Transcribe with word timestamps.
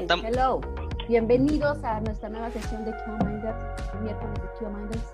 bien. 0.00 0.24
Hello. 0.24 0.60
Bienvenidos 1.08 1.84
a 1.84 2.00
nuestra 2.00 2.28
nueva 2.28 2.50
sesión 2.50 2.84
de 2.84 2.90
Q-Minders, 2.90 3.56
miércoles 4.02 4.34
de 4.34 4.48
Q-Minders. 4.58 5.04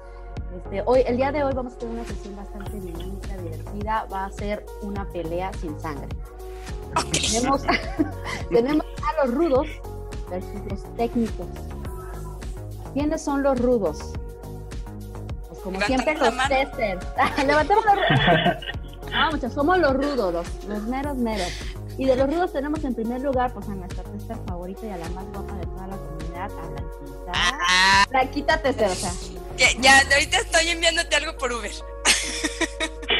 Este, 0.56 0.82
hoy, 0.86 1.02
el 1.06 1.16
día 1.18 1.30
de 1.32 1.44
hoy 1.44 1.52
vamos 1.52 1.74
a 1.74 1.78
tener 1.78 1.94
una 1.96 2.04
sesión 2.06 2.36
bastante 2.36 2.80
dinámica, 2.80 3.36
divertida. 3.36 4.06
Va 4.10 4.24
a 4.24 4.32
ser 4.32 4.64
una 4.80 5.04
pelea 5.10 5.52
sin 5.60 5.78
sangre. 5.80 6.08
tenemos, 7.12 7.62
tenemos 8.50 8.86
a 9.06 9.26
los 9.26 9.34
rudos 9.34 9.66
versus 10.30 10.60
los 10.70 10.96
técnicos. 10.96 11.46
¿Quiénes 12.94 13.20
son 13.20 13.42
los 13.42 13.60
rudos? 13.60 13.98
Pues 15.48 15.60
como 15.60 15.80
siempre 15.82 16.16
los 16.16 16.34
testers. 16.48 17.06
Levantemos 17.46 17.84
los 17.84 17.94
rudos. 17.96 18.64
No, 19.12 19.26
muchachos, 19.26 19.52
somos 19.52 19.78
los 19.78 19.92
rudos, 19.92 20.32
los, 20.32 20.64
los 20.64 20.82
meros 20.84 21.18
meros. 21.18 21.52
Y 21.98 22.06
de 22.06 22.16
los 22.16 22.30
rudos 22.32 22.52
tenemos 22.52 22.82
en 22.84 22.94
primer 22.94 23.20
lugar 23.20 23.52
pues 23.52 23.68
a 23.68 23.74
nuestra 23.74 24.02
y 24.82 24.88
a 24.88 24.96
la 24.96 25.08
más 25.10 25.26
guapa 25.32 25.54
de 25.56 25.66
toda 25.66 25.86
la 25.86 25.96
comunidad, 25.96 26.50
a 26.50 26.66
Blanquita. 26.68 27.32
Ah. 27.34 28.06
Blanquita 28.10 28.62
tester, 28.62 28.90
o 28.90 28.94
sea. 28.94 29.12
ya, 29.80 29.98
ahorita 30.12 30.38
estoy 30.38 30.68
enviándote 30.68 31.16
algo 31.16 31.36
por 31.36 31.52
Uber. 31.52 31.70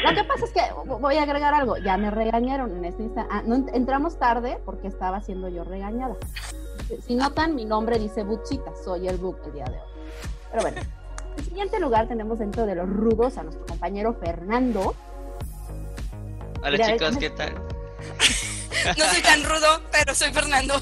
Lo 0.03 0.15
que 0.15 0.23
pasa 0.23 0.45
es 0.45 0.51
que 0.51 0.61
voy 0.85 1.17
a 1.17 1.23
agregar 1.23 1.53
algo. 1.53 1.77
Ya 1.77 1.97
me 1.97 2.09
regañaron 2.09 2.75
en 2.77 2.85
este 2.85 3.03
instante. 3.03 3.29
Ah, 3.31 3.43
no, 3.45 3.67
entramos 3.73 4.17
tarde 4.17 4.59
porque 4.65 4.87
estaba 4.87 5.21
siendo 5.21 5.49
yo 5.49 5.63
regañada. 5.63 6.15
Si 7.05 7.15
notan, 7.15 7.55
mi 7.55 7.65
nombre 7.65 7.99
dice 7.99 8.23
Buchita. 8.23 8.71
Soy 8.83 9.07
el 9.07 9.17
Book 9.17 9.39
el 9.45 9.53
día 9.53 9.65
de 9.65 9.77
hoy. 9.77 9.89
Pero 10.49 10.63
bueno, 10.63 10.81
en 11.37 11.43
siguiente 11.45 11.79
lugar 11.79 12.07
tenemos 12.07 12.39
dentro 12.39 12.65
de 12.65 12.75
los 12.75 12.89
rudos 12.89 13.37
a 13.37 13.43
nuestro 13.43 13.65
compañero 13.65 14.13
Fernando. 14.13 14.95
Hola 16.63 16.77
chicos, 16.79 17.17
¿qué 17.17 17.29
tal? 17.29 17.53
No 18.97 19.05
soy 19.11 19.21
tan 19.21 19.43
rudo, 19.43 19.81
pero 19.91 20.15
soy 20.15 20.31
Fernando. 20.31 20.81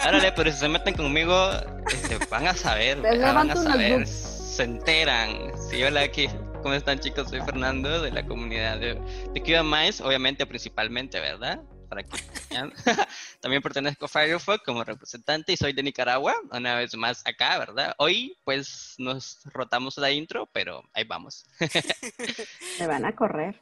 Árale, 0.00 0.32
pero 0.32 0.50
si 0.50 0.58
se 0.58 0.68
meten 0.68 0.94
conmigo, 0.94 1.50
este, 1.92 2.18
van 2.26 2.46
a 2.46 2.54
saber, 2.54 3.00
van 3.00 3.50
a 3.50 3.56
saber, 3.56 4.06
se 4.06 4.62
enteran. 4.64 5.52
Sí, 5.68 5.82
hola 5.82 6.02
aquí. 6.02 6.28
¿Cómo 6.62 6.74
están 6.74 6.98
chicos? 6.98 7.28
Soy 7.30 7.40
Fernando 7.42 8.02
de 8.02 8.10
la 8.10 8.26
comunidad 8.26 8.78
de, 8.78 8.94
de 9.32 9.62
Mais, 9.62 10.00
obviamente 10.00 10.46
principalmente, 10.46 11.20
¿verdad? 11.20 11.60
Para 11.88 12.02
que 12.02 12.10
También 13.40 13.62
pertenezco 13.62 14.06
a 14.06 14.08
Firefox 14.08 14.64
como 14.64 14.82
representante 14.82 15.52
y 15.52 15.56
soy 15.56 15.72
de 15.72 15.82
Nicaragua, 15.84 16.34
una 16.50 16.74
vez 16.74 16.96
más 16.96 17.22
acá, 17.24 17.58
¿verdad? 17.58 17.94
Hoy 17.98 18.36
pues 18.44 18.96
nos 18.98 19.38
rotamos 19.52 19.96
la 19.98 20.10
intro, 20.10 20.48
pero 20.52 20.82
ahí 20.92 21.04
vamos. 21.04 21.46
Me 22.80 22.86
van 22.88 23.04
a 23.04 23.14
correr. 23.14 23.60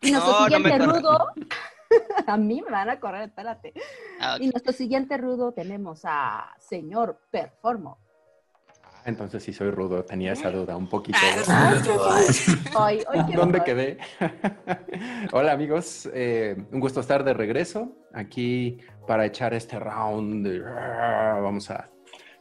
Y 0.00 0.12
nuestro 0.12 0.44
siguiente 0.44 0.78
rudo, 0.78 1.32
a 2.26 2.36
mí 2.36 2.62
me 2.62 2.70
van 2.70 2.90
a 2.90 3.00
correr, 3.00 3.22
espérate. 3.22 3.72
Ah, 4.20 4.36
y 4.40 4.48
nuestro 4.48 4.72
siguiente 4.72 5.16
rudo 5.16 5.52
tenemos 5.52 6.02
a 6.04 6.54
señor 6.58 7.20
Performo. 7.30 7.98
Ah, 8.82 9.02
entonces 9.06 9.42
sí 9.42 9.52
soy 9.52 9.70
rudo, 9.70 10.04
tenía 10.04 10.32
esa 10.32 10.50
duda 10.50 10.76
un 10.76 10.88
poquito. 10.88 11.18
Ah, 11.48 11.74
¿Dónde 13.34 13.62
quedé? 13.62 13.98
Hola 15.32 15.52
amigos, 15.52 16.08
eh, 16.12 16.56
un 16.72 16.80
gusto 16.80 17.00
estar 17.00 17.24
de 17.24 17.34
regreso 17.34 17.92
aquí 18.12 18.78
para 19.06 19.26
echar 19.26 19.54
este 19.54 19.78
round. 19.78 20.46
vamos 20.62 21.70
a, 21.70 21.90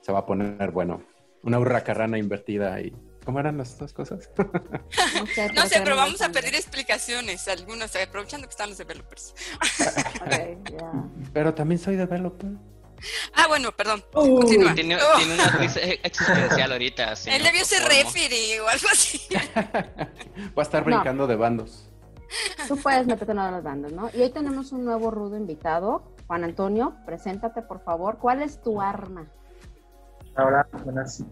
se 0.01 0.11
va 0.11 0.19
a 0.19 0.25
poner 0.25 0.71
bueno, 0.71 1.03
una 1.43 1.59
hurracarrana 1.59 2.17
invertida 2.17 2.79
y 2.81 2.95
¿Cómo 3.25 3.39
eran 3.39 3.57
las 3.57 3.77
dos 3.77 3.93
cosas? 3.93 4.29
no 5.55 5.65
sé, 5.65 5.81
pero 5.83 5.95
vamos 5.95 6.21
a 6.21 6.29
pedir 6.29 6.55
explicaciones, 6.55 7.47
algunos, 7.47 7.95
aprovechando 7.95 8.47
que 8.47 8.51
están 8.51 8.69
los 8.69 8.77
developers. 8.77 9.33
Pero 11.31 11.53
también 11.53 11.79
soy 11.79 11.95
developer. 11.95 12.51
Ah, 13.33 13.47
bueno, 13.47 13.71
perdón. 13.71 14.03
Uh. 14.13 14.37
Continúa. 14.37 14.73
Tiene, 14.73 14.97
tiene, 15.17 15.33
una 15.33 15.57
crisis 15.57 15.81
existencial 16.03 16.71
ahorita. 16.71 17.13
Él 17.27 17.43
debió 17.43 17.65
ser 17.65 17.83
referee 17.83 18.59
o 18.61 18.67
algo 18.67 18.87
así. 18.91 19.21
Va 20.57 20.57
a 20.57 20.61
estar 20.61 20.83
brincando 20.83 21.27
de 21.27 21.35
bandos. 21.35 21.89
Tú 22.67 22.77
puedes 22.77 23.05
meterte 23.05 23.31
en 23.31 23.37
los 23.37 23.63
bandos, 23.63 23.91
¿no? 23.91 24.09
Y 24.13 24.21
hoy 24.21 24.29
tenemos 24.31 24.71
un 24.71 24.85
nuevo 24.85 25.11
rudo 25.11 25.37
invitado. 25.37 26.13
Juan 26.27 26.43
Antonio, 26.43 26.95
preséntate, 27.05 27.61
por 27.61 27.83
favor. 27.83 28.17
¿Cuál 28.17 28.41
es 28.41 28.61
tu 28.61 28.81
arma? 28.81 29.27
Hola, 30.35 30.67
buenas 30.83 31.23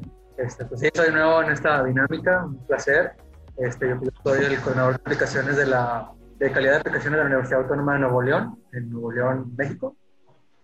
este, 0.46 0.66
pues 0.66 0.82
de 0.82 1.12
nuevo 1.12 1.42
en 1.44 1.52
esta 1.52 1.84
dinámica, 1.84 2.46
un 2.46 2.66
placer. 2.66 3.14
Este, 3.58 3.90
yo 3.90 4.00
soy 4.24 4.46
el 4.46 4.60
coordinador 4.62 4.94
de 4.94 5.02
aplicaciones 5.02 5.58
de 5.58 5.66
la 5.66 6.12
de 6.38 6.52
calidad 6.52 6.74
de 6.74 6.80
aplicaciones 6.80 7.18
de 7.18 7.24
la 7.24 7.26
Universidad 7.26 7.62
Autónoma 7.62 7.94
de 7.94 8.00
Nuevo 8.00 8.22
León, 8.24 8.64
en 8.74 8.90
Nuevo 8.90 9.12
León, 9.12 9.54
México. 9.56 9.96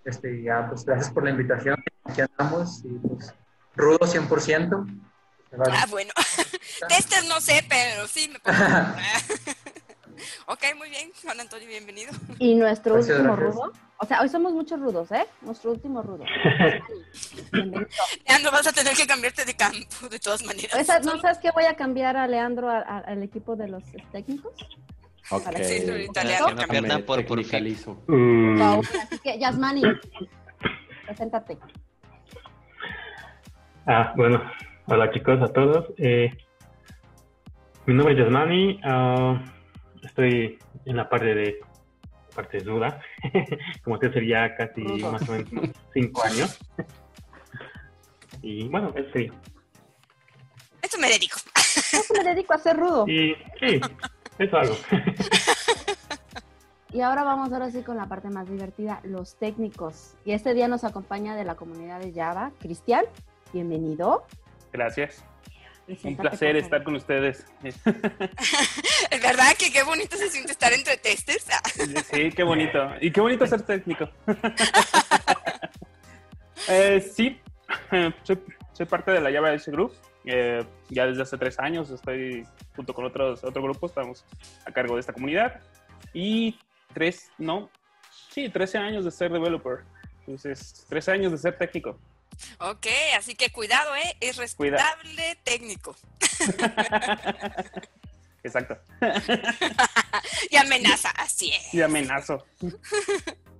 Este, 0.03 0.41
ya, 0.41 0.67
pues 0.67 0.83
gracias 0.85 1.11
por 1.11 1.23
la 1.23 1.29
invitación. 1.29 1.75
Aquí 2.05 2.21
andamos 2.21 2.81
y 2.83 2.97
pues 2.97 3.33
rudo 3.75 3.99
100%. 3.99 5.01
Ah, 5.71 5.85
bueno. 5.89 6.11
Tester 6.89 7.25
no 7.27 7.39
sé, 7.39 7.63
pero 7.69 8.07
sí 8.07 8.29
me 8.31 8.39
puedo. 8.39 8.57
ok, 10.47 10.63
muy 10.77 10.89
bien, 10.89 11.11
Juan 11.23 11.39
Antonio, 11.39 11.67
bienvenido. 11.67 12.11
¿Y 12.39 12.55
nuestro 12.55 12.95
último 12.95 13.35
rudo? 13.35 13.71
O 13.97 14.05
sea, 14.05 14.21
hoy 14.21 14.29
somos 14.29 14.53
muchos 14.53 14.79
rudos, 14.79 15.11
¿eh? 15.11 15.25
Nuestro 15.41 15.71
último 15.71 16.01
rudo. 16.01 16.23
Leandro, 17.51 18.51
vas 18.51 18.67
a 18.67 18.71
tener 18.71 18.93
que 18.95 19.07
cambiarte 19.07 19.45
de 19.45 19.55
campo, 19.55 20.09
de 20.09 20.19
todas 20.19 20.43
maneras. 20.45 20.87
¿No 21.03 21.19
sabes 21.19 21.39
qué 21.39 21.51
voy 21.51 21.65
a 21.65 21.75
cambiar 21.75 22.17
a 22.17 22.27
Leandro 22.27 22.69
al 22.69 23.23
equipo 23.23 23.55
de 23.55 23.67
los 23.67 23.83
técnicos? 24.11 24.53
Ok. 25.29 25.43
Para 25.43 25.59
que 25.59 26.07
no 26.55 26.67
pierdan 26.67 27.03
por, 27.03 27.25
por 27.25 27.39
mm. 27.39 28.61
Así 28.61 29.19
que, 29.23 29.39
Yasmani, 29.39 29.81
preséntate. 31.05 31.57
Ah, 33.85 34.13
bueno, 34.15 34.41
hola 34.85 35.11
chicos, 35.11 35.41
a 35.41 35.47
todos. 35.47 35.85
Eh, 35.97 36.31
mi 37.85 37.93
nombre 37.93 38.13
es 38.13 38.19
Yasmani. 38.19 38.79
Uh, 38.83 39.56
estoy 40.03 40.59
en 40.85 40.95
la 40.95 41.09
parte 41.09 41.35
de 41.35 41.59
parte 42.35 42.59
duda, 42.59 43.01
como 43.83 43.99
que 43.99 44.11
sería 44.11 44.55
casi 44.55 44.81
más 44.81 45.27
o 45.27 45.31
menos 45.31 45.49
cinco 45.93 46.23
años. 46.23 46.59
y 48.41 48.67
bueno, 48.67 48.93
es 48.95 49.05
sí. 49.13 49.31
Eso 50.81 50.97
me 50.99 51.09
dedico. 51.09 51.39
Eso 51.65 52.13
me 52.13 52.23
dedico 52.23 52.53
a 52.53 52.57
ser 52.59 52.77
rudo. 52.77 53.07
Y, 53.07 53.35
sí, 53.59 53.81
eso 54.37 54.57
hago. 54.57 54.75
Y 56.93 57.01
ahora 57.01 57.23
vamos 57.23 57.51
ahora 57.51 57.69
sí 57.69 57.83
con 57.83 57.97
la 57.97 58.07
parte 58.07 58.29
más 58.29 58.49
divertida, 58.49 59.01
los 59.03 59.35
técnicos. 59.35 60.15
Y 60.23 60.31
este 60.31 60.53
día 60.53 60.67
nos 60.67 60.83
acompaña 60.83 61.35
de 61.35 61.43
la 61.43 61.55
comunidad 61.55 61.99
de 61.99 62.13
Java, 62.13 62.51
Cristian, 62.59 63.03
bienvenido. 63.51 64.25
Gracias. 64.71 65.23
Un 66.03 66.17
placer 66.17 66.57
estar 66.57 66.83
con 66.83 66.95
ustedes. 66.95 67.45
Es 67.63 67.81
verdad 69.21 69.55
que 69.57 69.71
qué 69.71 69.83
bonito 69.83 70.17
se 70.17 70.29
siente 70.29 70.51
estar 70.51 70.73
entre 70.73 70.97
testers. 70.97 71.45
sí, 72.11 72.29
qué 72.31 72.43
bonito. 72.43 72.91
Y 72.99 73.11
qué 73.11 73.21
bonito 73.21 73.47
ser 73.47 73.61
técnico. 73.61 74.09
eh, 76.67 76.99
sí, 76.99 77.39
soy, 78.23 78.85
parte 78.85 79.11
de 79.11 79.21
la 79.21 79.31
Java 79.31 79.53
S 79.53 79.71
Group. 79.71 79.93
Eh, 80.25 80.63
ya 80.89 81.07
desde 81.07 81.21
hace 81.21 81.37
tres 81.37 81.57
años 81.57 81.89
estoy 81.89 82.45
junto 82.75 82.93
con 82.93 83.05
otros 83.05 83.41
otro 83.45 83.63
grupo, 83.63 83.87
estamos 83.87 84.25
a 84.65 84.71
cargo 84.71 84.95
de 84.95 84.99
esta 84.99 85.13
comunidad. 85.13 85.61
Y 86.13 86.59
tres, 86.93 87.31
no, 87.37 87.69
sí, 88.29 88.49
13 88.49 88.77
años 88.77 89.05
de 89.05 89.11
ser 89.11 89.31
developer. 89.31 89.79
Entonces, 90.19 90.85
13 90.89 91.11
años 91.11 91.31
de 91.31 91.37
ser 91.37 91.57
técnico. 91.57 91.97
Ok, 92.59 92.87
así 93.17 93.35
que 93.35 93.51
cuidado, 93.51 93.95
¿eh? 93.95 94.17
Es 94.19 94.37
respetable 94.37 95.37
técnico. 95.43 95.95
Exacto. 98.43 98.77
y 100.49 100.55
amenaza, 100.55 101.09
así 101.17 101.51
es. 101.51 101.73
Y 101.73 101.81
amenazo. 101.81 102.45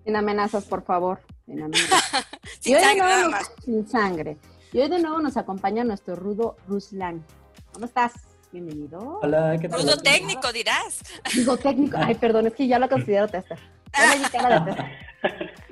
Sin 0.04 0.16
amenazas, 0.16 0.66
por 0.66 0.84
favor. 0.86 1.22
Sin, 1.46 1.74
sin 2.60 2.80
sangre, 2.80 3.02
nada 3.02 3.30
más. 3.30 3.52
Sin 3.64 3.88
sangre. 3.88 4.38
Y 4.72 4.80
hoy 4.80 4.90
de 4.90 5.00
nuevo 5.00 5.20
nos 5.20 5.38
acompaña 5.38 5.84
nuestro 5.84 6.16
rudo 6.16 6.58
Ruslan. 6.68 7.26
¿Cómo 7.74 7.86
estás? 7.86 8.14
Bienvenido. 8.52 9.20
Hola, 9.22 9.58
¿qué 9.60 9.68
tal? 9.68 9.82
Rudo 9.82 9.98
técnico, 9.98 10.52
dirás. 10.54 11.00
Rudo 11.36 11.58
técnico. 11.58 11.98
Ay, 12.00 12.16
perdón, 12.16 12.48
es 12.48 12.54
que 12.54 12.68
ya 12.68 12.80
lo 12.80 12.88
considero 12.88 13.28
tester. 13.28 13.60
Ya 13.94 14.16
me 14.16 14.30
cara 14.30 14.60
de 14.60 14.72
tester. 14.72 15.67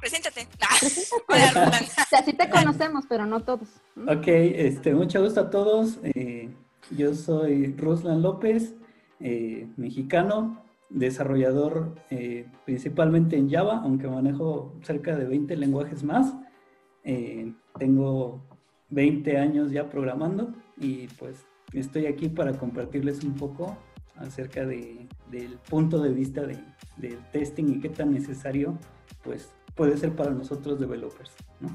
Preséntate. 0.00 0.48
Así 2.12 2.32
te 2.36 2.48
conocemos, 2.48 3.04
pero 3.08 3.26
no 3.26 3.40
todos. 3.40 3.68
Ok, 3.96 4.26
este, 4.26 4.94
mucho 4.94 5.22
gusto 5.22 5.40
a 5.40 5.50
todos. 5.50 5.98
Eh, 6.02 6.48
yo 6.96 7.14
soy 7.14 7.74
Ruslan 7.76 8.22
López, 8.22 8.74
eh, 9.20 9.68
mexicano, 9.76 10.64
desarrollador 10.88 11.94
eh, 12.10 12.48
principalmente 12.64 13.36
en 13.36 13.50
Java, 13.50 13.80
aunque 13.84 14.08
manejo 14.08 14.74
cerca 14.82 15.16
de 15.16 15.26
20 15.26 15.56
lenguajes 15.56 16.02
más. 16.02 16.34
tengo 17.78 18.42
20 18.88 19.38
años 19.38 19.70
ya 19.70 19.88
programando 19.88 20.52
y 20.78 21.06
pues 21.18 21.46
estoy 21.72 22.06
aquí 22.06 22.28
para 22.28 22.52
compartirles 22.58 23.22
un 23.22 23.34
poco 23.34 23.76
acerca 24.16 24.66
de, 24.66 25.06
del 25.30 25.58
punto 25.68 26.02
de 26.02 26.10
vista 26.10 26.42
de, 26.42 26.58
del 26.96 27.18
testing 27.30 27.68
y 27.68 27.80
qué 27.80 27.88
tan 27.88 28.12
necesario 28.12 28.76
pues 29.22 29.50
puede 29.74 29.96
ser 29.96 30.14
para 30.14 30.30
nosotros 30.30 30.78
developers, 30.78 31.30
¿no? 31.60 31.68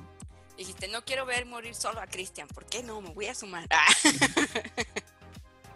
Dijiste, 0.58 0.88
no 0.88 1.04
quiero 1.04 1.26
ver 1.26 1.46
morir 1.46 1.76
solo 1.76 2.00
a 2.00 2.08
Cristian, 2.08 2.48
¿por 2.48 2.66
qué 2.66 2.82
no? 2.82 3.02
Me 3.02 3.14
voy 3.14 3.26
a 3.26 3.36
sumar. 3.36 3.68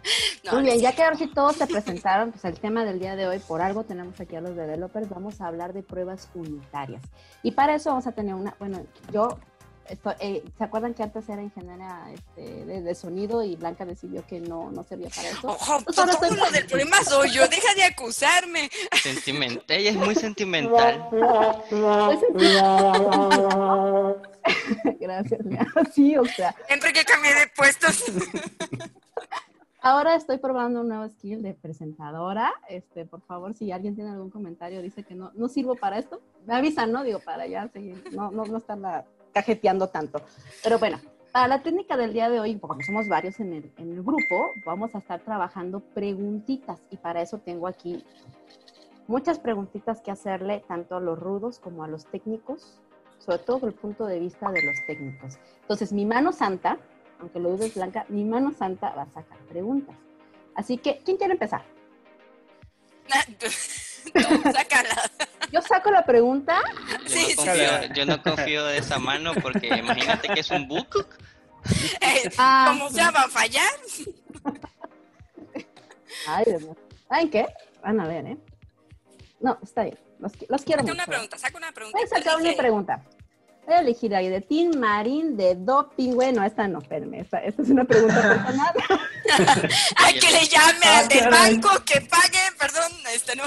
Muy 0.52 0.62
bien, 0.62 0.80
ya 0.80 0.94
que 0.94 1.02
ahora 1.02 1.16
sí 1.16 1.26
todos 1.26 1.56
se 1.56 1.66
presentaron, 1.66 2.32
pues 2.32 2.44
el 2.44 2.58
tema 2.58 2.84
del 2.84 2.98
día 2.98 3.16
de 3.16 3.26
hoy, 3.26 3.38
por 3.40 3.60
algo 3.60 3.84
tenemos 3.84 4.20
aquí 4.20 4.36
a 4.36 4.40
los 4.40 4.56
developers, 4.56 5.08
vamos 5.08 5.40
a 5.40 5.46
hablar 5.46 5.72
de 5.72 5.82
pruebas 5.82 6.28
unitarias. 6.34 7.02
Y 7.42 7.52
para 7.52 7.74
eso 7.74 7.90
vamos 7.90 8.06
a 8.06 8.12
tener 8.12 8.34
una, 8.34 8.54
bueno, 8.58 8.84
yo, 9.12 9.38
eh, 10.20 10.44
¿se 10.56 10.64
acuerdan 10.64 10.94
que 10.94 11.02
antes 11.02 11.28
era 11.28 11.42
ingeniera 11.42 12.10
este, 12.12 12.64
de, 12.64 12.94
sonido 12.94 13.42
y 13.42 13.56
Blanca 13.56 13.84
decidió 13.84 14.24
que 14.26 14.40
no, 14.40 14.70
no 14.70 14.84
servía 14.84 15.08
para 15.08 15.28
eso? 15.28 15.48
Ojo, 15.48 15.80
pues 15.84 15.96
todo 15.96 16.06
lo 16.06 16.50
del 16.50 16.66
problema 16.66 17.02
soy 17.02 17.30
yo, 17.30 17.46
deja 17.48 17.74
de 17.74 17.84
acusarme. 17.84 18.70
Sentimental, 19.02 19.64
ella 19.68 19.90
es 19.90 19.96
muy 19.96 20.14
sentimental. 20.14 21.08
Gracias, 25.00 25.40
sí, 25.92 26.16
o 26.16 26.24
sea. 26.24 26.54
Entre 26.68 26.92
que 26.92 27.04
cambié 27.04 27.34
de 27.34 27.48
puestos. 27.56 28.04
Ahora 29.82 30.14
estoy 30.14 30.38
probando 30.38 30.82
un 30.82 30.88
nuevo 30.88 31.08
skill 31.08 31.42
de 31.42 31.54
presentadora. 31.54 32.52
Este, 32.68 33.06
por 33.06 33.22
favor, 33.22 33.54
si 33.54 33.72
alguien 33.72 33.94
tiene 33.94 34.10
algún 34.10 34.30
comentario, 34.30 34.82
dice 34.82 35.02
que 35.02 35.14
no, 35.14 35.32
no 35.34 35.48
sirvo 35.48 35.74
para 35.74 35.98
esto, 35.98 36.20
me 36.46 36.54
avisan, 36.54 36.92
¿no? 36.92 37.02
Digo, 37.02 37.18
para 37.20 37.46
ya 37.46 37.66
seguir, 37.68 38.04
no, 38.12 38.30
no, 38.30 38.44
no 38.44 38.58
estarla 38.58 39.06
cajeteando 39.32 39.88
tanto. 39.88 40.22
Pero 40.62 40.78
bueno, 40.78 41.00
para 41.32 41.48
la 41.48 41.62
técnica 41.62 41.96
del 41.96 42.12
día 42.12 42.28
de 42.28 42.40
hoy, 42.40 42.58
como 42.58 42.80
somos 42.82 43.08
varios 43.08 43.40
en 43.40 43.52
el, 43.52 43.72
en 43.78 43.92
el 43.92 44.02
grupo, 44.02 44.50
vamos 44.64 44.94
a 44.94 44.98
estar 44.98 45.20
trabajando 45.20 45.80
preguntitas 45.80 46.80
y 46.90 46.96
para 46.96 47.22
eso 47.22 47.38
tengo 47.38 47.66
aquí 47.66 48.04
muchas 49.06 49.38
preguntitas 49.38 50.00
que 50.00 50.10
hacerle 50.10 50.64
tanto 50.66 50.96
a 50.96 51.00
los 51.00 51.18
rudos 51.18 51.58
como 51.58 51.84
a 51.84 51.88
los 51.88 52.06
técnicos, 52.06 52.80
sobre 53.18 53.38
todo 53.38 53.60
por 53.60 53.68
el 53.68 53.74
punto 53.74 54.06
de 54.06 54.18
vista 54.18 54.50
de 54.50 54.62
los 54.62 54.76
técnicos. 54.86 55.38
Entonces, 55.62 55.92
mi 55.92 56.06
mano 56.06 56.32
santa 56.32 56.78
aunque 57.20 57.38
lo 57.38 57.50
dudes 57.50 57.74
Blanca, 57.74 58.06
mi 58.08 58.24
mano 58.24 58.52
santa 58.52 58.90
va 58.94 59.02
a 59.02 59.10
sacar 59.10 59.38
preguntas. 59.48 59.96
Así 60.54 60.78
que, 60.78 60.98
¿quién 61.04 61.16
quiere 61.16 61.34
empezar? 61.34 61.62
Yo 65.52 65.60
saco 65.62 65.90
la 65.90 66.04
pregunta. 66.04 66.60
Yo, 67.08 67.20
no 67.26 67.36
confío, 67.36 67.94
yo 67.94 68.06
no 68.06 68.22
confío 68.22 68.64
de 68.66 68.78
esa 68.78 68.98
mano 68.98 69.32
porque 69.34 69.66
imagínate 69.66 70.28
que 70.28 70.40
es 70.40 70.50
un 70.50 70.68
book. 70.68 71.06
Eh, 72.00 72.30
ah, 72.38 72.66
¿Cómo 72.68 72.88
se 72.90 73.00
va 73.00 73.08
a 73.08 73.28
fallar? 73.28 73.68
Ay, 76.26 76.44
Dios 76.46 76.62
mío. 76.62 76.76
¿Saben 77.08 77.30
qué? 77.30 77.46
Van 77.82 78.00
a 78.00 78.06
ver, 78.06 78.26
¿eh? 78.26 78.38
No, 79.40 79.58
está 79.62 79.84
bien. 79.84 79.98
Los, 80.20 80.32
los 80.48 80.62
quiero 80.62 80.82
saca 80.82 80.92
Una 80.92 81.06
pregunta, 81.06 81.38
saca 81.38 81.56
una 81.56 81.72
pregunta. 81.72 81.98
Voy 81.98 82.06
a 82.06 82.08
sacar 82.08 82.36
una 82.36 82.52
pregunta. 82.52 83.02
Voy 83.66 83.74
a 83.74 83.80
elegir 83.80 84.14
ahí 84.14 84.28
de 84.28 84.40
Team 84.40 84.78
Marín 84.78 85.36
de 85.36 85.54
doping. 85.54 86.14
Bueno, 86.14 86.44
esta 86.44 86.68
no, 86.68 86.78
espérame, 86.80 87.14
esta, 87.20 87.38
esta 87.38 87.62
es 87.62 87.68
una 87.68 87.84
pregunta 87.84 88.20
personal. 88.20 88.74
Hay 89.96 90.18
que 90.18 90.30
le 90.30 90.46
llame 90.46 90.86
al 90.86 91.08
del 91.08 91.30
banco 91.30 91.70
que 91.84 92.00
pague, 92.00 92.38
perdón, 92.58 92.92
este 93.12 93.36
no. 93.36 93.44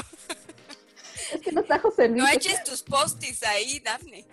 Es 1.34 1.42
que 1.42 1.52
no 1.52 1.62
está 1.62 1.80
José 1.80 2.10
Luis. 2.10 2.24
No 2.24 2.30
eches 2.30 2.64
tus 2.64 2.84
postis 2.84 3.44
ahí, 3.44 3.80
Dafne. 3.80 4.26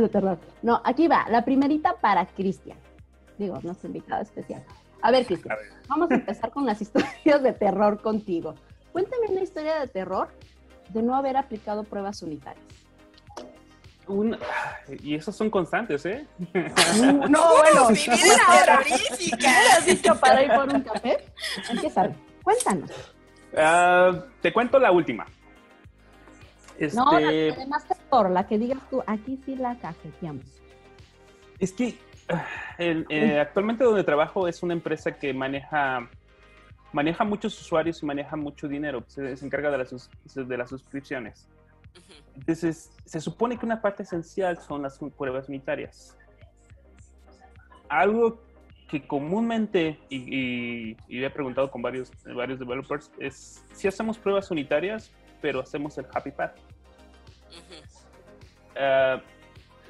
de 0.00 0.08
terror. 0.08 0.38
No, 0.62 0.80
aquí 0.84 1.08
va, 1.08 1.26
la 1.28 1.44
primerita 1.44 1.94
para 2.00 2.26
Cristian. 2.26 2.78
Digo, 3.38 3.58
nuestro 3.62 3.88
invitado 3.88 4.22
especial. 4.22 4.64
A 5.02 5.10
ver, 5.10 5.26
Cristian, 5.26 5.56
vamos 5.88 6.10
a 6.10 6.14
empezar 6.14 6.50
con 6.50 6.64
las 6.64 6.80
historias 6.82 7.42
de 7.42 7.52
terror 7.52 8.00
contigo. 8.00 8.54
Cuéntame 8.92 9.26
una 9.28 9.42
historia 9.42 9.80
de 9.80 9.88
terror 9.88 10.28
de 10.90 11.02
no 11.02 11.14
haber 11.14 11.36
aplicado 11.36 11.84
pruebas 11.84 12.22
unitarias. 12.22 12.64
y 15.02 15.14
esos 15.14 15.34
son 15.34 15.48
constantes, 15.50 16.04
¿eh? 16.06 16.26
No, 17.28 17.56
bueno. 17.56 17.90
¡Mi 17.90 17.94
vida 17.94 18.14
es 18.14 18.46
terrorífica! 18.66 19.50
¿Has 19.76 19.86
dicho 19.86 20.14
para 20.20 20.42
ir 20.42 20.52
por 20.52 20.68
un 20.72 20.82
café? 20.82 21.24
Empieza, 21.70 22.10
cuéntanos. 22.42 22.90
Uh, 23.52 24.22
te 24.40 24.52
cuento 24.52 24.78
la 24.78 24.92
última. 24.92 25.26
Este... 26.78 26.96
No, 26.96 27.18
la, 27.18 27.28
además 27.28 27.84
por 28.08 28.30
la 28.30 28.46
que 28.46 28.58
digas 28.58 28.80
tú, 28.90 29.02
aquí 29.06 29.38
sí 29.44 29.56
la 29.56 29.76
cajeteamos. 29.76 30.44
Es 31.58 31.72
que 31.72 31.98
ah, 32.28 32.44
eh, 32.78 33.38
actualmente 33.40 33.84
donde 33.84 34.04
trabajo 34.04 34.48
es 34.48 34.62
una 34.62 34.72
empresa 34.72 35.12
que 35.12 35.32
maneja 35.34 36.08
maneja 36.92 37.24
muchos 37.24 37.58
usuarios 37.60 38.02
y 38.02 38.06
maneja 38.06 38.36
mucho 38.36 38.68
dinero, 38.68 39.02
se, 39.06 39.32
encarga 39.44 39.70
de 39.70 39.78
las, 39.78 40.10
de 40.34 40.56
las 40.56 40.68
suscripciones. 40.68 41.48
Entonces, 42.36 42.90
se 43.04 43.20
supone 43.20 43.58
que 43.58 43.66
una 43.66 43.80
parte 43.80 44.02
esencial 44.02 44.58
son 44.58 44.82
las 44.82 44.98
pruebas 45.16 45.48
unitarias. 45.48 46.16
Algo 47.88 48.40
que 48.92 49.00
comúnmente, 49.00 49.98
y, 50.10 50.94
he 51.08 51.30
preguntado 51.30 51.70
con 51.70 51.80
varios, 51.80 52.12
varios 52.26 52.58
developers, 52.58 53.10
es 53.18 53.64
si 53.72 53.88
hacemos 53.88 54.18
pruebas 54.18 54.50
unitarias, 54.50 55.10
pero 55.40 55.60
hacemos 55.60 55.96
el 55.96 56.04
happy 56.12 56.30
path. 56.30 56.58
Ah, 58.76 59.22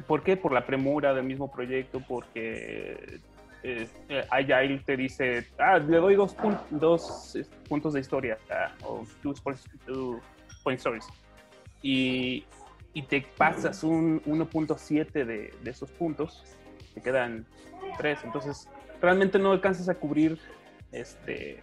¿Por 0.06 0.22
qué? 0.22 0.36
Por 0.36 0.52
la 0.52 0.64
premura 0.64 1.12
del 1.14 1.24
mismo 1.24 1.50
proyecto, 1.50 2.00
porque 2.06 3.18
eh, 3.64 3.88
Agile 4.30 4.80
te 4.86 4.96
dice, 4.96 5.48
ah, 5.58 5.78
le 5.78 5.96
doy 5.96 6.14
dos, 6.14 6.36
dos 6.70 7.34
eh, 7.34 7.44
puntos 7.68 7.94
de 7.94 8.00
historia, 8.00 8.38
uh, 8.84 8.86
o 8.86 9.06
two, 9.20 9.34
point 10.62 10.78
stories, 10.78 11.08
y, 11.82 12.44
y 12.94 13.02
te 13.02 13.26
pasas 13.36 13.82
un 13.82 14.22
1.7 14.22 15.10
de, 15.12 15.52
de, 15.60 15.70
esos 15.70 15.90
puntos, 15.90 16.44
te 16.94 17.00
quedan 17.00 17.44
tres, 17.98 18.20
entonces 18.22 18.68
realmente 19.02 19.38
no 19.38 19.52
alcanzas 19.52 19.88
a 19.88 19.94
cubrir, 19.94 20.38
este, 20.92 21.60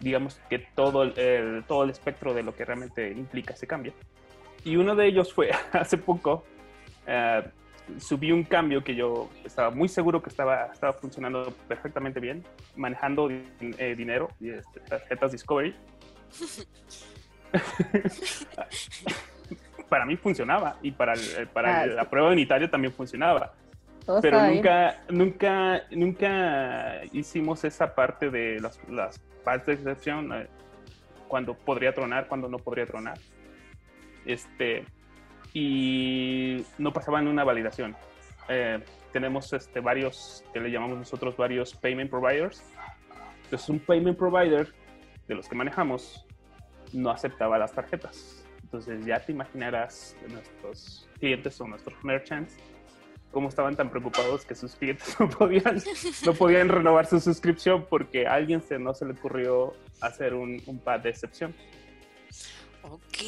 digamos 0.00 0.40
que 0.48 0.58
todo 0.58 1.02
el, 1.02 1.64
todo 1.66 1.84
el 1.84 1.90
espectro 1.90 2.34
de 2.34 2.42
lo 2.42 2.54
que 2.54 2.64
realmente 2.64 3.10
implica 3.10 3.54
ese 3.54 3.66
cambio. 3.66 3.92
Y 4.64 4.76
uno 4.76 4.94
de 4.94 5.06
ellos 5.06 5.32
fue 5.32 5.50
hace 5.72 5.98
poco, 5.98 6.44
uh, 7.08 7.42
subí 7.98 8.30
un 8.30 8.44
cambio 8.44 8.84
que 8.84 8.94
yo 8.94 9.28
estaba 9.44 9.70
muy 9.70 9.88
seguro 9.88 10.22
que 10.22 10.30
estaba, 10.30 10.66
estaba 10.66 10.92
funcionando 10.92 11.52
perfectamente 11.66 12.20
bien, 12.20 12.44
manejando 12.76 13.28
eh, 13.30 13.94
dinero 13.96 14.28
y 14.38 14.50
este, 14.50 14.80
tarjetas 14.80 15.32
Discovery. 15.32 15.74
para 19.92 20.06
mí 20.06 20.16
funcionaba 20.16 20.78
y 20.80 20.90
para, 20.90 21.12
para 21.52 21.82
ah, 21.82 21.86
la 21.86 22.08
prueba 22.08 22.30
unitaria 22.30 22.70
también 22.70 22.94
funcionaba. 22.94 23.52
Pero 24.20 24.46
nunca, 24.46 25.00
nunca, 25.08 25.82
nunca 25.90 27.04
hicimos 27.12 27.64
esa 27.64 27.94
parte 27.94 28.30
de 28.30 28.60
las, 28.60 28.80
las 28.88 29.18
partes 29.44 29.84
de 29.84 29.92
excepción, 29.92 30.32
eh, 30.32 30.48
cuando 31.28 31.54
podría 31.54 31.94
tronar, 31.94 32.26
cuando 32.26 32.48
no 32.48 32.58
podría 32.58 32.86
tronar. 32.86 33.18
Este, 34.26 34.84
y 35.54 36.64
no 36.78 36.92
pasaban 36.92 37.28
una 37.28 37.44
validación. 37.44 37.96
Eh, 38.48 38.80
tenemos 39.12 39.52
este, 39.52 39.80
varios, 39.80 40.44
que 40.52 40.60
le 40.60 40.70
llamamos 40.70 40.98
nosotros 40.98 41.36
varios 41.36 41.74
payment 41.74 42.10
providers. 42.10 42.62
Entonces, 43.44 43.68
un 43.68 43.78
payment 43.78 44.18
provider 44.18 44.72
de 45.28 45.34
los 45.34 45.48
que 45.48 45.54
manejamos 45.54 46.26
no 46.92 47.10
aceptaba 47.10 47.58
las 47.58 47.72
tarjetas. 47.72 48.44
Entonces, 48.62 49.04
ya 49.04 49.20
te 49.20 49.32
imaginarás 49.32 50.16
nuestros 50.28 51.08
clientes 51.18 51.60
o 51.60 51.66
nuestros 51.66 52.02
merchants 52.02 52.56
cómo 53.32 53.48
estaban 53.48 53.74
tan 53.74 53.90
preocupados 53.90 54.44
que 54.44 54.54
sus 54.54 54.76
clientes 54.76 55.16
no 55.20 55.28
podían, 55.28 55.82
no 56.24 56.34
podían 56.34 56.68
renovar 56.68 57.06
su 57.06 57.18
suscripción 57.18 57.86
porque 57.88 58.28
a 58.28 58.34
alguien 58.34 58.62
se, 58.62 58.78
no 58.78 58.94
se 58.94 59.06
le 59.06 59.12
ocurrió 59.12 59.74
hacer 60.00 60.34
un, 60.34 60.62
un 60.66 60.78
pad 60.78 61.00
de 61.00 61.10
excepción. 61.10 61.52
Ok, 62.84 63.18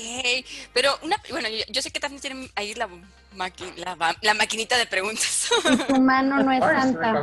pero 0.72 0.98
una, 1.02 1.16
bueno, 1.30 1.48
yo, 1.68 1.80
sé 1.80 1.90
que 1.90 2.00
también 2.00 2.20
tienen 2.20 2.50
ahí 2.56 2.74
la, 2.74 2.88
la, 3.36 4.34
maquinita 4.34 4.76
de 4.76 4.86
preguntas. 4.86 5.48
tu 5.88 6.00
mano 6.00 6.42
no 6.42 6.52
es 6.52 6.60
santa. 6.60 7.22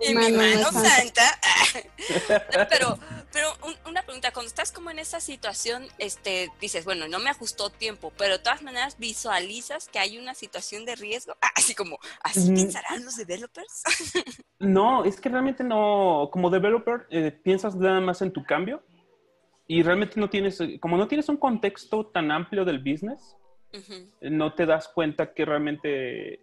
Y 0.00 0.14
mi 0.14 0.30
mano 0.30 0.70
santa. 0.70 1.40
pero, 2.70 2.98
pero 3.32 3.48
una 3.86 4.02
pregunta, 4.02 4.32
cuando 4.32 4.48
estás 4.48 4.70
como 4.70 4.90
en 4.90 5.00
esa 5.00 5.20
situación, 5.20 5.88
este, 5.98 6.50
dices, 6.60 6.84
bueno, 6.84 7.08
no 7.08 7.18
me 7.18 7.30
ajustó 7.30 7.70
tiempo, 7.70 8.12
pero 8.16 8.38
de 8.38 8.44
todas 8.44 8.62
maneras 8.62 8.96
visualizas 8.98 9.88
que 9.88 9.98
hay 9.98 10.18
una 10.18 10.34
situación 10.34 10.84
de 10.84 10.94
riesgo, 10.94 11.36
así 11.56 11.74
como, 11.74 11.98
¿así 12.22 12.48
pensarán 12.48 13.04
los 13.04 13.16
developers? 13.16 13.82
no, 14.60 15.04
es 15.04 15.20
que 15.20 15.28
realmente 15.28 15.64
no, 15.64 16.28
como 16.32 16.48
developer, 16.48 17.06
eh, 17.10 17.32
piensas 17.32 17.74
nada 17.74 18.00
más 18.00 18.22
en 18.22 18.32
tu 18.32 18.44
cambio 18.44 18.82
y 19.66 19.82
realmente 19.82 20.18
no 20.18 20.28
tienes, 20.28 20.60
como 20.80 20.96
no 20.96 21.08
tienes 21.08 21.28
un 21.28 21.36
contexto 21.36 22.06
tan 22.06 22.30
amplio 22.30 22.64
del 22.64 22.78
business, 22.78 23.36
no 24.20 24.52
te 24.54 24.66
das 24.66 24.88
cuenta 24.88 25.32
que 25.32 25.44
realmente 25.44 26.40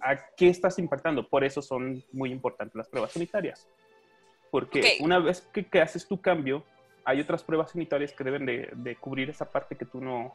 a, 0.00 0.16
qué 0.36 0.48
estás 0.48 0.78
impactando. 0.78 1.28
Por 1.28 1.44
eso 1.44 1.62
son 1.62 2.04
muy 2.12 2.30
importantes 2.30 2.74
las 2.74 2.88
pruebas 2.88 3.14
unitarias. 3.16 3.66
Porque 4.50 4.98
una 5.00 5.18
vez 5.18 5.40
que, 5.52 5.66
que, 5.66 5.80
haces 5.80 6.06
tu 6.06 6.20
cambio, 6.20 6.64
hay 7.04 7.20
otras 7.20 7.42
pruebas 7.42 7.72
sanitarias 7.72 8.12
que 8.12 8.24
deben 8.24 8.46
de, 8.46 8.70
de, 8.74 8.96
cubrir 8.96 9.30
esa 9.30 9.50
parte 9.50 9.76
que 9.76 9.84
tú 9.84 10.00
no, 10.00 10.34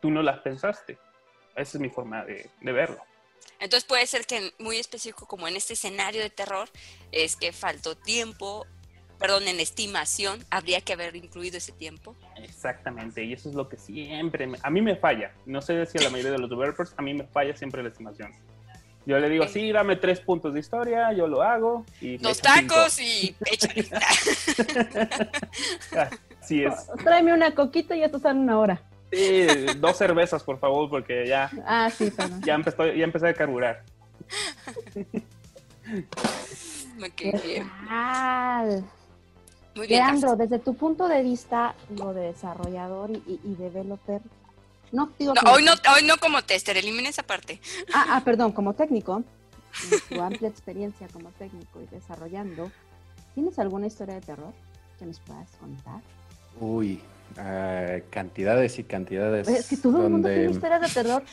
tú 0.00 0.10
no 0.10 0.22
las 0.22 0.38
pensaste. 0.40 0.98
Esa 1.54 1.78
es 1.78 1.80
mi 1.80 1.90
forma 1.90 2.24
de, 2.24 2.48
de 2.60 2.72
verlo. 2.72 3.02
Entonces 3.58 3.86
puede 3.86 4.06
ser 4.06 4.26
que 4.26 4.52
muy 4.58 4.78
específico, 4.78 5.26
como 5.26 5.48
en 5.48 5.56
este 5.56 5.74
escenario 5.74 6.22
de 6.22 6.30
terror, 6.30 6.68
es 7.12 7.36
que 7.36 7.52
faltó 7.52 7.96
tiempo, 7.96 8.66
perdón, 9.20 9.46
en 9.46 9.60
estimación, 9.60 10.44
habría 10.50 10.80
que 10.80 10.94
haber 10.94 11.14
incluido 11.14 11.58
ese 11.58 11.72
tiempo. 11.72 12.16
Exactamente, 12.36 13.22
y 13.22 13.34
eso 13.34 13.50
es 13.50 13.54
lo 13.54 13.68
que 13.68 13.76
siempre, 13.76 14.48
a 14.62 14.70
mí 14.70 14.80
me 14.80 14.96
falla. 14.96 15.32
No 15.44 15.60
sé 15.60 15.84
si 15.86 15.98
a 15.98 16.02
la 16.02 16.10
mayoría 16.10 16.32
de 16.32 16.38
los 16.38 16.48
developers, 16.48 16.94
a 16.96 17.02
mí 17.02 17.12
me 17.12 17.24
falla 17.24 17.54
siempre 17.54 17.82
la 17.82 17.90
estimación. 17.90 18.32
Yo 19.04 19.18
le 19.18 19.28
digo, 19.28 19.46
sí, 19.46 19.72
dame 19.72 19.96
tres 19.96 20.20
puntos 20.20 20.54
de 20.54 20.60
historia, 20.60 21.12
yo 21.12 21.26
lo 21.26 21.42
hago. 21.42 21.84
Y 22.00 22.16
Dos 22.16 22.40
tacos 22.40 22.98
y 23.00 23.34
échale. 23.50 23.88
Así 26.40 26.64
es. 26.64 26.74
Tráeme 27.04 27.32
una 27.32 27.54
coquita 27.54 27.94
y 27.96 28.02
esto 28.02 28.18
sale 28.18 28.38
una 28.38 28.58
hora. 28.58 28.82
Sí, 29.12 29.46
dos 29.78 29.96
cervezas, 29.96 30.42
por 30.42 30.58
favor, 30.58 30.88
porque 30.88 31.26
ya. 31.26 31.50
Ah, 31.66 31.90
sí, 31.90 32.12
Ya, 32.44 32.54
empezó, 32.54 32.86
ya 32.86 33.04
empecé 33.04 33.28
a 33.28 33.34
carburar. 33.34 33.82
Okay, 37.02 37.32
bien. 37.44 37.70
Muy 39.76 39.86
bien. 39.86 40.00
Leandro, 40.00 40.36
desde 40.36 40.58
tu 40.58 40.74
punto 40.74 41.08
de 41.08 41.22
vista, 41.22 41.74
lo 41.96 42.12
de 42.12 42.32
desarrollador 42.32 43.10
y, 43.10 43.40
y 43.44 43.54
developer, 43.54 44.20
no, 44.92 45.12
digo 45.18 45.34
hoy, 45.46 45.62
no, 45.62 45.72
hoy 45.94 46.04
no 46.04 46.16
como 46.16 46.42
tester, 46.42 46.76
elimina 46.76 47.08
esa 47.08 47.22
parte. 47.22 47.60
Ah, 47.94 48.06
ah, 48.10 48.22
perdón, 48.24 48.52
como 48.52 48.74
técnico, 48.74 49.22
en 49.92 50.16
tu 50.16 50.22
amplia 50.22 50.48
experiencia 50.48 51.06
como 51.12 51.30
técnico 51.30 51.80
y 51.80 51.86
desarrollando, 51.94 52.72
¿tienes 53.34 53.58
alguna 53.58 53.86
historia 53.86 54.16
de 54.16 54.20
terror 54.20 54.52
que 54.98 55.06
nos 55.06 55.20
puedas 55.20 55.48
contar? 55.60 56.00
Uy, 56.58 57.00
uh, 57.36 58.00
cantidades 58.10 58.78
y 58.78 58.84
cantidades. 58.84 59.46
Es 59.46 59.68
que 59.68 59.76
todo 59.76 60.04
el 60.04 60.10
mundo 60.10 60.28
tiene 60.28 60.50
historias 60.50 60.80
de 60.80 60.88
terror. 60.88 61.22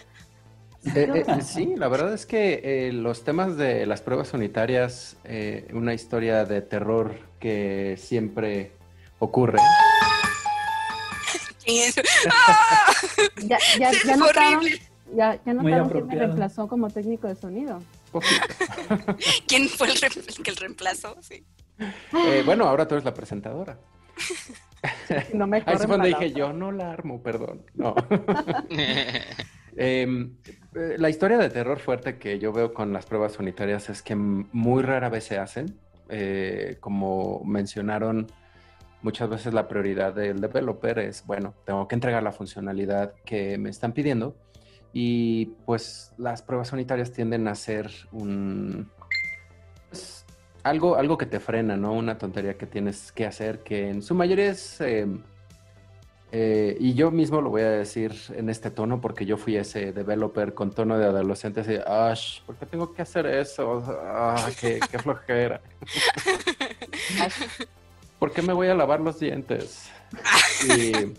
Eh, 0.95 1.25
eh, 1.27 1.41
sí, 1.41 1.75
la 1.75 1.89
verdad 1.89 2.13
es 2.13 2.25
que 2.25 2.61
eh, 2.63 2.93
los 2.93 3.25
temas 3.25 3.57
de 3.57 3.85
las 3.87 4.01
pruebas 4.01 4.33
unitarias, 4.33 5.17
una 5.73 5.93
historia 5.93 6.45
de 6.45 6.61
terror 6.61 7.26
que 7.39 7.95
siempre 7.97 8.71
ocurre. 9.19 9.59
ya, 13.47 13.57
ya, 13.77 13.91
ya 14.05 14.15
notaron, 14.15 14.63
ya, 15.13 15.39
ya 15.45 15.53
notaron 15.53 15.89
quién 15.89 16.07
me 16.07 16.15
reemplazó 16.15 16.67
como 16.67 16.89
técnico 16.89 17.27
de 17.27 17.35
sonido. 17.35 17.81
¿Quién 19.47 19.67
fue 19.67 19.89
el, 19.91 19.99
que 19.99 20.49
el 20.49 20.55
reemplazó? 20.55 21.17
Sí. 21.21 21.45
bueno, 22.45 22.65
ahora 22.65 22.87
tú 22.87 22.95
eres 22.95 23.05
la 23.05 23.13
presentadora. 23.13 23.77
No 25.33 25.47
me 25.47 25.57
Ahí 25.65 25.77
cuando 25.87 26.05
dije 26.05 26.31
yo, 26.33 26.53
no 26.53 26.71
la 26.71 26.91
armo, 26.91 27.21
perdón. 27.21 27.63
No. 27.73 27.95
Em, 29.79 30.35
eh, 30.75 30.95
la 30.97 31.09
historia 31.09 31.37
de 31.37 31.49
terror 31.49 31.79
fuerte 31.79 32.17
que 32.17 32.39
yo 32.39 32.51
veo 32.51 32.73
con 32.73 32.93
las 32.93 33.05
pruebas 33.05 33.37
unitarias 33.37 33.89
es 33.89 34.01
que 34.01 34.15
muy 34.15 34.81
rara 34.81 35.09
vez 35.09 35.25
se 35.25 35.37
hacen. 35.37 35.79
Eh, 36.09 36.77
como 36.79 37.43
mencionaron, 37.43 38.27
muchas 39.01 39.29
veces 39.29 39.53
la 39.53 39.67
prioridad 39.67 40.13
del 40.13 40.41
developer 40.41 40.99
es, 40.99 41.25
bueno, 41.25 41.53
tengo 41.65 41.87
que 41.87 41.95
entregar 41.95 42.23
la 42.23 42.31
funcionalidad 42.31 43.13
que 43.25 43.57
me 43.57 43.69
están 43.69 43.93
pidiendo. 43.93 44.35
Y 44.93 45.47
pues 45.65 46.13
las 46.17 46.41
pruebas 46.41 46.71
unitarias 46.73 47.11
tienden 47.11 47.47
a 47.47 47.55
ser 47.55 47.91
un, 48.11 48.89
algo, 50.63 50.95
algo 50.95 51.17
que 51.17 51.25
te 51.25 51.39
frena, 51.39 51.77
¿no? 51.77 51.93
Una 51.93 52.17
tontería 52.17 52.57
que 52.57 52.65
tienes 52.65 53.11
que 53.11 53.25
hacer, 53.25 53.59
que 53.59 53.89
en 53.89 54.01
su 54.01 54.15
mayoría 54.15 54.51
es... 54.51 54.81
Em, 54.81 55.23
eh, 56.31 56.75
y 56.79 56.93
yo 56.93 57.09
mismo 57.09 57.39
lo 57.39 57.49
voy 57.49 57.61
a 57.61 57.69
decir 57.69 58.13
en 58.35 58.49
este 58.49 58.69
tono 58.69 58.99
porque 58.99 59.25
yo 59.25 59.37
fui 59.37 59.55
ese 59.55 59.93
developer 59.93 60.53
con 60.53 60.71
tono 60.71 60.97
de 60.97 61.05
adolescente 61.05 61.61
así, 61.61 61.77
¡Ash! 61.87 62.41
¿Por 62.41 62.55
qué 62.57 62.65
tengo 62.65 62.93
que 62.93 63.01
hacer 63.01 63.25
eso? 63.27 63.83
¡Ah, 64.03 64.49
qué, 64.59 64.79
qué 64.91 64.99
flojera! 65.03 65.61
¿Por 68.19 68.33
qué 68.33 68.41
me 68.41 68.51
voy 68.53 68.67
a 68.67 68.75
lavar 68.75 68.99
los 68.99 69.19
dientes? 69.19 69.89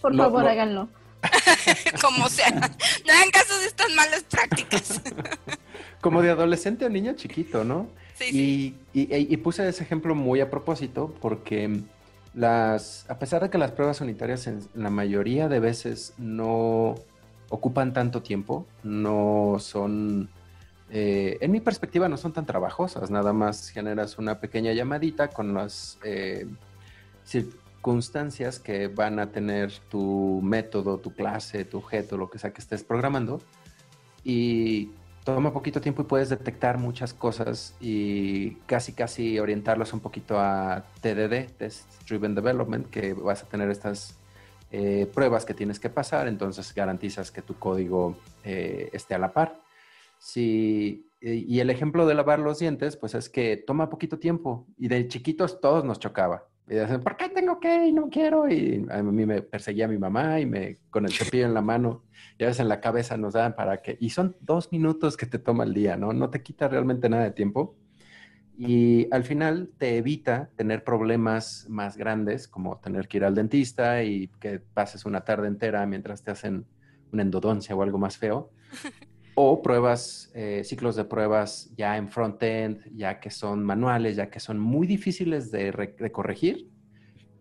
Por 0.00 0.16
favor, 0.16 0.48
háganlo. 0.48 0.88
Como 2.02 2.28
sea, 2.28 2.50
no 2.50 3.12
hagan 3.12 3.30
caso 3.30 3.58
de 3.58 3.66
estas 3.66 3.90
malas 3.94 4.24
prácticas. 4.24 5.00
Como 6.00 6.22
de 6.22 6.30
adolescente 6.30 6.84
a 6.84 6.88
niño 6.88 7.14
chiquito, 7.14 7.64
¿no? 7.64 7.88
y, 8.20 8.74
y, 8.92 9.36
puse 9.38 9.68
ese 9.68 9.82
ejemplo 9.82 10.14
muy 10.14 10.40
a 10.40 10.48
propósito 10.48 11.12
porque 11.20 11.80
las, 12.34 13.08
a 13.08 13.18
pesar 13.18 13.42
de 13.42 13.50
que 13.50 13.58
las 13.58 13.70
pruebas 13.72 14.00
unitarias 14.00 14.46
en 14.46 14.60
la 14.74 14.90
mayoría 14.90 15.48
de 15.48 15.60
veces 15.60 16.14
no 16.18 16.96
ocupan 17.48 17.92
tanto 17.92 18.22
tiempo, 18.22 18.66
no 18.82 19.56
son, 19.60 20.28
eh, 20.90 21.38
en 21.40 21.50
mi 21.52 21.60
perspectiva, 21.60 22.08
no 22.08 22.16
son 22.16 22.32
tan 22.32 22.46
trabajosas, 22.46 23.10
nada 23.10 23.32
más 23.32 23.68
generas 23.68 24.18
una 24.18 24.40
pequeña 24.40 24.72
llamadita 24.72 25.28
con 25.28 25.54
las 25.54 25.98
eh, 26.02 26.46
circunstancias 27.24 28.58
que 28.58 28.88
van 28.88 29.18
a 29.20 29.30
tener 29.30 29.72
tu 29.88 30.40
método, 30.42 30.98
tu 30.98 31.14
clase, 31.14 31.64
tu 31.64 31.78
objeto, 31.78 32.16
lo 32.16 32.30
que 32.30 32.38
sea 32.38 32.52
que 32.52 32.60
estés 32.60 32.82
programando. 32.82 33.40
Y 34.24 34.90
toma 35.24 35.52
poquito 35.52 35.80
tiempo 35.80 36.02
y 36.02 36.04
puedes 36.04 36.28
detectar 36.28 36.78
muchas 36.78 37.14
cosas 37.14 37.74
y 37.80 38.56
casi 38.66 38.92
casi 38.92 39.38
orientarlos 39.38 39.92
un 39.94 40.00
poquito 40.00 40.38
a 40.38 40.84
TDD, 41.00 41.50
Test 41.56 41.90
Driven 42.06 42.34
Development, 42.34 42.88
que 42.88 43.14
vas 43.14 43.42
a 43.42 43.46
tener 43.46 43.70
estas 43.70 44.18
eh, 44.70 45.10
pruebas 45.12 45.46
que 45.46 45.54
tienes 45.54 45.80
que 45.80 45.88
pasar, 45.88 46.28
entonces 46.28 46.74
garantizas 46.74 47.30
que 47.30 47.42
tu 47.42 47.54
código 47.58 48.16
eh, 48.44 48.90
esté 48.92 49.14
a 49.14 49.18
la 49.18 49.32
par. 49.32 49.60
Si, 50.18 51.06
y 51.20 51.60
el 51.60 51.70
ejemplo 51.70 52.06
de 52.06 52.14
lavar 52.14 52.38
los 52.38 52.58
dientes, 52.58 52.96
pues 52.96 53.14
es 53.14 53.28
que 53.28 53.56
toma 53.56 53.90
poquito 53.90 54.18
tiempo 54.18 54.66
y 54.78 54.88
de 54.88 55.08
chiquitos 55.08 55.60
todos 55.60 55.84
nos 55.84 55.98
chocaba. 55.98 56.48
Y 56.68 56.76
dicen, 56.76 57.02
¿por 57.02 57.16
qué 57.16 57.28
tengo 57.28 57.60
que? 57.60 57.88
Y 57.88 57.92
no 57.92 58.08
quiero. 58.08 58.48
Y 58.48 58.86
a 58.90 59.02
mí 59.02 59.26
me 59.26 59.42
perseguía 59.42 59.86
mi 59.86 59.98
mamá 59.98 60.40
y 60.40 60.46
me 60.46 60.78
con 60.90 61.04
el 61.04 61.12
cepillo 61.12 61.44
en 61.44 61.54
la 61.54 61.60
mano 61.60 62.04
y 62.38 62.44
a 62.44 62.46
veces 62.48 62.60
en 62.60 62.68
la 62.68 62.80
cabeza 62.80 63.16
nos 63.16 63.34
dan 63.34 63.54
para 63.54 63.82
que... 63.82 63.96
Y 64.00 64.10
son 64.10 64.36
dos 64.40 64.72
minutos 64.72 65.16
que 65.16 65.26
te 65.26 65.38
toma 65.38 65.64
el 65.64 65.74
día, 65.74 65.96
¿no? 65.96 66.12
No 66.12 66.30
te 66.30 66.42
quita 66.42 66.68
realmente 66.68 67.08
nada 67.08 67.24
de 67.24 67.30
tiempo. 67.30 67.76
Y 68.56 69.08
al 69.12 69.24
final 69.24 69.70
te 69.78 69.96
evita 69.96 70.50
tener 70.56 70.84
problemas 70.84 71.66
más 71.68 71.96
grandes, 71.96 72.48
como 72.48 72.78
tener 72.78 73.08
que 73.08 73.18
ir 73.18 73.24
al 73.24 73.34
dentista 73.34 74.02
y 74.02 74.28
que 74.40 74.60
pases 74.60 75.04
una 75.04 75.24
tarde 75.24 75.48
entera 75.48 75.84
mientras 75.86 76.22
te 76.22 76.30
hacen 76.30 76.66
una 77.12 77.22
endodoncia 77.22 77.74
o 77.74 77.82
algo 77.82 77.98
más 77.98 78.16
feo. 78.16 78.50
O 79.34 79.62
pruebas, 79.62 80.30
eh, 80.34 80.62
ciclos 80.64 80.96
de 80.96 81.04
pruebas 81.04 81.70
ya 81.76 81.96
en 81.96 82.08
front-end, 82.08 82.84
ya 82.94 83.20
que 83.20 83.30
son 83.30 83.64
manuales, 83.64 84.16
ya 84.16 84.30
que 84.30 84.40
son 84.40 84.58
muy 84.58 84.86
difíciles 84.86 85.50
de, 85.50 85.72
de, 85.98 86.12
corregir, 86.12 86.68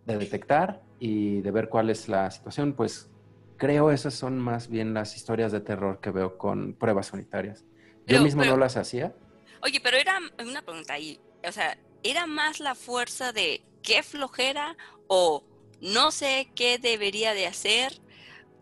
de 0.05 0.17
detectar 0.17 0.81
y 0.99 1.41
de 1.41 1.51
ver 1.51 1.69
cuál 1.69 1.89
es 1.89 2.09
la 2.09 2.31
situación, 2.31 2.73
pues 2.73 3.09
creo 3.57 3.91
esas 3.91 4.13
son 4.13 4.39
más 4.39 4.69
bien 4.69 4.93
las 4.93 5.15
historias 5.15 5.51
de 5.51 5.61
terror 5.61 5.99
que 6.01 6.09
veo 6.09 6.37
con 6.37 6.73
pruebas 6.73 7.13
unitarias. 7.13 7.63
Yo 8.07 8.21
mismo 8.21 8.43
no 8.43 8.57
las 8.57 8.75
hacía. 8.75 9.13
Oye, 9.61 9.79
pero 9.81 9.97
era 9.97 10.19
una 10.45 10.61
pregunta 10.61 10.93
ahí, 10.93 11.19
o 11.47 11.51
sea, 11.51 11.77
¿era 12.03 12.27
más 12.27 12.59
la 12.59 12.75
fuerza 12.75 13.31
de 13.31 13.61
qué 13.81 14.03
flojera 14.03 14.75
o 15.07 15.43
no 15.81 16.11
sé 16.11 16.49
qué 16.55 16.77
debería 16.77 17.33
de 17.33 17.47
hacer 17.47 17.93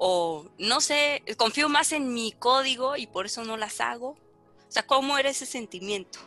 o 0.03 0.47
no 0.57 0.81
sé, 0.81 1.21
confío 1.37 1.69
más 1.69 1.91
en 1.91 2.11
mi 2.11 2.31
código 2.31 2.97
y 2.97 3.05
por 3.05 3.27
eso 3.27 3.43
no 3.43 3.55
las 3.55 3.79
hago? 3.81 4.09
O 4.09 4.17
sea, 4.67 4.81
¿cómo 4.81 5.15
era 5.19 5.29
ese 5.29 5.45
sentimiento? 5.45 6.17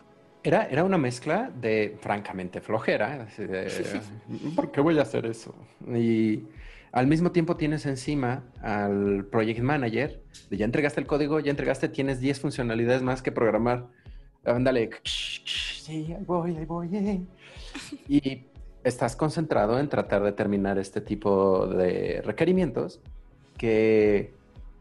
Era, 0.45 0.67
era 0.67 0.85
una 0.85 0.97
mezcla 0.97 1.51
de, 1.61 1.99
francamente, 2.01 2.61
flojera. 2.61 3.27
¿Por 4.55 4.71
qué 4.71 4.81
voy 4.81 4.97
a 5.01 5.03
hacer 5.03 5.27
eso? 5.27 5.57
Y 5.93 6.45
al 6.93 7.09
mismo 7.09 7.33
tiempo 7.33 7.57
tienes 7.57 7.85
encima 7.87 8.45
al 8.63 9.27
project 9.27 9.59
manager, 9.59 10.23
de 10.51 10.57
ya 10.57 10.67
entregaste 10.67 11.01
el 11.01 11.09
código, 11.09 11.41
ya 11.41 11.51
entregaste, 11.51 11.89
tienes 11.89 12.21
10 12.21 12.39
funcionalidades 12.39 13.03
más 13.03 13.23
que 13.23 13.33
programar. 13.33 13.89
Ándale, 14.45 14.91
sí, 15.03 16.15
ahí 16.17 16.25
voy, 16.25 16.57
ahí 16.57 16.65
voy. 16.65 16.97
Eh. 16.97 17.27
Y 18.09 18.45
estás 18.85 19.17
concentrado 19.17 19.81
en 19.81 19.89
tratar 19.89 20.23
de 20.23 20.31
terminar 20.31 20.79
este 20.79 21.01
tipo 21.01 21.67
de 21.67 22.23
requerimientos 22.25 23.01
que 23.65 24.35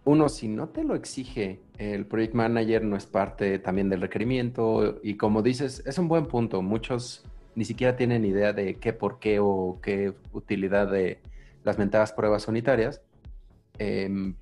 uno, 0.03 0.27
si 0.27 0.49
no 0.49 0.67
te 0.67 0.83
lo 0.83 0.93
exige, 0.93 1.61
el 1.77 2.05
project 2.05 2.33
manager 2.33 2.83
no 2.83 2.97
es 2.97 3.05
parte 3.05 3.57
también 3.57 3.87
del 3.87 4.01
requerimiento 4.01 4.99
y 5.01 5.15
como 5.15 5.41
dices, 5.41 5.81
es 5.85 5.97
un 5.97 6.09
buen 6.09 6.25
punto. 6.25 6.61
Muchos 6.61 7.23
ni 7.55 7.63
siquiera 7.63 7.95
tienen 7.95 8.25
idea 8.25 8.51
de 8.51 8.75
qué, 8.75 8.91
por 8.91 9.19
qué 9.19 9.39
o 9.39 9.79
qué 9.81 10.13
utilidad 10.33 10.91
de 10.91 11.21
las 11.63 11.77
mentadas 11.77 12.11
pruebas 12.11 12.49
unitarias. 12.49 13.01
Em, 13.79 14.35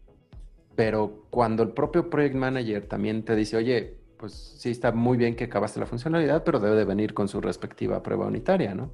pero 0.76 1.28
cuando 1.30 1.62
el 1.62 1.70
propio 1.70 2.10
project 2.10 2.34
manager 2.34 2.88
también 2.88 3.24
te 3.24 3.36
dice, 3.36 3.58
oye, 3.58 3.96
pues 4.18 4.34
sí 4.34 4.72
está 4.72 4.92
muy 4.92 5.20
bien 5.20 5.36
que 5.36 5.44
acabaste 5.44 5.80
la 5.80 5.86
funcionalidad, 5.86 6.44
pero 6.44 6.60
debe 6.60 6.76
de 6.76 6.86
venir 6.86 7.14
con 7.14 7.28
su 7.28 7.42
respectiva 7.42 8.02
prueba 8.02 8.26
unitaria, 8.26 8.74
¿no? 8.74 8.90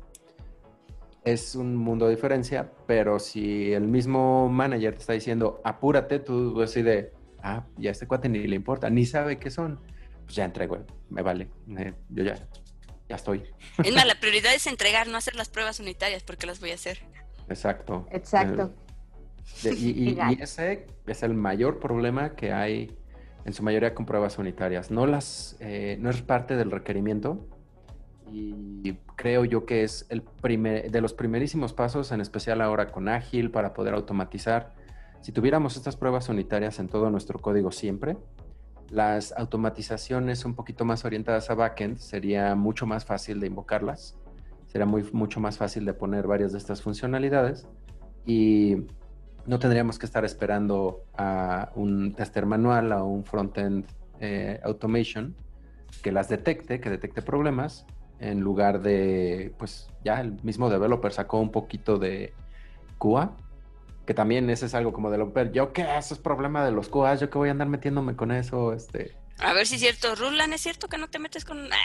Es 1.24 1.56
un 1.56 1.76
mundo 1.76 2.06
de 2.06 2.16
diferencia, 2.16 2.72
pero 2.86 3.20
si 3.20 3.74
el 3.74 3.88
mismo 3.88 4.50
manager 4.50 4.94
te 4.94 5.00
está 5.00 5.14
diciendo, 5.14 5.62
apúrate, 5.64 6.20
tú 6.20 6.62
así 6.62 6.82
de, 6.82 7.12
ah, 7.44 7.66
ya 7.78 7.92
este 7.92 8.08
cuate 8.08 8.30
ni 8.30 8.48
le 8.48 8.56
importa, 8.56 8.90
ni 8.90 9.06
sabe 9.06 9.38
qué 9.38 9.50
son, 9.50 9.80
pues 10.24 10.36
ya 10.36 10.46
entrego, 10.46 10.78
me 11.10 11.22
vale, 11.22 11.50
eh, 11.78 11.94
yo 12.10 12.24
ya, 12.24 12.36
ya 13.10 13.16
estoy. 13.16 13.44
Es 13.84 13.94
más, 13.94 14.06
la 14.06 14.16
prioridad 14.20 14.54
es 14.54 14.68
entregar, 14.68 15.08
no 15.08 15.18
hacer 15.18 15.36
las 15.36 15.50
pruebas 15.50 15.80
unitarias, 15.80 16.24
porque 16.24 16.48
las 16.48 16.60
voy 16.60 16.72
a 16.72 16.76
hacer. 16.76 17.00
Exacto. 17.50 18.08
Exacto. 18.12 18.74
y, 19.64 20.18
ese 20.40 20.88
es 21.06 21.24
el 21.24 21.34
mayor 21.34 21.80
problema 21.80 22.36
que 22.36 22.54
hay 22.54 22.98
en 23.46 23.54
su 23.54 23.64
mayoría 23.64 23.96
con 23.96 24.06
pruebas 24.06 24.38
unitarias. 24.38 24.92
No, 24.92 25.08
las, 25.08 25.56
eh, 25.62 25.98
no 26.00 26.10
es 26.10 26.22
parte 26.22 26.58
del 26.58 26.70
requerimiento 26.70 27.48
y 28.32 28.94
creo 29.16 29.46
yo 29.46 29.66
que 29.66 29.84
es 29.84 30.06
el 30.10 30.22
primer, 30.22 30.92
de 30.92 31.02
los 31.02 31.14
primerísimos 31.14 31.74
pasos, 31.74 32.12
en 32.12 32.22
especial 32.22 32.62
ahora 32.62 32.92
con 32.92 33.10
Ágil, 33.10 33.52
para 33.52 33.74
poder 33.74 33.94
automatizar. 33.94 34.74
Si 35.22 35.32
tuviéramos 35.32 35.76
estas 35.76 35.96
pruebas 35.96 36.30
unitarias 36.30 36.80
en 36.80 36.88
todo 36.88 37.10
nuestro 37.10 37.40
código 37.40 37.72
siempre, 37.72 38.18
las 38.90 39.34
automatizaciones 39.34 40.46
un 40.46 40.56
poquito 40.56 40.86
más 40.86 41.04
orientadas 41.04 41.50
a 41.50 41.56
backend 41.56 41.98
sería 41.98 42.56
mucho 42.56 42.86
más 42.86 43.06
fácil 43.06 43.40
de 43.40 43.48
invocarlas, 43.48 44.18
sería 44.68 44.86
muy, 44.86 45.04
mucho 45.12 45.40
más 45.40 45.58
fácil 45.58 45.86
de 45.86 45.94
poner 45.94 46.28
varias 46.28 46.52
de 46.54 46.58
estas 46.58 46.82
funcionalidades 46.82 47.68
y 48.26 48.86
no 49.46 49.60
tendríamos 49.60 50.00
que 50.00 50.06
estar 50.06 50.24
esperando 50.26 51.04
a 51.18 51.72
un 51.76 52.14
tester 52.14 52.46
manual, 52.46 52.92
a 52.92 53.04
un 53.04 53.24
frontend 53.24 53.86
eh, 54.20 54.60
automation 54.64 55.36
que 56.02 56.12
las 56.12 56.30
detecte, 56.30 56.80
que 56.80 56.90
detecte 56.90 57.22
problemas, 57.22 57.86
en 58.20 58.42
lugar 58.42 58.82
de, 58.82 59.54
pues 59.58 59.90
ya 60.04 60.22
el 60.22 60.42
mismo 60.44 60.70
developer 60.70 61.12
sacó 61.12 61.40
un 61.40 61.52
poquito 61.52 61.98
de 61.98 62.34
QA, 62.98 63.32
que 64.06 64.14
también 64.14 64.50
ese 64.50 64.66
es 64.68 64.74
algo 64.74 64.94
como 64.94 65.12
developer, 65.12 65.52
yo 65.52 65.74
qué, 65.74 65.86
eso 65.98 66.14
es 66.14 66.20
problema 66.20 66.66
de 66.66 66.72
los 66.72 66.90
QA, 66.90 67.16
yo 67.16 67.30
que 67.30 67.38
voy 67.38 67.50
a 67.50 67.52
andar 67.52 67.68
metiéndome 67.68 68.16
con 68.16 68.32
eso, 68.32 68.74
este... 68.74 69.16
A 69.40 69.54
ver 69.54 69.68
si 69.68 69.76
es 69.76 69.82
cierto, 69.82 70.16
Rulan, 70.16 70.54
¿es 70.54 70.62
cierto 70.62 70.88
que 70.88 70.98
no 70.98 71.10
te 71.10 71.20
metes 71.20 71.46
con... 71.46 71.68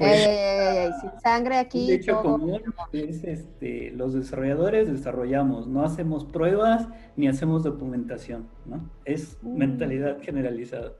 Eh, 0.00 0.90
sin 1.00 1.20
sangre 1.20 1.56
aquí. 1.56 1.86
De 1.88 1.94
hecho, 1.94 2.22
común 2.22 2.62
es 2.92 3.24
este, 3.24 3.90
los 3.92 4.14
desarrolladores 4.14 4.90
desarrollamos, 4.90 5.66
no 5.66 5.84
hacemos 5.84 6.24
pruebas 6.24 6.88
ni 7.16 7.28
hacemos 7.28 7.64
documentación, 7.64 8.48
¿no? 8.66 8.88
Es 9.04 9.38
mm. 9.42 9.56
mentalidad 9.56 10.20
generalizada. 10.22 10.92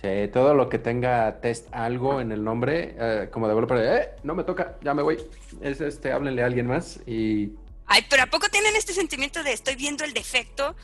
Sí, 0.00 0.28
todo 0.32 0.54
lo 0.54 0.68
que 0.68 0.78
tenga 0.78 1.40
test 1.40 1.68
algo 1.72 2.20
en 2.20 2.30
el 2.30 2.44
nombre, 2.44 2.94
eh, 2.98 3.28
como 3.32 3.48
developer, 3.48 3.78
eh, 3.78 4.10
no 4.22 4.34
me 4.34 4.44
toca, 4.44 4.76
ya 4.82 4.92
me 4.94 5.02
voy. 5.02 5.18
Es 5.62 5.80
este, 5.80 6.12
háblenle 6.12 6.42
a 6.42 6.46
alguien 6.46 6.66
más 6.66 7.00
y. 7.06 7.52
Ay, 7.86 8.04
pero 8.10 8.24
¿a 8.24 8.26
poco 8.26 8.48
tienen 8.50 8.76
este 8.76 8.92
sentimiento 8.92 9.42
de 9.42 9.52
estoy 9.52 9.76
viendo 9.76 10.04
el 10.04 10.12
defecto? 10.12 10.74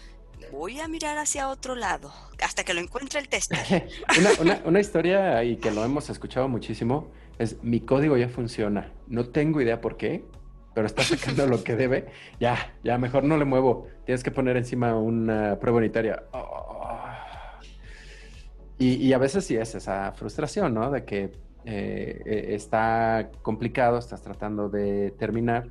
voy 0.51 0.81
a 0.81 0.89
mirar 0.89 1.17
hacia 1.19 1.49
otro 1.49 1.75
lado 1.75 2.13
hasta 2.43 2.65
que 2.65 2.75
lo 2.75 2.81
encuentre 2.81 3.21
el 3.21 3.29
tester. 3.29 3.89
una, 4.65 4.81
historia 4.81 5.43
y 5.45 5.57
que 5.57 5.71
lo 5.71 5.85
hemos 5.85 6.11
escuchado 6.11 6.49
muchísimo 6.49 7.11
es 7.39 7.63
mi 7.63 7.81
código 7.81 8.17
ya 8.17 8.29
funciona. 8.29 8.93
No 9.09 9.29
tengo 9.29 9.61
idea 9.61 9.81
por 9.81 9.97
qué, 9.97 10.25
pero 10.75 10.87
está 10.87 11.03
sacando 11.03 11.47
lo 11.47 11.65
que 11.65 11.77
debe. 11.77 12.07
Ya, 12.39 12.75
ya, 12.85 12.99
mejor 12.99 13.25
no 13.25 13.37
le 13.37 13.45
muevo. 13.45 13.89
Tienes 14.05 14.23
que 14.23 14.31
poner 14.31 14.57
encima 14.57 14.95
una 14.95 15.59
prueba 15.59 15.79
unitaria. 15.79 16.23
Y, 18.85 19.13
a 19.13 19.19
veces 19.19 19.45
sí 19.45 19.57
es 19.57 19.75
esa 19.75 20.13
frustración, 20.13 20.75
¿no? 20.75 20.91
De 20.91 21.05
que 21.05 21.31
eh, 21.65 22.23
eh, 22.25 22.47
está 22.51 23.31
complicado, 23.43 23.99
estás 23.99 24.23
tratando 24.23 24.69
de 24.69 25.13
terminar 25.13 25.69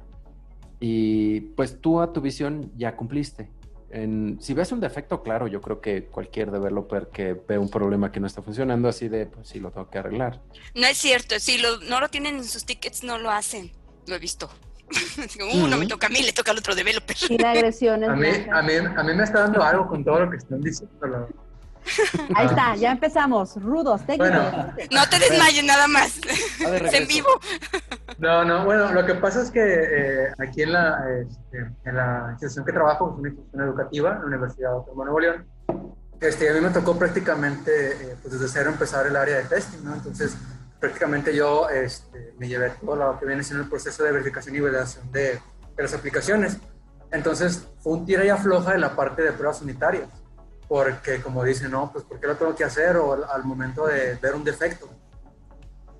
y 0.80 1.41
pues 1.41 1.80
tú 1.82 2.00
a 2.00 2.13
tu 2.13 2.21
visión 2.21 2.71
ya 2.76 2.95
cumpliste 2.95 3.50
si 4.39 4.54
ves 4.54 4.71
un 4.71 4.80
defecto, 4.80 5.21
claro, 5.21 5.47
yo 5.47 5.60
creo 5.60 5.82
que 5.82 6.06
cualquier 6.06 6.52
developer 6.52 7.08
que 7.08 7.34
ve 7.34 7.58
un 7.58 7.69
problema 7.69 8.12
que 8.12 8.19
no 8.19 8.28
está 8.28 8.41
funcionando, 8.41 8.88
así 8.88 9.10
de, 9.10 9.26
pues 9.26 9.50
sí, 9.50 9.60
lo 9.60 9.71
tengo 9.71 9.89
que 9.89 9.97
arreglar. 9.97 10.41
No 10.76 10.88
es 10.88 10.97
cierto, 10.97 11.38
si 11.39 11.58
lo, 11.58 11.78
no 11.82 12.00
lo 12.00 12.10
tienen 12.10 12.38
en 12.38 12.45
sus 12.45 12.65
tickets, 12.65 13.04
no 13.04 13.17
lo 13.17 13.30
hacen. 13.30 13.71
Lo 14.08 14.15
he 14.15 14.19
visto. 14.19 14.50
uh, 15.54 15.67
no 15.67 15.78
me 15.78 15.88
toca 15.88 16.08
a 16.08 16.10
mí, 16.10 16.21
le 16.21 16.32
toca 16.32 16.52
al 16.52 16.58
otro 16.58 16.74
developer. 16.74 17.15
Y 17.30 17.38
la 17.38 17.52
agresión 17.52 18.04
a, 18.04 18.15
mí, 18.15 18.28
a, 18.52 18.62
mí, 18.62 18.74
a 18.78 19.04
mí 19.04 19.13
me 19.13 19.24
está 19.24 19.41
dando 19.41 19.62
algo 19.62 19.88
con 19.88 20.04
todo 20.04 20.21
lo 20.21 20.30
que 20.32 20.38
están 20.38 20.62
diciendo. 20.62 21.28
Ahí 22.35 22.45
está, 22.47 22.75
ya 22.75 22.91
empezamos. 22.91 23.61
Rudos, 23.61 24.05
técnicos. 24.05 24.53
no 24.91 25.09
te 25.09 25.19
desmayes 25.19 25.63
nada 25.63 25.87
más. 25.87 26.19
Es 26.59 26.93
en 26.93 27.07
vivo. 27.07 27.29
No, 28.17 28.45
no, 28.45 28.65
bueno, 28.65 28.91
lo 28.91 29.05
que 29.05 29.15
pasa 29.15 29.41
es 29.41 29.51
que 29.51 29.61
eh, 29.61 30.33
aquí 30.39 30.63
en 30.63 30.73
la, 30.73 31.03
este, 31.21 31.57
en 31.85 31.95
la 31.95 32.27
institución 32.31 32.65
que 32.65 32.71
trabajo, 32.71 33.11
es 33.11 33.19
una 33.19 33.29
institución 33.29 33.63
educativa, 33.63 34.19
la 34.19 34.25
Universidad 34.25 34.71
Autónoma 34.73 35.03
de 35.03 35.11
Nuevo 35.11 35.19
León, 35.19 35.45
este, 36.19 36.49
a 36.49 36.53
mí 36.53 36.61
me 36.61 36.69
tocó 36.69 36.97
prácticamente 36.97 37.91
eh, 37.91 38.15
pues 38.21 38.33
desde 38.33 38.47
cero 38.47 38.69
empezar 38.69 39.07
el 39.07 39.15
área 39.15 39.37
de 39.37 39.43
testing, 39.45 39.83
¿no? 39.83 39.95
Entonces, 39.95 40.35
prácticamente 40.79 41.35
yo 41.35 41.67
este, 41.69 42.33
me 42.37 42.47
llevé 42.47 42.71
todo 42.79 42.95
lo 42.95 43.19
que 43.19 43.25
viene 43.25 43.43
siendo 43.43 43.63
el 43.63 43.69
proceso 43.69 44.03
de 44.03 44.11
verificación 44.11 44.55
y 44.55 44.59
validación 44.59 45.11
de, 45.11 45.39
de 45.75 45.83
las 45.83 45.93
aplicaciones. 45.93 46.57
Entonces, 47.11 47.67
fue 47.79 47.93
un 47.93 48.05
tira 48.05 48.23
y 48.23 48.29
afloja 48.29 48.73
de 48.73 48.77
la 48.77 48.95
parte 48.95 49.23
de 49.23 49.31
pruebas 49.31 49.61
unitarias 49.61 50.07
porque 50.71 51.21
como 51.21 51.43
dicen, 51.43 51.69
no, 51.71 51.91
pues 51.91 52.05
¿por 52.05 52.17
qué 52.17 52.27
lo 52.27 52.38
tengo 52.38 52.55
que 52.55 52.63
hacer? 52.63 52.95
O 52.95 53.12
al, 53.12 53.43
momento 53.43 53.88
de 53.88 54.15
ver 54.15 54.36
un 54.36 54.45
defecto. 54.45 54.88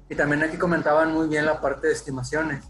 Y 0.08 0.16
también 0.16 0.44
aquí 0.44 0.58
comentaban 0.58 1.12
muy 1.12 1.28
bien 1.28 1.46
la 1.46 1.60
parte 1.60 1.88
de 1.88 1.94
estimaciones. 1.94 2.64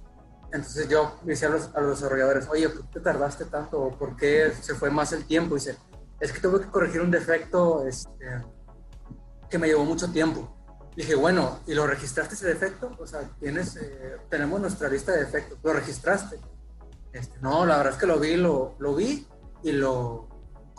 Entonces 0.52 0.90
yo 0.90 1.20
decía 1.22 1.50
a 1.50 1.52
los, 1.52 1.70
a 1.76 1.80
los 1.80 2.00
desarrolladores, 2.00 2.48
oye, 2.50 2.70
¿por 2.70 2.90
qué 2.90 3.02
tardaste 3.02 3.46
tanto? 3.46 3.96
¿Por 4.00 4.16
qué 4.16 4.52
se 4.62 4.74
fue 4.74 4.90
más 4.90 5.14
el 5.14 5.26
tiempo? 5.26 5.56
Y 5.56 5.60
dice, 5.60 5.78
es 6.20 6.32
que 6.32 6.40
tuve 6.40 6.62
que 6.62 6.72
corregir 6.72 7.02
un 7.02 7.12
defecto 7.12 7.86
este, 7.86 8.26
que 9.48 9.60
me 9.60 9.68
llevó 9.68 9.86
mucho 9.86 10.12
tiempo. 10.12 10.58
dije, 10.96 11.14
bueno, 11.14 11.60
¿y 11.68 11.76
lo 11.76 11.86
registraste 11.86 12.34
ese 12.34 12.48
defecto? 12.48 12.98
O 12.98 13.06
sea, 13.06 13.30
tienes, 13.40 13.76
eh, 13.76 14.18
tenemos 14.28 14.60
nuestra 14.60 14.90
lista 14.90 15.12
de 15.12 15.20
defectos, 15.20 15.60
¿lo 15.62 15.72
registraste? 15.72 16.40
Este, 17.14 17.38
no, 17.42 17.64
la 17.64 17.78
verdad 17.78 17.94
es 17.94 18.00
que 18.00 18.08
lo 18.08 18.20
vi, 18.20 18.38
lo, 18.38 18.74
lo 18.80 18.96
vi 18.96 19.28
y 19.62 19.72
lo, 19.74 20.31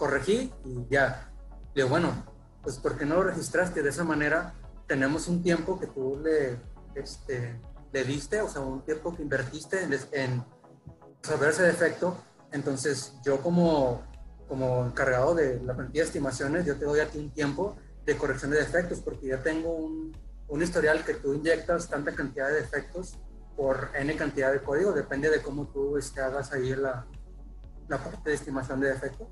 corregí 0.03 0.53
y 0.65 0.85
ya. 0.91 1.31
Digo, 1.77 1.89
bueno, 1.89 2.27
pues 2.61 2.77
porque 2.79 3.07
no 3.07 3.15
lo 3.15 3.23
registraste? 3.23 3.85
De 3.85 3.91
esa 3.91 4.03
manera 4.03 4.53
tenemos 4.89 5.29
un 5.29 5.45
tiempo 5.45 5.79
que 5.79 5.87
tú 5.87 6.21
le, 6.21 6.59
este, 6.97 7.61
le 7.93 8.03
diste, 8.03 8.41
o 8.41 8.49
sea, 8.49 8.63
un 8.63 8.85
tiempo 8.85 9.15
que 9.15 9.23
invertiste 9.23 9.85
en, 9.85 9.93
en 10.11 10.45
resolver 11.23 11.51
ese 11.51 11.63
defecto. 11.63 12.17
Entonces, 12.51 13.13
yo 13.25 13.41
como, 13.43 14.03
como 14.49 14.85
encargado 14.87 15.37
de 15.37 15.61
la 15.61 15.77
plantilla 15.77 16.03
de 16.03 16.09
estimaciones, 16.09 16.67
yo 16.67 16.77
te 16.77 16.85
doy 16.85 16.99
a 16.99 17.09
ti 17.09 17.19
un 17.19 17.31
tiempo 17.31 17.77
de 18.05 18.17
corrección 18.19 18.51
de 18.51 18.59
defectos, 18.59 18.99
porque 18.99 19.29
ya 19.29 19.41
tengo 19.41 19.71
un, 19.73 20.17
un 20.49 20.63
historial 20.63 21.05
que 21.05 21.15
tú 21.15 21.33
inyectas 21.33 21.89
tanta 21.89 22.13
cantidad 22.13 22.49
de 22.49 22.55
defectos 22.55 23.21
por 23.57 23.91
n 23.95 24.17
cantidad 24.17 24.51
de 24.51 24.65
código, 24.65 24.91
depende 24.91 25.31
de 25.31 25.41
cómo 25.43 25.69
tú 25.69 25.97
este, 25.97 26.21
hagas 26.21 26.51
ahí 26.53 26.75
la, 26.75 27.07
la 27.87 27.99
parte 27.99 28.31
de 28.31 28.35
estimación 28.35 28.81
de 28.81 28.89
defectos. 28.89 29.29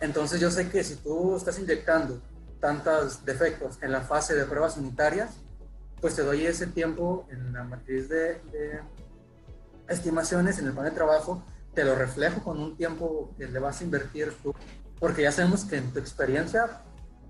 Entonces 0.00 0.40
yo 0.40 0.50
sé 0.50 0.68
que 0.68 0.84
si 0.84 0.96
tú 0.96 1.36
estás 1.36 1.58
inyectando 1.58 2.20
tantos 2.60 3.24
defectos 3.24 3.78
en 3.82 3.92
la 3.92 4.02
fase 4.02 4.34
de 4.34 4.44
pruebas 4.44 4.76
unitarias, 4.76 5.30
pues 6.00 6.14
te 6.16 6.22
doy 6.22 6.46
ese 6.46 6.66
tiempo 6.66 7.26
en 7.30 7.52
la 7.52 7.64
matriz 7.64 8.08
de, 8.08 8.40
estimaciones, 9.88 10.58
en 10.58 10.66
el 10.66 10.72
plan 10.72 10.84
de 10.84 10.90
trabajo, 10.90 11.44
te 11.74 11.84
lo 11.84 11.94
reflejo 11.94 12.42
con 12.42 12.58
un 12.58 12.76
tiempo 12.76 13.34
que 13.38 13.46
le 13.46 13.58
vas 13.58 13.80
a 13.80 13.84
invertir 13.84 14.32
tú, 14.42 14.54
porque 14.98 15.22
ya 15.22 15.30
sabemos 15.30 15.64
que 15.64 15.76
en 15.76 15.92
tu 15.92 16.00
experiencia, 16.00 16.82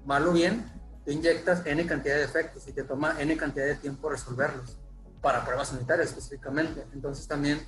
mal 0.06 0.26
o 0.26 0.32
bien, 0.32 0.64
tú 1.04 1.10
inyectas 1.10 1.66
N 1.66 1.84
cantidad 1.86 2.14
de 2.14 2.22
defectos 2.22 2.66
y 2.66 2.72
te 2.72 2.82
toma 2.82 3.20
N 3.20 3.36
cantidad 3.36 3.66
de 3.66 3.74
tiempo 3.74 4.08
resolverlos, 4.08 4.78
para 5.20 5.44
pruebas 5.44 5.72
unitarias 5.72 6.08
específicamente. 6.08 6.86
Entonces 6.94 7.28
también 7.28 7.60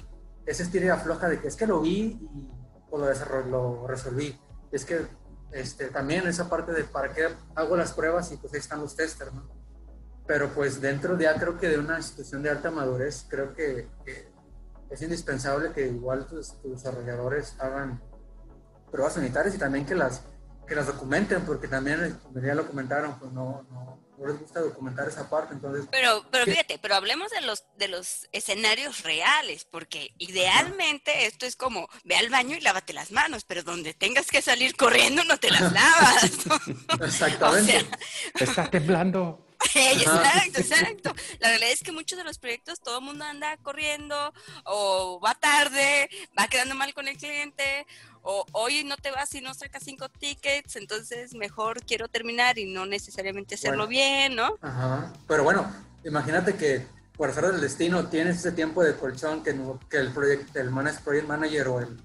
ese 0.46 0.62
estira 0.62 0.86
y 0.86 0.88
afloja 0.88 1.28
de 1.28 1.40
que 1.40 1.48
es 1.48 1.56
que 1.56 1.66
lo 1.66 1.80
vi 1.80 2.18
y 2.32 2.48
lo, 2.90 3.46
lo 3.50 3.86
resolví 3.86 4.38
es 4.72 4.84
que 4.84 5.06
este, 5.52 5.88
también 5.88 6.26
esa 6.26 6.48
parte 6.48 6.72
de 6.72 6.84
para 6.84 7.12
qué 7.12 7.28
hago 7.54 7.76
las 7.76 7.92
pruebas 7.92 8.30
y 8.32 8.36
pues 8.36 8.52
ahí 8.52 8.60
están 8.60 8.80
los 8.80 8.94
testers, 8.94 9.32
¿no? 9.32 9.48
Pero 10.26 10.50
pues 10.50 10.80
dentro 10.80 11.16
de 11.16 11.24
ya 11.24 11.38
creo 11.38 11.58
que 11.58 11.68
de 11.68 11.78
una 11.78 11.96
institución 11.96 12.42
de 12.42 12.50
alta 12.50 12.70
madurez, 12.70 13.26
creo 13.28 13.54
que, 13.54 13.88
es 14.90 15.02
indispensable 15.02 15.72
que 15.72 15.86
igual 15.86 16.26
tus, 16.26 16.54
desarrolladores 16.62 17.56
hagan 17.58 18.02
pruebas 18.90 19.14
sanitarias 19.14 19.54
y 19.54 19.58
también 19.58 19.84
que 19.86 19.94
las, 19.94 20.22
que 20.66 20.74
las 20.74 20.86
documenten, 20.86 21.42
porque 21.42 21.68
también, 21.68 22.18
como 22.22 22.40
ya 22.40 22.54
lo 22.54 22.66
comentaron, 22.66 23.18
pues 23.18 23.32
no, 23.32 23.66
no, 23.70 23.98
no 24.18 24.26
les 24.26 24.40
gusta 24.40 24.60
documentar 24.60 25.08
esa 25.08 25.28
parte, 25.30 25.54
entonces... 25.54 25.86
Pero, 25.90 26.24
pero 26.30 26.44
fíjate, 26.44 26.78
pero 26.78 26.94
hablemos 26.94 27.30
de 27.30 27.40
los, 27.40 27.64
de 27.76 27.88
los 27.88 28.28
escenarios 28.32 29.02
reales, 29.02 29.64
porque 29.64 30.12
idealmente 30.18 31.26
esto 31.26 31.46
es 31.46 31.56
como, 31.56 31.88
ve 32.04 32.16
al 32.16 32.28
baño 32.28 32.56
y 32.56 32.60
lávate 32.60 32.92
las 32.92 33.12
manos, 33.12 33.44
pero 33.44 33.62
donde 33.62 33.94
tengas 33.94 34.26
que 34.26 34.42
salir 34.42 34.76
corriendo 34.76 35.24
no 35.24 35.38
te 35.38 35.50
las 35.50 35.72
lavas. 35.72 36.30
Exactamente. 37.00 37.86
Está 38.38 38.68
temblando. 38.70 39.47
Exacto, 39.74 40.60
exacto. 40.60 41.14
La 41.40 41.48
realidad 41.48 41.72
es 41.72 41.82
que 41.82 41.92
muchos 41.92 42.18
de 42.18 42.24
los 42.24 42.38
proyectos 42.38 42.80
todo 42.80 42.98
el 42.98 43.04
mundo 43.04 43.24
anda 43.24 43.56
corriendo 43.58 44.32
o 44.64 45.20
va 45.20 45.34
tarde, 45.34 46.08
va 46.38 46.48
quedando 46.48 46.74
mal 46.74 46.94
con 46.94 47.08
el 47.08 47.16
cliente 47.16 47.86
o 48.22 48.44
hoy 48.52 48.84
no 48.84 48.96
te 48.96 49.10
vas 49.10 49.34
y 49.34 49.40
no 49.40 49.54
sacas 49.54 49.82
cinco 49.84 50.08
tickets, 50.08 50.76
entonces 50.76 51.34
mejor 51.34 51.84
quiero 51.84 52.08
terminar 52.08 52.58
y 52.58 52.72
no 52.72 52.86
necesariamente 52.86 53.54
hacerlo 53.54 53.86
bien, 53.86 54.34
¿no? 54.34 54.56
Ajá. 54.60 55.12
Pero 55.26 55.44
bueno, 55.44 55.72
imagínate 56.04 56.54
que 56.54 56.86
por 57.16 57.30
hacer 57.30 57.46
del 57.46 57.60
destino 57.60 58.08
tienes 58.08 58.36
ese 58.36 58.52
tiempo 58.52 58.82
de 58.82 58.96
colchón 58.96 59.42
que, 59.42 59.58
que 59.88 59.96
el, 59.96 60.12
project, 60.12 60.56
el 60.56 60.70
project 60.70 61.26
manager 61.26 61.68
o 61.68 61.80
el 61.80 62.00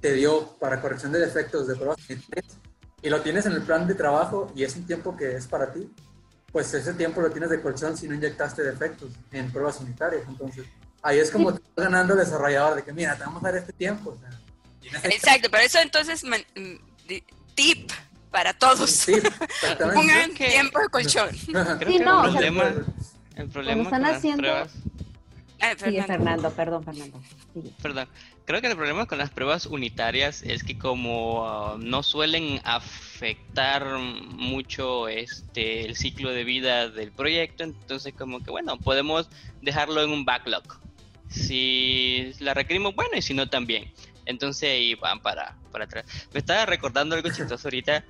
te 0.00 0.12
dio 0.12 0.56
para 0.58 0.80
corrección 0.80 1.12
de 1.12 1.18
defectos 1.18 1.66
de 1.66 1.74
pruebas 1.74 1.98
y 3.02 3.10
lo 3.10 3.20
tienes 3.22 3.46
en 3.46 3.52
el 3.52 3.62
plan 3.62 3.86
de 3.86 3.94
trabajo 3.94 4.52
y 4.54 4.64
es 4.64 4.76
un 4.76 4.86
tiempo 4.86 5.16
que 5.16 5.36
es 5.36 5.46
para 5.46 5.72
ti, 5.72 5.90
pues 6.52 6.72
ese 6.74 6.94
tiempo 6.94 7.20
lo 7.20 7.30
tienes 7.30 7.50
de 7.50 7.60
colchón 7.60 7.96
si 7.96 8.08
no 8.08 8.14
inyectaste 8.14 8.62
defectos 8.62 9.10
en 9.32 9.50
pruebas 9.52 9.80
unitarias. 9.80 10.22
Entonces, 10.28 10.66
ahí 11.02 11.18
es 11.18 11.30
como 11.30 11.52
te 11.52 11.62
estás 11.62 11.84
ganando 11.84 12.14
el 12.14 12.20
desarrollador 12.20 12.76
de 12.76 12.84
que, 12.84 12.92
mira, 12.92 13.16
te 13.16 13.24
vamos 13.24 13.42
a 13.42 13.46
dar 13.46 13.56
este 13.56 13.72
tiempo. 13.72 14.10
O 14.10 14.18
sea, 14.18 14.30
Exacto, 15.10 15.48
pero 15.50 15.62
eso 15.62 15.78
entonces, 15.80 16.24
mm, 16.24 17.12
tip 17.54 17.90
para 18.30 18.54
todos. 18.54 19.06
Pongan 19.94 20.32
tiempo 20.34 20.80
de 20.80 20.88
colchón. 20.88 21.30
sí, 21.36 21.52
no, 21.52 21.72
el 21.72 21.78
problema, 22.32 22.74
el 23.36 23.48
problema 23.48 23.82
están 23.82 24.06
haciendo... 24.06 24.42
Pruebas... 24.42 24.72
Fernando. 25.58 26.06
Fernando, 26.06 26.50
perdón, 26.52 26.84
Fernando. 26.84 27.20
Perdón. 27.82 28.08
Creo 28.48 28.62
que 28.62 28.68
el 28.68 28.76
problema 28.76 29.04
con 29.04 29.18
las 29.18 29.28
pruebas 29.28 29.66
unitarias 29.66 30.42
es 30.42 30.64
que 30.64 30.78
como 30.78 31.74
uh, 31.74 31.76
no 31.76 32.02
suelen 32.02 32.62
afectar 32.64 33.98
mucho 33.98 35.06
este 35.06 35.84
el 35.84 35.96
ciclo 35.96 36.30
de 36.30 36.44
vida 36.44 36.88
del 36.88 37.12
proyecto, 37.12 37.62
entonces 37.62 38.14
como 38.14 38.42
que 38.42 38.50
bueno, 38.50 38.78
podemos 38.78 39.28
dejarlo 39.60 40.02
en 40.02 40.08
un 40.08 40.24
backlog. 40.24 40.62
Si 41.28 42.32
la 42.40 42.54
requerimos, 42.54 42.94
bueno, 42.94 43.18
y 43.18 43.20
si 43.20 43.34
no 43.34 43.50
también. 43.50 43.92
Entonces 44.24 44.70
ahí 44.70 44.94
van 44.94 45.20
para, 45.20 45.58
para 45.70 45.84
atrás. 45.84 46.06
Me 46.32 46.40
estaba 46.40 46.64
recordando 46.64 47.16
algo 47.16 47.28
chistoso 47.28 47.68
ahorita 47.68 48.02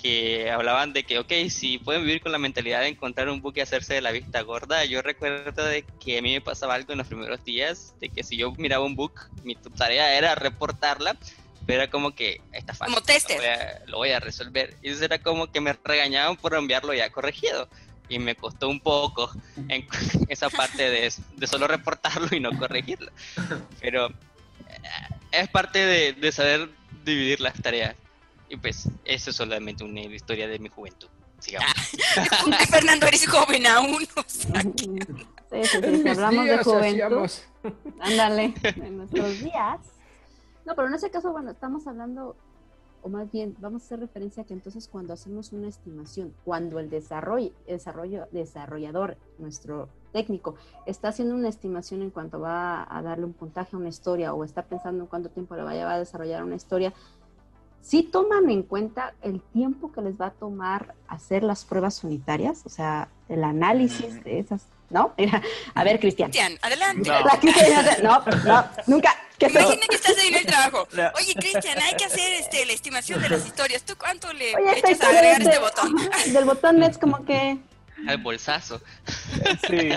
que 0.00 0.50
hablaban 0.50 0.92
de 0.92 1.04
que, 1.04 1.18
ok, 1.18 1.32
si 1.50 1.78
pueden 1.78 2.02
vivir 2.02 2.20
con 2.20 2.32
la 2.32 2.38
mentalidad 2.38 2.80
de 2.80 2.88
encontrar 2.88 3.28
un 3.28 3.40
buque 3.40 3.60
y 3.60 3.62
hacerse 3.62 3.94
de 3.94 4.00
la 4.00 4.12
vista 4.12 4.40
gorda, 4.42 4.84
yo 4.84 5.02
recuerdo 5.02 5.64
de 5.64 5.84
que 6.00 6.18
a 6.18 6.22
mí 6.22 6.32
me 6.32 6.40
pasaba 6.40 6.74
algo 6.74 6.92
en 6.92 6.98
los 6.98 7.06
primeros 7.06 7.44
días, 7.44 7.94
de 8.00 8.08
que 8.08 8.22
si 8.22 8.36
yo 8.36 8.52
miraba 8.52 8.84
un 8.84 8.94
book, 8.94 9.12
mi 9.42 9.56
tarea 9.56 10.16
era 10.16 10.34
reportarla, 10.34 11.16
pero 11.66 11.82
era 11.82 11.90
como 11.90 12.14
que, 12.14 12.40
está 12.52 12.74
fácil, 12.74 12.94
como 12.94 13.04
tester. 13.04 13.40
Lo, 13.86 13.98
voy 13.98 14.10
a, 14.12 14.20
resolver. 14.20 14.76
Y 14.82 14.90
eso 14.90 15.04
era 15.04 15.18
como 15.18 15.50
que 15.50 15.60
me 15.60 15.74
regañaban 15.84 16.36
por 16.36 16.54
enviarlo 16.54 16.94
ya 16.94 17.10
corregido. 17.10 17.68
Y 18.08 18.18
me 18.18 18.34
costó 18.34 18.70
un 18.70 18.80
poco 18.80 19.30
en 19.68 19.86
esa 20.28 20.48
parte 20.48 20.88
de, 20.88 21.12
de 21.36 21.46
solo 21.46 21.66
reportarlo 21.66 22.28
y 22.34 22.40
no 22.40 22.56
corregirlo. 22.58 23.10
Pero 23.80 24.08
es 25.30 25.48
parte 25.48 25.78
de, 26.14 26.32
saber 26.32 26.70
dividir 27.04 27.40
las 27.40 27.60
tareas. 27.60 27.94
Y 28.48 28.56
pues, 28.56 28.88
eso 29.04 29.30
es 29.30 29.36
solamente 29.36 29.84
una 29.84 30.00
historia 30.00 30.48
de 30.48 30.58
mi 30.58 30.68
juventud. 30.68 31.08
Sigamos. 31.38 31.68
Ah, 32.16 32.66
Fernando, 32.70 33.06
eres 33.06 33.28
joven 33.28 33.66
aún. 33.66 34.06
sí, 34.76 34.98
sí, 35.64 36.08
hablamos 36.08 36.46
de 36.46 36.58
juventud. 36.64 37.30
Ándale, 38.00 38.54
en 38.62 38.96
nuestros 38.98 39.40
días. 39.40 39.80
No, 40.66 40.74
pero 40.74 40.88
en 40.88 40.94
ese 40.94 41.10
caso, 41.10 41.32
bueno, 41.32 41.50
estamos 41.50 41.86
hablando, 41.86 42.36
o 43.02 43.08
más 43.08 43.30
bien, 43.30 43.56
vamos 43.60 43.82
a 43.82 43.84
hacer 43.86 44.00
referencia 44.00 44.42
a 44.42 44.46
que 44.46 44.52
entonces 44.52 44.88
cuando 44.88 45.12
hacemos 45.12 45.52
una 45.52 45.68
estimación, 45.68 46.34
cuando 46.44 46.78
el 46.78 46.90
desarrollo, 46.90 47.52
desarrollo 47.66 48.26
desarrollador, 48.32 49.16
nuestro 49.38 49.88
técnico 50.12 50.56
está 50.86 51.08
haciendo 51.08 51.34
una 51.34 51.48
estimación 51.48 52.02
en 52.02 52.10
cuanto 52.10 52.40
va 52.40 52.86
a 52.90 53.02
darle 53.02 53.24
un 53.24 53.32
puntaje 53.32 53.76
a 53.76 53.78
una 53.78 53.88
historia 53.88 54.34
o 54.34 54.44
está 54.44 54.62
pensando 54.66 55.04
en 55.04 55.08
cuánto 55.08 55.30
tiempo 55.30 55.54
le 55.54 55.62
va 55.62 55.70
a 55.70 55.74
llevar 55.74 55.94
a 55.94 55.98
desarrollar 55.98 56.42
una 56.42 56.56
historia, 56.56 56.92
si 57.82 58.02
toman 58.02 58.50
en 58.50 58.62
cuenta 58.62 59.14
el 59.22 59.40
tiempo 59.40 59.92
que 59.92 60.02
les 60.02 60.20
va 60.20 60.26
a 60.26 60.30
tomar 60.30 60.94
hacer 61.08 61.42
las 61.42 61.64
pruebas 61.64 62.04
unitarias, 62.04 62.62
o 62.66 62.68
sea, 62.68 63.08
el 63.28 63.44
análisis 63.44 64.22
de 64.24 64.38
esas, 64.40 64.62
¿no? 64.90 65.14
a 65.74 65.84
ver, 65.84 65.98
Cristian. 65.98 66.30
Cristian, 66.30 66.58
adelante. 66.62 67.10
No, 68.02 68.22
no, 68.44 68.64
nunca. 68.86 69.14
Imagina 69.40 69.86
que 69.88 69.94
estás 69.94 70.18
ahí 70.18 70.28
en 70.28 70.34
el 70.34 70.46
trabajo. 70.46 70.88
Oye, 71.18 71.34
Cristian, 71.34 71.78
hay 71.80 71.94
que 71.96 72.04
hacer 72.04 72.34
este, 72.40 72.66
la 72.66 72.72
estimación 72.72 73.22
de 73.22 73.28
las 73.28 73.46
historias. 73.46 73.84
¿Tú 73.84 73.94
cuánto 73.96 74.32
le 74.32 74.50
echas 74.76 75.00
a 75.00 75.08
agregar 75.08 75.42
este 75.42 75.58
botón? 75.58 75.94
Del 76.32 76.44
botón 76.44 76.82
es 76.82 76.98
como 76.98 77.24
que 77.24 77.58
al 78.06 78.18
bolsazo. 78.18 78.80
Sí. 79.66 79.90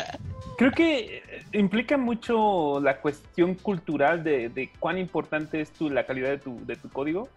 Creo 0.58 0.72
que 0.72 1.24
implica 1.54 1.98
mucho 1.98 2.80
la 2.80 2.98
cuestión 2.98 3.56
cultural 3.56 4.24
de, 4.24 4.70
cuán 4.80 4.98
importante 4.98 5.62
es 5.62 5.72
tu, 5.72 5.90
la 5.90 6.06
calidad 6.06 6.30
de 6.30 6.38
tu, 6.38 6.66
de 6.66 6.76
tu 6.76 6.90
código. 6.90 7.30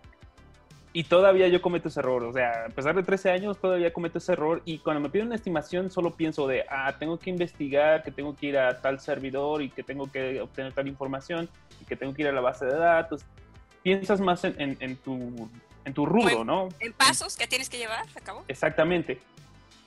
Y 0.97 1.05
todavía 1.05 1.49
yo 1.49 1.61
cometo 1.61 1.89
ese 1.89 1.99
error. 1.99 2.23
O 2.23 2.33
sea, 2.33 2.67
a 2.67 2.69
pesar 2.69 2.95
de 2.95 3.03
13 3.03 3.33
años, 3.33 3.59
todavía 3.59 3.93
cometo 3.93 4.19
ese 4.19 4.33
error. 4.33 4.63
Y 4.65 4.79
cuando 4.79 5.01
me 5.01 5.11
piden 5.11 5.27
una 5.27 5.35
estimación, 5.35 5.91
solo 5.91 6.15
pienso 6.15 6.47
de, 6.47 6.65
ah, 6.71 6.95
tengo 6.99 7.19
que 7.19 7.31
investigar, 7.31 8.05
que 8.05 8.13
tengo 8.13 8.37
que 8.37 8.47
ir 8.47 8.59
a 8.59 8.81
tal 8.81 9.01
servidor 9.01 9.61
y 9.61 9.71
que 9.71 9.83
tengo 9.83 10.11
que 10.11 10.41
obtener 10.41 10.73
tal 10.73 10.87
información 10.87 11.51
y 11.83 11.85
que 11.85 11.97
tengo 11.97 12.15
que 12.15 12.23
ir 12.23 12.29
a 12.29 12.33
la 12.33 12.41
base 12.41 12.65
de 12.65 12.77
datos. 12.77 13.25
Piensas 13.83 14.21
más 14.21 14.45
en, 14.45 14.77
en, 14.79 14.97
tu, 14.97 15.51
en 15.85 15.93
tu 15.93 16.07
rubro, 16.07 16.45
¿no? 16.45 16.69
En 16.79 16.93
pasos 16.93 17.37
que 17.37 17.49
tienes 17.49 17.69
que 17.69 17.77
llevar 17.77 18.07
a 18.17 18.21
cabo. 18.21 18.45
Exactamente 18.47 19.21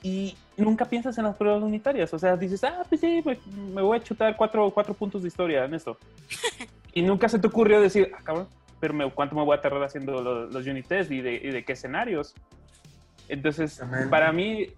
y 0.02 0.36
nunca 0.56 0.84
piensas 0.84 1.18
en 1.18 1.24
las 1.24 1.36
pruebas 1.36 1.62
unitarias. 1.62 2.12
O 2.14 2.18
sea, 2.18 2.36
dices, 2.36 2.62
ah, 2.64 2.84
pues 2.88 3.00
sí, 3.00 3.22
me, 3.74 3.82
voy 3.82 3.98
a 3.98 4.02
chutar 4.02 4.36
cuatro, 4.36 4.70
cuatro, 4.70 4.94
puntos 4.94 5.22
de 5.22 5.28
historia 5.28 5.64
en 5.64 5.74
esto. 5.74 5.98
y 6.92 7.02
nunca 7.02 7.28
se 7.28 7.38
te 7.38 7.46
ocurrió 7.46 7.80
decir, 7.80 8.12
ah, 8.16 8.20
cabrón, 8.22 8.48
pero 8.80 8.94
me, 8.94 9.10
¿cuánto 9.10 9.34
me 9.34 9.44
voy 9.44 9.56
a 9.56 9.60
tardar 9.60 9.82
haciendo 9.84 10.20
los, 10.22 10.52
los 10.52 10.66
unit 10.66 10.86
tests 10.86 11.12
y 11.12 11.20
de, 11.20 11.34
y 11.34 11.50
de, 11.50 11.64
qué 11.64 11.72
escenarios? 11.72 12.34
Entonces, 13.28 13.82
para 14.10 14.32
mí, 14.32 14.62
eh, 14.62 14.74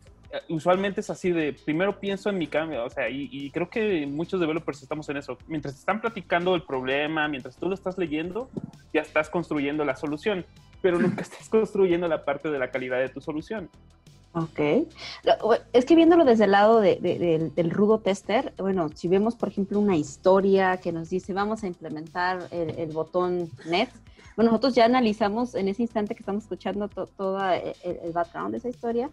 usualmente 0.49 1.01
es 1.01 1.11
así 1.11 1.31
de, 1.31 1.53
primero 1.53 1.99
pienso 1.99 2.31
en 2.31 2.39
mi 2.39 2.47
cambio, 2.47 2.85
o 2.85 2.91
sea, 2.91 3.09
y, 3.09 3.29
y, 3.31 3.51
creo 3.51 3.69
que 3.69 4.07
muchos 4.07 4.41
developers 4.41 4.83
estamos 4.83 5.09
en 5.09 5.17
eso. 5.17 5.39
Mientras 5.47 5.75
están 5.77 6.01
platicando 6.01 6.55
el 6.55 6.63
problema, 6.63 7.29
mientras 7.29 7.57
tú 7.57 7.69
lo 7.69 7.75
estás 7.75 7.99
leyendo, 7.99 8.51
ya 8.93 9.03
estás 9.03 9.31
construyendo 9.31 9.85
la 9.85 9.97
solución, 9.97 10.45
pero 10.83 10.99
nunca 10.99 11.21
estás 11.23 11.49
construyendo 11.49 12.09
la 12.09 12.25
parte 12.25 12.51
de 12.51 12.59
la 12.59 12.71
calidad 12.71 12.99
de 12.99 13.09
tu 13.09 13.21
solución. 13.21 13.69
Ok. 14.33 14.61
Es 15.73 15.85
que 15.85 15.97
viéndolo 15.97 16.25
desde 16.25 16.45
el 16.45 16.53
lado 16.53 16.81
del, 16.81 17.71
rudo 17.71 17.99
tester, 17.99 18.55
bueno, 18.59 18.89
si 18.95 19.09
vemos, 19.09 19.35
por 19.35 19.49
ejemplo, 19.49 19.81
una 19.81 19.97
historia 19.97 20.77
que 20.77 20.93
nos 20.93 21.11
dice 21.11 21.33
vamos 21.33 21.65
a 21.65 21.67
implementar 21.67 22.47
el, 22.53 22.93
botón 22.93 23.51
net, 23.67 23.89
bueno, 24.37 24.53
nosotros 24.53 24.75
ya 24.75 24.85
analizamos 24.85 25.55
en 25.55 25.69
ese 25.69 25.83
instante 25.83 26.15
que 26.15 26.23
estamos 26.23 26.45
escuchando 26.45 26.89
todo 26.89 27.39
el, 27.53 27.75
el, 27.85 28.13
background 28.13 28.53
de 28.53 28.59
esa 28.59 28.69
historia 28.69 29.11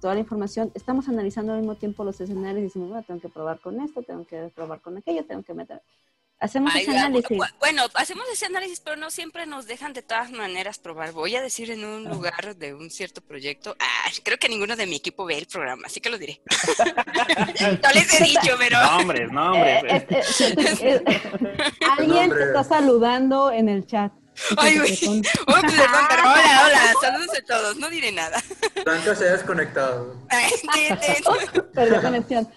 toda 0.00 0.14
la 0.14 0.20
información, 0.20 0.70
estamos 0.74 1.08
analizando 1.08 1.52
al 1.52 1.58
mismo 1.58 1.74
tiempo 1.74 2.04
los 2.04 2.20
escenarios 2.20 2.60
y 2.60 2.62
decimos, 2.64 2.90
bueno, 2.90 3.04
tengo 3.06 3.20
que 3.20 3.28
probar 3.28 3.58
con 3.60 3.80
esto, 3.80 4.02
tengo 4.02 4.24
que 4.24 4.50
probar 4.54 4.80
con 4.80 4.96
aquello, 4.96 5.24
tengo 5.24 5.42
que 5.42 5.54
meter. 5.54 5.82
Hacemos 6.40 6.74
ese 6.74 6.90
análisis. 6.90 7.38
Bueno, 7.58 7.84
hacemos 7.94 8.24
ese 8.32 8.46
análisis, 8.46 8.80
pero 8.80 8.96
no 8.96 9.10
siempre 9.10 9.44
nos 9.44 9.66
dejan 9.66 9.92
de 9.92 10.00
todas 10.00 10.30
maneras 10.30 10.78
probar. 10.78 11.12
Voy 11.12 11.36
a 11.36 11.42
decir 11.42 11.70
en 11.70 11.84
un 11.84 12.04
lugar 12.04 12.56
de 12.56 12.72
un 12.72 12.90
cierto 12.90 13.20
proyecto, 13.20 13.76
ah, 13.78 14.10
creo 14.24 14.38
que 14.38 14.48
ninguno 14.48 14.74
de 14.74 14.86
mi 14.86 14.96
equipo 14.96 15.26
ve 15.26 15.36
el 15.36 15.46
programa, 15.46 15.82
así 15.84 16.00
que 16.00 16.08
lo 16.08 16.16
diré. 16.16 16.40
no 17.82 17.90
les 17.92 18.20
he 18.20 18.24
dicho, 18.24 18.56
pero... 18.58 18.80
Nombres, 18.82 19.30
nombres. 19.30 19.84
Eh, 19.84 20.06
este, 20.08 20.88
eh, 20.94 21.04
alguien 21.90 22.30
te 22.30 22.42
está 22.42 22.64
saludando 22.64 23.52
en 23.52 23.68
el 23.68 23.86
chat. 23.86 24.10
Ay, 24.56 24.78
güey. 24.78 24.92
Uy, 24.92 25.22
perdón, 25.22 26.06
pero 26.08 26.22
hola, 26.22 26.62
hola, 26.66 26.94
saludos 27.00 27.36
a 27.36 27.44
todos, 27.44 27.76
no 27.76 27.90
diré 27.90 28.12
nada. 28.12 28.42
Tanto 28.84 29.14
se 29.14 29.28
ha 29.28 29.32
desconectado. 29.32 30.16
Perdón, 31.74 32.02
conexión. 32.02 32.48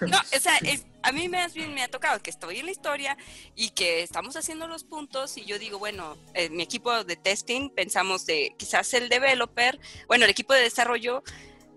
No, 0.00 0.18
o 0.18 0.40
sea, 0.40 0.56
es, 0.58 0.84
a 1.02 1.12
mí 1.12 1.28
más 1.28 1.54
bien 1.54 1.74
me 1.74 1.82
ha 1.82 1.88
tocado 1.88 2.20
que 2.20 2.30
estoy 2.30 2.58
en 2.58 2.66
la 2.66 2.72
historia 2.72 3.16
y 3.54 3.70
que 3.70 4.02
estamos 4.02 4.36
haciendo 4.36 4.66
los 4.66 4.84
puntos 4.84 5.36
y 5.36 5.44
yo 5.44 5.58
digo, 5.58 5.78
bueno, 5.78 6.16
en 6.34 6.56
mi 6.56 6.62
equipo 6.62 7.04
de 7.04 7.16
testing 7.16 7.70
pensamos 7.70 8.26
de 8.26 8.54
quizás 8.56 8.92
el 8.94 9.08
developer, 9.08 9.78
bueno, 10.06 10.24
el 10.24 10.30
equipo 10.30 10.54
de 10.54 10.62
desarrollo 10.62 11.22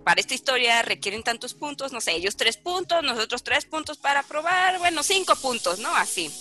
para 0.03 0.19
esta 0.19 0.33
historia 0.33 0.81
requieren 0.81 1.23
tantos 1.23 1.53
puntos, 1.53 1.93
no 1.93 2.01
sé, 2.01 2.13
ellos 2.13 2.36
tres 2.36 2.57
puntos, 2.57 3.03
nosotros 3.03 3.43
tres 3.43 3.65
puntos 3.65 3.97
para 3.97 4.23
probar, 4.23 4.79
bueno, 4.79 5.03
cinco 5.03 5.36
puntos, 5.36 5.79
¿no? 5.79 5.95
Así. 5.95 6.31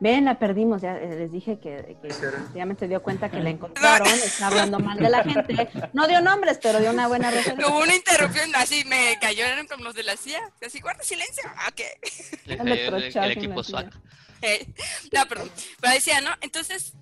Ven, 0.00 0.26
la 0.26 0.38
perdimos, 0.38 0.80
ya 0.80 0.96
eh, 0.96 1.16
les 1.18 1.32
dije 1.32 1.58
que, 1.58 1.96
que 2.00 2.64
me 2.64 2.74
se 2.76 2.86
dio 2.86 3.02
cuenta 3.02 3.30
que 3.30 3.40
la 3.40 3.50
encontraron, 3.50 4.06
está 4.06 4.46
hablando 4.46 4.78
mal 4.78 4.96
de 4.98 5.10
la 5.10 5.24
gente. 5.24 5.68
No 5.92 6.06
dio 6.06 6.20
nombres, 6.20 6.60
pero 6.62 6.78
dio 6.78 6.90
una 6.90 7.08
buena 7.08 7.30
referencia. 7.32 7.66
Hubo 7.66 7.82
una 7.82 7.96
interrupción, 7.96 8.54
así 8.54 8.84
me 8.84 9.18
cayeron 9.20 9.66
como 9.66 9.84
los 9.84 9.94
de 9.94 10.04
la 10.04 10.16
CIA, 10.16 10.52
así, 10.64 10.80
guarda 10.80 11.02
silencio, 11.02 11.42
ah, 11.56 11.70
ok. 11.70 11.80
El, 12.46 12.68
el, 13.16 13.30
equipo 13.32 13.64
SWAT. 13.64 13.92
Eh, 14.42 14.68
no, 15.12 15.26
perdón, 15.26 15.50
pero 15.80 15.92
decía, 15.92 16.20
¿no? 16.20 16.30
Entonces, 16.42 16.94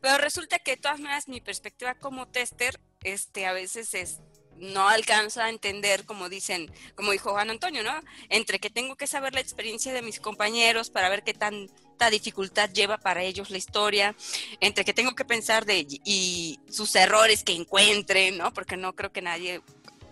pero 0.00 0.18
resulta 0.18 0.60
que 0.60 0.72
de 0.72 0.76
todas 0.76 1.00
maneras 1.00 1.26
mi 1.26 1.40
perspectiva 1.40 1.94
como 1.96 2.28
tester, 2.28 2.78
este, 3.02 3.46
a 3.46 3.52
veces 3.52 3.94
es 3.94 4.20
no 4.56 4.88
alcanza 4.88 5.46
a 5.46 5.50
entender, 5.50 6.04
como 6.04 6.28
dicen, 6.28 6.70
como 6.94 7.12
dijo 7.12 7.32
Juan 7.32 7.50
Antonio, 7.50 7.82
¿no? 7.82 8.00
Entre 8.28 8.58
que 8.58 8.70
tengo 8.70 8.96
que 8.96 9.06
saber 9.06 9.34
la 9.34 9.40
experiencia 9.40 9.92
de 9.92 10.02
mis 10.02 10.20
compañeros 10.20 10.90
para 10.90 11.08
ver 11.08 11.22
qué 11.24 11.34
tanta 11.94 12.10
dificultad 12.10 12.70
lleva 12.70 12.98
para 12.98 13.22
ellos 13.22 13.50
la 13.50 13.58
historia, 13.58 14.14
entre 14.60 14.84
que 14.84 14.92
tengo 14.92 15.14
que 15.14 15.24
pensar 15.24 15.64
de 15.64 15.86
y 16.04 16.58
sus 16.68 16.94
errores 16.96 17.44
que 17.44 17.52
encuentren, 17.52 18.36
¿no? 18.36 18.52
Porque 18.52 18.76
no 18.76 18.94
creo 18.94 19.12
que 19.12 19.22
nadie 19.22 19.62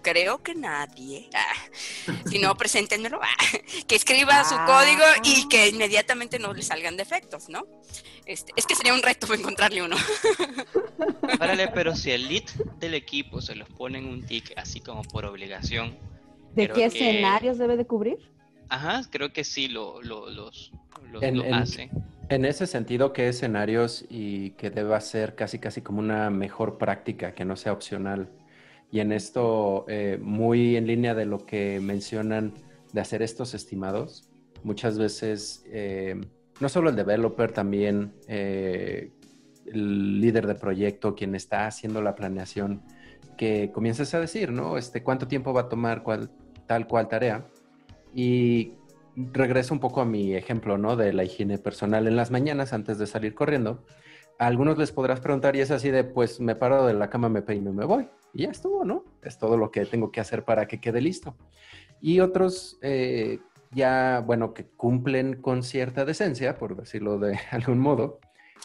creo 0.02 0.42
que 0.42 0.56
nadie, 0.56 1.30
ah, 1.32 2.12
si 2.28 2.40
no, 2.40 2.54
preséntenmelo, 2.58 3.20
ah, 3.22 3.36
que 3.86 3.94
escriba 3.94 4.42
su 4.42 4.56
código 4.66 5.04
y 5.22 5.48
que 5.48 5.68
inmediatamente 5.68 6.40
no 6.40 6.52
le 6.52 6.62
salgan 6.62 6.96
defectos, 6.96 7.48
¿no? 7.48 7.64
Este, 8.26 8.52
es 8.56 8.66
que 8.66 8.74
sería 8.74 8.94
un 8.94 9.02
reto 9.02 9.32
encontrarle 9.34 9.82
uno. 9.82 9.96
Párale, 11.38 11.68
pero 11.68 11.94
si 11.94 12.10
el 12.10 12.28
lead 12.28 12.50
del 12.80 12.94
equipo 12.94 13.40
se 13.40 13.54
los 13.54 13.68
pone 13.68 13.98
en 13.98 14.06
un 14.06 14.26
tick 14.26 14.52
así 14.56 14.80
como 14.80 15.02
por 15.02 15.24
obligación. 15.24 15.96
¿De 16.54 16.68
qué 16.68 16.86
escenarios 16.86 17.58
debe 17.58 17.76
de 17.76 17.86
cubrir? 17.86 18.18
Ajá, 18.72 19.02
creo 19.10 19.32
que 19.32 19.44
sí 19.44 19.68
lo, 19.68 20.02
lo, 20.02 20.30
los, 20.30 20.72
hace. 21.52 21.90
En 22.28 22.44
ese 22.44 22.66
sentido, 22.66 23.12
¿qué 23.12 23.28
escenarios 23.28 24.04
y 24.08 24.50
que 24.52 24.70
deba 24.70 25.00
ser 25.00 25.34
casi 25.34 25.58
casi 25.58 25.82
como 25.82 25.98
una 25.98 26.30
mejor 26.30 26.78
práctica, 26.78 27.34
que 27.34 27.44
no 27.44 27.56
sea 27.56 27.72
opcional? 27.72 28.30
Y 28.90 29.00
en 29.00 29.12
esto, 29.12 29.84
eh, 29.88 30.18
muy 30.20 30.76
en 30.76 30.86
línea 30.86 31.14
de 31.14 31.26
lo 31.26 31.44
que 31.44 31.80
mencionan 31.80 32.54
de 32.92 33.00
hacer 33.00 33.22
estos 33.22 33.54
estimados, 33.54 34.28
muchas 34.64 34.98
veces, 34.98 35.64
eh, 35.66 36.20
no 36.60 36.68
solo 36.68 36.90
el 36.90 36.96
developer, 36.96 37.52
también 37.52 38.12
eh, 38.28 39.10
el 39.66 40.20
líder 40.20 40.46
de 40.46 40.54
proyecto, 40.54 41.14
quien 41.14 41.34
está 41.34 41.66
haciendo 41.66 42.02
la 42.02 42.14
planeación, 42.14 42.82
que 43.36 43.70
comiences 43.72 44.14
a 44.14 44.20
decir, 44.20 44.52
¿no? 44.52 44.76
Este, 44.76 45.02
¿Cuánto 45.02 45.26
tiempo 45.26 45.52
va 45.52 45.62
a 45.62 45.68
tomar 45.68 46.02
cual, 46.02 46.30
tal 46.66 46.86
cual 46.86 47.08
tarea? 47.08 47.46
Y 48.14 48.72
regreso 49.16 49.74
un 49.74 49.80
poco 49.80 50.00
a 50.00 50.04
mi 50.04 50.34
ejemplo, 50.34 50.78
¿no? 50.78 50.96
De 50.96 51.12
la 51.12 51.24
higiene 51.24 51.58
personal 51.58 52.06
en 52.06 52.16
las 52.16 52.30
mañanas 52.30 52.72
antes 52.72 52.98
de 52.98 53.06
salir 53.06 53.34
corriendo. 53.34 53.84
A 54.38 54.46
algunos 54.46 54.78
les 54.78 54.92
podrás 54.92 55.20
preguntar 55.20 55.54
y 55.56 55.60
es 55.60 55.70
así 55.70 55.90
de, 55.90 56.04
pues 56.04 56.40
me 56.40 56.56
paro 56.56 56.86
de 56.86 56.94
la 56.94 57.10
cama, 57.10 57.28
me 57.28 57.42
peino 57.42 57.70
y 57.70 57.74
me 57.74 57.84
voy 57.84 58.08
y 58.34 58.44
ya 58.44 58.50
estuvo, 58.50 58.84
¿no? 58.84 59.04
Es 59.22 59.38
todo 59.38 59.56
lo 59.56 59.70
que 59.70 59.84
tengo 59.84 60.10
que 60.10 60.20
hacer 60.20 60.44
para 60.44 60.66
que 60.66 60.80
quede 60.80 61.00
listo. 61.00 61.36
Y 62.00 62.20
otros 62.20 62.78
eh, 62.82 63.38
ya, 63.70 64.22
bueno, 64.24 64.54
que 64.54 64.66
cumplen 64.66 65.40
con 65.40 65.62
cierta 65.62 66.04
decencia, 66.04 66.56
por 66.58 66.76
decirlo 66.76 67.18
de 67.18 67.38
algún 67.50 67.78
modo. 67.78 68.20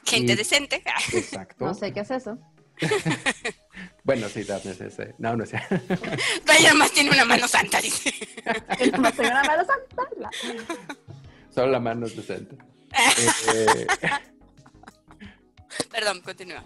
Gente 0.05 0.35
decente. 0.35 0.81
Exacto. 1.13 1.65
No 1.65 1.73
sé 1.73 1.91
qué 1.91 2.01
es 2.01 2.11
eso. 2.11 2.37
bueno, 4.03 4.27
sí, 4.29 4.43
Daphne, 4.43 4.71
ese. 4.71 5.15
No, 5.17 5.35
no 5.35 5.45
sé. 5.45 5.61
Vaya 6.45 6.73
más 6.73 6.91
tiene 6.91 7.11
una 7.11 7.25
mano 7.25 7.47
santa, 7.47 7.81
dice. 7.81 8.13
más 8.99 9.13
tiene 9.13 9.31
una 9.31 9.43
mano 9.43 9.63
santa. 9.65 10.29
Solo 11.49 11.71
la 11.71 11.79
mano 11.79 12.05
es 12.05 12.15
decente. 12.15 12.55
Eh, 13.53 13.87
Perdón, 15.91 16.21
continúa. 16.21 16.63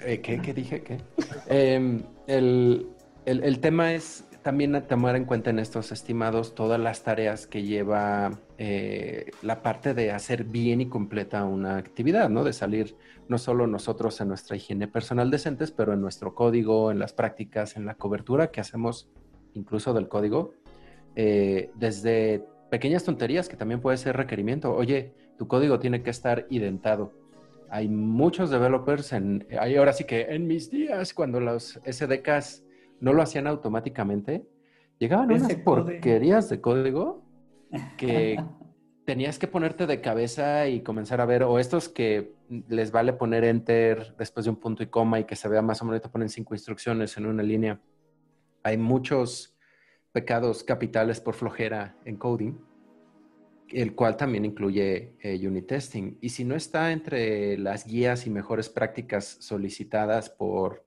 Eh, 0.00 0.20
¿qué, 0.20 0.38
dije? 0.54 0.82
¿Qué? 0.82 0.98
Em, 1.46 2.02
el, 2.26 3.58
tema 3.60 3.92
es 3.92 4.24
también 4.42 4.82
tomar 4.88 5.16
en 5.16 5.24
cuenta 5.24 5.50
en 5.50 5.58
estos 5.58 5.92
estimados 5.92 6.54
todas 6.54 6.80
las 6.80 7.02
tareas 7.02 7.46
que 7.46 7.62
lleva 7.62 8.38
eh, 8.58 9.30
la 9.42 9.62
parte 9.62 9.94
de 9.94 10.10
hacer 10.10 10.44
bien 10.44 10.80
y 10.80 10.88
completa 10.88 11.44
una 11.44 11.76
actividad, 11.76 12.28
¿no? 12.28 12.42
De 12.42 12.52
salir 12.52 12.96
no 13.32 13.38
solo 13.38 13.66
nosotros 13.66 14.20
en 14.20 14.28
nuestra 14.28 14.56
higiene 14.56 14.86
personal 14.86 15.30
decentes, 15.30 15.72
pero 15.72 15.92
en 15.92 16.00
nuestro 16.00 16.36
código, 16.36 16.92
en 16.92 17.00
las 17.00 17.12
prácticas, 17.12 17.76
en 17.76 17.84
la 17.84 17.96
cobertura 17.96 18.52
que 18.52 18.60
hacemos 18.60 19.10
incluso 19.54 19.92
del 19.92 20.08
código, 20.08 20.54
eh, 21.16 21.70
desde 21.74 22.44
pequeñas 22.70 23.02
tonterías 23.02 23.48
que 23.48 23.56
también 23.56 23.80
puede 23.80 23.96
ser 23.96 24.16
requerimiento. 24.16 24.72
Oye, 24.72 25.14
tu 25.36 25.48
código 25.48 25.80
tiene 25.80 26.02
que 26.04 26.10
estar 26.10 26.46
identado 26.48 27.12
hay 27.72 27.88
muchos 27.88 28.50
developers, 28.50 29.14
en, 29.14 29.46
hay 29.58 29.76
ahora 29.76 29.94
sí 29.94 30.04
que 30.04 30.26
en 30.28 30.46
mis 30.46 30.70
días, 30.70 31.14
cuando 31.14 31.40
los 31.40 31.80
SDKs 31.86 32.62
no 33.00 33.14
lo 33.14 33.22
hacían 33.22 33.46
automáticamente, 33.46 34.46
llegaban 34.98 35.32
unas 35.32 35.54
porquerías 35.54 36.50
de 36.50 36.60
código 36.60 37.24
que 37.96 38.36
tenías 39.12 39.38
que 39.38 39.46
ponerte 39.46 39.86
de 39.86 40.00
cabeza 40.00 40.68
y 40.68 40.80
comenzar 40.80 41.20
a 41.20 41.26
ver, 41.26 41.42
o 41.42 41.58
estos 41.58 41.90
que 41.90 42.32
les 42.48 42.92
vale 42.92 43.12
poner 43.12 43.44
enter 43.44 44.14
después 44.16 44.46
de 44.46 44.50
un 44.50 44.56
punto 44.56 44.82
y 44.82 44.86
coma 44.86 45.20
y 45.20 45.24
que 45.24 45.36
se 45.36 45.50
vea 45.50 45.60
más 45.60 45.82
o 45.82 45.84
menos, 45.84 46.00
te 46.00 46.08
ponen 46.08 46.30
cinco 46.30 46.54
instrucciones 46.54 47.14
en 47.18 47.26
una 47.26 47.42
línea. 47.42 47.78
Hay 48.62 48.78
muchos 48.78 49.54
pecados 50.12 50.64
capitales 50.64 51.20
por 51.20 51.34
flojera 51.34 51.94
en 52.06 52.16
coding 52.16 52.54
el 53.68 53.94
cual 53.94 54.16
también 54.16 54.46
incluye 54.46 55.12
eh, 55.20 55.46
unit 55.46 55.66
testing. 55.66 56.16
Y 56.22 56.30
si 56.30 56.46
no 56.46 56.54
está 56.54 56.90
entre 56.90 57.58
las 57.58 57.86
guías 57.86 58.26
y 58.26 58.30
mejores 58.30 58.70
prácticas 58.70 59.26
solicitadas 59.40 60.30
por 60.30 60.86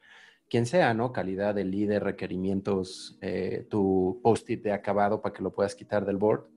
quien 0.50 0.66
sea, 0.66 0.96
¿no? 0.96 1.12
Calidad 1.12 1.54
de 1.54 1.66
líder, 1.66 2.04
requerimientos, 2.04 3.20
eh, 3.22 3.68
tu 3.70 4.20
post-it 4.24 4.64
de 4.64 4.72
acabado 4.72 5.22
para 5.22 5.34
que 5.34 5.44
lo 5.44 5.54
puedas 5.54 5.76
quitar 5.76 6.06
del 6.06 6.18
board, 6.18 6.55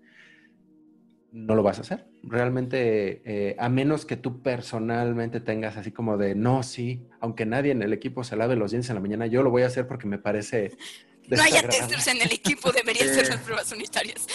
no 1.39 1.55
lo 1.55 1.63
vas 1.63 1.79
a 1.79 1.83
hacer. 1.83 2.05
Realmente, 2.23 3.23
eh, 3.25 3.57
a 3.59 3.69
menos 3.69 4.05
que 4.05 4.17
tú 4.17 4.43
personalmente 4.43 5.41
tengas 5.41 5.77
así 5.77 5.93
como 5.93 6.17
de, 6.17 6.35
no, 6.35 6.63
sí, 6.63 7.07
aunque 7.21 7.47
nadie 7.47 7.71
en 7.71 7.83
el 7.83 7.93
equipo 7.93 8.25
se 8.25 8.37
lave 8.37 8.57
los 8.57 8.73
dientes 8.73 8.91
en 8.91 8.97
la 8.97 9.01
mañana, 9.01 9.27
yo 9.27 9.43
lo 9.43 9.51
voy 9.51 9.63
a 9.63 9.67
hacer 9.67 9.87
porque 9.87 10.07
me 10.07 10.19
parece... 10.19 10.77
No 11.29 11.43
haya 11.43 11.61
testers 11.61 12.07
en 12.07 12.23
el 12.23 12.33
equipo, 12.33 12.73
deberían 12.73 13.07
ser 13.09 13.29
las 13.29 13.37
pruebas 13.41 13.71
unitarias. 13.71 14.27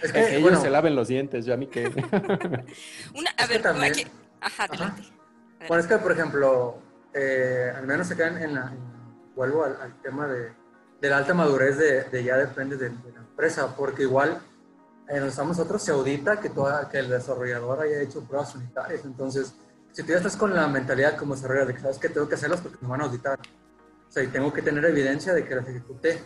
Es 0.00 0.10
que, 0.10 0.36
ellos 0.38 0.58
se 0.62 0.70
laven 0.70 0.96
los 0.96 1.08
dientes, 1.08 1.44
yo 1.44 1.52
a 1.52 1.58
mí 1.58 1.66
que... 1.66 1.84
Una, 3.14 3.30
a 3.36 3.46
ver, 3.46 3.66
aquí... 3.82 4.06
Ajá, 4.40 4.64
adelante. 4.64 5.02
Bueno, 5.68 5.82
es 5.82 5.86
que, 5.86 5.98
por 5.98 6.12
ejemplo, 6.12 6.78
eh, 7.12 7.70
al 7.76 7.86
menos 7.86 8.10
acá 8.10 8.28
en, 8.42 8.54
la... 8.54 8.72
vuelvo 9.36 9.64
al, 9.64 10.00
tema 10.00 10.26
de, 10.26 10.52
de, 11.02 11.08
la 11.10 11.18
alta 11.18 11.34
madurez 11.34 11.76
de, 11.76 12.24
ya 12.24 12.38
depende 12.38 12.78
de, 12.78 12.88
la 12.88 13.20
empresa, 13.20 13.76
porque 13.76 14.04
igual 14.04 14.40
eh, 15.08 15.26
estamos 15.26 15.58
nosotros 15.58 15.82
se 15.82 15.92
audita 15.92 16.40
que, 16.40 16.50
toda, 16.50 16.88
que 16.88 16.98
el 16.98 17.10
desarrollador 17.10 17.82
haya 17.82 18.00
hecho 18.00 18.22
pruebas 18.22 18.54
unitarias. 18.54 19.04
Entonces, 19.04 19.54
si 19.92 20.02
tú 20.02 20.08
ya 20.08 20.16
estás 20.16 20.36
con 20.36 20.54
la 20.54 20.66
mentalidad 20.66 21.16
como 21.16 21.34
desarrollador 21.34 21.68
de 21.68 21.74
que 21.74 21.80
sabes 21.80 21.98
que 21.98 22.08
tengo 22.08 22.28
que 22.28 22.34
hacerlas 22.34 22.60
porque 22.60 22.78
me 22.80 22.88
van 22.88 23.02
a 23.02 23.04
auditar, 23.04 23.38
o 23.38 24.12
sea, 24.12 24.22
y 24.22 24.28
tengo 24.28 24.52
que 24.52 24.62
tener 24.62 24.84
evidencia 24.84 25.34
de 25.34 25.44
que 25.46 25.54
las 25.54 25.68
ejecuté, 25.68 26.22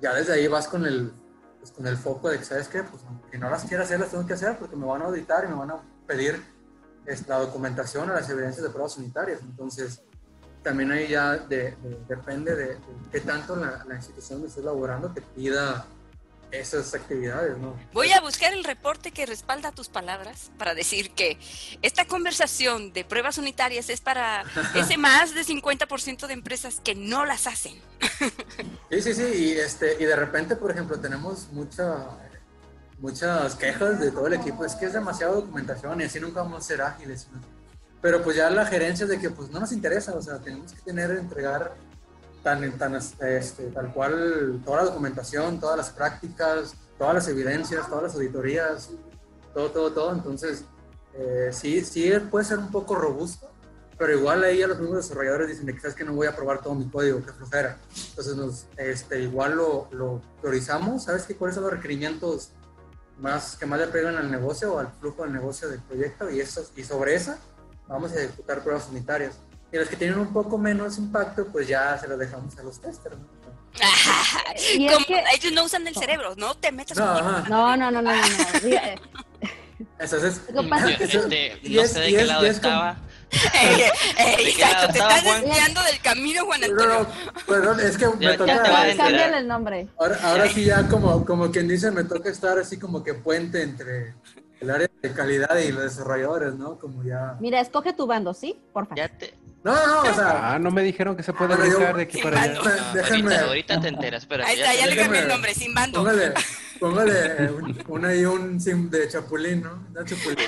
ya 0.00 0.14
desde 0.14 0.34
ahí 0.34 0.46
vas 0.48 0.68
con 0.68 0.86
el 0.86 1.12
pues 1.58 1.72
con 1.72 1.86
el 1.86 1.96
foco 1.96 2.28
de 2.28 2.38
que, 2.38 2.44
¿sabes 2.44 2.68
qué? 2.68 2.84
Pues 2.84 3.02
aunque 3.04 3.36
no 3.36 3.50
las 3.50 3.64
quiera 3.64 3.82
hacer, 3.82 3.98
las 3.98 4.10
tengo 4.10 4.24
que 4.26 4.34
hacer 4.34 4.56
porque 4.58 4.76
me 4.76 4.86
van 4.86 5.02
a 5.02 5.06
auditar 5.06 5.44
y 5.44 5.48
me 5.48 5.54
van 5.54 5.72
a 5.72 5.82
pedir 6.06 6.40
la 7.26 7.38
documentación 7.38 8.10
o 8.10 8.12
las 8.12 8.28
evidencias 8.30 8.62
de 8.62 8.70
pruebas 8.70 8.96
unitarias. 8.98 9.40
Entonces, 9.42 10.02
también 10.62 10.92
ahí 10.92 11.08
ya 11.08 11.36
depende 11.36 12.54
de, 12.54 12.78
qué 13.10 13.20
tanto 13.20 13.56
la, 13.56 13.84
la 13.86 13.94
institución 13.96 14.38
donde 14.38 14.48
estés 14.48 14.64
laborando 14.64 15.10
te 15.10 15.22
pida 15.22 15.84
esas 16.50 16.94
actividades, 16.94 17.58
¿no? 17.58 17.78
Voy 17.92 18.12
a 18.12 18.20
buscar 18.20 18.52
el 18.52 18.64
reporte 18.64 19.10
que 19.10 19.26
respalda 19.26 19.72
tus 19.72 19.88
palabras 19.88 20.50
para 20.58 20.74
decir 20.74 21.10
que 21.10 21.38
esta 21.82 22.06
conversación 22.06 22.92
de 22.92 23.04
pruebas 23.04 23.38
unitarias 23.38 23.90
es 23.90 24.00
para 24.00 24.44
ese 24.74 24.96
más 24.96 25.34
de 25.34 25.42
50% 25.42 26.26
de 26.26 26.32
empresas 26.32 26.80
que 26.82 26.94
no 26.94 27.24
las 27.24 27.46
hacen. 27.46 27.80
Sí, 28.90 29.02
sí, 29.02 29.14
sí, 29.14 29.22
y, 29.22 29.50
este, 29.52 29.96
y 30.00 30.04
de 30.04 30.16
repente, 30.16 30.56
por 30.56 30.70
ejemplo, 30.70 30.98
tenemos 30.98 31.48
mucha, 31.52 32.08
muchas 32.98 33.54
quejas 33.54 34.00
de 34.00 34.10
todo 34.10 34.26
el 34.26 34.34
equipo, 34.34 34.64
es 34.64 34.74
que 34.74 34.86
es 34.86 34.92
demasiada 34.92 35.34
documentación 35.34 36.00
y 36.00 36.04
así 36.04 36.18
nunca 36.18 36.42
vamos 36.42 36.64
a 36.64 36.66
ser 36.66 36.82
ágiles. 36.82 37.28
Pero 38.00 38.22
pues 38.22 38.36
ya 38.36 38.48
la 38.48 38.64
gerencia 38.64 39.06
de 39.06 39.18
que 39.18 39.30
pues 39.30 39.50
no 39.50 39.60
nos 39.60 39.72
interesa, 39.72 40.14
o 40.14 40.22
sea, 40.22 40.38
tenemos 40.38 40.72
que 40.72 40.80
tener, 40.82 41.10
entregar 41.10 41.74
tan, 42.42 42.94
este, 42.94 43.70
tal 43.70 43.92
cual 43.92 44.60
toda 44.64 44.78
la 44.78 44.84
documentación, 44.84 45.60
todas 45.60 45.76
las 45.76 45.90
prácticas, 45.90 46.74
todas 46.98 47.14
las 47.14 47.28
evidencias, 47.28 47.88
todas 47.88 48.04
las 48.04 48.14
auditorías, 48.14 48.90
todo, 49.54 49.70
todo, 49.70 49.92
todo. 49.92 50.12
Entonces, 50.12 50.64
eh, 51.14 51.50
sí, 51.52 51.84
sí 51.84 52.12
puede 52.30 52.44
ser 52.44 52.58
un 52.58 52.70
poco 52.70 52.94
robusto, 52.94 53.50
pero 53.96 54.16
igual 54.16 54.44
ahí 54.44 54.62
a 54.62 54.68
los 54.68 54.78
mismos 54.78 54.98
desarrolladores 54.98 55.48
dicen 55.48 55.66
que 55.66 55.74
quizás 55.74 55.94
que 55.94 56.04
no 56.04 56.14
voy 56.14 56.26
a 56.26 56.36
probar 56.36 56.62
todo 56.62 56.74
mi 56.74 56.88
código, 56.88 57.24
que 57.24 57.32
flojera. 57.32 57.78
Entonces, 58.10 58.36
nos, 58.36 58.66
este, 58.76 59.20
igual 59.20 59.56
lo, 59.56 59.88
lo 59.92 60.22
priorizamos, 60.40 61.04
¿sabes 61.04 61.24
qué? 61.24 61.36
¿Cuáles 61.36 61.54
son 61.54 61.64
los 61.64 61.72
requerimientos 61.72 62.52
más, 63.18 63.56
que 63.56 63.66
más 63.66 63.80
le 63.80 63.88
pegan 63.88 64.16
al 64.16 64.30
negocio 64.30 64.74
o 64.74 64.78
al 64.78 64.88
flujo 65.00 65.24
del 65.24 65.32
negocio 65.32 65.68
del 65.68 65.80
proyecto 65.80 66.30
y, 66.30 66.40
eso, 66.40 66.64
y 66.76 66.84
sobre 66.84 67.14
esa 67.14 67.38
vamos 67.88 68.12
a 68.12 68.22
ejecutar 68.22 68.62
pruebas 68.62 68.88
unitarias. 68.90 69.34
Y 69.72 69.76
los 69.76 69.88
que 69.88 69.96
tienen 69.96 70.18
un 70.18 70.32
poco 70.32 70.56
menos 70.56 70.98
impacto, 70.98 71.46
pues 71.46 71.68
ya 71.68 71.98
se 71.98 72.08
los 72.08 72.18
dejamos 72.18 72.56
a 72.58 72.62
los 72.62 72.80
testers. 72.80 73.16
¿no? 73.16 73.38
ellos 75.34 75.52
no 75.52 75.64
usan 75.64 75.86
el 75.86 75.94
cerebro, 75.94 76.34
no 76.36 76.54
te 76.54 76.72
metas 76.72 76.96
no, 76.96 77.20
no, 77.20 77.76
no, 77.76 77.76
no, 77.76 78.02
no, 78.02 78.02
no, 78.02 78.12
Eso 79.98 80.16
es. 80.16 80.40
Lo 80.52 80.62
que 80.62 80.68
pasa 80.68 80.90
es 80.90 80.96
que 80.96 81.04
este, 81.04 81.60
no 81.62 81.84
sé 81.84 82.00
de 82.00 82.08
qué 82.08 82.24
lado 82.24 82.46
estaba. 82.46 82.96
exacto, 83.30 84.92
te 84.92 84.98
estás 84.98 85.24
desviando 85.24 85.82
del 85.82 86.00
camino, 86.00 86.46
Juan 86.46 86.64
Antonio. 86.64 87.06
Perdón, 87.46 87.80
es 87.80 87.98
que 87.98 88.08
me 88.08 88.36
toca. 88.36 88.62
Cámbiale 88.96 89.38
el 89.38 89.48
nombre. 89.48 89.88
Ahora, 89.98 90.18
ahora 90.22 90.48
sí, 90.48 90.64
ya 90.64 90.88
como, 90.88 91.24
como 91.24 91.50
quien 91.50 91.68
dice, 91.68 91.90
me 91.90 92.04
toca 92.04 92.30
estar 92.30 92.58
así 92.58 92.78
como 92.78 93.04
que 93.04 93.14
puente 93.14 93.62
entre 93.62 94.14
el 94.60 94.70
área 94.70 94.88
de 95.02 95.12
calidad 95.12 95.56
y 95.58 95.70
los 95.70 95.82
desarrolladores, 95.82 96.54
¿no? 96.54 96.78
Como 96.78 97.04
ya. 97.04 97.36
Mira, 97.38 97.60
escoge 97.60 97.92
tu 97.92 98.06
bando, 98.06 98.34
¿sí? 98.34 98.58
Por 98.72 98.86
favor. 98.86 98.96
Ya 98.96 99.08
te... 99.08 99.34
No, 99.64 99.86
no, 99.86 100.10
o 100.10 100.14
sea. 100.14 100.54
Ah, 100.54 100.58
no 100.58 100.70
me 100.70 100.82
dijeron 100.82 101.16
que 101.16 101.22
se 101.22 101.32
puede 101.32 101.56
brincar 101.56 101.96
de 101.96 102.02
aquí 102.02 102.22
para 102.22 102.42
allá. 102.42 102.60
déjenme. 102.94 103.36
Ahorita, 103.36 103.80
te 103.80 103.88
enteras, 103.88 104.26
pero. 104.26 104.44
Ahí 104.44 104.58
está, 104.58 104.74
ya, 104.74 104.86
le 104.86 104.96
cambié 104.96 105.22
el 105.22 105.28
nombre, 105.28 105.54
sin 105.54 105.74
bando. 105.74 105.98
Póngale, 105.98 106.32
póngale 106.80 107.50
un, 107.88 108.04
ahí 108.04 108.24
un 108.24 108.60
sim 108.60 108.88
de 108.88 109.08
chapulín, 109.08 109.62
¿no? 109.62 109.86
De 109.90 110.04
chapulín. 110.04 110.38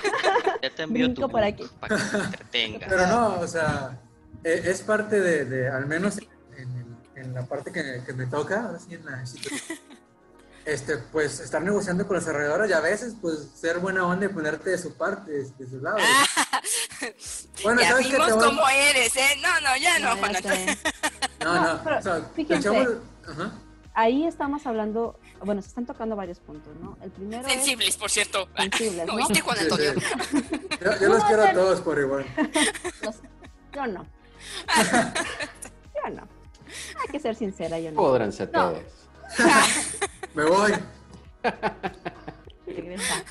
Ya 0.63 0.71
te 0.71 0.83
envío 0.83 1.13
tu 1.13 1.29
por 1.29 1.43
aquí. 1.43 1.65
para 1.81 1.97
que 1.97 2.03
te 2.03 2.17
entretengas. 2.17 2.89
Pero 2.89 3.07
no, 3.07 3.41
o 3.41 3.47
sea, 3.47 3.99
e, 4.45 4.63
es 4.65 4.83
parte 4.83 5.21
de, 5.21 5.45
de 5.45 5.69
al 5.69 5.87
menos 5.87 6.19
en, 6.57 6.99
en, 7.17 7.35
la 7.35 7.45
parte 7.47 7.73
que, 7.73 8.03
que 8.07 8.13
me 8.13 8.27
toca, 8.27 8.67
ahora 8.67 8.79
sí 8.79 8.95
en 8.95 9.05
la 9.05 9.27
situación 9.27 9.79
este, 10.65 10.99
pues 10.99 11.41
estar 11.41 11.63
negociando 11.63 12.07
con 12.07 12.17
los 12.17 12.25
desarrolladores 12.25 12.71
y 12.71 12.73
a 12.75 12.81
veces 12.81 13.15
pues 13.21 13.49
ser 13.55 13.79
buena 13.79 14.07
onda 14.07 14.27
y 14.27 14.29
ponerte 14.29 14.71
de 14.71 14.79
su 14.79 14.95
parte, 14.95 15.33
de, 15.33 15.69
su 15.69 15.81
lado. 15.81 15.99
bueno, 17.65 17.81
ya 17.81 17.91
¿sabes 17.91 18.11
vimos 18.11 18.27
que 18.27 18.33
cómo 18.33 18.69
eres, 18.69 19.17
¿eh? 19.17 19.39
No, 19.43 19.61
no, 19.61 19.77
ya 19.77 19.99
no, 19.99 20.17
Juan 20.17 20.33
No, 21.45 21.63
no, 21.63 21.99
o 21.99 22.03
sea, 22.03 22.31
fíjense, 22.35 22.69
ahí 23.95 24.27
estamos 24.27 24.67
hablando, 24.67 25.19
bueno, 25.43 25.63
se 25.63 25.69
están 25.69 25.87
tocando 25.87 26.15
varios 26.17 26.39
puntos, 26.41 26.75
¿no? 26.81 26.99
El 27.03 27.11
primero 27.11 27.49
Sensibles, 27.49 27.97
por 27.97 28.11
cierto. 28.11 28.49
Sensibles, 28.57 29.07
¿no? 29.07 29.15
¿Oíste, 29.15 29.41
Juan 29.41 29.59
Antonio? 29.59 29.95
Yo, 31.01 31.09
los 31.09 31.25
quiero 31.25 31.43
a 31.43 31.53
todos 31.53 31.81
por 31.81 31.99
igual. 31.99 32.27
yo 33.75 33.87
no. 33.87 34.07
yo 34.77 36.11
no. 36.11 36.29
Hay 37.03 37.09
que 37.11 37.19
ser 37.19 37.35
sincera, 37.35 37.79
yo 37.79 37.91
no. 37.91 37.97
Podrán 37.97 38.33
ser 38.33 38.51
todos. 38.51 39.00
Me 40.35 40.45
voy. 40.45 40.73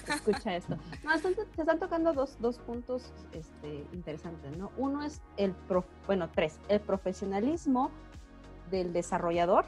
escucha 0.07 0.55
esto. 0.55 0.77
No, 1.03 1.17
se 1.17 1.61
están 1.61 1.79
tocando 1.79 2.13
dos, 2.13 2.37
dos 2.39 2.57
puntos 2.59 3.11
este, 3.31 3.85
interesantes, 3.93 4.57
¿no? 4.57 4.71
Uno 4.77 5.03
es 5.03 5.21
el, 5.37 5.53
bueno, 6.07 6.29
tres, 6.33 6.59
el 6.67 6.79
profesionalismo 6.79 7.91
del 8.69 8.93
desarrollador 8.93 9.65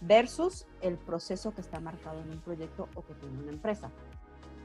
versus 0.00 0.66
el 0.80 0.96
proceso 0.96 1.52
que 1.54 1.60
está 1.60 1.80
marcado 1.80 2.20
en 2.20 2.30
un 2.30 2.40
proyecto 2.40 2.88
o 2.94 3.04
que 3.04 3.14
tiene 3.14 3.38
una 3.42 3.52
empresa, 3.52 3.90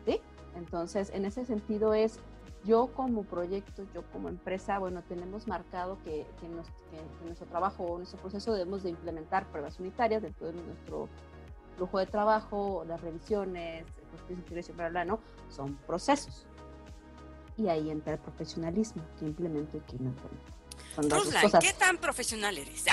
¿sí? 0.05 0.21
Entonces, 0.55 1.09
en 1.13 1.25
ese 1.25 1.45
sentido 1.45 1.93
es, 1.93 2.19
yo 2.65 2.87
como 2.87 3.23
proyecto, 3.23 3.83
yo 3.93 4.03
como 4.11 4.29
empresa, 4.29 4.79
bueno, 4.79 5.03
tenemos 5.07 5.47
marcado 5.47 5.97
que, 6.03 6.25
que, 6.39 6.47
nuestro 7.25 7.47
trabajo 7.47 7.83
o 7.83 7.97
nuestro 7.97 8.19
proceso 8.19 8.53
debemos 8.53 8.83
de 8.83 8.91
implementar 8.91 9.45
pruebas 9.47 9.79
unitarias 9.79 10.21
dentro 10.21 10.47
de 10.47 10.53
nuestro 10.53 11.09
flujo 11.75 11.99
de 11.99 12.05
trabajo, 12.05 12.85
las 12.87 13.01
revisiones, 13.01 13.85
bla, 14.91 15.05
¿no? 15.05 15.19
Son 15.49 15.75
procesos. 15.87 16.45
Y 17.57 17.67
ahí 17.67 17.89
entra 17.89 18.13
el 18.13 18.19
profesionalismo, 18.19 19.03
que 19.19 19.25
implemento 19.25 19.77
y 19.77 19.79
que 19.81 19.97
no 19.99 20.13
Son 20.95 21.09
dos 21.09 21.33
cosas. 21.33 21.63
¿qué 21.63 21.73
tan 21.73 21.97
profesional 21.97 22.57
eres? 22.57 22.85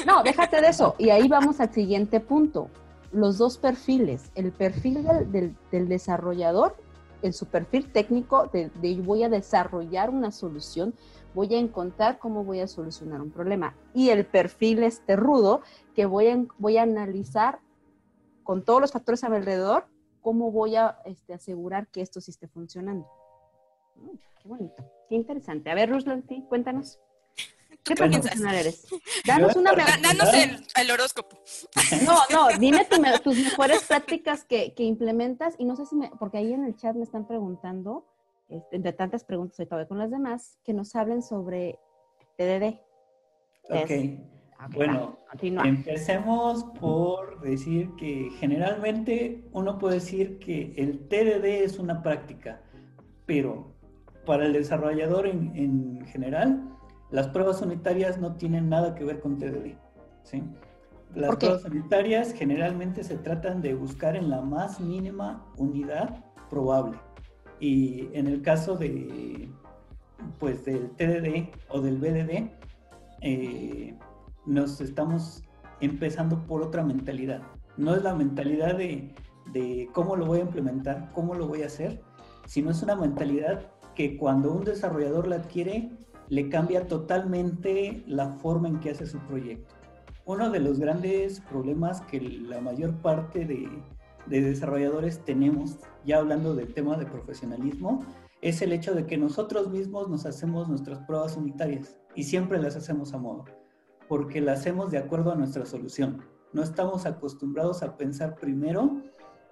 no, 0.06 0.22
déjate 0.22 0.60
de 0.60 0.68
eso. 0.68 0.96
Y 0.98 1.10
ahí 1.10 1.28
vamos 1.28 1.60
al 1.60 1.72
siguiente 1.72 2.20
punto. 2.20 2.68
Los 3.12 3.38
dos 3.38 3.58
perfiles. 3.58 4.30
El 4.34 4.52
perfil 4.52 5.04
del, 5.04 5.56
del, 5.70 5.88
desarrollador, 5.88 6.76
en 7.22 7.32
su 7.32 7.46
perfil 7.46 7.90
técnico, 7.92 8.48
de, 8.52 8.70
voy 9.02 9.22
a 9.22 9.28
desarrollar 9.28 10.10
una 10.10 10.30
solución, 10.30 10.94
voy 11.34 11.54
a 11.54 11.58
encontrar 11.58 12.18
cómo 12.18 12.44
voy 12.44 12.60
a 12.60 12.66
solucionar 12.66 13.20
un 13.20 13.30
problema. 13.30 13.74
Y 13.94 14.10
el 14.10 14.26
perfil 14.26 14.82
este 14.82 15.16
rudo, 15.16 15.62
que 15.94 16.06
voy 16.06 16.28
a, 16.28 16.44
voy 16.58 16.76
a 16.76 16.82
analizar 16.82 17.60
con 18.42 18.64
todos 18.64 18.80
los 18.80 18.92
factores 18.92 19.22
a 19.24 19.28
mi 19.28 19.36
alrededor, 19.36 19.86
¿cómo 20.20 20.50
voy 20.50 20.76
a 20.76 20.98
este, 21.04 21.34
asegurar 21.34 21.88
que 21.88 22.00
esto 22.00 22.20
sí 22.20 22.30
esté 22.30 22.48
funcionando? 22.48 23.06
Mm, 23.96 24.16
qué 24.40 24.48
bonito, 24.48 24.84
qué 25.08 25.14
interesante. 25.14 25.70
A 25.70 25.74
ver, 25.74 25.90
Ruslan, 25.90 26.22
cuéntanos. 26.48 26.98
¿Qué 27.84 27.94
profesional 27.94 28.54
eres? 28.54 28.86
Danos 29.26 29.56
una 29.56 29.72
Danos 29.72 30.28
el, 30.76 30.90
horóscopo. 30.90 31.38
No, 32.04 32.18
no, 32.30 32.58
dime 32.58 32.86
tus 33.22 33.36
mejores 33.36 33.84
prácticas 33.84 34.44
que, 34.44 34.74
que, 34.74 34.84
implementas 34.84 35.54
y 35.58 35.64
no 35.64 35.76
sé 35.76 35.86
si 35.86 35.96
me, 35.96 36.10
porque 36.18 36.38
ahí 36.38 36.52
en 36.52 36.64
el 36.64 36.76
chat 36.76 36.94
me 36.94 37.04
están 37.04 37.26
preguntando, 37.26 38.06
este, 38.48 38.76
entre 38.76 38.92
tantas 38.92 39.24
preguntas, 39.24 39.58
hoy 39.58 39.66
todavía 39.66 39.88
con 39.88 39.98
las 39.98 40.10
demás, 40.10 40.58
que 40.64 40.72
nos 40.72 40.94
hablen 40.94 41.22
sobre 41.22 41.78
TDD. 42.36 42.78
Ok. 43.70 43.90
Bueno, 44.74 45.18
empecemos 45.64 46.64
por 46.78 47.40
decir 47.40 47.94
que 47.96 48.30
generalmente 48.38 49.48
uno 49.52 49.78
puede 49.78 49.94
decir 49.94 50.38
que 50.38 50.74
el 50.76 51.08
TDD 51.08 51.64
es 51.64 51.78
una 51.78 52.02
práctica, 52.02 52.60
pero 53.24 53.72
para 54.26 54.44
el 54.44 54.52
desarrollador 54.52 55.26
en, 55.26 56.04
general, 56.06 56.68
las 57.10 57.28
pruebas 57.28 57.60
unitarias 57.62 58.18
no 58.18 58.36
tienen 58.36 58.68
nada 58.68 58.94
que 58.94 59.04
ver 59.04 59.20
con 59.20 59.38
TDD. 59.38 59.76
¿sí? 60.22 60.42
Las 61.14 61.36
pruebas 61.36 61.64
unitarias 61.64 62.32
generalmente 62.32 63.02
se 63.02 63.16
tratan 63.16 63.62
de 63.62 63.74
buscar 63.74 64.16
en 64.16 64.30
la 64.30 64.40
más 64.42 64.80
mínima 64.80 65.44
unidad 65.56 66.24
probable. 66.48 66.98
Y 67.58 68.08
en 68.12 68.26
el 68.26 68.42
caso 68.42 68.76
de, 68.76 69.50
pues, 70.38 70.64
del 70.64 70.90
TDD 70.90 71.50
o 71.68 71.80
del 71.80 71.98
BDD, 71.98 72.50
eh, 73.22 73.98
nos 74.46 74.80
estamos 74.80 75.42
empezando 75.80 76.46
por 76.46 76.62
otra 76.62 76.82
mentalidad. 76.82 77.42
No 77.76 77.94
es 77.94 78.02
la 78.02 78.14
mentalidad 78.14 78.76
de, 78.76 79.14
cómo 79.92 80.16
lo 80.16 80.26
voy 80.26 80.38
a 80.38 80.42
implementar, 80.42 81.10
cómo 81.12 81.34
lo 81.34 81.48
voy 81.48 81.62
a 81.62 81.66
hacer, 81.66 82.00
sino 82.46 82.70
es 82.70 82.82
una 82.82 82.96
mentalidad 82.96 83.62
que 83.94 84.16
cuando 84.16 84.52
un 84.52 84.64
desarrollador 84.64 85.26
la 85.26 85.36
adquiere, 85.36 85.90
le 86.30 86.48
cambia 86.48 86.88
totalmente 86.88 88.02
la 88.06 88.30
forma 88.36 88.68
en 88.68 88.80
que 88.80 88.90
hace 88.90 89.06
su 89.06 89.18
proyecto. 89.18 89.74
Uno 90.24 90.48
de 90.50 90.60
los 90.60 90.80
grandes 90.80 91.40
problemas 91.40 92.00
que 92.02 92.20
la 92.20 92.60
mayor 92.60 92.94
parte 93.02 93.44
de, 93.44 93.68
de 94.26 94.40
desarrolladores 94.40 95.22
tenemos, 95.24 95.78
ya 96.06 96.18
hablando 96.18 96.54
del 96.54 96.72
tema 96.72 96.96
de 96.96 97.04
profesionalismo, 97.04 98.06
es 98.40 98.62
el 98.62 98.72
hecho 98.72 98.94
de 98.94 99.06
que 99.06 99.18
nosotros 99.18 99.68
mismos 99.70 100.08
nos 100.08 100.24
hacemos 100.24 100.68
nuestras 100.68 101.00
pruebas 101.00 101.36
unitarias 101.36 101.98
y 102.14 102.22
siempre 102.22 102.58
las 102.58 102.76
hacemos 102.76 103.12
a 103.12 103.18
modo 103.18 103.44
porque 104.10 104.40
la 104.40 104.54
hacemos 104.54 104.90
de 104.90 104.98
acuerdo 104.98 105.30
a 105.30 105.36
nuestra 105.36 105.64
solución. 105.64 106.24
No 106.52 106.64
estamos 106.64 107.06
acostumbrados 107.06 107.84
a 107.84 107.96
pensar 107.96 108.34
primero 108.34 109.00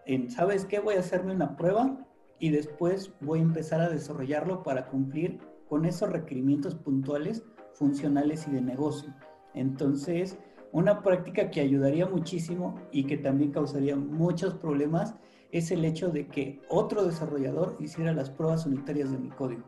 en, 0.05 0.33
¿sabes 0.33 0.65
qué? 0.65 0.81
Voy 0.81 0.97
a 0.97 0.99
hacerme 0.99 1.33
una 1.33 1.57
prueba 1.57 1.97
y 2.41 2.51
después 2.51 3.13
voy 3.21 3.39
a 3.39 3.43
empezar 3.43 3.81
a 3.81 3.89
desarrollarlo 3.89 4.65
para 4.65 4.87
cumplir 4.89 5.39
con 5.69 5.85
esos 5.85 6.11
requerimientos 6.11 6.75
puntuales, 6.75 7.45
funcionales 7.75 8.47
y 8.49 8.53
de 8.53 8.63
negocio. 8.63 9.15
Entonces, 9.55 10.39
una 10.73 11.03
práctica 11.03 11.51
que 11.51 11.61
ayudaría 11.61 12.07
muchísimo 12.07 12.75
y 12.93 13.05
que 13.05 13.17
también 13.17 13.53
causaría 13.53 13.97
muchos 13.97 14.55
problemas 14.55 15.15
es 15.51 15.71
el 15.71 15.85
hecho 15.85 16.09
de 16.09 16.27
que 16.27 16.61
otro 16.69 17.05
desarrollador 17.05 17.77
hiciera 17.81 18.13
las 18.13 18.31
pruebas 18.31 18.67
unitarias 18.67 19.11
de 19.11 19.19
mi 19.19 19.31
código. 19.31 19.65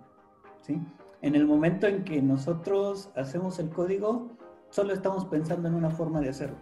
¿sí? 0.61 0.79
En 1.23 1.35
el 1.35 1.47
momento 1.47 1.87
en 1.87 2.05
que 2.05 2.21
nosotros 2.21 3.11
hacemos 3.17 3.59
el 3.59 3.71
código, 3.71 4.31
solo 4.69 4.93
estamos 4.93 5.25
pensando 5.27 5.69
en 5.69 5.75
una 5.75 5.91
forma 5.91 6.21
de 6.21 6.31
hacerlo. 6.31 6.59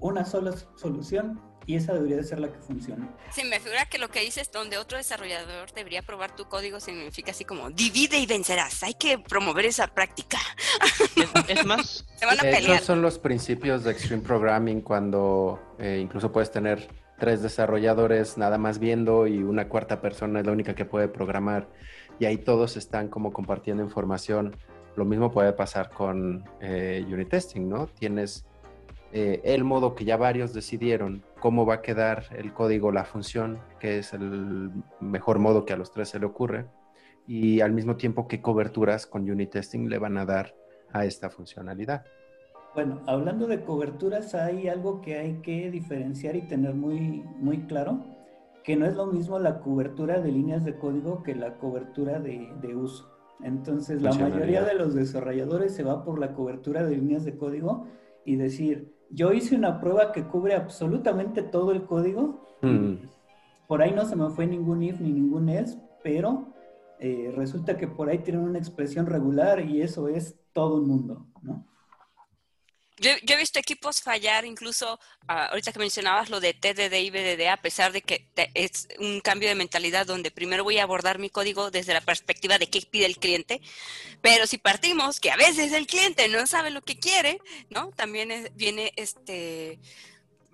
Una 0.00 0.24
sola 0.24 0.52
solución 0.76 1.40
y 1.66 1.76
esa 1.76 1.94
debería 1.94 2.16
de 2.16 2.24
ser 2.24 2.40
la 2.40 2.52
que 2.52 2.58
funcione. 2.58 3.08
Sí, 3.32 3.44
me 3.44 3.60
figura 3.60 3.86
que 3.86 3.98
lo 3.98 4.08
que 4.08 4.20
dices 4.20 4.50
donde 4.50 4.78
otro 4.78 4.98
desarrollador 4.98 5.72
debería 5.72 6.02
probar 6.02 6.34
tu 6.36 6.46
código 6.46 6.80
significa 6.80 7.30
así 7.32 7.44
como 7.44 7.70
divide 7.70 8.18
y 8.18 8.26
vencerás. 8.26 8.82
Hay 8.82 8.94
que 8.94 9.18
promover 9.18 9.66
esa 9.66 9.86
práctica. 9.88 10.38
Es, 11.48 11.64
más, 11.64 12.04
se 12.16 12.26
van 12.26 12.38
a 12.38 12.42
pelear. 12.42 12.76
Esos 12.76 12.86
son 12.86 13.02
los 13.02 13.18
principios 13.18 13.84
de 13.84 13.92
Extreme 13.92 14.22
Programming 14.22 14.80
cuando 14.80 15.60
eh, 15.78 15.98
incluso 16.02 16.32
puedes 16.32 16.50
tener 16.50 16.88
tres 17.18 17.42
desarrolladores 17.42 18.36
nada 18.38 18.58
más 18.58 18.78
viendo 18.78 19.26
y 19.26 19.42
una 19.42 19.68
cuarta 19.68 20.00
persona 20.00 20.40
es 20.40 20.46
la 20.46 20.52
única 20.52 20.74
que 20.74 20.84
puede 20.84 21.08
programar 21.08 21.68
y 22.18 22.24
ahí 22.24 22.38
todos 22.38 22.76
están 22.76 23.08
como 23.08 23.32
compartiendo 23.32 23.82
información 23.82 24.56
lo 24.96 25.04
mismo 25.04 25.30
puede 25.30 25.52
pasar 25.52 25.90
con 25.90 26.44
eh, 26.60 27.04
unit 27.08 27.28
testing, 27.28 27.68
¿no? 27.68 27.86
Tienes 27.86 28.44
eh, 29.12 29.40
el 29.44 29.64
modo 29.64 29.94
que 29.94 30.04
ya 30.04 30.16
varios 30.16 30.52
decidieron 30.52 31.24
cómo 31.44 31.66
va 31.66 31.74
a 31.74 31.82
quedar 31.82 32.24
el 32.38 32.54
código, 32.54 32.90
la 32.90 33.04
función, 33.04 33.58
que 33.78 33.98
es 33.98 34.14
el 34.14 34.70
mejor 34.98 35.38
modo 35.38 35.66
que 35.66 35.74
a 35.74 35.76
los 35.76 35.92
tres 35.92 36.08
se 36.08 36.18
le 36.18 36.24
ocurre, 36.24 36.64
y 37.26 37.60
al 37.60 37.70
mismo 37.70 37.96
tiempo 37.96 38.26
qué 38.26 38.40
coberturas 38.40 39.06
con 39.06 39.30
unit 39.30 39.50
testing 39.50 39.90
le 39.90 39.98
van 39.98 40.16
a 40.16 40.24
dar 40.24 40.54
a 40.90 41.04
esta 41.04 41.28
funcionalidad. 41.28 42.06
Bueno, 42.74 43.02
hablando 43.06 43.46
de 43.46 43.62
coberturas, 43.62 44.34
hay 44.34 44.68
algo 44.68 45.02
que 45.02 45.18
hay 45.18 45.42
que 45.42 45.70
diferenciar 45.70 46.34
y 46.34 46.48
tener 46.48 46.72
muy, 46.72 47.22
muy 47.36 47.66
claro, 47.66 48.02
que 48.62 48.74
no 48.76 48.86
es 48.86 48.96
lo 48.96 49.04
mismo 49.04 49.38
la 49.38 49.60
cobertura 49.60 50.22
de 50.22 50.32
líneas 50.32 50.64
de 50.64 50.78
código 50.78 51.22
que 51.22 51.34
la 51.34 51.58
cobertura 51.58 52.20
de, 52.20 52.48
de 52.62 52.74
uso. 52.74 53.12
Entonces, 53.42 54.00
la 54.00 54.14
mayoría 54.14 54.62
de 54.62 54.72
los 54.72 54.94
desarrolladores 54.94 55.74
se 55.74 55.82
va 55.82 56.04
por 56.04 56.18
la 56.18 56.32
cobertura 56.32 56.84
de 56.84 56.96
líneas 56.96 57.26
de 57.26 57.36
código 57.36 57.86
y 58.24 58.36
decir, 58.36 58.93
yo 59.10 59.32
hice 59.32 59.54
una 59.56 59.80
prueba 59.80 60.12
que 60.12 60.24
cubre 60.24 60.54
absolutamente 60.54 61.42
todo 61.42 61.72
el 61.72 61.84
código. 61.84 62.46
Mm. 62.62 62.94
Por 63.66 63.82
ahí 63.82 63.92
no 63.92 64.04
se 64.04 64.16
me 64.16 64.30
fue 64.30 64.46
ningún 64.46 64.82
if 64.82 65.00
ni 65.00 65.12
ningún 65.12 65.48
else, 65.48 65.78
pero 66.02 66.54
eh, 66.98 67.32
resulta 67.36 67.76
que 67.76 67.88
por 67.88 68.08
ahí 68.08 68.18
tienen 68.18 68.42
una 68.42 68.58
expresión 68.58 69.06
regular 69.06 69.60
y 69.60 69.82
eso 69.82 70.08
es 70.08 70.38
todo 70.52 70.78
el 70.78 70.82
mundo, 70.86 71.26
¿no? 71.42 71.66
Yo, 72.98 73.10
he 73.10 73.36
visto 73.36 73.58
equipos 73.58 74.02
fallar 74.02 74.44
incluso, 74.44 75.00
ah, 75.26 75.46
ahorita 75.46 75.72
que 75.72 75.80
mencionabas 75.80 76.30
lo 76.30 76.38
de 76.38 76.54
TDD 76.54 76.94
y 77.00 77.10
BDD, 77.10 77.48
a 77.48 77.56
pesar 77.56 77.92
de 77.92 78.02
que 78.02 78.28
es 78.54 78.86
un 78.98 79.20
cambio 79.20 79.48
de 79.48 79.56
mentalidad 79.56 80.06
donde 80.06 80.30
primero 80.30 80.62
voy 80.62 80.78
a 80.78 80.84
abordar 80.84 81.18
mi 81.18 81.28
código 81.28 81.72
desde 81.72 81.92
la 81.92 82.00
perspectiva 82.00 82.58
de 82.58 82.68
qué 82.68 82.80
pide 82.82 83.06
el 83.06 83.18
cliente, 83.18 83.60
pero 84.22 84.46
si 84.46 84.58
partimos 84.58 85.18
que 85.18 85.32
a 85.32 85.36
veces 85.36 85.72
el 85.72 85.88
cliente 85.88 86.28
no 86.28 86.46
sabe 86.46 86.70
lo 86.70 86.82
que 86.82 86.98
quiere, 86.98 87.40
¿no? 87.68 87.90
También 87.90 88.48
viene 88.54 88.92
este 88.96 89.80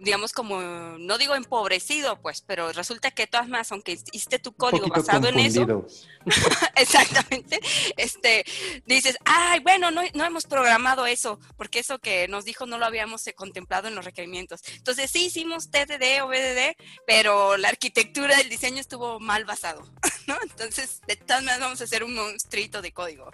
digamos 0.01 0.33
como, 0.33 0.61
no 0.99 1.19
digo 1.19 1.35
empobrecido, 1.35 2.21
pues, 2.21 2.41
pero 2.41 2.73
resulta 2.73 3.11
que 3.11 3.27
todas 3.27 3.49
más, 3.49 3.71
aunque 3.71 3.93
hiciste 3.93 4.39
tu 4.39 4.53
código 4.53 4.89
basado 4.89 5.29
en 5.29 5.39
eso, 5.39 5.87
exactamente, 6.77 7.61
este, 7.97 8.45
dices, 8.87 9.19
ay, 9.25 9.61
bueno, 9.61 9.91
no, 9.91 10.03
no, 10.15 10.25
hemos 10.25 10.47
programado 10.47 11.07
eso, 11.07 11.39
porque 11.57 11.81
eso 11.81 11.99
que 11.99 12.29
nos 12.29 12.45
dijo 12.45 12.67
no 12.67 12.79
lo 12.79 12.87
habíamos 12.87 13.27
eh, 13.27 13.35
contemplado 13.35 13.89
en 13.89 13.95
los 13.95 14.05
requerimientos. 14.05 14.63
Entonces 14.77 15.11
sí 15.11 15.27
hicimos 15.27 15.71
TDD 15.71 16.23
o 16.23 16.29
BDD, 16.29 16.77
pero 17.07 17.57
la 17.59 17.69
arquitectura, 17.69 18.41
el 18.41 18.49
diseño 18.49 18.81
estuvo 18.81 19.21
mal 19.21 19.45
basado, 19.45 19.83
¿no? 20.27 20.37
Entonces, 20.43 21.03
de 21.07 21.17
todas 21.17 21.43
maneras 21.43 21.61
vamos 21.61 21.81
a 21.81 21.85
hacer 21.85 22.05
un 22.05 22.15
monstruito 22.15 22.81
de 22.81 22.93
código. 22.93 23.31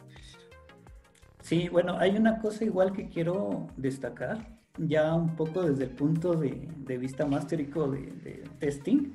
Sí, 1.43 1.69
bueno, 1.69 1.97
hay 2.01 2.11
una 2.11 2.41
cosa 2.41 2.64
igual 2.64 2.93
que 2.93 3.09
quiero 3.09 3.69
destacar 3.77 4.55
ya 4.79 5.14
un 5.14 5.35
poco 5.37 5.62
desde 5.62 5.85
el 5.85 5.91
punto 5.91 6.35
de, 6.35 6.99
vista 6.99 7.27
más 7.27 7.47
teórico 7.47 7.89
de, 7.89 8.45
testing, 8.59 9.12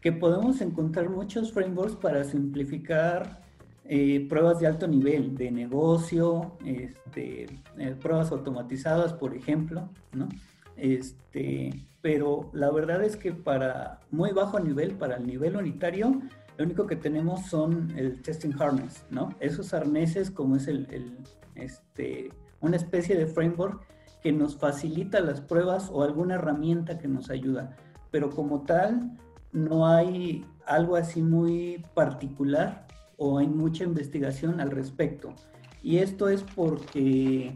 que 0.00 0.12
podemos 0.12 0.60
encontrar 0.60 1.08
muchos 1.08 1.52
frameworks 1.52 1.96
para 1.96 2.24
simplificar 2.24 3.42
eh, 3.84 4.26
pruebas 4.28 4.60
de 4.60 4.66
alto 4.66 4.86
nivel, 4.86 5.36
de 5.36 5.50
negocio, 5.50 6.56
este, 6.64 7.46
eh, 7.78 7.96
pruebas 8.00 8.30
automatizadas, 8.30 9.12
por 9.12 9.34
ejemplo, 9.34 9.88
¿no? 10.12 10.28
Este, 10.76 11.86
pero 12.00 12.50
la 12.52 12.70
verdad 12.70 13.04
es 13.04 13.16
que 13.16 13.32
para 13.32 14.00
muy 14.10 14.32
bajo 14.32 14.58
nivel, 14.60 14.92
para 14.92 15.16
el 15.16 15.26
nivel 15.26 15.56
unitario, 15.56 16.20
lo 16.56 16.64
único 16.64 16.86
que 16.86 16.96
tenemos 16.96 17.46
son 17.46 17.92
el 17.96 18.20
testing 18.22 18.52
harness, 18.58 19.04
¿no? 19.10 19.30
Esos 19.40 19.74
arneses 19.74 20.30
como 20.30 20.56
es 20.56 20.68
el, 20.68 20.86
el 20.90 21.16
este, 21.54 22.30
una 22.60 22.76
especie 22.76 23.16
de 23.16 23.26
framework 23.26 23.82
que 24.24 24.32
nos 24.32 24.56
facilita 24.56 25.20
las 25.20 25.42
pruebas 25.42 25.90
o 25.92 26.02
alguna 26.02 26.36
herramienta 26.36 26.98
que 26.98 27.08
nos 27.08 27.28
ayuda, 27.28 27.76
pero 28.10 28.30
como 28.30 28.62
tal 28.62 29.18
no 29.52 29.86
hay 29.86 30.46
algo 30.66 30.96
así 30.96 31.20
muy 31.20 31.84
particular 31.92 32.86
o 33.18 33.36
hay 33.36 33.46
mucha 33.46 33.84
investigación 33.84 34.62
al 34.62 34.70
respecto. 34.70 35.34
Y 35.82 35.98
esto 35.98 36.30
es 36.30 36.42
porque 36.42 37.54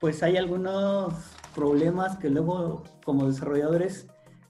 pues 0.00 0.22
hay 0.22 0.38
algunos 0.38 1.12
problemas 1.54 2.16
que 2.16 2.30
luego 2.30 2.84
como 3.04 3.26
desarrolladores 3.26 4.08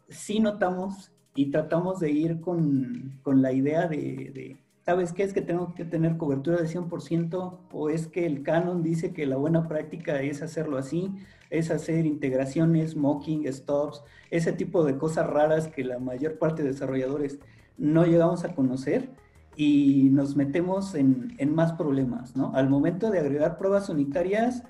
sí 0.08 0.38
notamos 0.38 1.10
y 1.34 1.50
tratamos 1.50 1.98
de 1.98 2.12
ir 2.12 2.40
con, 2.40 3.20
la 3.24 3.50
idea 3.50 3.88
de 3.88 4.62
¿sabes 4.88 5.12
qué? 5.12 5.22
Es 5.22 5.34
que 5.34 5.42
tengo 5.42 5.74
que 5.74 5.84
tener 5.84 6.16
cobertura 6.16 6.56
de 6.56 6.66
100% 6.66 7.58
o 7.72 7.90
es 7.90 8.06
que 8.06 8.24
el 8.24 8.42
canon 8.42 8.82
dice 8.82 9.12
que 9.12 9.26
la 9.26 9.36
buena 9.36 9.68
práctica 9.68 10.22
es 10.22 10.40
hacerlo 10.40 10.78
así, 10.78 11.12
es 11.50 11.70
hacer 11.70 12.06
integraciones, 12.06 12.96
mocking, 12.96 13.46
stops, 13.52 14.02
ese 14.30 14.54
tipo 14.54 14.84
de 14.84 14.96
cosas 14.96 15.26
raras 15.26 15.68
que 15.68 15.84
la 15.84 15.98
mayor 15.98 16.38
parte 16.38 16.62
de 16.62 16.70
desarrolladores 16.70 17.38
no 17.76 18.06
llegamos 18.06 18.46
a 18.46 18.54
conocer 18.54 19.10
y 19.56 20.08
nos 20.10 20.36
metemos 20.36 20.94
en, 20.94 21.36
más 21.54 21.74
problemas, 21.74 22.34
¿no? 22.34 22.54
Al 22.54 22.70
momento 22.70 23.10
de 23.10 23.18
agregar 23.18 23.58
pruebas 23.58 23.90
unitarias, 23.90 24.62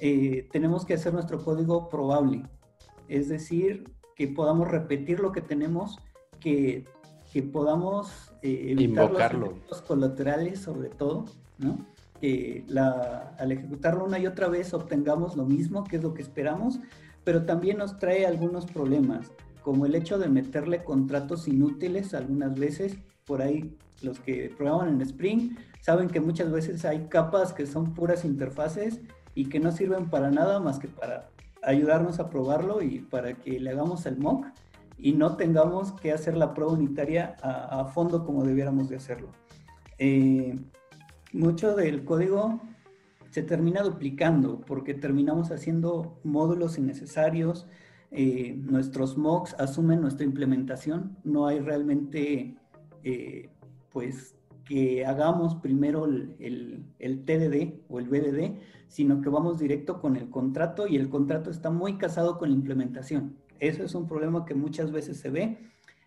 eh, 0.00 0.48
tenemos 0.50 0.86
que 0.86 0.94
hacer 0.94 1.12
nuestro 1.12 1.44
código 1.44 1.90
probable, 1.90 2.42
es 3.06 3.28
decir, 3.28 3.92
que 4.16 4.28
podamos 4.28 4.66
repetir 4.66 5.20
lo 5.20 5.30
que 5.30 5.42
tenemos, 5.42 5.98
que, 6.40 6.86
que 7.32 7.42
podamos 7.42 8.32
eh, 8.42 8.68
evitar 8.70 9.34
los 9.34 9.82
colaterales 9.82 10.60
sobre 10.60 10.88
todo, 10.88 11.26
¿no? 11.58 11.78
Que 12.20 12.64
la, 12.68 13.34
al 13.38 13.52
ejecutarlo 13.52 14.04
una 14.04 14.18
y 14.18 14.26
otra 14.26 14.48
vez 14.48 14.74
obtengamos 14.74 15.36
lo 15.36 15.44
mismo, 15.44 15.84
que 15.84 15.96
es 15.96 16.02
lo 16.02 16.14
que 16.14 16.22
esperamos, 16.22 16.80
pero 17.24 17.44
también 17.44 17.78
nos 17.78 17.98
trae 17.98 18.26
algunos 18.26 18.66
problemas, 18.66 19.30
como 19.62 19.86
el 19.86 19.94
hecho 19.94 20.18
de 20.18 20.28
meterle 20.28 20.82
contratos 20.82 21.46
inútiles 21.46 22.14
algunas 22.14 22.58
veces, 22.58 22.96
por 23.26 23.42
ahí 23.42 23.76
los 24.02 24.18
que 24.20 24.52
programan 24.56 24.88
en 24.94 25.02
Spring 25.02 25.56
saben 25.80 26.08
que 26.08 26.20
muchas 26.20 26.50
veces 26.50 26.84
hay 26.84 27.06
capas 27.08 27.52
que 27.52 27.66
son 27.66 27.94
puras 27.94 28.24
interfaces 28.24 29.00
y 29.34 29.48
que 29.48 29.60
no 29.60 29.72
sirven 29.72 30.08
para 30.08 30.30
nada 30.30 30.60
más 30.60 30.78
que 30.78 30.88
para 30.88 31.28
ayudarnos 31.62 32.18
a 32.20 32.30
probarlo 32.30 32.82
y 32.82 33.00
para 33.00 33.34
que 33.34 33.60
le 33.60 33.70
hagamos 33.70 34.06
el 34.06 34.16
mock 34.16 34.46
y 34.98 35.12
no 35.12 35.36
tengamos 35.36 35.92
que 35.92 36.12
hacer 36.12 36.36
la 36.36 36.54
prueba 36.54 36.72
unitaria 36.72 37.36
a, 37.42 37.84
fondo 37.86 38.24
como 38.24 38.44
debiéramos 38.44 38.88
de 38.88 38.96
hacerlo. 38.96 39.30
Eh, 39.98 40.58
mucho 41.32 41.74
del 41.76 42.04
código 42.04 42.60
se 43.30 43.42
termina 43.42 43.82
duplicando 43.82 44.60
porque 44.60 44.94
terminamos 44.94 45.50
haciendo 45.50 46.18
módulos 46.24 46.78
innecesarios, 46.78 47.66
eh, 48.10 48.56
nuestros 48.56 49.18
mocks 49.18 49.54
asumen 49.58 50.00
nuestra 50.00 50.24
implementación, 50.24 51.16
no 51.24 51.46
hay 51.46 51.60
realmente 51.60 52.56
eh, 53.04 53.50
pues 53.90 54.34
que 54.64 55.06
hagamos 55.06 55.54
primero 55.56 56.04
el, 56.04 56.84
el, 56.98 57.24
TDD 57.24 57.80
o 57.88 57.98
el 57.98 58.08
BDD, 58.08 58.58
sino 58.88 59.20
que 59.22 59.30
vamos 59.30 59.58
directo 59.58 60.00
con 60.00 60.16
el 60.16 60.28
contrato 60.28 60.86
y 60.86 60.96
el 60.96 61.08
contrato 61.08 61.50
está 61.50 61.70
muy 61.70 61.96
casado 61.96 62.38
con 62.38 62.50
la 62.50 62.54
implementación. 62.54 63.36
Eso 63.60 63.82
es 63.84 63.94
un 63.94 64.06
problema 64.06 64.44
que 64.44 64.54
muchas 64.54 64.92
veces 64.92 65.18
se 65.18 65.30
ve. 65.30 65.58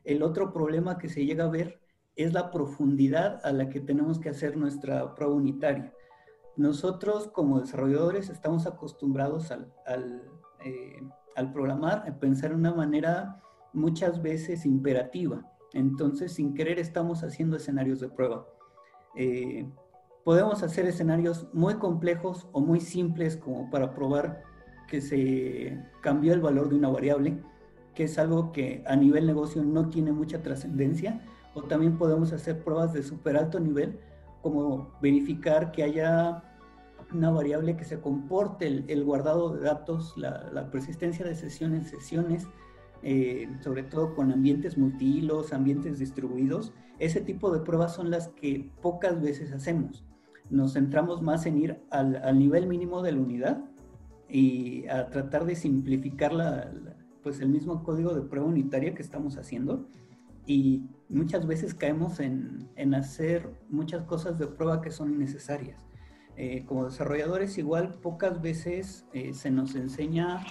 El 0.03 0.23
otro 0.23 0.51
problema 0.51 0.97
que 0.97 1.09
se 1.09 1.25
llega 1.25 1.45
a 1.45 1.49
ver 1.49 1.79
es 2.15 2.33
la 2.33 2.51
profundidad 2.51 3.39
a 3.43 3.51
la 3.51 3.69
que 3.69 3.79
tenemos 3.79 4.19
que 4.19 4.29
hacer 4.29 4.57
nuestra 4.57 5.15
prueba 5.15 5.33
unitaria. 5.33 5.93
Nosotros 6.57 7.27
como 7.27 7.61
desarrolladores 7.61 8.29
estamos 8.29 8.67
acostumbrados 8.67 9.51
al, 9.51 9.73
al, 9.85 10.21
eh, 10.65 11.01
programar, 11.53 12.07
a 12.07 12.19
pensar 12.19 12.51
de 12.51 12.57
una 12.57 12.73
manera 12.73 13.41
muchas 13.73 14.21
veces 14.21 14.65
imperativa. 14.65 15.45
Entonces, 15.73 16.33
sin 16.33 16.53
querer, 16.53 16.77
estamos 16.77 17.23
haciendo 17.23 17.55
escenarios 17.55 18.01
de 18.01 18.09
prueba. 18.09 18.45
Eh, 19.15 19.65
podemos 20.23 20.61
hacer 20.61 20.85
escenarios 20.85 21.47
muy 21.53 21.75
complejos 21.75 22.47
o 22.51 22.59
muy 22.59 22.81
simples 22.81 23.37
como 23.37 23.69
para 23.69 23.93
probar 23.93 24.43
que 24.91 24.99
se 24.99 25.79
cambió 26.01 26.33
el 26.33 26.41
valor 26.41 26.67
de 26.67 26.75
una 26.75 26.89
variable, 26.89 27.37
que 27.95 28.03
es 28.03 28.19
algo 28.19 28.51
que 28.51 28.83
a 28.85 28.97
nivel 28.97 29.25
negocio 29.25 29.63
no 29.63 29.87
tiene 29.87 30.11
mucha 30.11 30.43
trascendencia, 30.43 31.21
o 31.53 31.63
también 31.63 31.97
podemos 31.97 32.33
hacer 32.33 32.61
pruebas 32.61 32.91
de 32.91 33.01
súper 33.01 33.37
alto 33.37 33.61
nivel, 33.61 33.97
como 34.41 34.91
verificar 35.01 35.71
que 35.71 35.83
haya 35.83 36.43
una 37.13 37.29
variable 37.29 37.77
que 37.77 37.85
se 37.85 38.01
comporte 38.01 38.67
el, 38.67 39.03
guardado 39.05 39.55
de 39.55 39.61
datos, 39.61 40.13
la, 40.17 40.69
persistencia 40.71 41.25
de 41.25 41.35
sesiones, 41.35 41.87
sesiones, 41.87 42.49
eh, 43.01 43.47
sobre 43.61 43.83
todo 43.83 44.13
con 44.13 44.33
ambientes 44.33 44.77
multihilos, 44.77 45.53
ambientes 45.53 45.99
distribuidos. 45.99 46.73
Ese 46.99 47.21
tipo 47.21 47.49
de 47.49 47.61
pruebas 47.61 47.95
son 47.95 48.11
las 48.11 48.27
que 48.27 48.69
pocas 48.81 49.21
veces 49.21 49.53
hacemos. 49.53 50.03
Nos 50.49 50.73
centramos 50.73 51.21
más 51.21 51.45
en 51.45 51.57
ir 51.59 51.81
al, 51.91 52.17
al 52.17 52.37
nivel 52.37 52.67
mínimo 52.67 53.01
de 53.01 53.13
la 53.13 53.21
unidad 53.21 53.70
y 54.31 54.87
a 54.87 55.09
tratar 55.09 55.45
de 55.45 55.55
simplificar 55.55 56.33
la, 56.33 56.71
pues 57.21 57.39
el 57.41 57.49
mismo 57.49 57.83
código 57.83 58.13
de 58.13 58.21
prueba 58.21 58.47
unitaria 58.47 58.93
que 58.95 59.01
estamos 59.01 59.37
haciendo 59.37 59.87
y 60.45 60.83
muchas 61.09 61.45
veces 61.45 61.73
caemos 61.73 62.19
en, 62.19 62.69
en 62.75 62.93
hacer 62.95 63.49
muchas 63.69 64.03
cosas 64.03 64.39
de 64.39 64.47
prueba 64.47 64.81
que 64.81 64.91
son 64.91 65.11
innecesarias. 65.13 65.85
Eh, 66.37 66.63
como 66.65 66.85
desarrolladores 66.85 67.57
igual 67.57 67.93
pocas 68.01 68.41
veces 68.41 69.05
eh, 69.13 69.33
se 69.33 69.51
nos 69.51 69.75
enseña 69.75 70.43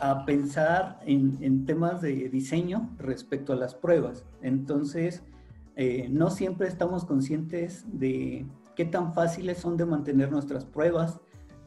a 0.00 0.24
pensar 0.24 0.98
en, 1.04 1.66
temas 1.66 2.00
de 2.00 2.30
diseño 2.30 2.90
respecto 2.98 3.52
a 3.52 3.56
las 3.56 3.74
pruebas. 3.74 4.24
Entonces, 4.40 5.22
eh, 5.76 6.08
no 6.10 6.30
siempre 6.30 6.68
estamos 6.68 7.04
conscientes 7.04 7.84
de 7.92 8.46
qué 8.74 8.86
tan 8.86 9.12
fáciles 9.12 9.58
son 9.58 9.76
de 9.76 9.84
mantener 9.84 10.32
nuestras 10.32 10.64
pruebas 10.64 11.20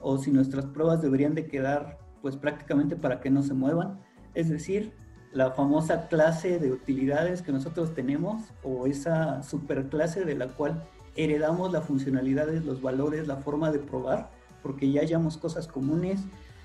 o 0.04 0.18
si 0.18 0.32
nuestras 0.32 0.66
pruebas 0.66 1.02
deberían 1.02 1.34
de 1.34 1.48
quedar 1.48 1.98
pues 2.22 2.38
prácticamente 2.38 2.96
para 2.96 3.20
que 3.20 3.30
no 3.30 3.42
se 3.42 3.54
muevan. 3.54 4.00
Es 4.36 4.50
decir, 4.50 4.94
la 5.32 5.52
famosa 5.52 6.08
clase 6.08 6.60
de 6.60 6.72
utilidades 6.72 7.42
que 7.42 7.52
nosotros 7.52 7.94
tenemos 7.96 8.44
o 8.64 8.86
esa 8.86 9.42
superclase 9.44 10.26
de 10.26 10.36
la 10.36 10.48
cual 10.48 10.84
heredamos 11.16 11.72
la 11.72 11.82
funcionalidad, 11.82 12.48
los 12.50 12.82
valores, 12.82 13.28
la 13.28 13.38
forma 13.38 13.72
de 13.72 13.80
probar, 13.80 14.30
porque 14.62 14.92
ya 14.92 15.02
hayamos 15.02 15.38
cosas 15.38 15.68
comunes. 15.68 16.22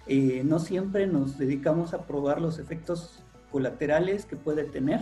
Eh, 0.06 0.42
no 0.44 0.58
siempre 0.58 1.06
nos 1.06 1.38
dedicamos 1.38 1.94
a 1.94 2.06
probar 2.06 2.40
los 2.40 2.58
efectos 2.58 3.22
colaterales 3.50 4.26
que 4.26 4.36
puede 4.36 4.64
tener. 4.64 5.00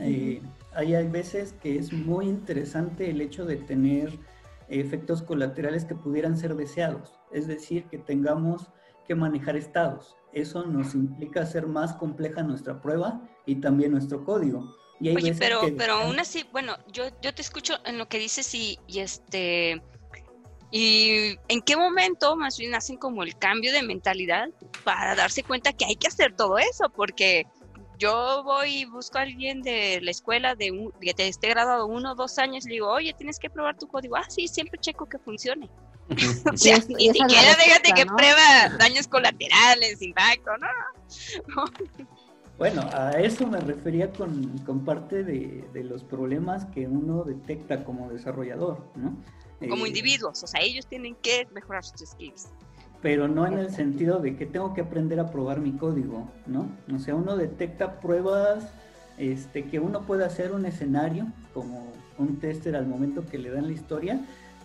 Eh, 0.00 0.40
hay, 0.74 0.94
hay 0.94 1.08
veces 1.08 1.54
que 1.60 1.78
es 1.78 1.92
muy 1.92 2.26
interesante 2.26 3.10
el 3.10 3.20
hecho 3.20 3.44
de 3.44 3.56
tener 3.56 4.18
efectos 4.68 5.22
colaterales 5.22 5.84
que 5.84 5.94
pudieran 5.94 6.36
ser 6.36 6.54
deseados, 6.54 7.17
es 7.32 7.46
decir, 7.46 7.84
que 7.88 7.98
tengamos 7.98 8.70
que 9.06 9.14
manejar 9.14 9.56
estados. 9.56 10.16
Eso 10.32 10.64
nos 10.66 10.94
implica 10.94 11.42
hacer 11.42 11.66
más 11.66 11.94
compleja 11.94 12.42
nuestra 12.42 12.80
prueba 12.80 13.22
y 13.46 13.56
también 13.56 13.92
nuestro 13.92 14.24
código. 14.24 14.76
Y 15.00 15.14
Oye, 15.14 15.34
pero, 15.38 15.60
pero 15.76 15.94
aún 15.94 16.18
así, 16.18 16.44
bueno, 16.52 16.76
yo, 16.92 17.04
yo 17.22 17.32
te 17.32 17.40
escucho 17.40 17.74
en 17.84 17.98
lo 17.98 18.08
que 18.08 18.18
dices 18.18 18.54
y, 18.54 18.78
y 18.86 19.00
este... 19.00 19.82
¿Y 20.70 21.38
en 21.48 21.62
qué 21.62 21.76
momento 21.78 22.36
más 22.36 22.58
bien 22.58 22.74
hacen 22.74 22.98
como 22.98 23.22
el 23.22 23.38
cambio 23.38 23.72
de 23.72 23.82
mentalidad 23.82 24.50
para 24.84 25.14
darse 25.14 25.42
cuenta 25.42 25.72
que 25.72 25.86
hay 25.86 25.96
que 25.96 26.08
hacer 26.08 26.36
todo 26.36 26.58
eso? 26.58 26.90
Porque 26.94 27.46
yo 27.98 28.42
voy 28.44 28.80
y 28.80 28.84
busco 28.84 29.18
a 29.18 29.22
alguien 29.22 29.62
de 29.62 30.00
la 30.02 30.10
escuela 30.10 30.54
de 30.54 30.70
un, 30.70 30.92
que 31.00 31.14
te 31.14 31.26
esté 31.26 31.48
graduado 31.48 31.86
uno 31.86 32.12
o 32.12 32.14
dos 32.14 32.38
años 32.38 32.66
y 32.66 32.68
le 32.68 32.74
digo, 32.74 32.88
oye, 32.88 33.14
tienes 33.14 33.38
que 33.38 33.48
probar 33.48 33.76
tu 33.78 33.88
código. 33.88 34.16
Ah, 34.16 34.26
sí, 34.28 34.46
siempre 34.46 34.78
checo 34.78 35.06
que 35.06 35.18
funcione. 35.18 35.70
O 36.52 36.56
sea, 36.56 36.78
ni 36.88 37.12
siquiera 37.12 37.56
déjate 37.56 37.92
que 37.94 38.06
prueba 38.06 38.68
daños 38.78 39.06
colaterales, 39.06 40.00
impacto, 40.02 40.50
¿no? 40.58 41.64
Bueno, 42.58 42.82
a 42.92 43.12
eso 43.12 43.46
me 43.46 43.60
refería 43.60 44.10
con, 44.10 44.58
con 44.66 44.84
parte 44.84 45.22
de, 45.22 45.64
de, 45.72 45.84
los 45.84 46.02
problemas 46.02 46.64
que 46.64 46.88
uno 46.88 47.22
detecta 47.22 47.84
como 47.84 48.10
desarrollador, 48.10 48.90
¿no? 48.96 49.16
Como 49.60 49.86
eh, 49.86 49.88
individuos, 49.90 50.42
o 50.42 50.46
sea, 50.48 50.60
ellos 50.60 50.84
tienen 50.88 51.14
que 51.22 51.46
mejorar 51.52 51.84
sus 51.84 52.00
skills. 52.00 52.48
Pero 53.00 53.28
no 53.28 53.46
en 53.46 53.58
el 53.58 53.72
sentido 53.72 54.18
de 54.18 54.36
que 54.36 54.44
tengo 54.44 54.74
que 54.74 54.80
aprender 54.80 55.20
a 55.20 55.30
probar 55.30 55.60
mi 55.60 55.70
código, 55.70 56.28
¿no? 56.46 56.68
O 56.92 56.98
sea, 56.98 57.14
uno 57.14 57.36
detecta 57.36 58.00
pruebas 58.00 58.64
este, 59.18 59.66
que 59.66 59.78
uno 59.78 60.02
puede 60.02 60.24
hacer 60.24 60.52
un 60.52 60.66
escenario, 60.66 61.28
como 61.54 61.92
un 62.18 62.40
tester 62.40 62.74
al 62.74 62.86
momento 62.86 63.24
que 63.24 63.38
le 63.38 63.50
dan 63.50 63.66
la 63.66 63.72
historia, 63.72 64.20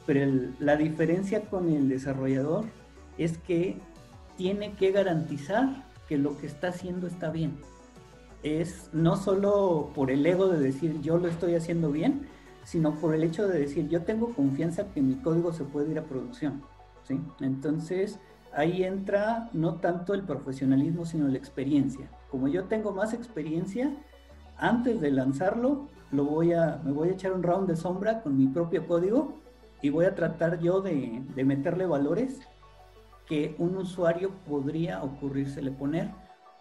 pero 0.06 0.50
la 0.60 0.76
diferencia 0.76 1.42
con 1.42 1.70
el 1.70 1.90
desarrollador 1.90 2.66
es 3.18 3.38
que 3.38 3.78
tiene 4.38 4.74
que 4.74 4.92
garantizar 4.92 5.86
que 6.08 6.18
lo 6.18 6.38
que 6.38 6.48
está 6.48 6.70
haciendo 6.70 7.08
está 7.08 7.30
bien 7.32 7.58
es 8.44 8.90
no 8.92 9.16
solo 9.16 9.92
por 9.96 10.12
el 10.12 10.26
ego 10.26 10.48
de 10.48 10.60
decir 10.60 11.02
yo 11.02 11.18
lo 11.18 11.28
estoy 11.28 11.56
haciendo 11.56 11.92
bien, 11.92 12.28
sino 12.66 12.96
por 12.96 13.16
el 13.16 13.24
hecho 13.24 13.48
de 13.48 13.60
decir 13.60 13.88
yo 13.88 14.04
tengo 14.04 14.34
confianza 14.34 14.88
que 14.94 15.02
mi 15.02 15.16
código 15.16 15.54
se 15.54 15.64
puede 15.64 15.92
ir 15.92 16.00
a 16.00 16.04
producción. 16.04 16.62
¿sí? 17.08 17.20
Entonces 17.40 18.20
ahí 18.54 18.84
entra 18.84 19.50
no 19.54 19.76
tanto 19.76 20.14
el 20.14 20.24
profesionalismo, 20.24 21.06
sino 21.06 21.28
la 21.28 21.38
experiencia. 21.38 22.10
Como 22.30 22.48
yo 22.48 22.66
tengo 22.66 22.92
más 22.92 23.14
experiencia, 23.14 23.96
antes 24.58 25.02
de 25.02 25.12
lanzarlo, 25.12 25.88
lo 26.12 26.26
voy 26.26 26.54
a, 26.54 26.80
me 26.84 26.92
voy 26.92 27.10
a 27.10 27.14
echar 27.14 27.34
un 27.34 27.44
round 27.44 27.68
de 27.68 27.76
sombra 27.76 28.22
con 28.22 28.38
mi 28.38 28.48
propio 28.48 28.86
código 28.88 29.43
y 29.84 29.90
voy 29.90 30.06
a 30.06 30.16
tratar 30.16 30.62
yo 30.62 30.82
de, 30.82 31.22
de 31.36 31.44
meterle 31.44 31.86
valores 31.86 32.40
que 33.28 33.54
un 33.60 33.76
usuario 33.76 34.32
podría 34.48 35.04
ocurrírsele 35.04 35.72
poner 35.72 36.10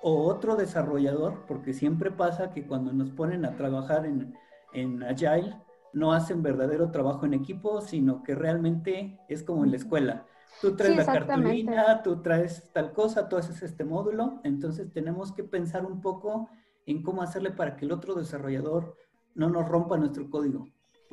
o 0.03 0.25
otro 0.25 0.57
desarrollador, 0.57 1.45
porque 1.47 1.73
siempre 1.73 2.11
pasa 2.11 2.51
que 2.51 2.66
cuando 2.66 2.93
nos 2.93 3.11
ponen 3.11 3.45
a 3.45 3.57
trabajar 3.57 4.07
en, 4.07 4.35
en 4.73 5.05
Agile, 5.05 5.57
no 5.93 6.12
hacen 6.12 6.43
verdadero 6.43 6.91
trabajo 6.91 7.25
en 7.25 7.35
equipo, 7.35 7.81
sino 7.81 8.25
que 8.25 8.35
realmente 8.35 9.20
es 9.29 9.45
como 9.45 9.64
en 9.64 9.70
la 9.70 9.77
escuela. 9.77 10.27
Tú 10.61 10.75
traes 10.75 10.97
la 10.97 11.07
cartulina, 11.07 12.03
tú 12.03 12.23
traes 12.23 12.73
tal 12.73 12.93
cosa, 12.93 13.29
tú 13.29 13.37
haces 13.37 13.62
este 13.62 13.85
módulo, 13.85 14.41
entonces 14.43 14.93
tenemos 14.93 15.31
que 15.31 15.45
pensar 15.45 15.87
un 15.87 16.01
poco 16.01 16.49
en 16.87 17.05
cómo 17.05 17.23
hacerle 17.23 17.53
para 17.53 17.77
que 17.77 17.85
el 17.85 17.93
otro 17.93 18.14
desarrollador 18.14 18.97
no 19.37 19.49
nos 19.49 19.68
rompa 19.68 19.97
nuestro 19.97 20.29
código. 20.29 20.66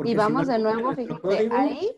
Y 0.03 0.15
vamos 0.15 0.47
de 0.47 0.59
nuevo, 0.59 0.93
fíjate, 0.93 1.49
ahí 1.51 1.91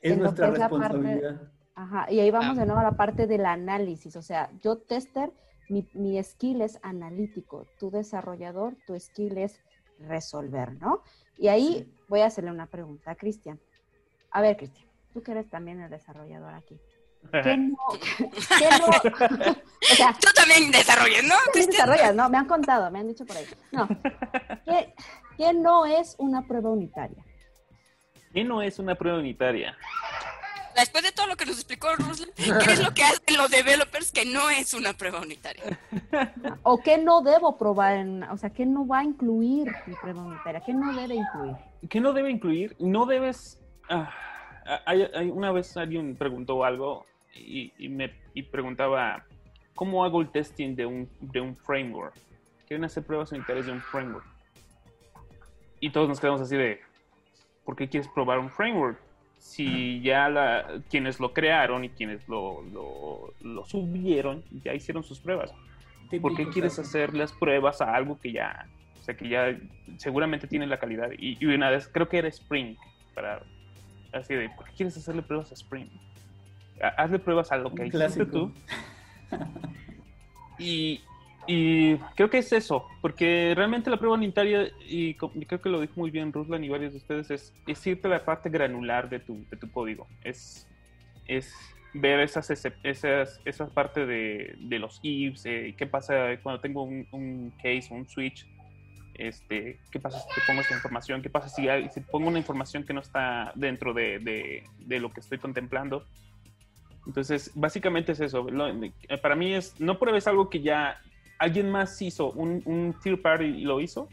es 0.00 0.18
nuestra 0.18 0.50
responsabilidad. 0.50 1.50
ajá, 1.74 2.10
y 2.10 2.20
ahí 2.20 2.30
vamos 2.30 2.56
de 2.56 2.66
nuevo 2.66 2.80
a 2.80 2.84
la 2.84 2.96
parte 2.96 3.26
del 3.26 3.46
análisis, 3.46 4.16
o 4.16 4.22
sea, 4.22 4.50
yo 4.60 4.78
tester 4.78 5.32
mi, 5.68 5.88
mi 5.94 6.22
skill 6.22 6.60
es 6.60 6.78
analítico, 6.82 7.66
tu 7.78 7.90
desarrollador, 7.90 8.76
tu 8.86 8.98
skill 8.98 9.38
es 9.38 9.60
resolver, 9.98 10.74
¿no? 10.74 11.02
Y 11.36 11.48
ahí 11.48 11.92
voy 12.08 12.20
a 12.20 12.26
hacerle 12.26 12.50
una 12.50 12.66
pregunta 12.66 13.12
a 13.12 13.14
Cristian. 13.14 13.60
A 14.30 14.40
ver, 14.40 14.56
Cristian, 14.56 14.86
tú 15.12 15.22
que 15.22 15.32
eres 15.32 15.48
también 15.48 15.80
el 15.80 15.90
desarrollador 15.90 16.54
aquí. 16.54 16.78
¿Qué 17.30 17.56
no? 17.56 17.76
¿Qué 18.00 18.68
no? 18.78 18.86
o 19.56 19.94
sea, 19.94 20.12
¿Tú 20.20 20.28
también 20.34 20.70
desarrollas, 20.70 21.24
no? 21.24 21.34
Desarrollas, 21.54 22.14
no, 22.14 22.28
me 22.28 22.38
han 22.38 22.46
contado, 22.46 22.90
me 22.90 23.00
han 23.00 23.08
dicho 23.08 23.24
por 23.24 23.36
ahí. 23.36 23.46
No. 23.72 23.88
¿Qué, 24.64 24.94
¿Qué 25.36 25.52
no 25.52 25.86
es 25.86 26.14
una 26.18 26.46
prueba 26.46 26.70
unitaria? 26.70 27.24
¿Qué 28.34 28.42
no 28.42 28.60
es 28.60 28.80
una 28.80 28.96
prueba 28.96 29.18
unitaria? 29.20 29.78
Después 30.74 31.04
de 31.04 31.12
todo 31.12 31.28
lo 31.28 31.36
que 31.36 31.46
nos 31.46 31.54
explicó 31.54 31.94
Ruslan, 31.94 32.30
¿qué 32.34 32.72
es 32.72 32.82
lo 32.82 32.92
que 32.92 33.04
hacen 33.04 33.36
los 33.36 33.48
developers 33.48 34.10
que 34.10 34.24
no 34.24 34.50
es 34.50 34.74
una 34.74 34.92
prueba 34.92 35.20
unitaria? 35.20 35.78
¿O 36.64 36.82
qué 36.82 36.98
no 36.98 37.22
debo 37.22 37.56
probar? 37.56 37.94
En, 37.94 38.24
o 38.24 38.36
sea, 38.36 38.50
¿qué 38.50 38.66
no 38.66 38.84
va 38.88 38.98
a 38.98 39.04
incluir 39.04 39.72
mi 39.86 39.94
prueba 39.94 40.22
unitaria? 40.22 40.60
¿Qué 40.66 40.74
no 40.74 40.92
debe 40.92 41.14
incluir? 41.14 41.56
¿Qué 41.88 42.00
no 42.00 42.12
debe 42.12 42.30
incluir? 42.32 42.74
No 42.80 43.06
debes... 43.06 43.62
Ah, 43.88 44.10
hay, 44.84 45.30
una 45.32 45.52
vez 45.52 45.76
alguien 45.76 46.16
preguntó 46.16 46.64
algo 46.64 47.06
y, 47.34 47.72
me 47.88 48.08
preguntaba, 48.50 49.24
¿cómo 49.76 50.04
hago 50.04 50.20
el 50.20 50.30
testing 50.30 50.74
de 50.74 50.86
un, 50.86 51.08
de 51.20 51.40
un 51.40 51.56
framework? 51.56 52.14
Quieren 52.66 52.84
hacer 52.84 53.04
pruebas 53.04 53.30
unitarias 53.30 53.66
de 53.66 53.72
un 53.72 53.80
framework. 53.80 54.26
Y 55.78 55.90
todos 55.90 56.08
nos 56.08 56.18
quedamos 56.18 56.40
así 56.40 56.56
de, 56.56 56.80
¿por 57.64 57.76
qué 57.76 57.88
quieres 57.88 58.08
probar 58.08 58.38
un 58.38 58.50
framework? 58.50 58.98
si 59.44 60.00
ya 60.00 60.30
la, 60.30 60.80
quienes 60.88 61.20
lo 61.20 61.34
crearon 61.34 61.84
y 61.84 61.90
quienes 61.90 62.26
lo, 62.28 62.62
lo, 63.42 63.64
subieron 63.66 64.42
ya 64.64 64.72
hicieron 64.72 65.04
sus 65.04 65.20
pruebas. 65.20 65.52
¿Por 66.22 66.34
qué 66.34 66.48
quieres 66.48 66.78
hacer 66.78 67.12
las 67.12 67.32
pruebas 67.32 67.82
a 67.82 67.94
algo 67.94 68.18
que 68.18 68.32
ya, 68.32 68.66
o 68.98 69.02
sea, 69.02 69.14
que 69.16 69.28
ya 69.28 69.54
seguramente 69.98 70.46
tiene 70.46 70.66
la 70.66 70.78
calidad? 70.78 71.10
Y, 71.18 71.44
una 71.44 71.68
vez, 71.68 71.88
creo 71.88 72.08
que 72.08 72.18
era 72.18 72.28
Spring, 72.28 72.74
para, 73.14 73.42
así 74.14 74.34
de, 74.34 74.48
¿por 74.48 74.64
qué 74.66 74.72
quieres 74.76 74.96
hacerle 74.96 75.20
pruebas 75.20 75.50
a 75.50 75.54
Spring? 75.54 75.90
Hazle 76.96 77.18
pruebas 77.18 77.52
a 77.52 77.58
lo 77.58 77.74
que 77.74 77.86
hiciste 77.86 78.24
tú. 78.24 78.50
y, 80.58 81.02
y 81.46 81.96
creo 82.16 82.30
que 82.30 82.38
es 82.38 82.52
eso, 82.52 82.86
porque 83.00 83.52
realmente 83.56 83.90
la 83.90 83.98
prueba 83.98 84.14
unitaria, 84.16 84.68
y 84.86 85.14
creo 85.14 85.60
que 85.60 85.68
lo 85.68 85.80
dijo 85.80 85.94
muy 85.96 86.10
bien 86.10 86.32
Ruslan 86.32 86.64
y 86.64 86.68
varios 86.68 86.92
de 86.92 86.98
ustedes, 86.98 87.30
es, 87.30 87.54
es 87.66 87.86
irte 87.86 88.08
a 88.08 88.10
la 88.10 88.24
parte 88.24 88.50
granular 88.50 89.08
de 89.08 89.20
tu, 89.20 89.44
de 89.50 89.56
tu 89.56 89.70
código. 89.70 90.06
Es, 90.22 90.66
es 91.26 91.54
ver 91.94 92.20
esas, 92.20 92.50
esas, 92.82 93.40
esa 93.44 93.68
parte 93.68 94.04
de, 94.04 94.56
de 94.58 94.78
los 94.78 94.98
ifs, 95.02 95.46
eh, 95.46 95.74
qué 95.76 95.86
pasa 95.86 96.36
cuando 96.42 96.60
tengo 96.60 96.82
un, 96.82 97.06
un 97.12 97.52
case 97.62 97.88
un 97.90 98.08
switch, 98.08 98.46
este, 99.14 99.78
qué 99.90 100.00
pasa 100.00 100.18
si 100.18 100.40
pongo 100.46 100.60
esta 100.60 100.74
información, 100.74 101.22
qué 101.22 101.30
pasa 101.30 101.48
si, 101.48 101.68
si 101.90 102.00
pongo 102.00 102.28
una 102.28 102.38
información 102.38 102.84
que 102.84 102.92
no 102.92 103.00
está 103.00 103.52
dentro 103.54 103.94
de, 103.94 104.18
de, 104.18 104.64
de 104.78 105.00
lo 105.00 105.12
que 105.12 105.20
estoy 105.20 105.38
contemplando. 105.38 106.04
Entonces, 107.06 107.52
básicamente 107.54 108.12
es 108.12 108.20
eso. 108.20 108.46
para 109.22 109.36
mí 109.36 109.54
es, 109.54 109.78
no 109.78 109.98
pruebes 109.98 110.26
algo 110.26 110.48
que 110.48 110.62
ya 110.62 111.00
alguien 111.38 111.70
más 111.70 112.00
hizo 112.02 112.32
un, 112.32 112.62
un 112.66 112.94
third 113.02 113.22
party 113.22 113.44
y 113.44 113.64
lo 113.64 113.80
hizo, 113.80 114.08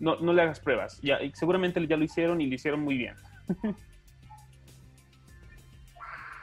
no, 0.00 0.16
no 0.16 0.32
le 0.32 0.42
hagas 0.42 0.60
pruebas. 0.60 1.00
Ya, 1.02 1.18
seguramente 1.34 1.84
ya 1.86 1.96
lo 1.96 2.04
hicieron 2.04 2.40
y 2.40 2.46
lo 2.46 2.54
hicieron 2.54 2.80
muy 2.80 2.96
bien. 2.96 3.14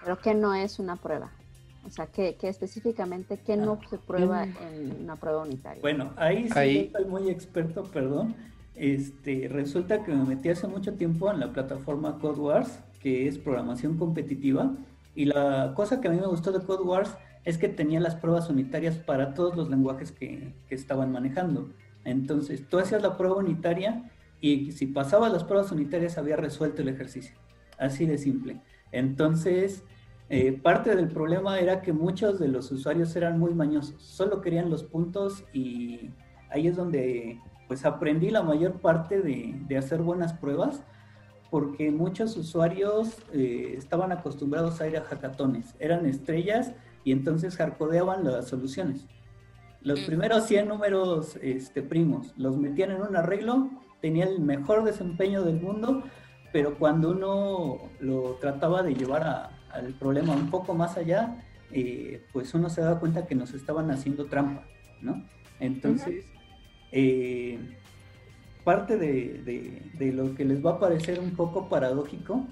Pero 0.03 0.19
que 0.19 0.33
no 0.33 0.53
es 0.53 0.79
una 0.79 0.95
prueba. 0.97 1.31
O 1.85 1.89
sea, 1.89 2.07
que, 2.07 2.37
específicamente, 2.41 3.39
¿qué 3.45 3.57
no 3.57 3.79
se 3.89 3.97
prueba 3.97 4.43
en 4.43 5.01
una 5.03 5.17
prueba 5.17 5.43
unitaria? 5.43 5.81
Bueno, 5.81 6.13
ahí 6.15 6.49
sí 6.49 6.79
estoy 6.79 7.05
muy 7.05 7.29
experto, 7.29 7.83
perdón. 7.83 8.35
Este, 8.75 9.47
resulta 9.49 10.03
que 10.03 10.13
me 10.13 10.23
metí 10.23 10.49
hace 10.49 10.67
mucho 10.67 10.93
tiempo 10.93 11.29
en 11.31 11.39
la 11.39 11.51
plataforma 11.51 12.17
CodeWars, 12.19 12.79
que 13.01 13.27
es 13.27 13.37
programación 13.37 13.97
competitiva. 13.97 14.71
Y 15.13 15.25
la 15.25 15.73
cosa 15.75 15.99
que 15.99 16.07
a 16.07 16.11
mí 16.11 16.19
me 16.19 16.27
gustó 16.27 16.51
de 16.51 16.65
CodeWars 16.65 17.15
es 17.45 17.57
que 17.57 17.67
tenía 17.67 17.99
las 17.99 18.15
pruebas 18.15 18.49
unitarias 18.49 18.97
para 18.97 19.33
todos 19.33 19.55
los 19.55 19.69
lenguajes 19.69 20.11
que, 20.11 20.53
que 20.67 20.75
estaban 20.75 21.11
manejando. 21.11 21.69
Entonces, 22.05 22.67
tú 22.67 22.79
hacías 22.79 23.01
la 23.01 23.17
prueba 23.17 23.37
unitaria 23.37 24.09
y 24.39 24.71
si 24.71 24.87
pasabas 24.87 25.31
las 25.31 25.43
pruebas 25.43 25.71
unitarias 25.71 26.17
había 26.17 26.35
resuelto 26.35 26.81
el 26.81 26.89
ejercicio. 26.89 27.35
Así 27.77 28.05
de 28.05 28.17
simple. 28.17 28.61
Entonces, 28.91 29.83
eh, 30.29 30.53
parte 30.53 30.95
del 30.95 31.09
problema 31.09 31.59
era 31.59 31.81
que 31.81 31.93
muchos 31.93 32.39
de 32.39 32.47
los 32.47 32.71
usuarios 32.71 33.15
eran 33.15 33.37
muy 33.39 33.53
mañosos, 33.53 34.01
solo 34.01 34.41
querían 34.41 34.69
los 34.69 34.83
puntos 34.83 35.43
y 35.53 36.11
ahí 36.49 36.67
es 36.67 36.75
donde 36.75 37.39
pues 37.67 37.85
aprendí 37.85 38.29
la 38.29 38.41
mayor 38.41 38.79
parte 38.79 39.21
de, 39.21 39.55
de 39.67 39.77
hacer 39.77 40.01
buenas 40.01 40.33
pruebas 40.33 40.83
porque 41.51 41.91
muchos 41.91 42.35
usuarios 42.35 43.17
eh, 43.31 43.75
estaban 43.77 44.11
acostumbrados 44.11 44.81
a 44.81 44.87
ir 44.87 44.97
a 44.97 45.01
hackatones, 45.01 45.75
eran 45.77 46.05
estrellas 46.05 46.73
y 47.03 47.11
entonces 47.11 47.55
hardcodeaban 47.57 48.23
las 48.23 48.47
soluciones. 48.47 49.05
Los 49.81 49.99
primeros 50.01 50.45
100 50.45 50.67
números 50.69 51.37
este, 51.41 51.81
primos 51.81 52.33
los 52.37 52.57
metían 52.57 52.91
en 52.91 53.01
un 53.01 53.15
arreglo, 53.15 53.69
tenían 54.01 54.29
el 54.29 54.39
mejor 54.39 54.83
desempeño 54.83 55.43
del 55.43 55.59
mundo, 55.59 56.03
pero 56.53 56.77
cuando 56.77 57.11
uno 57.11 57.89
lo 57.99 58.35
trataba 58.35 58.83
de 58.83 58.95
llevar 58.95 59.51
al 59.71 59.93
problema 59.95 60.33
un 60.33 60.49
poco 60.49 60.73
más 60.73 60.97
allá, 60.97 61.43
eh, 61.71 62.23
pues 62.31 62.53
uno 62.53 62.69
se 62.69 62.81
daba 62.81 62.99
cuenta 62.99 63.25
que 63.25 63.35
nos 63.35 63.53
estaban 63.53 63.89
haciendo 63.91 64.25
trampa, 64.25 64.63
¿no? 65.01 65.23
Entonces, 65.59 66.25
eh, 66.91 67.59
parte 68.63 68.97
de, 68.97 70.13
lo 70.13 70.35
que 70.35 70.45
les 70.45 70.63
va 70.63 70.73
a 70.73 70.79
parecer 70.79 71.19
un 71.19 71.31
poco 71.35 71.67
paradójico 71.67 72.45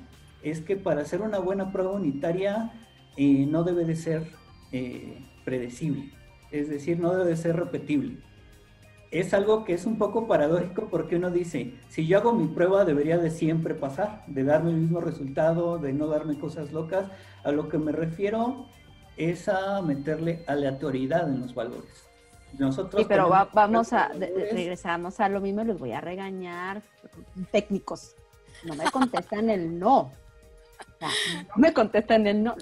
es 0.44 0.62
que 0.62 0.76
para 0.76 1.02
hacer 1.02 1.22
una 1.22 1.40
buena 1.40 1.72
prueba 1.72 1.92
unitaria 1.92 2.72
eh, 3.16 3.46
no 3.46 3.64
debe 3.64 3.86
de 3.86 3.96
ser 3.96 4.41
predecible 5.46 6.12
es 6.52 6.70
decir, 6.70 7.00
no 7.00 7.16
debe 7.16 7.36
ser 7.36 7.56
repetible. 7.56 8.18
Es 9.10 9.34
algo 9.34 9.66
que 9.66 9.74
es 9.74 9.86
un 9.86 9.98
poco 9.98 10.28
paradójico 10.28 10.88
porque 10.90 11.18
uno 11.18 11.32
dice, 11.32 11.74
si 11.90 12.08
yo 12.08 12.20
hago 12.20 12.34
mi 12.34 12.48
prueba 12.48 12.86
debería 12.86 13.18
de 13.18 13.30
siempre 13.30 13.74
pasar, 13.74 14.24
de 14.28 14.44
darme 14.44 14.72
el 14.72 14.78
mismo 14.78 15.02
resultado, 15.02 15.80
de 15.80 15.92
no 15.92 16.08
darme 16.08 16.40
cosas 16.40 16.72
locas. 16.72 17.10
A 17.44 17.52
lo 17.52 17.68
que 17.68 17.78
me 17.78 17.92
refiero 17.92 18.68
es 19.18 19.50
a 19.50 19.82
meterle 19.82 20.44
aleatoriedad 20.48 21.28
en 21.28 21.42
los 21.42 21.54
valores. 21.54 22.08
Nosotros 22.58 23.02
sí, 23.02 23.08
pero 23.08 23.30
vamos 23.54 23.94
a, 23.94 24.10
regresamos 24.10 25.20
a 25.20 25.30
lo 25.30 25.40
mismo, 25.40 25.64
les 25.64 25.78
voy 25.78 25.92
a 25.94 26.02
regañar 26.02 26.82
técnicos. 27.52 28.16
No 28.66 28.76
me 28.76 28.90
contestan 28.92 29.50
el 29.50 29.78
no. 29.80 30.12
No 31.00 31.08
me 31.58 31.74
contestan 31.74 32.28
el 32.28 32.44
no, 32.44 32.56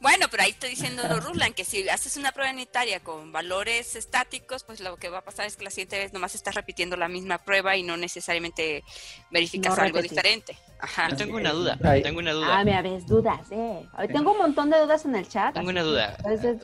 bueno, 0.00 0.26
pero 0.30 0.42
ahí 0.42 0.50
estoy 0.50 0.70
diciendo 0.70 1.02
Ruslan 1.20 1.54
que 1.54 1.64
si 1.64 1.88
haces 1.88 2.16
una 2.16 2.32
prueba 2.32 2.52
unitaria 2.52 3.00
con 3.00 3.32
valores 3.32 3.96
estáticos, 3.96 4.62
pues 4.62 4.80
lo 4.80 4.96
que 4.96 5.08
va 5.08 5.18
a 5.18 5.24
pasar 5.24 5.46
es 5.46 5.56
que 5.56 5.64
la 5.64 5.70
siguiente 5.70 5.98
vez 5.98 6.12
nomás 6.12 6.34
estás 6.34 6.54
repitiendo 6.54 6.96
la 6.96 7.08
misma 7.08 7.38
prueba 7.38 7.76
y 7.76 7.82
no 7.82 7.96
necesariamente 7.96 8.84
verificas 9.30 9.78
algo 9.78 10.02
diferente. 10.02 10.56
Ajá. 10.78 11.08
Yo 11.08 11.16
tengo 11.16 11.36
una 11.36 11.52
duda, 11.52 11.78
tengo 12.02 12.18
una 12.18 12.32
duda. 12.32 12.58
Ah, 12.58 12.64
me 12.64 12.76
habéis 12.76 13.06
dudas, 13.06 13.40
eh. 13.50 13.82
Hoy 13.98 14.08
tengo 14.08 14.32
un 14.32 14.38
montón 14.38 14.70
de 14.70 14.78
dudas 14.78 15.04
en 15.06 15.16
el 15.16 15.28
chat. 15.28 15.54
Tengo 15.54 15.70
una 15.70 15.82
duda. 15.82 16.16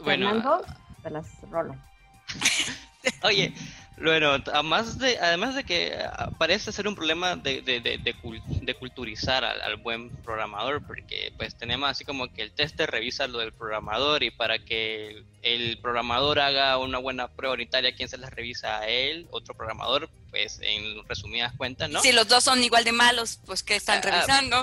bueno, 0.04 0.62
te 1.02 1.10
las 1.10 1.26
rolo. 1.50 1.74
Oye, 3.24 3.52
bueno, 4.00 4.32
además 4.52 4.98
de, 4.98 5.18
además 5.18 5.54
de 5.54 5.64
que 5.64 5.94
ah, 5.94 6.30
parece 6.38 6.72
ser 6.72 6.88
un 6.88 6.94
problema 6.94 7.36
de, 7.36 7.62
de, 7.62 7.80
de, 7.80 8.74
culturizar 8.74 9.44
al, 9.44 9.76
buen 9.76 10.10
programador, 10.22 10.84
porque 10.86 11.32
pues 11.36 11.56
tenemos 11.56 11.90
así 11.90 12.04
como 12.04 12.32
que 12.32 12.42
el 12.42 12.52
tester 12.52 12.90
revisa 12.90 13.26
lo 13.26 13.38
del 13.38 13.52
programador 13.52 14.22
y 14.22 14.30
para 14.30 14.58
que 14.58 15.24
el 15.42 15.78
programador 15.80 16.40
haga 16.40 16.78
una 16.78 16.98
buena 16.98 17.28
prueba 17.28 17.54
unitaria, 17.54 17.94
¿quién 17.94 18.08
se 18.08 18.18
las 18.18 18.32
revisa 18.32 18.78
a 18.80 18.88
él? 18.88 19.28
Otro 19.30 19.54
programador, 19.54 20.08
pues 20.32 20.60
en 20.62 21.06
resumidas 21.06 21.52
cuentas, 21.58 21.90
¿no? 21.90 22.00
Si 22.00 22.10
los 22.10 22.26
dos 22.26 22.42
son 22.42 22.64
igual 22.64 22.84
de 22.84 22.92
malos, 22.92 23.38
pues 23.44 23.62
¿qué 23.62 23.76
están 23.76 23.98
ah, 23.98 24.00
revisando? 24.00 24.56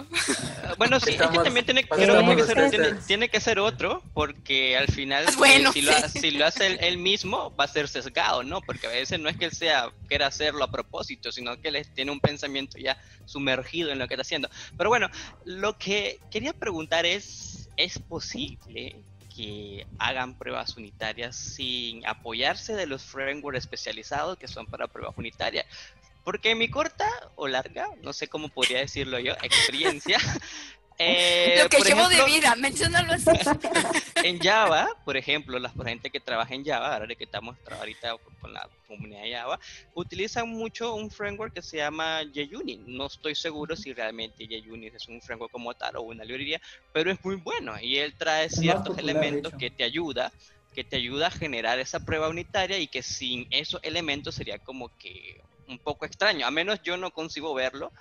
Ah, 0.63 0.73
bueno, 0.79 0.99
sí, 0.99 1.11
es 1.11 1.21
que 1.21 1.37
también 1.37 1.63
tiene, 1.63 1.83
que 1.83 2.43
ser, 2.43 2.99
tiene, 3.05 3.29
que 3.29 3.39
ser 3.39 3.59
otro, 3.59 4.01
porque 4.15 4.75
al 4.75 4.87
final 4.87 5.25
eh, 5.27 5.31
si, 5.71 5.81
lo, 5.83 5.93
si, 6.09 6.31
lo, 6.31 6.45
hace 6.47 6.65
él, 6.87 6.97
mismo, 6.97 7.55
va 7.55 7.65
a 7.65 7.67
ser 7.67 7.87
sesgado, 7.87 8.41
¿no? 8.41 8.61
Porque 8.61 8.87
a 8.87 8.89
veces 8.89 9.19
no 9.19 9.29
es 9.29 9.37
que 9.37 9.45
él 9.45 9.51
sea, 9.51 9.91
quiera 10.07 10.25
hacerlo 10.25 10.63
a 10.63 10.71
propósito, 10.71 11.31
sino 11.31 11.61
que 11.61 11.67
él 11.67 11.87
tiene 11.93 12.11
un 12.11 12.19
pensamiento 12.19 12.79
ya 12.79 12.97
sumergido 13.25 13.91
en 13.91 13.99
lo 13.99 14.07
que 14.07 14.15
está 14.15 14.23
haciendo. 14.23 14.49
Pero 14.75 14.89
bueno, 14.89 15.07
lo 15.45 15.77
que 15.77 16.19
quería 16.31 16.53
preguntar 16.53 17.05
es, 17.05 17.69
¿es 17.77 17.99
posible 17.99 19.03
que 19.39 19.87
hagan 19.99 20.37
pruebas 20.37 20.75
unitarias 20.75 21.33
sin 21.33 22.05
apoyarse 22.05 22.75
de 22.75 22.85
los 22.85 23.03
frameworks 23.03 23.59
especializados 23.59 24.37
que 24.37 24.49
son 24.49 24.65
para 24.65 24.89
pruebas 24.89 25.17
unitarias. 25.17 25.65
Porque 26.25 26.55
mi 26.55 26.69
corta 26.69 27.07
o 27.37 27.47
larga, 27.47 27.87
no 28.03 28.11
sé 28.11 28.27
cómo 28.27 28.49
podría 28.49 28.79
decirlo 28.79 29.17
yo, 29.17 29.31
experiencia, 29.41 30.19
eh, 30.99 31.59
lo 31.63 31.69
que 31.69 31.79
llevo 31.79 32.09
de 32.09 32.25
vida, 32.25 32.55
menciónalo 32.55 33.13
así. 33.13 33.25
en 34.23 34.37
Java, 34.39 34.89
por 35.05 35.15
ejemplo, 35.15 35.57
la 35.57 35.69
gente 35.69 36.09
que 36.09 36.19
trabaja 36.19 36.53
en 36.53 36.65
Java, 36.65 36.93
ahora 36.93 37.15
que 37.15 37.23
estamos 37.23 37.55
ahorita 37.71 38.17
con 38.41 38.51
la 38.51 38.67
comunidad 38.85 39.21
de 39.21 39.33
Java, 39.33 39.59
utilizan 39.93 40.49
mucho 40.49 40.95
un 40.95 41.09
framework 41.09 41.53
que 41.53 41.61
se 41.61 41.77
llama 41.77 42.21
JUnit. 42.33 42.81
No 42.81 43.05
estoy 43.05 43.33
seguro 43.33 43.77
si 43.77 43.93
realmente 43.93 44.45
JUnit 44.45 44.95
es 44.95 45.07
un 45.07 45.21
framework 45.21 45.51
como 45.53 45.73
tal 45.73 45.95
o 45.95 46.01
una 46.01 46.25
librería, 46.25 46.61
pero 46.91 47.11
es 47.11 47.23
muy 47.23 47.35
bueno 47.35 47.79
y 47.79 47.97
él 47.97 48.13
trae 48.17 48.49
ciertos 48.49 48.97
elementos 48.97 49.53
que 49.57 49.71
te 49.71 49.83
ayuda 49.83 50.31
que 50.73 50.83
te 50.83 50.97
ayuda 50.97 51.27
a 51.27 51.31
generar 51.31 51.79
esa 51.79 52.05
prueba 52.05 52.29
unitaria 52.29 52.77
y 52.77 52.87
que 52.87 53.01
sin 53.01 53.47
esos 53.49 53.81
elementos 53.83 54.35
sería 54.35 54.59
como 54.59 54.95
que 54.97 55.41
un 55.67 55.79
poco 55.79 56.05
extraño. 56.05 56.45
A 56.45 56.51
menos 56.51 56.81
yo 56.83 56.95
no 56.95 57.11
consigo 57.11 57.53
verlo 57.53 57.91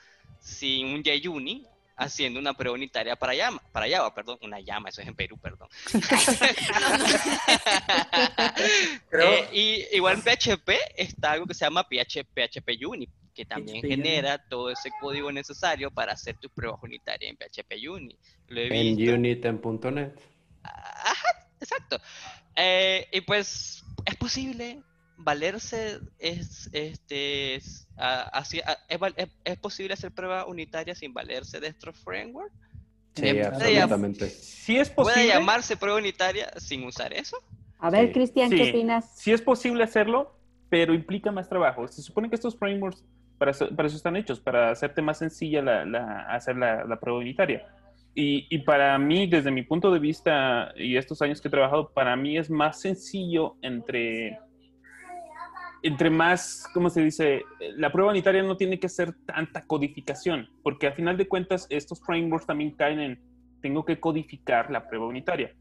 sin 0.41 0.89
un 0.89 1.03
JUnit 1.03 1.67
haciendo 1.99 2.39
una 2.39 2.55
prueba 2.55 2.75
unitaria 2.75 3.17
para 3.17 3.35
llama, 3.35 3.61
para 3.73 3.89
Java, 3.89 4.15
perdón, 4.15 4.39
una 4.43 4.61
llama, 4.61 4.89
eso 4.89 5.03
es 5.03 5.09
en 5.09 5.15
Perú, 5.15 5.39
perdón. 5.39 5.69
Eh, 9.11 9.49
y 9.53 9.97
igual 9.97 10.17
en 10.17 10.23
PHP 10.23 10.71
está 10.97 11.33
algo 11.33 11.47
que 11.47 11.55
se 11.55 11.65
llama 11.65 11.85
PHP, 11.85 12.29
PHP 12.35 12.87
Unit, 12.87 13.11
que 13.35 13.45
también 13.45 13.83
genera 13.83 14.39
todo 14.49 14.71
ese 14.71 14.91
código 15.01 15.33
necesario 15.33 15.91
para 15.91 16.13
hacer 16.13 16.37
tu 16.39 16.49
prueba 16.51 16.79
unitaria 16.83 17.29
en 17.29 17.37
PHP 17.37 17.89
Unit. 17.89 18.19
en 18.49 19.15
Unit 19.15 19.45
en 19.45 19.61
.NET. 19.95 20.21
Ajá, 20.63 21.49
exacto. 21.61 22.01
Eh, 22.55 23.09
y 23.13 23.21
pues 23.23 23.85
es 24.05 24.17
posible 24.17 24.83
valerse 25.19 25.99
es 26.19 26.71
este 26.73 27.61
así 27.97 28.61
es, 29.45 29.59
posible 29.59 29.95
hacer 29.95 30.13
prueba 30.13 30.47
unitaria 30.47 30.95
sin 30.95 31.13
valerse 31.13 31.61
de 31.61 31.69
estos 31.69 31.99
framework 31.99 32.53
sí 33.15 33.29
absolutamente. 33.41 34.31
Sí 34.31 34.79
es 34.79 34.89
posible 34.91 35.15
puede 35.15 35.29
llamarse 35.29 35.77
prueba 35.77 35.99
unitaria 35.99 36.51
sin 36.57 36.85
usar 36.85 37.13
eso 37.13 37.37
a 37.79 37.91
ver 37.91 38.13
Cristian 38.13 38.51
qué 38.51 38.71
opinas 38.71 39.13
sí 39.17 39.33
es 39.33 39.43
posible 39.43 39.85
hacerlo 39.85 40.39
pero 40.69 40.95
implica 40.95 41.33
más 41.33 41.49
trabajo. 41.49 41.87
Se 41.89 42.03
supone 42.03 42.29
que 42.29 42.35
estos 42.35 42.57
frameworks 42.57 43.05
para 43.39 43.53
eso, 43.53 43.69
para 43.75 43.87
eso 43.87 43.97
están 43.97 44.17
hechos 44.17 44.41
para 44.41 44.71
hacerte 44.71 45.01
más 45.01 45.19
sencilla 45.19 45.63
la, 45.63 46.23
hacer 46.29 46.57
la, 46.57 46.85
la 46.85 46.99
prueba 46.99 47.21
unitaria. 47.21 47.67
Y, 48.15 48.47
y, 48.51 48.59
para 48.59 48.99
mí, 48.99 49.29
desde 49.29 49.53
mi 49.53 49.63
punto 49.63 49.93
de 49.93 50.01
vista 50.01 50.73
y 50.77 50.97
estos 50.97 51.23
años 51.23 51.41
que 51.41 51.47
he 51.47 51.51
trabajado, 51.51 51.91
para 51.91 52.17
mí 52.17 52.37
es 52.37 52.51
más 52.51 52.81
sencillo 52.81 53.57
entre 53.63 54.41
entre 55.83 56.11
más, 56.11 56.67
¿cómo 56.75 56.91
se 56.91 57.03
dice? 57.03 57.45
La 57.77 57.93
prueba 57.93 58.11
unitaria 58.11 58.43
no 58.43 58.57
tiene 58.57 58.79
que 58.79 58.89
ser 58.89 59.15
tanta 59.27 59.65
codificación, 59.65 60.49
porque 60.63 60.87
al 60.87 60.95
final 60.95 61.17
de 61.17 61.29
cuentas 61.29 61.67
estos 61.71 62.01
frameworks 62.01 62.47
también 62.47 62.73
caen 62.73 63.01
en, 63.01 63.21
tengo 63.61 63.85
que 63.85 64.01
codificar 64.01 64.71
la 64.71 64.89
prueba 64.89 65.07
unitaria. 65.07 65.55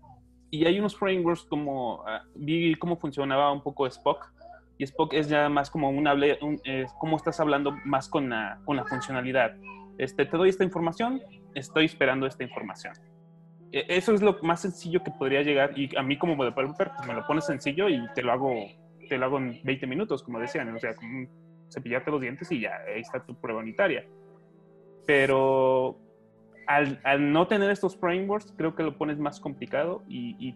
Y 0.49 0.65
hay 0.65 0.79
unos 0.79 0.95
frameworks 0.95 1.43
como, 1.43 2.03
ah, 2.07 2.23
vi 2.35 2.73
cómo 2.75 2.97
funcionaba 2.97 3.51
un 3.51 3.61
poco 3.61 3.85
Spock, 3.87 4.33
y 4.77 4.83
Spock 4.83 5.13
es 5.13 5.27
ya 5.27 5.49
más 5.49 5.69
como 5.69 5.89
un, 5.89 6.07
hable, 6.07 6.37
un 6.41 6.59
cómo 6.99 7.17
estás 7.17 7.39
hablando 7.39 7.75
más 7.83 8.07
con 8.07 8.29
la, 8.29 8.59
con 8.65 8.75
la 8.75 8.85
funcionalidad. 8.85 9.55
Este, 9.97 10.25
te 10.25 10.37
doy 10.37 10.49
esta 10.49 10.63
información, 10.63 11.21
estoy 11.55 11.85
esperando 11.85 12.27
esta 12.27 12.43
información. 12.43 12.93
E, 13.71 13.85
eso 13.89 14.13
es 14.13 14.21
lo 14.21 14.37
más 14.43 14.61
sencillo 14.61 15.03
que 15.03 15.11
podría 15.11 15.41
llegar, 15.41 15.77
y 15.77 15.95
a 15.95 16.01
mí 16.01 16.17
como 16.17 16.43
developer, 16.43 16.91
pues 16.95 17.07
me 17.07 17.13
lo 17.13 17.25
pones 17.27 17.45
sencillo 17.45 17.89
y 17.89 17.99
te 18.15 18.23
lo 18.23 18.31
hago 18.31 18.53
te 19.07 19.17
lo 19.17 19.25
hago 19.25 19.37
en 19.37 19.59
20 19.63 19.87
minutos, 19.87 20.23
como 20.23 20.39
decían, 20.39 20.73
o 20.73 20.79
sea, 20.79 20.95
como 20.95 21.27
cepillarte 21.69 22.11
los 22.11 22.21
dientes 22.21 22.51
y 22.51 22.61
ya, 22.61 22.77
ahí 22.87 23.01
está 23.01 23.23
tu 23.25 23.35
prueba 23.35 23.59
unitaria. 23.59 24.05
Pero 25.05 25.99
al, 26.67 26.99
al, 27.03 27.31
no 27.31 27.47
tener 27.47 27.71
estos 27.71 27.97
frameworks, 27.97 28.53
creo 28.57 28.75
que 28.75 28.83
lo 28.83 28.97
pones 28.97 29.17
más 29.19 29.39
complicado 29.39 30.03
y, 30.07 30.35
y, 30.39 30.55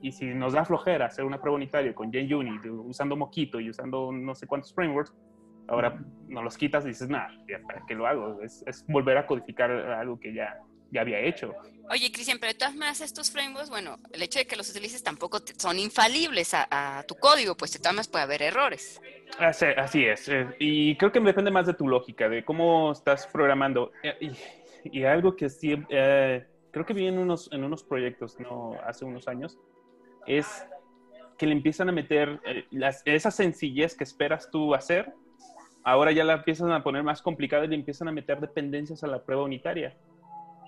y 0.00 0.12
si 0.12 0.26
nos 0.26 0.52
da 0.52 0.64
flojera 0.64 1.06
hacer 1.06 1.24
una 1.24 1.40
prueba 1.40 1.56
unitaria 1.56 1.94
con 1.94 2.12
JUnit, 2.12 2.64
usando 2.66 3.16
Moquito 3.16 3.60
y 3.60 3.70
usando 3.70 4.10
no 4.12 4.34
sé 4.34 4.46
cuántos 4.46 4.74
frameworks, 4.74 5.14
ahora 5.68 6.00
no 6.28 6.42
los 6.42 6.56
quitas 6.56 6.84
y 6.84 6.88
dices, 6.88 7.08
nada, 7.08 7.30
¿para 7.66 7.84
qué 7.86 7.94
lo 7.94 8.06
hago? 8.06 8.42
Es, 8.42 8.64
es, 8.66 8.84
volver 8.88 9.18
a 9.18 9.26
codificar 9.26 9.70
algo 9.70 10.18
que 10.18 10.32
ya, 10.32 10.58
ya 10.90 11.02
había 11.02 11.20
hecho. 11.20 11.54
Oye, 11.90 12.12
Cristian, 12.12 12.38
pero 12.38 12.52
de 12.52 12.58
todas 12.58 12.74
maneras 12.74 13.00
estos 13.00 13.30
frameworks, 13.30 13.70
bueno, 13.70 13.98
el 14.12 14.22
hecho 14.22 14.38
de 14.38 14.46
que 14.46 14.56
los 14.56 14.68
utilices 14.68 15.02
tampoco 15.02 15.38
son 15.56 15.78
infalibles 15.78 16.52
a, 16.52 17.02
tu 17.08 17.14
código, 17.14 17.56
pues 17.56 17.72
de 17.72 17.78
todas 17.78 17.94
maneras 17.94 18.08
puede 18.08 18.24
haber 18.24 18.42
errores. 18.42 19.00
Así, 19.38 20.04
es, 20.04 20.28
eh, 20.28 20.46
y 20.58 20.96
creo 20.96 21.10
que 21.10 21.20
depende 21.20 21.50
más 21.50 21.66
de 21.66 21.74
tu 21.74 21.88
lógica, 21.88 22.28
de 22.28 22.44
cómo 22.44 22.92
estás 22.92 23.26
programando. 23.26 23.92
Eh, 24.02 24.32
y, 24.92 25.04
algo 25.04 25.34
que 25.34 25.48
sí, 25.48 25.76
eh, 25.88 26.46
creo 26.70 26.84
que 26.84 26.92
vi 26.92 27.06
en 27.06 27.18
unos, 27.18 27.48
en 27.52 27.64
unos 27.64 27.82
proyectos, 27.84 28.38
no 28.38 28.76
hace 28.86 29.06
unos 29.06 29.26
años, 29.26 29.58
es 30.26 30.66
que 31.38 31.46
le 31.46 31.52
empiezan 31.52 31.88
a 31.88 31.92
meter 31.92 32.40
las, 32.70 33.02
esa 33.06 33.30
sencillez 33.30 33.96
que 33.96 34.04
esperas 34.04 34.50
tú 34.50 34.74
hacer, 34.74 35.14
ahora 35.84 36.12
ya 36.12 36.24
la 36.24 36.34
empiezan 36.34 36.70
a 36.72 36.82
poner 36.82 37.02
más 37.02 37.22
complicada 37.22 37.64
y 37.64 37.68
le 37.68 37.76
empiezan 37.76 38.08
a 38.08 38.12
meter 38.12 38.40
dependencias 38.40 39.02
a 39.04 39.06
la 39.06 39.22
prueba 39.22 39.44
unitaria 39.44 39.96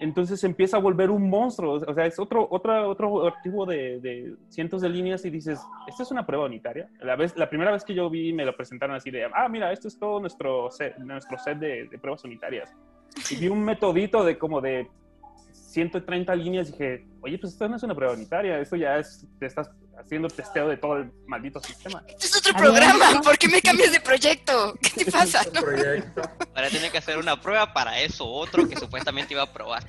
entonces 0.01 0.43
empieza 0.45 0.79
a 0.79 0.81
volver 0.81 1.11
un 1.11 1.29
monstruo. 1.29 1.75
O 1.75 1.95
sea, 1.95 2.07
es 2.07 2.19
otro, 2.19 2.49
otro, 2.51 2.89
otro 2.89 3.27
archivo 3.27 3.67
de, 3.67 4.35
cientos 4.49 4.81
de 4.81 4.89
líneas 4.89 5.25
y 5.27 5.31
dices, 5.31 5.61
¿esta 5.87 6.03
es 6.03 6.11
una 6.11 6.27
prueba 6.27 6.47
unitaria? 6.47 6.89
La, 7.01 7.17
vez, 7.17 7.37
la 7.37 7.49
primera 7.49 7.71
vez 7.71 7.85
que 7.85 7.95
yo 7.95 8.09
vi 8.09 8.33
me 8.33 8.45
lo 8.45 8.57
presentaron 8.57 8.97
así 8.97 9.11
de, 9.11 9.27
ah, 9.27 9.49
mira, 9.49 9.71
esto 9.73 9.89
es 9.89 9.99
todo 9.99 10.19
nuestro 10.19 10.71
set, 10.71 10.97
nuestro 10.99 11.39
set 11.39 11.59
de, 11.59 11.87
de 11.87 11.99
pruebas 11.99 12.25
unitarias. 12.25 12.75
Y 13.31 13.37
vi 13.37 13.49
un 13.49 13.63
metodito 13.63 14.25
de 14.25 14.39
como 14.39 14.63
de 14.63 14.89
130 15.53 16.35
líneas 16.35 16.69
y 16.69 16.73
dije, 16.73 17.07
oye, 17.21 17.39
pues 17.39 17.53
esto 17.53 17.69
no 17.69 17.77
es 17.77 17.83
una 17.83 17.95
prueba 17.95 18.15
unitaria, 18.15 18.59
esto 18.59 18.77
ya 18.77 18.99
es, 18.99 19.29
te 19.39 19.47
estás 19.47 19.71
haciendo 20.01 20.29
testeo 20.29 20.69
de 20.69 20.77
todo 20.77 20.97
el 20.97 21.13
maldito 21.27 21.61
sistema. 21.61 22.03
Este 22.09 22.27
es 22.27 22.37
otro 22.37 22.55
programa, 22.55 23.21
¿por 23.23 23.39
qué 23.39 23.49
me 23.49 23.61
cambias 23.61 23.93
de 23.93 24.01
proyecto? 24.01 24.75
¿Qué 24.81 25.05
te 25.05 25.11
pasa? 25.11 25.43
Ahora 26.55 26.69
tiene 26.71 26.91
que 26.91 26.99
hacer 26.99 27.19
una 27.19 27.41
prueba 27.41 27.73
para 27.73 28.01
eso, 28.01 28.27
otro 28.27 28.69
que 28.69 28.77
supuestamente 28.77 29.35
iba 29.35 29.43
a 29.43 29.53
probar. 29.53 29.85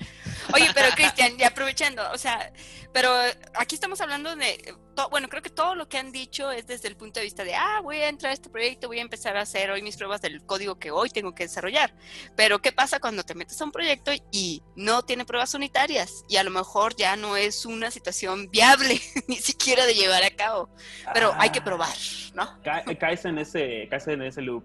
Oye, 0.53 0.69
pero 0.73 0.89
Cristian, 0.95 1.33
y 1.39 1.43
aprovechando, 1.43 2.03
o 2.11 2.17
sea, 2.17 2.51
pero 2.93 3.13
aquí 3.55 3.75
estamos 3.75 4.01
hablando 4.01 4.35
de, 4.35 4.75
bueno, 5.09 5.27
creo 5.29 5.41
que 5.41 5.49
todo 5.49 5.75
lo 5.75 5.87
que 5.87 5.97
han 5.97 6.11
dicho 6.11 6.51
es 6.51 6.67
desde 6.67 6.87
el 6.87 6.95
punto 6.95 7.19
de 7.19 7.25
vista 7.25 7.43
de, 7.43 7.55
ah, 7.55 7.79
voy 7.81 7.97
a 7.97 8.09
entrar 8.09 8.31
a 8.31 8.33
este 8.33 8.49
proyecto, 8.49 8.87
voy 8.87 8.99
a 8.99 9.01
empezar 9.01 9.37
a 9.37 9.41
hacer 9.41 9.71
hoy 9.71 9.81
mis 9.81 9.97
pruebas 9.97 10.21
del 10.21 10.45
código 10.45 10.79
que 10.79 10.91
hoy 10.91 11.09
tengo 11.09 11.33
que 11.33 11.43
desarrollar. 11.43 11.93
Pero, 12.35 12.59
¿qué 12.59 12.71
pasa 12.71 12.99
cuando 12.99 13.23
te 13.23 13.35
metes 13.35 13.59
a 13.61 13.65
un 13.65 13.71
proyecto 13.71 14.11
y 14.31 14.61
no 14.75 15.03
tiene 15.03 15.25
pruebas 15.25 15.53
unitarias? 15.53 16.23
Y 16.29 16.37
a 16.37 16.43
lo 16.43 16.51
mejor 16.51 16.95
ya 16.95 17.15
no 17.15 17.37
es 17.37 17.65
una 17.65 17.91
situación 17.91 18.49
viable, 18.49 18.99
ni 19.27 19.37
siquiera 19.37 19.85
de 19.85 19.93
llevar 19.93 20.23
a 20.23 20.31
cabo. 20.31 20.69
Pero 21.13 21.33
hay 21.37 21.49
que 21.49 21.59
ah. 21.59 21.63
probar, 21.63 21.95
¿no? 22.33 22.61
caes 22.99 23.25
en 23.25 23.37
ese, 23.37 23.87
caes 23.89 24.07
en 24.07 24.21
ese 24.21 24.41
loop, 24.41 24.63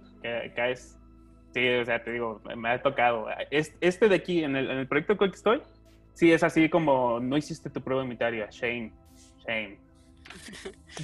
caes 0.55 0.97
Sí, 1.57 1.67
o 1.71 1.87
sea, 1.87 2.05
te 2.05 2.13
digo, 2.13 2.43
me 2.55 2.69
ha 2.69 2.83
tocado. 2.83 3.29
Este 3.51 4.11
de 4.11 4.15
aquí, 4.15 4.45
en 4.45 4.57
el, 4.57 4.71
en 4.71 4.77
el 4.77 4.87
proyecto 4.87 5.17
que 5.17 5.25
estoy, 5.25 5.63
sí 6.13 6.31
es 6.31 6.43
así 6.43 6.69
como, 6.69 7.19
no 7.19 7.35
hiciste 7.39 7.71
tu 7.71 7.81
prueba 7.81 8.03
unitaria, 8.03 8.47
shame, 8.51 8.93
shame. 9.39 9.79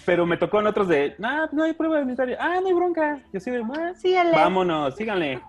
Pero 0.06 0.26
me 0.26 0.36
tocó 0.36 0.60
en 0.60 0.66
otros 0.66 0.88
de, 0.88 1.14
nah, 1.18 1.46
no 1.52 1.64
hay 1.64 1.72
prueba 1.72 2.00
unitaria, 2.00 2.36
ah, 2.40 2.60
no 2.60 2.68
hay 2.68 2.72
bronca. 2.72 3.20
Yo 3.32 3.38
así 3.38 3.50
de, 3.50 3.62
vámonos, 4.32 4.96
síganle. 4.96 5.40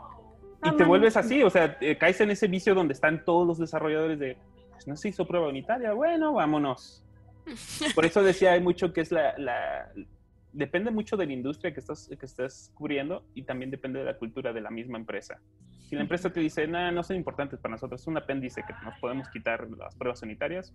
Y 0.65 0.71
te 0.77 0.83
vuelves 0.83 1.17
así, 1.17 1.43
o 1.43 1.49
sea, 1.49 1.77
caes 1.99 2.21
en 2.21 2.31
ese 2.31 2.47
vicio 2.47 2.73
donde 2.73 2.93
están 2.93 3.25
todos 3.25 3.45
los 3.45 3.57
desarrolladores 3.57 4.17
de, 4.19 4.37
pues 4.71 4.87
no 4.87 4.95
se 4.95 5.09
hizo 5.09 5.27
prueba 5.27 5.49
unitaria, 5.49 5.93
bueno, 5.93 6.33
vámonos. 6.33 7.03
Por 7.93 8.05
eso 8.05 8.23
decía, 8.23 8.53
hay 8.53 8.61
mucho 8.61 8.93
que 8.93 9.01
es 9.01 9.11
la, 9.11 9.37
la 9.37 9.91
depende 10.53 10.91
mucho 10.91 11.17
de 11.17 11.25
la 11.25 11.33
industria 11.33 11.73
que 11.73 11.79
estás, 11.79 12.07
que 12.07 12.25
estás 12.25 12.71
cubriendo 12.75 13.25
y 13.33 13.43
también 13.43 13.71
depende 13.71 13.99
de 13.99 14.05
la 14.05 14.17
cultura 14.17 14.53
de 14.53 14.61
la 14.61 14.69
misma 14.69 14.97
empresa. 14.97 15.41
Si 15.89 15.95
la 15.95 16.01
empresa 16.01 16.31
te 16.31 16.39
dice, 16.39 16.65
nada, 16.65 16.91
no 16.91 17.03
son 17.03 17.17
importantes 17.17 17.59
para 17.59 17.73
nosotros, 17.73 18.01
es 18.01 18.07
un 18.07 18.17
apéndice 18.17 18.63
que 18.65 18.73
nos 18.83 18.97
podemos 18.99 19.27
quitar 19.29 19.67
las 19.77 19.93
pruebas 19.95 20.21
sanitarias. 20.21 20.73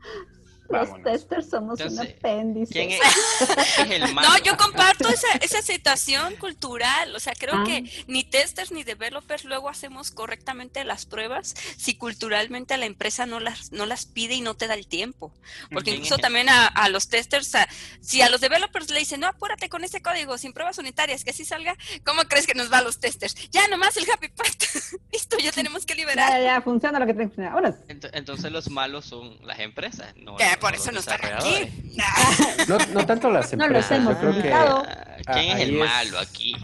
Los 0.69 1.03
testers 1.03 1.49
somos 1.49 1.81
un 1.81 1.99
apéndice. 1.99 2.73
¿quién 2.73 2.91
es, 2.91 3.79
el 3.91 4.15
malo? 4.15 4.29
No, 4.29 4.39
yo 4.45 4.57
comparto 4.57 5.09
esa, 5.09 5.27
esa 5.41 5.63
situación 5.63 6.37
cultural. 6.37 7.17
O 7.17 7.21
sea, 7.21 7.33
creo 7.37 7.65
que 7.65 7.85
ah. 7.85 8.05
ni 8.07 8.23
testers 8.23 8.71
ni 8.71 8.85
developers 8.85 9.45
luego 9.45 9.71
hacemos 9.71 10.11
correctamente 10.11 10.85
las 10.85 11.07
pruebas 11.07 11.55
si 11.77 11.97
culturalmente 11.97 12.77
la 12.77 12.87
empresa 12.87 13.25
no 13.25 13.41
las, 13.41 13.73
no 13.73 13.87
las 13.87 14.05
pide 14.07 14.35
y 14.35 14.41
no 14.41 14.55
te 14.55 14.67
da 14.67 14.75
el 14.75 14.87
tiempo. 14.87 15.33
Porque 15.73 15.93
incluso 15.93 16.19
también 16.19 16.49
a, 16.49 16.67
a 16.67 16.89
los 16.91 17.09
testers, 17.09 17.53
si 18.01 18.21
a 18.21 18.29
los 18.29 18.41
developers 18.41 18.91
le 18.91 18.99
dicen, 18.99 19.21
no, 19.21 19.27
apúrate 19.27 19.68
con 19.69 19.85
ese 19.85 20.01
código 20.03 20.39
sin 20.39 20.53
pruebas 20.53 20.79
unitarias, 20.79 21.25
que 21.25 21.31
así 21.31 21.45
salga, 21.45 21.77
¿cómo 22.05 22.23
crees 22.25 22.47
que 22.47 22.55
nos 22.55 22.73
va 22.73 22.79
a 22.79 22.83
los 22.83 23.01
testers? 23.01 23.35
Ya 23.51 23.67
nomás 23.69 23.97
el 23.97 24.07
happy 24.11 24.29
part. 24.29 24.63
Listo, 25.13 25.39
ya 25.39 25.53
tenemos 25.53 25.87
que 25.87 25.95
liberar. 25.95 26.31
Ya, 26.31 26.43
ya, 26.43 26.63
funciona 26.63 26.99
lo 26.99 27.07
que 27.07 27.15
tiene 27.15 27.31
que 27.31 27.37
funcionar. 27.37 27.75
Entonces 28.13 28.53
los 28.53 28.71
malos 28.71 29.05
son 29.05 29.39
las 29.47 29.59
empresas, 29.61 30.15
no, 30.17 30.37
por 30.61 30.75
eso 30.75 30.93
no 30.93 31.01
están 31.01 31.21
aquí. 31.25 31.95
No, 32.69 32.79
no 32.93 33.07
tanto 33.07 33.31
las 33.31 33.53
empresas. 33.53 33.59
No 33.59 33.69
los 33.69 33.91
hemos 33.91 34.45
¿Quién 35.33 35.57
es 35.57 35.61
el 35.61 35.73
malo 35.73 36.19
aquí? 36.19 36.55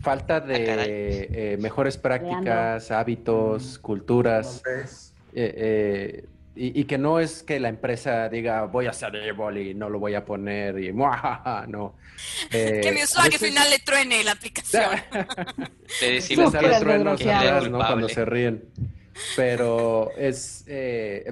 Falta 0.00 0.40
de 0.40 1.28
eh, 1.30 1.56
mejores 1.58 1.96
prácticas, 1.96 2.90
hábitos, 2.90 3.78
culturas. 3.78 4.62
Eh, 5.34 5.54
eh, 5.56 6.24
y, 6.54 6.84
que 6.84 6.98
no 6.98 7.18
es 7.18 7.42
que 7.42 7.58
la 7.58 7.68
empresa 7.68 8.28
diga 8.28 8.64
voy 8.64 8.86
a 8.86 8.90
hacer 8.90 9.16
evil 9.16 9.56
y 9.56 9.74
no 9.74 9.88
lo 9.88 9.98
voy 9.98 10.14
a 10.14 10.24
poner 10.24 10.78
y 10.78 10.92
no. 11.68 11.94
que 12.50 12.92
mi 12.94 13.02
usuario 13.02 13.38
final 13.38 13.70
le 13.70 13.78
truene 13.78 14.22
la 14.22 14.32
aplicación. 14.32 14.90
Te 16.00 16.12
decimos 16.12 16.52
que 16.52 16.68
truenos 16.80 17.24
¿no? 17.70 17.78
cuando 17.78 18.08
se 18.08 18.24
ríen. 18.24 18.64
Pero 19.36 20.10
es 20.16 20.64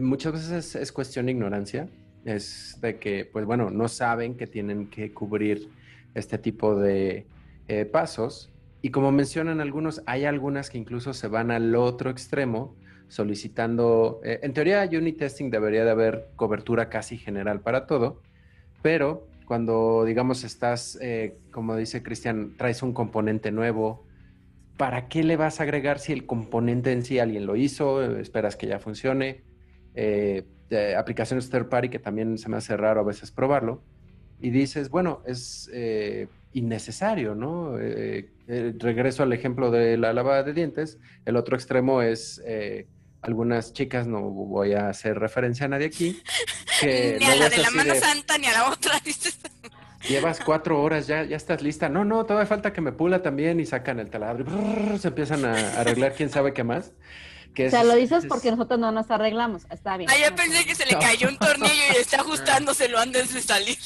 muchas 0.00 0.32
veces 0.32 0.74
es 0.74 0.92
cuestión 0.92 1.26
de 1.26 1.32
ignorancia 1.32 1.88
es 2.24 2.78
de 2.80 2.98
que, 2.98 3.24
pues 3.24 3.44
bueno, 3.44 3.70
no 3.70 3.88
saben 3.88 4.36
que 4.36 4.46
tienen 4.46 4.88
que 4.88 5.12
cubrir 5.12 5.68
este 6.14 6.38
tipo 6.38 6.74
de 6.74 7.26
eh, 7.68 7.84
pasos. 7.84 8.50
Y 8.82 8.90
como 8.90 9.12
mencionan 9.12 9.60
algunos, 9.60 10.02
hay 10.06 10.24
algunas 10.24 10.70
que 10.70 10.78
incluso 10.78 11.14
se 11.14 11.28
van 11.28 11.50
al 11.50 11.74
otro 11.74 12.10
extremo 12.10 12.74
solicitando, 13.10 14.20
eh, 14.24 14.40
en 14.42 14.54
teoría 14.54 14.88
unit 14.90 15.18
testing 15.18 15.50
debería 15.50 15.84
de 15.84 15.90
haber 15.90 16.28
cobertura 16.36 16.88
casi 16.88 17.18
general 17.18 17.60
para 17.60 17.86
todo, 17.86 18.22
pero 18.80 19.26
cuando 19.44 20.04
digamos 20.06 20.44
estás, 20.44 20.96
eh, 21.02 21.36
como 21.50 21.76
dice 21.76 22.02
Cristian, 22.02 22.56
traes 22.56 22.82
un 22.82 22.94
componente 22.94 23.52
nuevo, 23.52 24.06
¿para 24.78 25.08
qué 25.08 25.22
le 25.22 25.36
vas 25.36 25.60
a 25.60 25.64
agregar 25.64 25.98
si 25.98 26.12
el 26.12 26.24
componente 26.24 26.92
en 26.92 27.04
sí 27.04 27.18
alguien 27.18 27.44
lo 27.44 27.56
hizo, 27.56 28.02
esperas 28.16 28.56
que 28.56 28.66
ya 28.66 28.78
funcione? 28.78 29.42
aplicaciones 30.96 31.50
third 31.50 31.68
party 31.68 31.88
que 31.88 31.98
también 31.98 32.38
se 32.38 32.48
me 32.48 32.56
hace 32.56 32.76
raro 32.76 33.00
a 33.00 33.04
veces 33.04 33.30
probarlo. 33.30 33.82
Y 34.40 34.50
dices, 34.50 34.88
bueno, 34.88 35.22
es 35.26 35.70
eh, 35.72 36.28
innecesario, 36.52 37.34
¿no? 37.34 37.78
Eh, 37.78 38.30
eh, 38.48 38.74
regreso 38.78 39.22
al 39.22 39.32
ejemplo 39.32 39.70
de 39.70 39.98
la 39.98 40.12
lavada 40.12 40.42
de 40.42 40.54
dientes. 40.54 40.98
El 41.26 41.36
otro 41.36 41.56
extremo 41.56 42.00
es 42.00 42.42
algunas 43.22 43.72
chicas, 43.72 44.06
no 44.06 44.20
voy 44.22 44.74
a 44.74 44.88
hacer 44.88 45.18
referencia 45.18 45.66
a 45.66 45.68
nadie 45.68 45.86
aquí. 45.86 46.22
ni 46.82 47.24
a 47.24 47.36
la 47.36 47.48
de 47.48 47.58
la 47.58 47.70
mano 47.70 47.94
santa 47.94 48.38
ni 48.38 48.46
a 48.46 48.52
la 48.52 48.70
otra. 48.70 49.00
Llevas 50.08 50.40
cuatro 50.40 50.82
horas, 50.82 51.06
ya, 51.06 51.24
ya 51.24 51.36
estás 51.36 51.60
lista. 51.62 51.90
No, 51.90 52.06
no, 52.06 52.24
todavía 52.24 52.46
falta 52.46 52.72
que 52.72 52.80
me 52.80 52.92
pula 52.92 53.22
también 53.22 53.60
y 53.60 53.66
sacan 53.66 54.00
el 54.00 54.08
taladro. 54.08 54.46
se 54.98 55.08
empiezan 55.08 55.44
a 55.44 55.80
arreglar 55.80 56.14
quién 56.14 56.30
sabe 56.30 56.54
qué 56.54 56.64
más 56.64 56.92
o 57.66 57.70
sea, 57.70 57.84
lo 57.84 57.94
dices 57.94 58.26
porque 58.26 58.50
nosotros 58.50 58.78
no 58.78 58.92
nos 58.92 59.10
arreglamos. 59.10 59.62
Está 59.70 59.96
bien. 59.96 60.08
Ah, 60.10 60.14
ya 60.18 60.34
pensé 60.34 60.64
que 60.64 60.74
se 60.74 60.86
le 60.86 60.98
cayó 60.98 61.28
un 61.28 61.36
tornillo 61.36 61.82
y 61.94 61.96
está 61.96 62.16
ajustándoselo 62.20 62.98
antes 62.98 63.34
de 63.34 63.42
salir. 63.42 63.78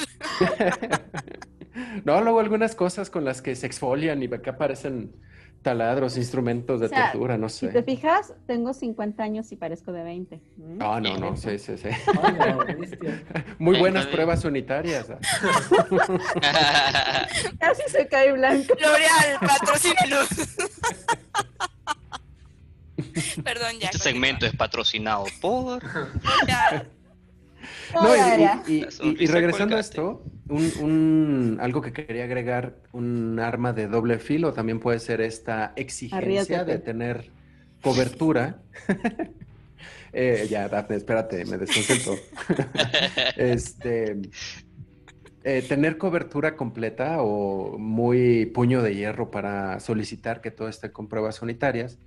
no, 2.04 2.20
luego 2.20 2.40
algunas 2.40 2.74
cosas 2.74 3.10
con 3.10 3.24
las 3.24 3.42
que 3.42 3.54
se 3.56 3.66
exfolian 3.66 4.22
y 4.22 4.26
acá 4.26 4.52
aparecen 4.52 5.12
taladros, 5.64 6.16
instrumentos 6.16 6.78
de 6.78 6.90
tortura, 6.90 7.36
no 7.38 7.48
sé. 7.48 7.68
Si 7.68 7.72
te 7.72 7.82
fijas, 7.82 8.34
tengo 8.46 8.72
50 8.72 9.22
años 9.22 9.50
y 9.50 9.56
parezco 9.56 9.92
de 9.92 10.04
20. 10.04 10.40
No, 10.58 11.00
no, 11.00 11.18
no, 11.18 11.36
sí, 11.36 11.58
sí, 11.58 11.76
sí. 11.78 11.88
Muy 13.58 13.78
buenas 13.78 14.06
pruebas 14.06 14.44
unitarias. 14.44 15.06
Casi 17.58 17.82
se 17.88 18.06
cae 18.06 18.32
blanco. 18.32 18.74
L'Oreal, 18.78 19.38
patrocínenos. 19.40 20.28
Perdón, 23.42 23.78
ya. 23.80 23.86
Este 23.86 23.98
segmento 23.98 24.46
es 24.46 24.54
patrocinado 24.54 25.24
por. 25.40 25.82
Y, 28.66 29.26
regresando 29.26 29.76
a 29.76 29.80
esto, 29.80 30.24
un, 30.48 31.58
algo 31.60 31.80
que 31.80 31.92
quería 31.92 32.24
agregar, 32.24 32.76
un 32.92 33.38
arma 33.38 33.72
de 33.72 33.88
doble 33.88 34.18
filo 34.18 34.52
también 34.52 34.80
puede 34.80 34.98
ser 34.98 35.20
esta 35.20 35.72
exigencia 35.76 36.64
de 36.64 36.78
tener 36.78 37.30
cobertura. 37.82 38.60
Eh, 40.16 40.46
ya, 40.48 40.68
Dafne, 40.68 40.94
espérate, 40.94 41.44
me 41.44 41.58
desconcentro. 41.58 42.14
este, 43.36 44.16
eh, 45.42 45.62
tener 45.68 45.98
cobertura 45.98 46.56
completa 46.56 47.20
o 47.20 47.76
muy 47.78 48.46
puño 48.46 48.80
de 48.80 48.94
hierro 48.94 49.30
para 49.30 49.80
solicitar 49.80 50.40
que 50.40 50.52
todo 50.52 50.68
esté 50.68 50.92
con 50.92 51.08
pruebas 51.08 51.42
unitarias 51.42 51.98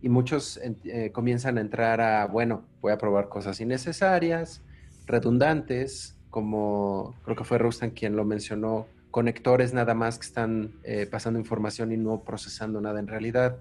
y 0.00 0.10
muchos 0.10 0.60
eh, 0.84 1.10
comienzan 1.10 1.58
a 1.58 1.62
entrar 1.62 2.00
a, 2.00 2.26
bueno, 2.26 2.66
voy 2.82 2.92
a 2.92 2.98
probar 2.98 3.28
cosas 3.28 3.60
innecesarias, 3.60 4.62
redundantes, 5.06 6.16
como 6.30 7.14
creo 7.24 7.36
que 7.36 7.44
fue 7.44 7.58
Rustan 7.58 7.90
quien 7.90 8.16
lo 8.16 8.24
mencionó, 8.24 8.86
conectores 9.10 9.72
nada 9.72 9.94
más 9.94 10.18
que 10.18 10.26
están 10.26 10.72
eh, 10.82 11.06
pasando 11.10 11.38
información 11.38 11.92
y 11.92 11.96
no 11.96 12.22
procesando 12.24 12.80
nada 12.80 12.98
en 12.98 13.06
realidad. 13.06 13.58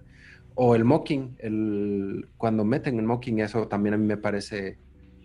O 0.55 0.75
el 0.75 0.83
mocking, 0.83 1.35
el, 1.39 2.27
cuando 2.37 2.65
meten 2.65 2.97
el 2.97 3.05
mocking, 3.05 3.39
eso 3.39 3.67
también 3.67 3.95
a 3.95 3.97
mí 3.97 4.05
me 4.05 4.17
parece 4.17 4.77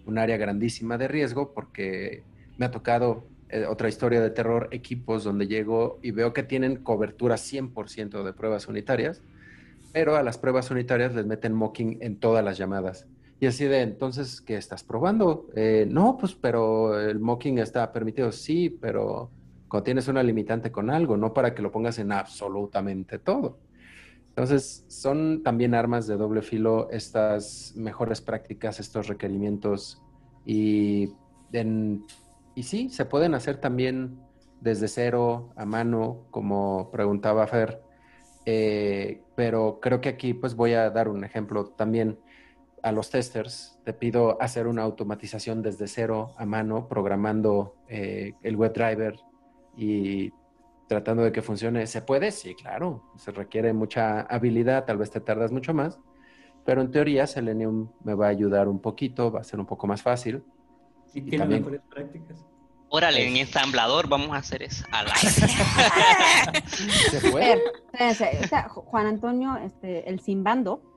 un 0.07 0.19
área 0.19 0.37
grandísima 0.37 0.99
de 0.99 1.09
riesgo 1.09 1.53
porque 1.55 2.23
me 2.57 2.67
ha 2.67 2.71
tocado 2.71 3.25
eh, 3.51 3.65
otra 3.65 3.89
historia 3.89 4.21
de 4.21 4.31
terror, 4.31 4.69
equipos 4.71 5.25
donde 5.25 5.47
llego 5.47 5.99
y 6.03 6.11
veo 6.11 6.35
que 6.35 6.43
tienen 6.43 6.77
cobertura 6.77 7.37
100% 7.37 8.23
de 8.23 8.33
pruebas 8.35 8.69
unitarias, 8.69 9.23
pero 9.93 10.17
a 10.17 10.23
las 10.23 10.37
pruebas 10.37 10.71
unitarias 10.71 11.15
les 11.15 11.25
meten 11.25 11.55
mocking 11.55 11.99
en 12.03 12.19
todas 12.21 12.45
las 12.45 12.59
llamadas. 12.59 13.07
Y 13.41 13.47
así 13.47 13.67
de, 13.67 13.83
entonces, 13.83 14.41
¿qué 14.41 14.57
estás 14.57 14.83
probando? 14.83 15.47
Eh, 15.55 15.87
no, 15.89 16.17
pues, 16.19 16.35
pero 16.35 17.01
el 17.01 17.21
mocking 17.21 17.59
está 17.59 17.93
permitido, 17.93 18.33
sí, 18.33 18.69
pero 18.69 19.31
cuando 19.69 19.85
tienes 19.85 20.09
una 20.09 20.23
limitante 20.23 20.73
con 20.73 20.91
algo, 20.91 21.17
no 21.17 21.33
para 21.33 21.55
que 21.55 21.63
lo 21.63 21.71
pongas 21.71 21.99
en 21.99 22.11
absolutamente 22.11 23.19
todo. 23.19 23.59
Entonces, 24.29 24.85
son 24.89 25.43
también 25.43 25.75
armas 25.75 26.07
de 26.07 26.17
doble 26.17 26.43
filo 26.43 26.91
estas 26.91 27.75
mejores 27.77 28.21
prácticas, 28.21 28.81
estos 28.81 29.09
requerimientos 29.09 30.03
y, 30.45 31.13
y 32.55 32.63
sí, 32.63 32.89
se 32.89 33.05
pueden 33.05 33.35
hacer 33.35 33.61
también 33.61 34.19
desde 34.61 34.89
cero, 34.89 35.51
a 35.57 35.65
mano, 35.65 36.27
como 36.31 36.91
preguntaba 36.91 37.47
Fer, 37.47 37.83
eh, 38.47 39.23
pero 39.37 39.79
creo 39.81 40.01
que 40.01 40.09
aquí 40.09 40.35
pues 40.35 40.55
voy 40.55 40.73
a 40.73 40.91
dar 40.91 41.09
un 41.09 41.25
ejemplo 41.25 41.67
también 41.67 42.19
a 42.83 42.93
los 42.93 43.11
testers. 43.11 43.79
Te 43.85 43.93
pido 43.93 44.41
hacer 44.41 44.67
una 44.67 44.83
automatización 44.83 45.63
desde 45.63 45.89
cero, 45.89 46.35
a 46.37 46.47
mano, 46.47 46.89
programando 46.89 47.77
eh, 47.89 48.35
el 48.43 48.57
WebDriver 48.57 49.19
y 49.77 50.33
tratando 50.89 51.23
de 51.23 51.33
que 51.33 51.43
funcione. 51.43 51.87
¿Se 51.87 52.03
puede? 52.03 52.31
Sí, 52.31 52.55
claro. 52.55 53.03
Se 53.17 53.31
requiere 53.31 53.73
mucha 53.73 54.23
habilidad, 54.23 54.85
tal 54.85 54.99
vez 54.99 55.11
te 55.11 55.21
tardas 55.21 55.53
mucho 55.53 55.75
más, 55.75 56.01
pero 56.65 56.81
en 56.81 56.91
teoría 56.91 57.27
Selenium 57.27 57.91
me 58.03 58.15
va 58.15 58.27
a 58.27 58.31
ayudar 58.31 58.69
un 58.69 58.81
poquito, 58.81 59.31
va 59.31 59.41
a 59.41 59.45
ser 59.45 59.61
un 59.61 59.67
poco 59.67 59.87
más 59.87 60.03
fácil. 60.03 60.43
¿Y 61.15 61.23
tiene 61.23 61.47
mejores 61.47 61.81
prácticas? 61.89 62.45
Órale, 62.91 63.29
en 63.29 63.37
ensamblador 63.37 64.09
vamos 64.09 64.31
a 64.31 64.37
hacer 64.37 64.63
eso. 64.63 64.85
¿Se 67.11 67.31
puede? 67.31 67.61
Juan 68.69 69.07
Antonio, 69.07 69.57
este, 69.57 70.09
el 70.09 70.21
Simbando. 70.21 70.88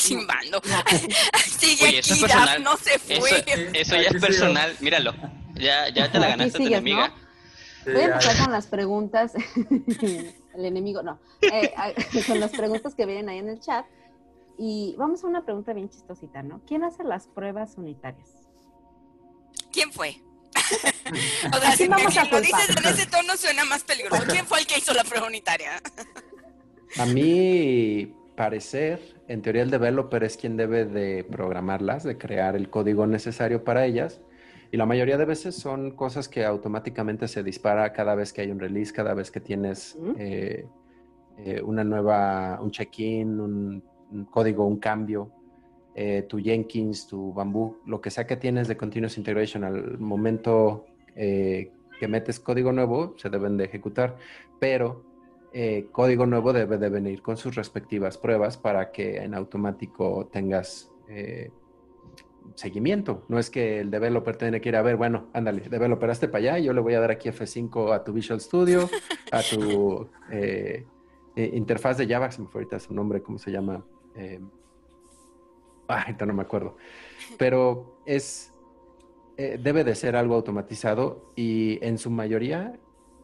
Ay, 0.00 0.06
Simbando. 0.06 0.60
Sigue 1.58 1.88
Oye, 1.88 1.98
aquí, 1.98 2.26
ya, 2.26 2.58
no 2.58 2.76
se 2.76 2.98
fue. 2.98 3.44
Eso, 3.74 3.96
ya 3.96 4.08
es 4.08 4.20
personal, 4.20 4.74
míralo. 4.80 5.12
Ya, 5.54 5.88
ya 5.90 6.10
te 6.10 6.18
la 6.18 6.28
ganaste 6.28 6.58
tu 6.58 6.66
enemiga. 6.66 7.12
Voy 7.84 8.02
a 8.02 8.04
empezar 8.06 8.44
con 8.44 8.52
las 8.52 8.66
preguntas. 8.66 9.32
el 10.54 10.64
enemigo, 10.64 11.02
no. 11.02 11.18
Eh, 11.42 11.72
con 12.26 12.40
las 12.40 12.52
preguntas 12.52 12.94
que 12.94 13.06
vienen 13.06 13.28
ahí 13.28 13.38
en 13.38 13.48
el 13.48 13.60
chat. 13.60 13.84
Y 14.58 14.94
vamos 14.98 15.24
a 15.24 15.26
una 15.26 15.44
pregunta 15.44 15.72
bien 15.72 15.88
chistosita, 15.88 16.42
¿no? 16.42 16.60
¿Quién 16.66 16.84
hace 16.84 17.02
las 17.04 17.26
pruebas 17.26 17.74
unitarias? 17.76 18.28
¿Quién 19.72 19.92
fue? 19.92 20.22
o 21.52 21.60
sea, 21.60 21.76
si, 21.76 21.88
vamos 21.88 22.16
a 22.16 22.24
lo 22.24 22.40
dices 22.40 22.76
en 22.76 22.84
ese 22.86 23.06
tono 23.06 23.36
suena 23.36 23.64
más 23.64 23.82
peligroso. 23.84 24.22
¿Quién 24.28 24.46
fue 24.46 24.60
el 24.60 24.66
que 24.66 24.78
hizo 24.78 24.92
la 24.92 25.04
prueba 25.04 25.26
unitaria? 25.26 25.80
a 26.98 27.06
mí 27.06 28.12
parecer, 28.40 29.00
en 29.28 29.42
teoría 29.42 29.60
el 29.60 29.70
developer 29.70 30.24
es 30.24 30.38
quien 30.38 30.56
debe 30.56 30.86
de 30.86 31.24
programarlas, 31.24 32.04
de 32.04 32.16
crear 32.16 32.56
el 32.56 32.70
código 32.70 33.06
necesario 33.06 33.64
para 33.64 33.84
ellas 33.84 34.22
y 34.72 34.78
la 34.78 34.86
mayoría 34.86 35.18
de 35.18 35.26
veces 35.26 35.56
son 35.56 35.90
cosas 35.90 36.26
que 36.26 36.46
automáticamente 36.46 37.28
se 37.28 37.42
dispara 37.42 37.92
cada 37.92 38.14
vez 38.14 38.32
que 38.32 38.40
hay 38.40 38.50
un 38.50 38.58
release, 38.58 38.94
cada 38.94 39.12
vez 39.12 39.30
que 39.30 39.40
tienes 39.40 39.98
eh, 40.16 40.64
eh, 41.36 41.60
una 41.60 41.84
nueva, 41.84 42.58
un 42.62 42.70
check-in, 42.70 43.38
un, 43.38 43.82
código, 44.30 44.64
un 44.64 44.78
cambio. 44.78 45.30
Eh, 45.94 46.24
tu 46.26 46.38
Jenkins, 46.38 47.06
tu 47.06 47.34
Bamboo, 47.34 47.82
lo 47.84 48.00
que 48.00 48.10
sea 48.10 48.26
que 48.26 48.38
tienes 48.38 48.68
de 48.68 48.76
Continuous 48.78 49.18
Integration 49.18 49.64
al 49.64 49.98
momento 49.98 50.86
que 51.14 52.08
metes 52.08 52.40
código 52.40 52.72
nuevo, 52.72 53.14
se 53.18 53.28
deben 53.28 53.58
de 53.58 53.64
ejecutar, 53.64 54.16
pero 54.58 55.09
código 55.92 56.26
nuevo 56.26 56.52
debe 56.52 56.78
de 56.78 56.88
venir 56.88 57.22
con 57.22 57.36
sus 57.36 57.54
respectivas 57.56 58.18
pruebas 58.18 58.56
para 58.56 58.92
que 58.92 59.18
en 59.18 59.34
automático 59.34 60.28
tengas 60.32 60.90
seguimiento. 62.54 63.24
No 63.28 63.38
es 63.38 63.50
que 63.50 63.80
el 63.80 63.90
developer 63.90 64.36
tiene 64.36 64.60
que 64.60 64.68
ir 64.68 64.76
a 64.76 64.82
ver, 64.82 64.96
bueno, 64.96 65.28
ándale, 65.32 65.62
developer, 65.62 66.10
hazte 66.10 66.28
para 66.28 66.52
allá, 66.52 66.58
yo 66.58 66.72
le 66.72 66.80
voy 66.80 66.94
a 66.94 67.00
dar 67.00 67.10
aquí 67.10 67.28
F5 67.28 67.94
a 67.94 68.04
tu 68.04 68.12
Visual 68.12 68.40
Studio, 68.40 68.88
a 69.30 69.42
tu 69.42 70.08
eh, 70.30 70.84
eh, 71.36 71.50
interfaz 71.54 71.98
de 71.98 72.06
Java, 72.06 72.30
se 72.30 72.42
me 72.42 72.48
fue 72.48 72.60
ahorita 72.60 72.78
su 72.78 72.94
nombre, 72.94 73.22
¿cómo 73.22 73.38
se 73.38 73.50
llama? 73.50 73.84
Eh, 74.14 74.40
ah, 75.88 76.02
ahorita 76.02 76.26
no 76.26 76.34
me 76.34 76.42
acuerdo. 76.42 76.76
Pero 77.38 78.00
es, 78.04 78.52
debe 79.36 79.84
de 79.84 79.94
ser 79.94 80.16
algo 80.16 80.34
automatizado 80.34 81.32
y 81.34 81.78
en 81.82 81.96
su 81.96 82.10
mayoría, 82.10 82.78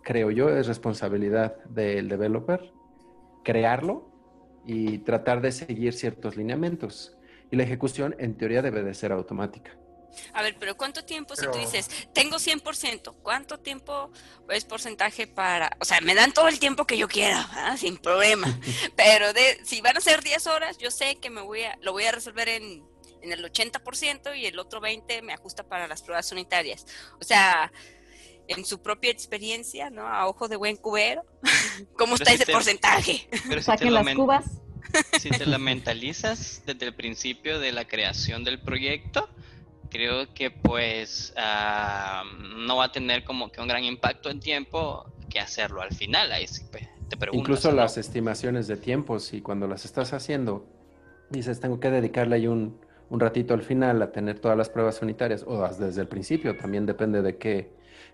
creo 0.07 0.31
yo, 0.31 0.49
es 0.49 0.69
responsabilidad 0.69 1.57
del 1.65 2.09
developer 2.09 2.73
crearlo 3.43 4.09
y 4.65 4.99
tratar 4.99 5.41
de 5.41 5.51
seguir 5.51 5.95
ciertos 5.95 6.37
lineamientos 6.37 7.17
y 7.51 7.57
la 7.57 7.65
ejecución 7.65 8.15
en 8.21 8.37
teoría 8.37 8.63
debe 8.63 8.85
de 8.85 8.95
ser 8.95 9.11
automática. 9.11 9.77
A 10.33 10.43
ver, 10.43 10.57
pero 10.61 10.77
¿cuánto 10.77 11.05
tiempo 11.05 11.35
si 11.35 11.47
tú 11.47 11.59
dices, 11.59 11.91
tengo 12.15 12.37
100%, 12.37 13.17
cuánto 13.21 13.59
tiempo 13.59 14.13
es 14.49 14.65
porcentaje 14.65 15.27
para, 15.27 15.77
o 15.81 15.85
sea, 15.85 16.01
me 16.01 16.15
dan 16.15 16.33
todo 16.33 16.47
el 16.47 16.61
tiempo 16.61 16.87
que 16.87 16.97
yo 16.97 17.09
quiera, 17.09 17.77
sin 17.77 17.97
problema, 17.99 18.47
pero 18.97 19.33
de, 19.33 19.59
si 19.65 19.81
van 19.81 19.97
a 19.97 20.01
ser 20.01 20.23
10 20.23 20.47
horas, 20.47 20.79
yo 20.79 20.93
sé 20.93 21.17
que 21.17 21.31
me 21.31 21.43
voy 21.43 21.65
a, 21.65 21.77
lo 21.83 21.91
voy 21.91 22.05
a 22.05 22.13
resolver 22.13 22.49
en, 22.49 22.85
en 23.23 23.33
el 23.33 23.45
80% 23.45 24.39
y 24.39 24.47
el 24.47 24.59
otro 24.61 24.81
20% 24.81 25.23
me 25.23 25.33
ajusta 25.33 25.65
para 25.65 25.89
las 25.89 26.03
pruebas 26.03 26.31
unitarias. 26.31 26.87
O 27.21 27.25
sea, 27.25 27.73
en 28.49 28.65
su 28.65 28.81
propia 28.81 29.11
experiencia, 29.11 29.91
¿no? 29.91 30.07
A 30.07 30.27
ojo 30.27 30.49
de 30.49 30.57
buen 30.57 30.77
cubero, 30.77 31.25
¿cómo 31.97 32.15
está 32.15 32.33
ese 32.33 32.51
porcentaje? 32.51 33.29
Pero 33.49 33.63
Saquen 33.63 33.95
las 33.95 34.15
cubas. 34.15 34.45
Si 35.21 35.29
te 35.29 35.45
la 35.45 35.59
mentalizas 35.59 36.63
desde 36.65 36.87
el 36.87 36.95
principio 36.95 37.59
de 37.59 37.73
la 37.73 37.87
creación 37.87 38.45
del 38.45 38.61
proyecto, 38.61 39.29
creo 39.91 40.33
que 40.33 40.51
pues 40.51 41.35
ah, 41.37 42.23
no 42.57 42.77
va 42.77 42.85
a 42.85 42.93
tener 42.93 43.25
como 43.25 43.51
que 43.51 43.61
un 43.61 43.69
gran 43.69 43.85
impacto 43.85 44.31
en 44.31 44.41
tiempo 44.41 45.05
que 45.29 45.41
hacerlo 45.41 45.83
al 45.83 45.93
final. 45.95 46.33
Ahí 46.33 46.47
pues, 46.71 46.89
te 47.09 47.19
Incluso 47.33 47.73
las 47.73 47.99
estimaciones 47.99 48.69
de 48.69 48.77
tiempos 48.77 49.35
y 49.35 49.43
cuando 49.43 49.67
las 49.67 49.85
estás 49.85 50.13
haciendo, 50.13 50.67
dices, 51.31 51.61
tengo 51.61 51.79
que 51.79 51.91
dedicarle 51.91 52.37
ahí 52.37 52.47
un, 52.47 52.81
un 53.11 53.21
ratito 53.21 53.55
al 53.55 53.63
final 53.63 54.01
a 54.03 54.13
tener 54.13 54.39
todas 54.39 54.57
las 54.57 54.69
pruebas 54.69 55.03
unitarias 55.03 55.45
o 55.47 55.67
desde 55.69 56.01
el 56.01 56.09
principio, 56.09 56.57
también 56.57 56.87
depende 56.87 57.23
de 57.23 57.37
qué 57.37 57.71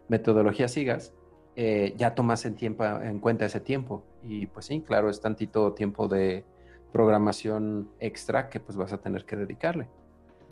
metodología 0.09 0.68
sigas. 0.68 1.12
Eh, 1.55 1.94
ya 1.96 2.14
tomas 2.14 2.44
en, 2.46 2.57
tiempo, 2.57 2.84
en 2.84 3.18
cuenta 3.18 3.44
ese 3.44 3.61
tiempo. 3.61 4.05
Y 4.22 4.46
pues 4.46 4.66
sí, 4.66 4.80
claro, 4.80 5.11
es 5.11 5.20
tantito 5.20 5.72
tiempo 5.72 6.09
de, 6.09 6.44
programación 6.92 7.90
extra 7.98 8.48
que 8.50 8.61
pues 8.61 8.76
vas 8.76 8.92
a 8.92 8.98
tener 8.98 9.24
que 9.24 9.34
dedicarle. 9.34 9.88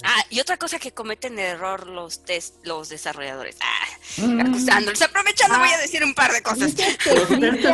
Ah, 0.02 0.24
y 0.30 0.40
otra 0.40 0.56
cosa 0.56 0.78
que 0.78 0.92
cometen 0.92 1.38
error 1.38 1.86
los 1.86 2.24
test, 2.24 2.66
los 2.66 2.88
desarrolladores. 2.88 3.58
Ah, 3.60 4.22
mm. 4.26 4.40
acusándolos. 4.40 5.02
Aprovechando, 5.02 5.58
voy 5.58 5.68
a 5.68 5.78
decir 5.78 6.02
un 6.02 6.14
par 6.14 6.32
de 6.32 6.42
cosas. 6.42 6.74
Los 7.06 7.26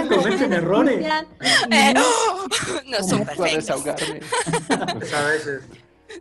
cometen 0.08 0.52
errores. 0.52 1.06
Eh, 1.70 1.94
no 2.86 3.02
son 3.04 3.24
perfectos. 3.24 3.84
Pues 4.92 5.14
a 5.14 5.26
veces. 5.28 5.62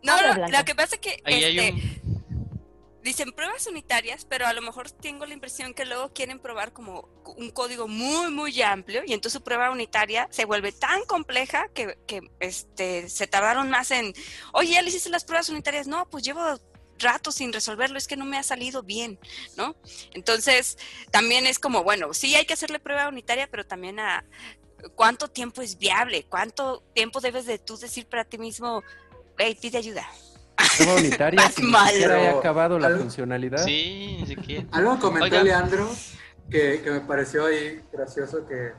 No, 0.03 0.14
lo 0.47 0.64
que 0.64 0.76
pasa 0.76 0.95
es 0.95 1.01
que 1.01 1.24
este, 1.26 1.74
dicen 3.06 3.32
pruebas 3.32 3.68
unitarias, 3.68 4.26
pero 4.26 4.47
a 4.47 4.53
lo 4.53 4.64
mejor 4.64 4.89
tengo 4.89 5.28
la 5.28 5.36
impresión 5.36 5.76
que 5.76 5.86
luego 5.86 6.12
quieren 6.12 6.39
probar 6.39 6.74
como 6.74 7.08
un 7.38 7.51
código 7.51 7.88
muy, 7.88 8.32
muy 8.32 8.60
amplio 8.64 9.03
y 9.06 9.14
entonces 9.14 9.38
su 9.38 9.43
prueba 9.43 9.70
unitaria 9.70 10.28
se 10.32 10.45
vuelve 10.45 10.72
tan 10.72 11.06
compleja 11.06 11.70
que, 11.70 11.97
este, 12.39 13.08
se 13.08 13.28
tardaron 13.28 13.70
más 13.70 13.91
en, 13.91 14.12
oye, 14.53 14.74
¿ya 14.74 14.82
le 14.82 14.89
hiciste 14.89 15.10
las 15.10 15.24
pruebas 15.24 15.49
unitarias? 15.49 15.86
No, 15.86 16.10
pues 16.10 16.24
llevo 16.24 16.41
rato 16.97 17.32
sin 17.32 17.53
resolverlo, 17.53 17.99
es 17.99 18.08
que 18.08 18.18
no 18.18 18.26
me 18.26 18.39
ha 18.39 18.43
salido 18.43 18.82
bien, 18.82 19.20
¿no? 19.56 19.76
Entonces, 20.14 20.80
también 21.12 21.45
es 21.45 21.60
como, 21.60 21.84
bueno, 21.84 22.12
sí 22.16 22.34
hay 22.34 22.45
que 22.45 22.53
hacerle 22.53 22.80
prueba 22.80 23.08
unitaria, 23.08 23.47
pero 23.51 23.68
también 23.68 23.99
a 23.99 24.26
cuánto 24.95 25.28
tiempo 25.28 25.62
es 25.62 25.78
viable, 25.78 26.26
cuánto 26.28 26.82
tiempo 26.95 27.22
debes 27.22 27.45
de 27.45 27.60
tú 27.60 27.78
decir 27.78 28.08
para 28.08 28.26
ti 28.26 28.39
mismo, 28.39 28.82
hey, 29.38 29.56
pide 29.62 29.78
ayuda, 29.78 30.10
Prueba 30.78 30.95
unitaria 30.95 31.49
si 31.49 31.64
haya 31.76 32.32
acabado 32.32 32.80
la 32.80 32.97
funcionalidad. 32.97 33.64
Sí, 33.64 34.18
ni 34.22 34.28
siquiera. 34.28 34.66
Algo 34.72 34.99
comentó 34.99 35.43
Leandro 35.43 35.89
que, 36.49 36.82
que, 36.82 36.91
me 36.91 36.99
pareció 37.01 37.45
ahí 37.45 37.82
gracioso 37.91 38.45
que, 38.47 38.72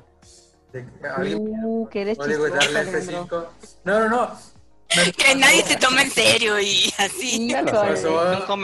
de, 0.72 1.44
uh, 1.44 1.88
que 1.88 2.02
eres 2.02 2.18
darle 2.18 2.38
F5. 2.38 3.46
No, 3.84 4.00
no, 4.00 4.08
no. 4.08 4.56
que 5.16 5.34
nadie 5.34 5.64
se 5.64 5.76
toma 5.76 6.02
en 6.02 6.10
serio 6.10 6.60
y 6.60 6.92
así. 6.98 7.52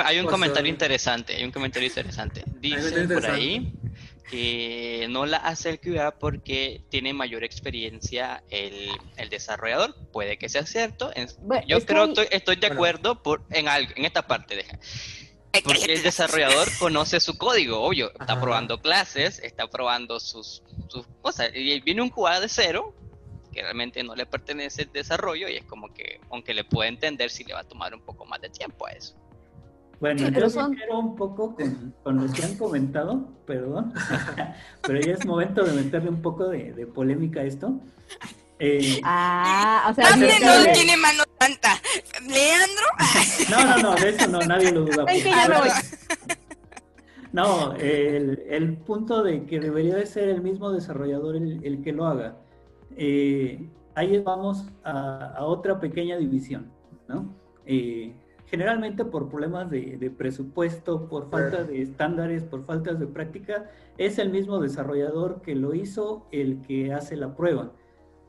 hay 0.05 0.21
un 0.21 0.27
comentario 0.27 0.71
interesante, 0.71 1.35
hay 1.35 1.45
un 1.45 1.51
comentario 1.51 1.89
interesante. 1.89 2.45
Dice 2.61 3.09
por 3.09 3.27
ahí 3.27 3.73
que 4.33 5.09
no 5.11 5.27
la 5.27 5.37
hace 5.37 5.69
el 5.69 5.79
QA 5.79 6.13
porque 6.13 6.83
tiene 6.89 7.13
mayor 7.13 7.45
experiencia 7.45 8.43
el, 8.49 8.89
el 9.19 9.29
desarrollador. 9.29 9.95
Puede 10.11 10.39
que 10.39 10.49
sea 10.49 10.65
cierto. 10.65 11.13
Yo 11.67 11.85
creo 11.85 12.15
que 12.15 12.29
estoy, 12.31 12.57
de 12.57 12.69
acuerdo 12.69 13.23
por, 13.23 13.43
en, 13.51 13.69
algo, 13.69 13.93
en 13.95 14.07
esta 14.07 14.27
parte. 14.27 14.57
Deja. 14.57 14.79
Porque 15.63 15.93
el 15.93 16.03
desarrollador 16.03 16.67
conoce 16.79 17.21
su 17.21 17.37
código, 17.37 17.83
obvio. 17.83 18.11
Está 18.19 18.41
probando 18.41 18.81
clases, 18.81 19.39
está 19.41 19.69
probando 19.69 20.19
sus, 20.19 20.63
sus 20.89 21.07
cosas. 21.21 21.51
Y 21.55 21.79
viene 21.81 22.01
un 22.01 22.09
QA 22.09 22.41
de 22.41 22.49
cero 22.49 22.95
que 23.53 23.61
realmente 23.61 24.03
no 24.03 24.15
le 24.15 24.25
pertenece 24.25 24.85
el 24.85 24.93
desarrollo 24.93 25.47
y 25.47 25.57
es 25.57 25.65
como 25.65 25.93
que, 25.93 26.21
aunque 26.31 26.55
le 26.55 26.65
puede 26.65 26.89
entender, 26.89 27.29
si 27.29 27.45
le 27.45 27.53
va 27.53 27.61
a 27.61 27.69
tomar 27.69 27.95
un 27.95 28.01
poco 28.01 28.25
más 28.25 28.41
de 28.41 28.49
tiempo 28.49 28.87
a 28.87 28.93
eso. 28.93 29.15
Bueno, 30.03 30.29
yo 30.31 30.51
son... 30.51 30.75
quiero 30.75 30.99
un 30.99 31.15
poco 31.15 31.55
con, 31.55 31.95
con, 32.03 32.17
los 32.17 32.33
que 32.33 32.43
han 32.43 32.57
comentado, 32.57 33.25
perdón, 33.47 33.95
pero 34.83 35.01
ya 35.01 35.13
es 35.13 35.25
momento 35.25 35.63
de 35.63 35.81
meterle 35.81 36.11
un 36.11 36.21
poco 36.21 36.49
de, 36.49 36.73
de 36.73 36.89
polémica 36.89 37.39
a 37.39 37.45
esto. 37.45 37.79
Eh, 38.59 39.01
ah, 39.05 39.87
o 39.89 39.95
sea, 39.95 40.11
¿Dónde 40.11 40.41
no 40.41 40.73
tiene 40.73 40.97
mano 40.97 41.23
tanta? 41.39 41.81
¿Leandro? 42.29 42.85
no, 43.49 43.65
no, 43.65 43.79
no, 43.79 43.95
de 43.95 44.09
eso 44.09 44.27
no, 44.27 44.41
nadie 44.41 44.73
lo 44.73 44.87
duda. 44.87 45.07
no, 47.33 47.73
el, 47.77 48.43
el, 48.51 48.77
punto 48.79 49.23
de 49.23 49.47
que 49.47 49.61
debería 49.61 49.95
de 49.95 50.07
ser 50.07 50.31
el 50.31 50.43
mismo 50.43 50.73
desarrollador 50.73 51.37
el, 51.37 51.65
el 51.65 51.81
que 51.81 51.93
lo 51.93 52.07
haga. 52.07 52.39
Eh, 52.97 53.69
ahí 53.95 54.19
vamos 54.19 54.67
a, 54.83 55.35
a, 55.37 55.45
otra 55.45 55.79
pequeña 55.79 56.17
división, 56.17 56.73
¿no? 57.07 57.33
Eh, 57.67 58.17
generalmente 58.53 59.07
por 59.07 59.31
problemas 59.31 59.71
de, 59.71 60.13
presupuesto, 60.15 61.09
por 61.09 61.31
falta 61.31 61.65
de 61.65 61.81
estándares, 61.81 62.45
por 62.45 62.67
faltas 62.67 63.01
de 63.01 63.07
práctica, 63.07 63.71
es 63.97 64.19
el 64.19 64.29
mismo 64.29 64.61
desarrollador 64.61 65.41
que 65.41 65.55
lo 65.55 65.75
hizo 65.75 66.29
el 66.33 66.61
que 66.61 66.93
hace 66.93 67.17
la 67.17 67.35
prueba. 67.35 67.73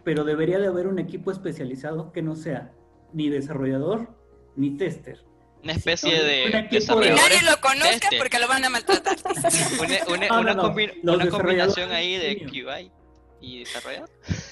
Pero 0.06 0.24
debería 0.24 0.60
de 0.60 0.68
haber 0.68 0.88
un 0.88 0.98
equipo 0.98 1.30
especializado 1.30 2.14
que 2.14 2.22
no 2.22 2.38
sea 2.38 2.72
ni 3.12 3.28
desarrollador 3.28 4.16
ni 4.56 4.78
tester. 4.78 5.20
Una 5.62 5.74
especie 5.74 6.24
de 6.24 6.68
desarrollador. 6.72 7.20
nadie 7.20 7.42
lo 7.42 7.60
conozca 7.60 8.08
porque 8.18 8.40
lo 8.40 8.48
van 8.48 8.64
a 8.64 8.70
maltratar. 8.70 9.18
una, 11.04 11.30
combinación 11.30 11.92
ahí 11.92 12.18
de 12.18 12.46
QI 12.46 12.92
y 13.42 13.60
desarrollador. 13.60 14.10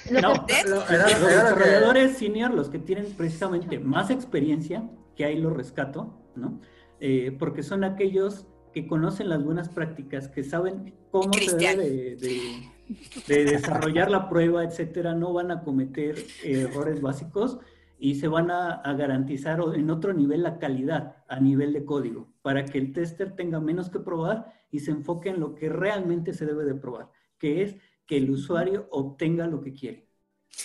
los 0.10 0.48
desarrolladores 0.48 2.18
senior, 2.18 2.54
los 2.54 2.68
que 2.68 2.80
tienen 2.80 3.06
precisamente 3.14 3.80
más 3.80 4.10
experiencia, 4.10 4.84
que 5.22 5.26
ahí 5.26 5.40
lo 5.40 5.52
rescato, 5.52 6.18
¿no? 6.36 6.60
Eh, 7.00 7.36
porque 7.38 7.62
son 7.62 7.84
aquellos 7.84 8.48
que 8.74 8.88
conocen 8.88 9.30
las 9.30 9.44
buenas 9.44 9.70
prácticas, 9.70 10.28
que 10.28 10.44
saben 10.44 10.96
cómo 11.12 11.32
se 11.34 11.56
debe 11.58 12.16
de, 12.16 13.46
desarrollar 13.46 14.10
la 14.10 14.30
prueba, 14.30 14.64
etcétera, 14.64 15.14
no 15.14 15.32
van 15.32 15.52
a 15.52 15.62
cometer 15.62 16.16
errores 16.44 17.02
básicos 17.02 17.60
y 18.00 18.16
se 18.16 18.28
van 18.28 18.50
a, 18.50 18.72
a, 18.72 18.94
garantizar 18.94 19.62
en 19.76 19.92
otro 19.92 20.12
nivel 20.12 20.42
la 20.42 20.58
calidad 20.58 21.18
a 21.28 21.40
nivel 21.40 21.72
de 21.72 21.86
código, 21.86 22.34
para 22.42 22.66
que 22.66 22.80
el 22.80 22.92
tester 22.92 23.36
tenga 23.36 23.60
menos 23.60 23.92
que 23.92 24.00
probar 24.00 24.52
y 24.72 24.80
se 24.80 24.90
enfoque 24.90 25.30
en 25.30 25.40
lo 25.40 25.54
que 25.54 25.70
realmente 25.70 26.34
se 26.34 26.48
debe 26.48 26.66
de 26.66 26.74
probar, 26.74 27.12
que 27.38 27.62
es 27.62 27.76
que 28.08 28.18
el 28.18 28.32
usuario 28.32 28.88
obtenga 28.90 29.46
lo 29.46 29.62
que 29.62 29.74
quiere. 29.74 30.11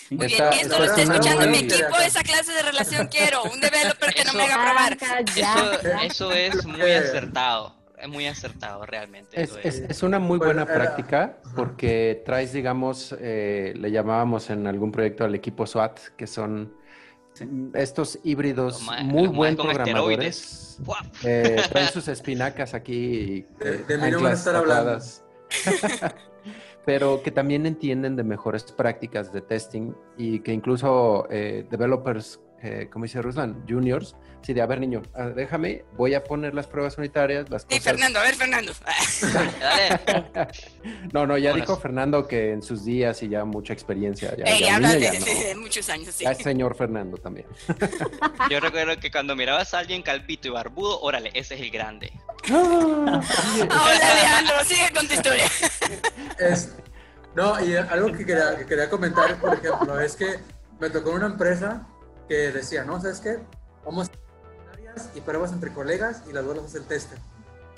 Muy 0.09 0.27
bien, 0.27 0.43
esto 0.53 0.79
lo 0.79 0.85
está 0.85 1.01
escuchando 1.01 1.47
mi 1.47 1.57
equipo, 1.57 1.97
esa 2.05 2.23
clase 2.23 2.53
de 2.53 2.61
relación 2.61 3.07
quiero, 3.07 3.43
un 3.43 3.59
developer 3.59 4.13
que 4.13 4.23
no 4.23 4.33
me 4.33 4.43
haga 4.43 4.63
probar. 4.63 4.97
Eso, 6.03 6.31
es 6.31 6.65
muy 6.65 6.91
acertado, 6.91 7.75
es 7.97 8.07
muy 8.07 8.25
acertado 8.25 8.85
realmente. 8.85 9.49
Es, 9.63 10.03
una 10.03 10.19
muy 10.19 10.37
buena 10.37 10.65
práctica 10.65 11.37
porque 11.55 12.21
traes, 12.25 12.53
digamos, 12.53 13.15
eh, 13.19 13.73
le 13.75 13.91
llamábamos 13.91 14.49
en 14.49 14.67
algún 14.67 14.91
proyecto 14.91 15.25
al 15.25 15.35
equipo 15.35 15.65
SWAT, 15.65 15.99
que 16.15 16.27
son 16.27 16.73
estos 17.73 18.19
híbridos 18.23 18.81
muy 19.03 19.27
buen 19.27 19.55
programadores. 19.55 20.79
Eh, 21.23 21.61
traen 21.69 21.89
sus 21.89 22.07
espinacas 22.07 22.73
aquí. 22.73 23.45
De, 23.59 23.79
de 23.79 23.97
mí 23.97 24.11
no 24.11 24.21
van 24.21 24.31
a 24.31 24.35
estar 24.35 24.55
hablando. 24.55 24.99
Pero 26.87 27.21
que 27.21 27.31
también 27.31 27.65
entienden 27.65 28.15
de 28.15 28.23
mejores 28.23 28.63
prácticas 28.63 29.33
de 29.33 29.41
testing 29.41 29.91
y 30.17 30.39
que 30.39 30.53
incluso 30.53 31.27
eh, 31.29 31.65
developers, 31.69 32.39
eh, 32.63 32.87
como 32.89 33.03
dice 33.03 33.21
Ruslan, 33.21 33.65
juniors, 33.67 34.15
sí, 34.41 34.53
de, 34.53 34.61
a 34.61 34.65
ver 34.67 34.79
niño, 34.79 35.01
ah, 35.13 35.25
déjame, 35.25 35.83
voy 35.97 36.13
a 36.13 36.23
poner 36.23 36.53
las 36.53 36.65
pruebas 36.65 36.97
unitarias, 36.97 37.49
las 37.49 37.65
cosas... 37.65 37.83
Fernando, 37.83 38.19
a 38.19 38.23
ver, 38.23 38.35
Fernando. 38.35 38.71
no, 41.11 41.27
no, 41.27 41.37
ya 41.37 41.51
dijo 41.51 41.75
Fernando 41.75 42.25
que 42.25 42.53
en 42.53 42.61
sus 42.61 42.85
días 42.85 43.21
y 43.21 43.27
ya 43.27 43.43
mucha 43.43 43.73
experiencia. 43.73 44.33
Ya, 44.37 44.77
habla 44.77 44.93
de, 44.93 45.55
muchos 45.57 45.89
años, 45.89 46.15
sí. 46.15 46.23
Ya 46.23 46.31
es 46.31 46.37
señor 46.37 46.77
Fernando 46.77 47.17
también. 47.17 47.47
Yo 48.49 48.61
recuerdo 48.61 48.97
que 48.97 49.11
cuando 49.11 49.35
mirabas 49.35 49.73
a 49.73 49.79
alguien 49.79 50.03
calvito 50.03 50.47
y 50.47 50.51
barbudo, 50.51 51.01
órale, 51.01 51.31
ese 51.33 51.55
es 51.55 51.59
el 51.59 51.69
grande. 51.69 52.13
Hola, 52.49 53.21
Alejandro, 53.69 54.63
sigue 54.63 54.89
con 54.93 55.05
tu 55.05 55.15
historia. 55.15 55.51
No, 57.35 57.63
y 57.63 57.75
algo 57.75 58.11
que 58.11 58.25
quería, 58.25 58.57
que 58.57 58.65
quería 58.65 58.89
comentar, 58.89 59.39
por 59.39 59.53
ejemplo, 59.53 59.99
es 59.99 60.15
que 60.15 60.39
me 60.79 60.89
tocó 60.89 61.11
una 61.11 61.27
empresa 61.27 61.87
que 62.27 62.51
decía, 62.51 62.83
no, 62.83 62.99
¿sabes 63.01 63.19
qué? 63.19 63.39
Vamos 63.85 64.09
a 64.09 64.27
y 65.15 65.21
pruebas 65.21 65.51
entre 65.51 65.71
colegas 65.73 66.23
y 66.29 66.33
las 66.33 66.45
dos 66.45 66.55
las 66.55 66.65
hace 66.65 66.79
el 66.79 66.85
tester. 66.85 67.19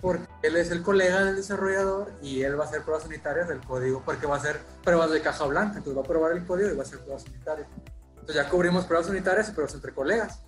Porque 0.02 0.26
él 0.44 0.56
es 0.56 0.72
el 0.72 0.82
colega 0.82 1.26
del 1.26 1.36
desarrollador 1.36 2.12
y 2.22 2.44
él 2.44 2.58
va 2.58 2.64
a 2.64 2.68
hacer 2.68 2.84
pruebas 2.84 3.06
unitarias 3.06 3.50
del 3.50 3.60
código 3.60 4.02
porque 4.06 4.26
va 4.26 4.36
a 4.36 4.38
hacer 4.38 4.60
pruebas 4.84 5.12
de 5.12 5.22
caja 5.22 5.46
blanca. 5.46 5.78
Entonces 5.78 5.98
va 5.98 6.06
a 6.06 6.08
probar 6.08 6.32
el 6.32 6.46
código 6.46 6.70
y 6.70 6.76
va 6.76 6.84
a 6.84 6.86
hacer 6.86 7.00
pruebas 7.00 7.26
unitarias. 7.26 7.68
Entonces 8.12 8.36
ya 8.36 8.50
cubrimos 8.50 8.86
pruebas 8.86 9.10
unitarias 9.10 9.50
y 9.50 9.52
pruebas 9.52 9.74
entre 9.74 9.94
colegas. 9.94 10.42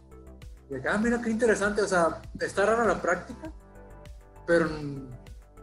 Y 0.69 0.75
acá, 0.75 0.93
ah, 0.93 0.97
mira 0.97 1.21
qué 1.21 1.29
interesante, 1.29 1.81
o 1.81 1.87
sea, 1.87 2.21
está 2.39 2.65
rara 2.65 2.85
la 2.85 3.01
práctica, 3.01 3.51
pero 4.47 4.69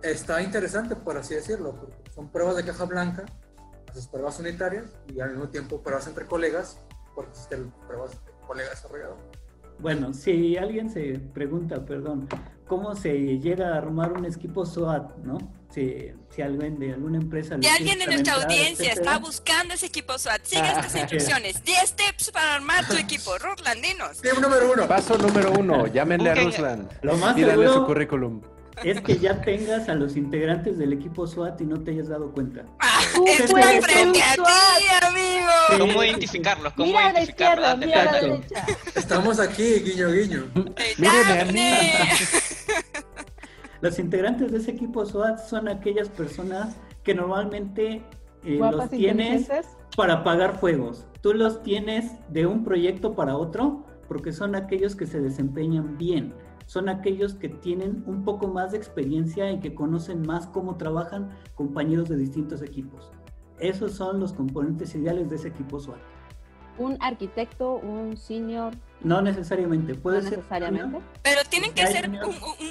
está 0.02 0.42
interesante, 0.42 0.96
por 0.96 1.16
así 1.16 1.34
decirlo, 1.34 1.74
porque 1.74 1.96
son 2.14 2.28
pruebas 2.30 2.56
de 2.56 2.64
caja 2.64 2.84
blanca, 2.84 3.24
haces 3.90 4.06
pruebas 4.08 4.38
unitarias 4.38 4.86
y 5.14 5.20
al 5.20 5.30
mismo 5.30 5.48
tiempo 5.48 5.82
pruebas 5.82 6.06
entre 6.06 6.26
colegas, 6.26 6.78
porque 7.14 7.30
existen 7.30 7.72
pruebas 7.86 8.12
de 8.12 8.32
colega 8.46 8.70
desarrollador. 8.70 9.16
Bueno, 9.78 10.12
si 10.12 10.56
alguien 10.56 10.90
se 10.90 11.20
pregunta, 11.32 11.84
perdón, 11.84 12.28
¿cómo 12.66 12.96
se 12.96 13.38
llega 13.38 13.74
a 13.74 13.78
armar 13.78 14.12
un 14.12 14.24
equipo 14.24 14.66
SWAT, 14.66 15.16
no? 15.18 15.38
Si, 15.70 16.10
si 16.30 16.42
alguien 16.42 16.80
de 16.80 16.94
alguna 16.94 17.18
empresa... 17.18 17.56
Si 17.60 17.68
alguien 17.68 18.00
en 18.02 18.08
nuestra 18.08 18.34
audiencia 18.34 18.92
está 18.92 19.18
buscando 19.18 19.74
ese 19.74 19.86
equipo 19.86 20.18
SWAT, 20.18 20.42
sigue 20.42 20.66
estas 20.66 20.94
instrucciones. 20.96 21.62
10 21.62 21.92
tips 21.92 22.30
para 22.32 22.56
armar 22.56 22.88
tu 22.88 22.96
equipo. 22.96 23.38
Ruslan, 23.38 23.80
dinos. 23.80 24.20
número 24.40 24.72
uno. 24.72 24.88
Paso 24.88 25.16
número 25.16 25.52
uno, 25.52 25.86
llámenle 25.86 26.30
a 26.30 26.34
Ruslan. 26.34 26.88
Lo 27.02 27.16
más 27.16 27.34
Pídale 27.36 27.68
su 27.68 27.86
currículum 27.86 28.40
es 28.84 29.00
que 29.00 29.18
ya 29.18 29.40
tengas 29.40 29.88
a 29.88 29.94
los 29.94 30.16
integrantes 30.16 30.78
del 30.78 30.92
equipo 30.92 31.26
SWAT 31.26 31.60
y 31.60 31.64
no 31.64 31.80
te 31.80 31.90
hayas 31.92 32.08
dado 32.08 32.30
cuenta. 32.32 32.64
Ah, 32.78 33.00
es 33.26 33.52
muy 33.52 33.62
frente 33.82 34.22
a 34.22 34.34
ti, 34.34 34.42
amigo. 35.02 35.50
¿Cómo 35.78 36.04
identificarlos? 36.04 36.72
¿Cómo 36.74 36.86
mira 36.86 37.12
identificarlos? 37.12 37.78
Mira 37.78 38.02
a 38.02 38.04
la 38.04 38.20
derecha. 38.20 38.66
Estamos 38.94 39.40
aquí, 39.40 39.80
guiño, 39.80 40.10
guiño. 40.10 40.44
Mírenme 40.98 41.40
a 41.40 41.44
mí. 41.46 41.72
Los 43.80 43.98
integrantes 43.98 44.50
de 44.50 44.58
ese 44.58 44.72
equipo 44.72 45.06
SWAT 45.06 45.38
son 45.38 45.68
aquellas 45.68 46.08
personas 46.08 46.76
que 47.04 47.14
normalmente 47.14 48.02
eh, 48.44 48.58
los 48.58 48.90
tienes 48.90 49.48
para 49.96 50.24
pagar 50.24 50.58
fuegos. 50.58 51.06
Tú 51.20 51.32
los 51.32 51.62
tienes 51.62 52.10
de 52.28 52.46
un 52.46 52.64
proyecto 52.64 53.14
para 53.14 53.36
otro 53.36 53.86
porque 54.08 54.32
son 54.32 54.56
aquellos 54.56 54.96
que 54.96 55.06
se 55.06 55.20
desempeñan 55.20 55.96
bien 55.96 56.34
son 56.68 56.90
aquellos 56.90 57.34
que 57.34 57.48
tienen 57.48 58.04
un 58.06 58.24
poco 58.24 58.46
más 58.46 58.72
de 58.72 58.76
experiencia 58.76 59.50
y 59.50 59.58
que 59.58 59.74
conocen 59.74 60.20
más 60.26 60.46
cómo 60.46 60.76
trabajan 60.76 61.30
compañeros 61.54 62.10
de 62.10 62.18
distintos 62.18 62.60
equipos. 62.60 63.10
Esos 63.58 63.92
son 63.92 64.20
los 64.20 64.34
componentes 64.34 64.94
ideales 64.94 65.30
de 65.30 65.36
ese 65.36 65.48
equipo 65.48 65.80
SWAT. 65.80 65.98
¿Un 66.76 66.98
arquitecto, 67.00 67.76
un 67.76 68.18
senior? 68.18 68.74
No 69.00 69.22
necesariamente, 69.22 69.94
puede 69.94 70.20
ser. 70.20 70.36
Necesariamente. 70.36 70.98
Pero 71.22 71.40
tienen 71.48 71.72
que 71.72 71.86
ser 71.86 72.10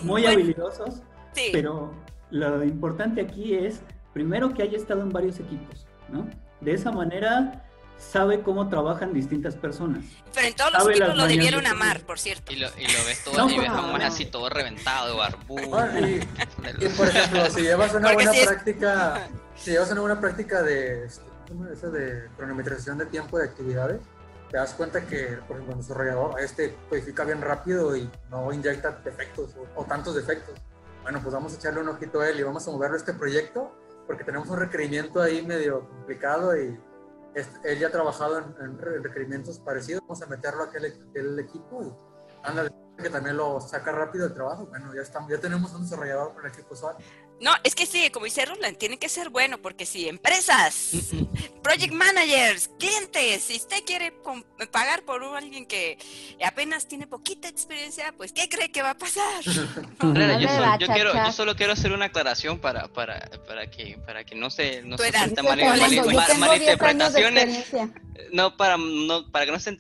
muy 0.04 0.28
habilidosos. 0.28 1.02
Sí. 1.32 1.50
Pero 1.52 1.92
lo 2.30 2.64
importante 2.64 3.20
aquí 3.20 3.56
es, 3.56 3.82
primero, 4.14 4.54
que 4.54 4.62
haya 4.62 4.78
estado 4.78 5.02
en 5.02 5.10
varios 5.10 5.40
equipos, 5.40 5.88
¿no? 6.08 6.28
De 6.62 6.74
esa 6.74 6.92
manera 6.92 7.67
sabe 7.98 8.42
cómo 8.42 8.70
trabajan 8.70 9.14
distintas 9.14 9.56
personas. 9.56 10.04
Pero 10.34 10.48
en 10.48 10.56
todos 10.56 10.74
los 10.74 10.88
equipos 10.90 11.16
lo 11.16 11.28
debieron 11.28 11.66
amar, 11.66 12.02
por 12.02 12.20
cierto. 12.20 12.54
Y 12.54 12.58
lo, 12.58 12.68
y 12.78 12.88
lo 12.88 13.06
ves 13.06 13.24
todo, 13.24 13.50
y 13.50 13.60
ves 13.60 13.70
a 13.70 13.82
un 13.82 14.02
así 14.02 14.26
todo 14.26 14.50
reventado, 14.50 15.18
barbudo. 15.18 15.78
Ah, 15.78 15.90
y, 16.00 16.88
por 16.90 17.08
ejemplo, 17.08 17.50
si 17.50 17.62
llevas 17.62 17.94
una 17.94 18.14
buena 18.14 18.32
práctica, 18.32 19.28
si 19.56 19.72
llevas 19.72 19.92
una 19.92 20.02
buena 20.02 20.20
práctica 20.20 20.62
de, 20.62 21.06
este, 21.06 21.90
de 21.90 22.30
cronometrización 22.38 22.98
de 22.98 23.06
tiempo 23.08 23.38
de 23.38 23.46
actividades, 23.46 24.02
te 24.50 24.58
das 24.58 24.74
cuenta 24.74 25.02
que, 25.06 25.40
por 25.48 25.58
ejemplo, 25.58 25.74
el 25.74 25.82
desarrollador 25.82 26.40
este 26.40 26.76
codifica 26.90 27.26
bien 27.26 27.42
rápido 27.42 27.96
y 27.96 28.10
no 28.30 28.52
inyecta 28.54 28.92
defectos 29.04 29.56
o, 29.76 29.84
tantos 29.84 30.16
defectos. 30.16 30.56
Bueno, 31.04 31.20
pues 31.22 31.34
vamos 31.34 31.54
a 31.54 31.58
echarle 31.58 31.82
un 31.82 31.90
ojito 31.90 32.22
a 32.22 32.30
él 32.30 32.40
y 32.40 32.44
vamos 32.44 32.68
a 32.68 32.72
moverlo 32.72 32.96
a 32.96 33.00
este 33.00 33.14
proyecto 33.14 33.74
porque 34.06 34.24
tenemos 34.24 34.48
un 34.50 34.58
requerimiento 34.58 35.22
ahí 35.22 35.46
medio 35.46 35.88
complicado 35.90 36.58
y 36.58 36.80
él 37.64 37.80
ya 37.80 37.88
ha 37.88 37.92
trabajado 37.92 38.40
en, 38.40 38.78
requerimientos 39.04 39.60
parecidos, 39.60 40.02
vamos 40.02 40.22
a 40.22 40.28
meterlo 40.28 40.64
a 40.64 40.66
aquel, 40.68 40.86
aquel 41.10 41.40
equipo 41.40 41.84
y 41.84 41.94
ándale, 42.44 42.70
que 42.98 43.10
también 43.10 43.38
lo 43.38 43.60
saca 43.62 43.92
rápido 43.92 44.26
el 44.26 44.34
trabajo. 44.34 44.66
Bueno, 44.68 44.94
ya 44.94 45.02
estamos, 45.02 45.30
ya 45.30 45.40
tenemos 45.40 45.74
un 45.74 45.84
desarrollador 45.84 46.34
con 46.34 46.46
el 46.46 46.52
equipo 46.52 46.74
usual. 46.74 46.96
No, 47.40 47.52
es 47.64 47.76
que 47.76 47.86
sí, 47.86 48.10
como 48.10 48.26
dice 48.26 48.46
Roland, 48.46 48.78
tiene 48.78 48.98
que 48.98 49.10
ser 49.10 49.30
bueno, 49.30 49.60
porque 49.60 49.86
si 49.86 50.08
empresas, 50.08 50.92
project 51.62 51.94
managers, 51.94 52.72
clientes, 52.80 53.44
si 53.44 53.58
usted 53.58 53.84
quiere 53.86 54.12
pagar 54.72 55.04
por 55.04 55.24
alguien 55.24 55.68
que 55.68 56.00
apenas 56.44 56.88
tiene 56.88 57.06
poquita 57.06 57.48
experiencia, 57.48 58.12
pues 58.18 58.34
¿qué 58.34 58.50
cree 58.50 58.72
que 58.72 58.82
va 58.82 58.90
a 58.92 58.98
pasar? 58.98 59.44
yo, 59.44 60.88
quiero, 60.88 61.14
yo 61.14 61.32
solo 61.32 61.56
quiero 61.56 61.74
hacer 61.74 61.92
una 61.92 62.06
aclaración 62.06 62.58
para, 62.60 62.88
para, 62.88 63.30
para 63.48 63.70
que 63.70 64.00
para 64.06 64.24
que 64.24 64.36
no 64.36 64.50
se 64.50 64.82
no 64.82 64.98
se 64.98 65.12
malinterpretaciones. 65.12 67.66
No 68.32 68.58
para 68.58 68.78
no 68.78 69.30
para 69.32 69.46
que 69.46 69.52
no 69.52 69.60
se 69.60 69.78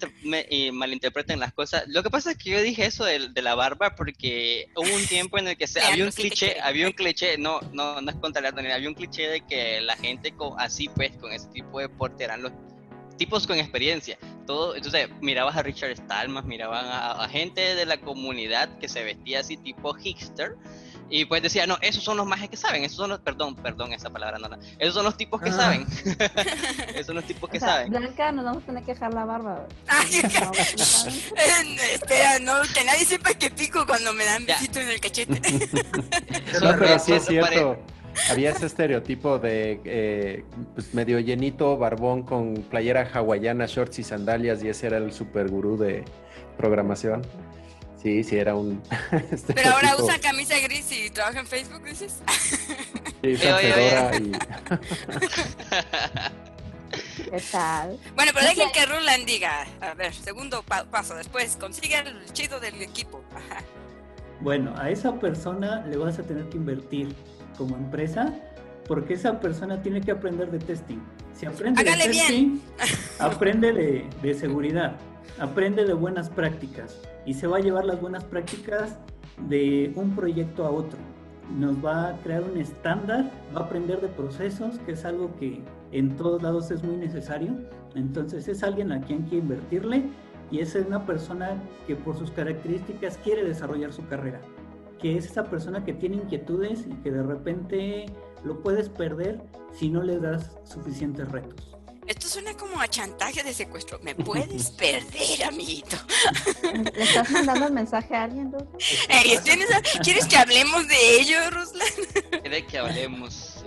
malinterpreten 0.71 1.39
las 1.39 1.53
cosas. 1.53 1.83
Lo 1.87 2.03
que 2.03 2.09
pasa 2.09 2.31
es 2.31 2.37
que 2.37 2.51
yo 2.51 2.61
dije 2.61 2.85
eso 2.85 3.05
de, 3.05 3.29
de 3.29 3.41
la 3.41 3.55
barba 3.55 3.95
porque 3.95 4.69
hubo 4.75 4.95
un 4.95 5.05
tiempo 5.05 5.37
en 5.37 5.47
el 5.47 5.57
que 5.57 5.67
se, 5.67 5.81
había 5.81 6.05
un 6.05 6.11
cliché, 6.11 6.59
había 6.61 6.87
un 6.87 6.93
cliché 6.93 7.37
no, 7.37 7.61
no, 7.73 8.01
no 8.01 8.11
es 8.11 8.17
contra 8.17 8.41
la 8.41 8.49
Había 8.49 8.89
un 8.89 8.95
cliché 8.95 9.27
de 9.27 9.41
que 9.41 9.81
la 9.81 9.95
gente 9.95 10.31
con, 10.31 10.59
así, 10.59 10.89
pues, 10.89 11.15
con 11.17 11.31
ese 11.31 11.47
tipo 11.49 11.79
de 11.79 11.87
deporte 11.87 12.23
eran 12.23 12.41
los 12.41 12.51
tipos 13.17 13.47
con 13.47 13.57
experiencia. 13.57 14.17
Todo, 14.45 14.75
entonces, 14.75 15.09
mirabas 15.21 15.57
a 15.57 15.63
Richard 15.63 15.97
Stallman, 15.97 16.47
miraban 16.47 16.85
a, 16.85 17.27
gente 17.29 17.75
de 17.75 17.85
la 17.85 17.97
comunidad 17.97 18.77
que 18.79 18.87
se 18.87 19.03
vestía 19.03 19.41
así 19.41 19.57
tipo 19.57 19.93
hipster. 19.93 20.55
Y 21.09 21.25
pues 21.25 21.41
decía, 21.41 21.65
no, 21.65 21.77
esos 21.81 22.03
son 22.03 22.17
los 22.17 22.25
majes 22.25 22.49
que 22.49 22.57
saben, 22.57 22.83
esos 22.83 22.97
son 22.97 23.09
los, 23.09 23.19
perdón, 23.19 23.55
perdón, 23.55 23.93
esa 23.93 24.09
palabra 24.09 24.37
no, 24.37 24.49
esos 24.77 24.93
son 24.93 25.05
los 25.05 25.15
tipos 25.15 25.41
que 25.41 25.49
ah. 25.49 25.53
saben. 25.53 25.87
esos 26.89 27.05
son 27.05 27.15
los 27.15 27.25
tipos 27.25 27.49
que 27.49 27.59
saben. 27.59 27.89
Blanca, 27.89 28.31
nos 28.31 28.45
vamos 28.45 28.63
a 28.63 28.65
tener 28.65 28.83
que 28.83 28.93
dejar 28.93 29.13
la 29.13 29.25
barba. 29.25 29.65
espera, 31.93 32.39
no, 32.39 32.61
que 32.73 32.83
nadie 32.83 33.05
sepa 33.05 33.33
que 33.33 33.49
pico 33.49 33.85
cuando 33.85 34.13
me 34.13 34.25
dan 34.25 34.45
besito 34.45 34.79
en 34.79 34.89
el 34.89 34.99
cachete. 34.99 35.41
no, 36.61 36.75
pero 36.77 36.99
sí 36.99 37.13
es 37.13 37.25
cierto. 37.25 37.77
Había 38.31 38.49
ese 38.49 38.65
estereotipo 38.65 39.37
de 39.37 39.79
eh, 39.85 40.43
pues 40.73 40.93
medio 40.93 41.19
llenito, 41.19 41.77
barbón 41.77 42.23
con 42.23 42.55
playera 42.63 43.07
hawaiana, 43.13 43.67
shorts 43.67 43.99
y 43.99 44.03
sandalias, 44.03 44.63
y 44.63 44.69
ese 44.69 44.87
era 44.87 44.97
el 44.97 45.13
super 45.13 45.47
gurú 45.49 45.77
de 45.77 46.03
programación. 46.57 47.21
Sí, 48.07 48.23
sí, 48.23 48.37
era 48.37 48.55
un. 48.55 48.81
Pero 49.53 49.71
ahora 49.71 49.97
usa 49.99 50.17
camisa 50.17 50.57
gris 50.59 50.89
y 50.93 51.09
trabaja 51.09 51.41
en 51.41 51.47
Facebook, 51.47 51.83
dices. 51.83 52.21
Sí, 53.21 53.33
usa 53.33 53.57
Fedora 53.57 54.15
y. 54.15 54.31
¿Qué 57.29 57.41
tal? 57.51 57.99
Bueno, 58.15 58.31
pero 58.33 58.47
dejen 58.47 58.71
que 58.71 58.85
Ruland 58.85 59.25
diga. 59.25 59.67
A 59.81 59.93
ver, 59.95 60.13
segundo 60.13 60.63
paso. 60.63 61.15
Después, 61.15 61.57
consigue 61.57 61.99
el 61.99 62.31
chido 62.31 62.61
del 62.61 62.81
equipo. 62.81 63.21
Bueno, 64.39 64.73
a 64.77 64.89
esa 64.89 65.19
persona 65.19 65.85
le 65.87 65.97
vas 65.97 66.17
a 66.19 66.23
tener 66.23 66.47
que 66.47 66.55
invertir 66.55 67.13
como 67.57 67.75
empresa 67.75 68.33
porque 68.87 69.15
esa 69.15 69.41
persona 69.41 69.81
tiene 69.81 69.99
que 69.99 70.11
aprender 70.11 70.49
de 70.49 70.59
testing. 70.59 71.03
Si 71.37 71.45
aprende 71.45 71.83
de 71.83 71.91
testing, 71.91 72.61
aprende 73.19 73.73
de, 73.73 74.09
de 74.21 74.33
seguridad, 74.33 74.95
aprende 75.39 75.85
de 75.85 75.93
buenas 75.93 76.29
prácticas 76.29 76.99
y 77.25 77.33
se 77.33 77.47
va 77.47 77.57
a 77.57 77.59
llevar 77.59 77.85
las 77.85 78.01
buenas 78.01 78.23
prácticas 78.23 78.97
de 79.47 79.91
un 79.95 80.15
proyecto 80.15 80.65
a 80.65 80.71
otro. 80.71 80.97
Nos 81.57 81.83
va 81.83 82.09
a 82.09 82.17
crear 82.17 82.43
un 82.43 82.57
estándar, 82.57 83.31
va 83.55 83.61
a 83.61 83.63
aprender 83.65 84.01
de 84.01 84.07
procesos, 84.07 84.79
que 84.79 84.93
es 84.93 85.05
algo 85.05 85.35
que 85.39 85.61
en 85.91 86.15
todos 86.15 86.41
lados 86.41 86.71
es 86.71 86.83
muy 86.83 86.97
necesario. 86.97 87.53
Entonces 87.95 88.47
es 88.47 88.63
alguien 88.63 88.91
a 88.91 89.01
quien 89.01 89.23
hay 89.23 89.29
que 89.29 89.35
invertirle 89.37 90.03
y 90.51 90.59
es 90.59 90.75
una 90.75 91.05
persona 91.05 91.61
que 91.85 91.95
por 91.95 92.17
sus 92.17 92.31
características 92.31 93.17
quiere 93.17 93.43
desarrollar 93.43 93.93
su 93.93 94.05
carrera, 94.07 94.41
que 94.99 95.17
es 95.17 95.25
esa 95.25 95.45
persona 95.45 95.83
que 95.83 95.93
tiene 95.93 96.17
inquietudes 96.17 96.85
y 96.87 96.93
que 96.95 97.11
de 97.11 97.23
repente 97.23 98.05
lo 98.43 98.61
puedes 98.61 98.89
perder 98.89 99.41
si 99.71 99.89
no 99.89 100.03
le 100.03 100.19
das 100.19 100.57
suficientes 100.63 101.29
retos. 101.31 101.76
Esto 102.07 102.27
suena 102.29 102.53
como 102.55 102.79
a 102.79 102.87
chantaje 102.87 103.43
de 103.43 103.53
secuestro. 103.53 103.99
Me 104.01 104.15
puedes 104.15 104.71
perder, 104.71 105.43
amiguito. 105.45 105.97
¿Le 106.93 107.03
estás 107.03 107.29
mandando 107.29 107.67
el 107.67 107.73
mensaje 107.73 108.15
a 108.15 108.23
alguien, 108.23 108.51
Ruslan? 108.51 109.83
¿Quieres 110.03 110.25
que 110.25 110.37
hablemos 110.37 110.87
de 110.87 111.19
ello, 111.19 111.37
Ruslan? 111.51 111.87
¿Quieres 112.41 112.63
que 112.65 112.77
hablemos? 112.77 113.63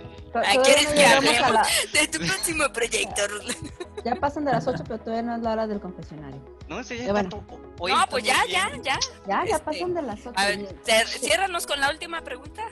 ¿Quieres 0.65 0.87
que 0.87 1.05
hablemos 1.05 1.67
de 1.93 2.09
tu 2.09 2.19
próximo 2.19 2.73
proyecto, 2.73 3.27
Ruslan? 3.29 3.57
Ya 4.05 4.15
pasan 4.15 4.47
de 4.47 4.53
las 4.53 4.67
8, 4.67 4.85
pero 4.85 4.99
todavía 4.99 5.23
no 5.23 5.37
es 5.37 5.43
la 5.43 5.53
hora 5.53 5.67
del 5.67 5.81
confesionario. 5.81 6.41
No, 6.69 6.83
sí, 6.83 6.97
ya 6.99 7.13
bueno. 7.13 7.45
No, 7.79 8.07
pues 8.09 8.25
ya, 8.25 8.47
ya, 8.49 8.71
ya. 8.83 8.99
Ya, 9.27 9.45
ya 9.45 9.57
este, 9.57 9.59
pasan 9.59 9.95
de 9.95 10.03
las 10.03 10.21
8. 10.21 10.33
A 10.37 10.47
ver, 10.47 11.07
ciérranos 11.07 11.67
con 11.67 11.79
la 11.79 11.91
última 11.91 12.23
pregunta. 12.23 12.63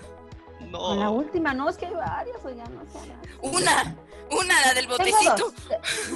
No. 0.70 0.94
la 0.94 1.10
última, 1.10 1.54
no, 1.54 1.68
es 1.68 1.76
que 1.76 1.86
hay 1.86 1.94
varias 1.94 2.36
o 2.44 2.50
ya 2.50 2.64
no 2.64 2.82
sé. 2.82 2.98
Una, 3.40 3.96
una, 4.30 4.66
la 4.66 4.74
del 4.74 4.86
botecito. 4.86 5.52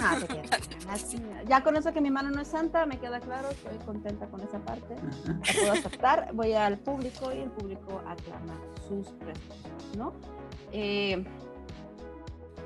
Ah, 0.01 0.19
ya 1.49 1.63
con 1.63 1.77
eso 1.77 1.93
que 1.93 2.01
mi 2.01 2.11
mano 2.11 2.31
no 2.31 2.41
es 2.41 2.49
santa, 2.49 2.87
me 2.87 2.99
queda 2.99 3.21
claro, 3.21 3.51
estoy 3.51 3.79
contenta 3.85 4.27
con 4.27 4.41
esa 4.41 4.59
parte. 4.59 4.97
La 5.27 5.53
puedo 5.53 5.73
aceptar, 5.73 6.31
voy 6.33 6.53
al 6.53 6.79
público 6.79 7.33
y 7.33 7.39
el 7.39 7.51
público 7.51 8.03
aclama 8.07 8.61
sus 8.89 9.07
respuestas, 9.21 9.97
¿no? 9.97 10.13
Eh, 10.73 11.25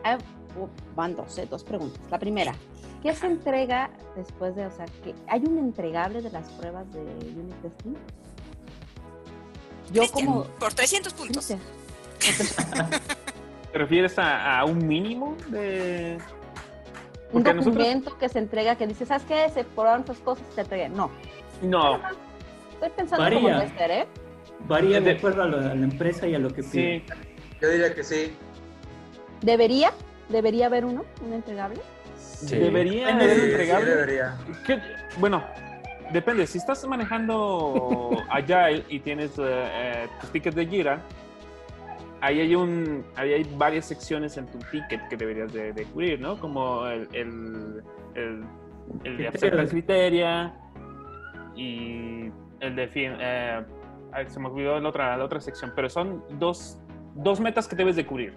ah, 0.05 0.19
oh, 0.59 0.69
van 0.95 1.17
dos, 1.17 1.39
eh, 1.39 1.47
dos 1.49 1.65
preguntas. 1.65 2.01
La 2.11 2.19
primera, 2.19 2.55
¿qué 3.03 3.15
se 3.15 3.27
entrega 3.27 3.91
después 4.17 4.55
de, 4.57 4.67
o 4.67 4.71
sea, 4.71 4.87
que 5.05 5.15
hay 5.29 5.45
un 5.45 5.59
entregable 5.59 6.23
de 6.23 6.31
las 6.31 6.49
pruebas 6.53 6.91
de 6.93 7.01
unit 7.01 7.63
testing? 7.63 7.95
Yo 9.93 10.11
como... 10.11 10.45
Por 10.45 10.75
300 10.75 11.13
puntos. 11.13 11.55
¿Te 13.77 13.81
refieres 13.81 14.18
a, 14.18 14.64
un 14.64 14.89
mínimo 14.89 15.37
de...? 15.49 16.16
un 17.31 17.43
documento 17.43 18.16
que 18.16 18.27
se 18.31 18.39
entrega 18.39 18.74
que 18.77 18.87
dice, 18.87 19.05
¿sabes 19.05 19.24
qué? 19.24 19.51
Se 19.51 19.64
probaron 19.64 20.01
estas 20.01 20.16
cosas 20.20 20.47
te 20.55 20.62
entregué. 20.62 20.89
No. 20.89 21.11
No. 21.61 22.01
Estoy 22.72 22.89
pensando 22.97 23.24
Varía. 23.24 23.39
cómo 23.39 23.51
debe 23.51 23.68
ser, 23.77 23.91
¿eh? 23.91 24.07
Varía 24.61 24.99
de 25.03 25.11
acuerdo 25.11 25.43
a, 25.43 25.49
la 25.49 25.72
empresa 25.74 26.27
y 26.27 26.35
a 26.35 26.39
lo 26.39 26.49
que 26.55 26.62
pide. 26.62 27.05
Sí. 27.07 27.14
Yo 27.61 27.68
diría 27.68 27.95
que 27.95 28.03
sí. 28.03 28.35
¿Debería? 29.43 29.93
¿Debería 30.31 30.66
haber 30.68 30.87
uno? 30.87 31.05
¿Un 31.27 31.35
entregable? 31.35 31.83
Sí. 32.18 32.57
¿Debería 32.57 33.14
haber 33.14 33.39
un 33.39 33.45
entregable? 33.45 33.85
Sí, 33.85 33.91
debería. 33.91 34.39
Bueno, 35.18 35.45
Depende, 36.13 36.46
si 36.46 36.59
estás 36.59 36.87
manejando 36.87 38.11
Agile 38.30 38.84
y 38.88 39.01
tienes 39.01 39.33
eh, 39.38 39.42
eh, 39.42 40.09
tus 40.21 40.30
tickets 40.30 40.55
de 40.55 40.64
Jira, 40.67 41.03
ahí 42.27 42.41
hay, 42.41 42.55
un, 42.55 43.05
ahí 43.15 43.33
hay 43.33 43.45
varias 43.57 43.87
secciones 43.87 44.37
en 44.37 44.47
tu 44.47 44.59
ticket 44.71 45.09
que 45.09 45.17
deberías 45.17 45.53
de, 45.53 45.87
cubrir, 45.93 46.21
¿no? 46.21 46.39
Como 46.39 46.87
el, 46.87 47.09
el, 47.13 47.83
el, 48.15 49.17
de 49.17 49.29
hacer 49.29 49.55
la 49.55 49.67
criteria 49.67 50.55
y 51.55 52.31
el 52.61 52.77
de 52.77 52.89
fin. 52.89 53.13
Eh, 53.21 53.65
se 54.27 54.41
me 54.41 54.49
olvidó 54.49 54.81
la 54.81 54.89
otra, 54.89 55.17
la 55.17 55.25
otra 55.25 55.41
sección, 55.41 55.73
pero 55.77 55.89
son 55.89 56.25
dos, 56.39 56.79
dos 57.15 57.39
metas 57.39 57.69
que 57.69 57.77
debes 57.77 57.97
de 57.97 58.05
cubrir 58.07 58.35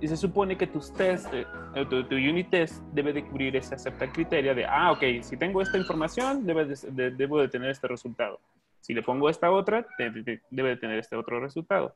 y 0.00 0.08
se 0.08 0.16
supone 0.16 0.56
que 0.56 0.66
tus 0.66 0.92
test, 0.92 1.32
eh, 1.32 1.46
tu, 1.88 2.04
tu, 2.04 2.14
unit 2.14 2.50
test 2.50 2.82
debe 2.92 3.12
de 3.12 3.24
cubrir 3.24 3.54
ese 3.56 3.74
acepta 3.74 4.10
criterio 4.10 4.54
de, 4.54 4.64
ah, 4.64 4.92
ok, 4.92 5.02
si 5.22 5.36
tengo 5.36 5.60
esta 5.60 5.76
información, 5.76 6.46
debe 6.46 6.64
de, 6.64 7.10
debo 7.10 7.38
de 7.40 7.48
tener 7.48 7.70
este 7.70 7.86
resultado. 7.86 8.40
Si 8.80 8.94
le 8.94 9.02
pongo 9.02 9.28
esta 9.28 9.50
otra, 9.50 9.86
debe 9.98 10.40
de 10.50 10.76
tener 10.76 10.98
este 10.98 11.16
otro 11.16 11.38
resultado. 11.38 11.94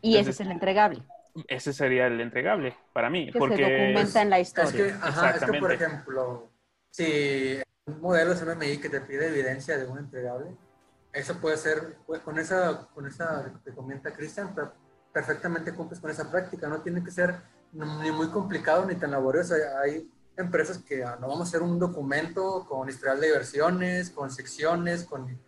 Y 0.00 0.16
ese 0.16 0.30
es 0.30 0.40
el 0.40 0.50
entregable. 0.50 1.02
Ese 1.46 1.72
sería 1.72 2.06
el 2.06 2.20
entregable 2.20 2.76
para 2.92 3.10
mí. 3.10 3.30
Que 3.30 3.38
porque 3.38 3.56
se 3.56 3.62
documenta 3.62 4.22
en 4.22 4.30
la 4.30 4.40
historia. 4.40 4.70
Es 4.70 4.76
que, 4.76 4.90
ajá, 5.00 5.30
es 5.30 5.44
que, 5.44 5.58
por 5.58 5.72
ejemplo, 5.72 6.52
si 6.90 7.60
un 7.86 8.00
modelo 8.00 8.34
MMI 8.34 8.78
que 8.78 8.88
te 8.88 9.00
pide 9.00 9.28
evidencia 9.28 9.78
de 9.78 9.86
un 9.86 9.98
entregable, 9.98 10.56
eso 11.12 11.40
puede 11.40 11.56
ser, 11.56 11.96
pues, 12.06 12.20
con 12.20 12.38
esa, 12.38 12.88
con 12.94 13.06
esa 13.06 13.52
que 13.64 13.72
comenta 13.72 14.12
Cristian, 14.12 14.54
perfectamente 15.12 15.72
cumples 15.74 16.00
con 16.00 16.10
esa 16.10 16.30
práctica. 16.30 16.68
No 16.68 16.80
tiene 16.82 17.02
que 17.02 17.10
ser 17.10 17.34
ni 17.72 18.10
muy 18.10 18.28
complicado 18.28 18.84
ni 18.86 18.94
tan 18.94 19.10
laborioso. 19.10 19.54
Hay 19.82 20.10
empresas 20.36 20.78
que 20.78 21.04
ah, 21.04 21.18
no 21.20 21.28
vamos 21.28 21.46
a 21.46 21.48
hacer 21.48 21.62
un 21.62 21.78
documento 21.78 22.64
con 22.68 22.88
historial 22.88 23.20
de 23.20 23.32
versiones, 23.32 24.10
con 24.10 24.30
secciones, 24.30 25.04
con, 25.04 25.38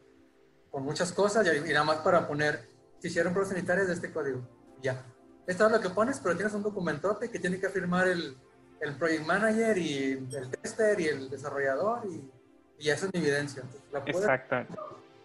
con 0.71 0.83
muchas 0.83 1.13
cosas 1.13 1.47
y, 1.47 1.73
nada 1.73 1.85
más 1.85 1.99
para 1.99 2.27
poner, 2.27 2.69
si 3.01 3.09
hicieron 3.09 3.33
pruebas 3.33 3.51
sanitarias 3.53 3.89
de 3.89 3.95
este 3.95 4.13
código. 4.13 4.41
Ya. 4.83 5.05
Esto 5.47 5.67
es 5.67 5.73
lo 5.73 5.81
que 5.81 5.91
pones, 5.91 6.21
pero 6.21 6.37
tienes 6.37 6.55
un 6.55 6.63
documentote 6.63 7.31
que 7.31 7.39
tiene 7.39 7.59
que 7.59 7.69
firmar 7.71 8.07
el, 8.07 8.37
el 8.81 8.95
project 8.97 9.27
manager 9.27 9.79
y 9.79 10.13
el 10.13 10.51
tester 10.51 11.01
y 11.01 11.09
el 11.09 11.29
desarrollador 11.29 12.07
y, 12.07 12.31
y 12.79 12.91
esa 12.91 13.07
es 13.07 13.15
mi 13.15 13.21
evidencia. 13.21 13.63
la 13.93 14.05
puede, 14.05 14.19
Exacto. 14.19 14.67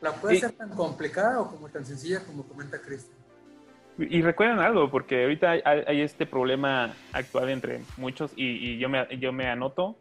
La 0.02 0.12
puede 0.14 0.40
ser 0.40 0.52
tan 0.54 0.70
complicada 0.70 1.40
o 1.42 1.50
como 1.50 1.70
tan 1.70 1.86
sencilla 1.86 2.24
como 2.26 2.44
comenta 2.48 2.82
Cristian. 2.82 3.18
Y 3.98 4.22
recuerden 4.22 4.60
algo, 4.60 4.92
porque 4.92 5.24
ahorita 5.24 5.52
hay, 5.64 6.02
este 6.02 6.26
problema 6.26 6.94
actual 7.14 7.50
entre 7.50 7.82
muchos 7.96 8.32
y, 8.36 8.78
yo, 8.78 8.90
me, 8.90 9.08
yo 9.18 9.32
me 9.32 9.48
anoto 9.48 9.98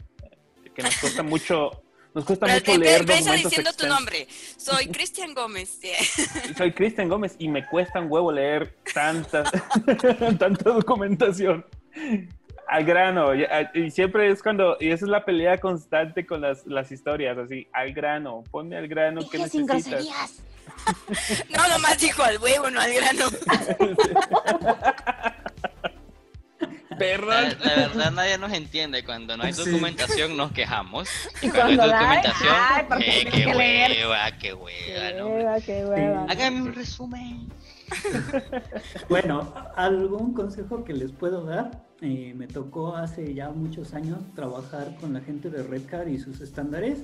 que 0.74 0.82
nos 0.82 0.98
cuesta 0.98 1.22
mucho 1.22 1.83
nos 2.14 2.24
cuesta 2.24 2.46
mucho 2.46 2.78
leer 2.78 3.00
Empieza 3.00 3.32
diciendo 3.32 3.70
tu 3.76 3.86
nombre. 3.86 4.28
Soy 4.56 4.86
Cristian 4.86 5.34
Gómez. 5.34 5.80
Soy 6.56 6.72
Cristian 6.72 7.08
Gómez 7.08 7.34
y 7.38 7.48
me 7.48 7.66
cuesta 7.66 8.00
un 8.00 8.10
huevo 8.10 8.30
leer 8.30 8.76
tanta, 8.94 9.42
tanta 10.38 10.70
documentación. 10.70 11.66
Al 12.68 12.84
grano. 12.84 13.32
Y, 13.74 13.90
siempre 13.90 14.30
es 14.30 14.42
cuando... 14.42 14.76
Y 14.80 14.90
esa 14.90 15.04
es 15.04 15.10
la 15.10 15.24
pelea 15.24 15.58
constante 15.58 16.24
con 16.24 16.40
las, 16.40 16.64
las 16.66 16.92
historias, 16.92 17.36
así. 17.36 17.66
Al 17.72 17.92
grano. 17.92 18.44
Ponme 18.50 18.76
al 18.76 18.86
grano. 18.86 19.28
¿Qué 19.28 19.38
necesitas? 19.38 19.88
no, 21.50 21.68
nomás 21.68 21.98
dijo 21.98 22.22
al 22.22 22.38
huevo, 22.38 22.70
no 22.70 22.80
al 22.80 22.94
grano. 22.94 23.26
Perdón. 26.98 27.56
La, 27.64 27.74
verdad 27.74 28.12
nadie 28.12 28.38
nos 28.38 28.52
entiende. 28.52 29.04
Cuando 29.04 29.36
no 29.36 29.44
hay 29.44 29.52
documentación 29.52 30.36
nos 30.36 30.52
quejamos. 30.52 31.08
Y 31.42 31.48
cuando, 31.48 31.82
hay 31.82 31.88
documentación, 31.88 32.54
eh, 33.00 33.26
qué, 33.30 33.46
hueva, 33.46 34.30
qué 34.38 34.54
hueva, 34.54 35.60
qué 35.60 35.84
hueva, 35.84 36.26
Hágame 36.28 36.62
un 36.62 36.74
resumen. 36.74 37.48
bueno, 39.08 39.52
algún 39.76 40.32
consejo 40.32 40.84
que 40.84 40.92
les 40.92 41.12
puedo 41.12 41.44
dar. 41.44 41.84
Eh, 42.00 42.32
me 42.34 42.46
tocó 42.46 42.96
hace 42.96 43.34
ya 43.34 43.50
muchos 43.50 43.94
años 43.94 44.18
trabajar 44.34 44.94
con 45.00 45.12
la 45.14 45.20
gente 45.20 45.48
de 45.50 45.62
Redcar 45.62 46.08
y 46.08 46.18
sus 46.18 46.40
estándares 46.40 46.98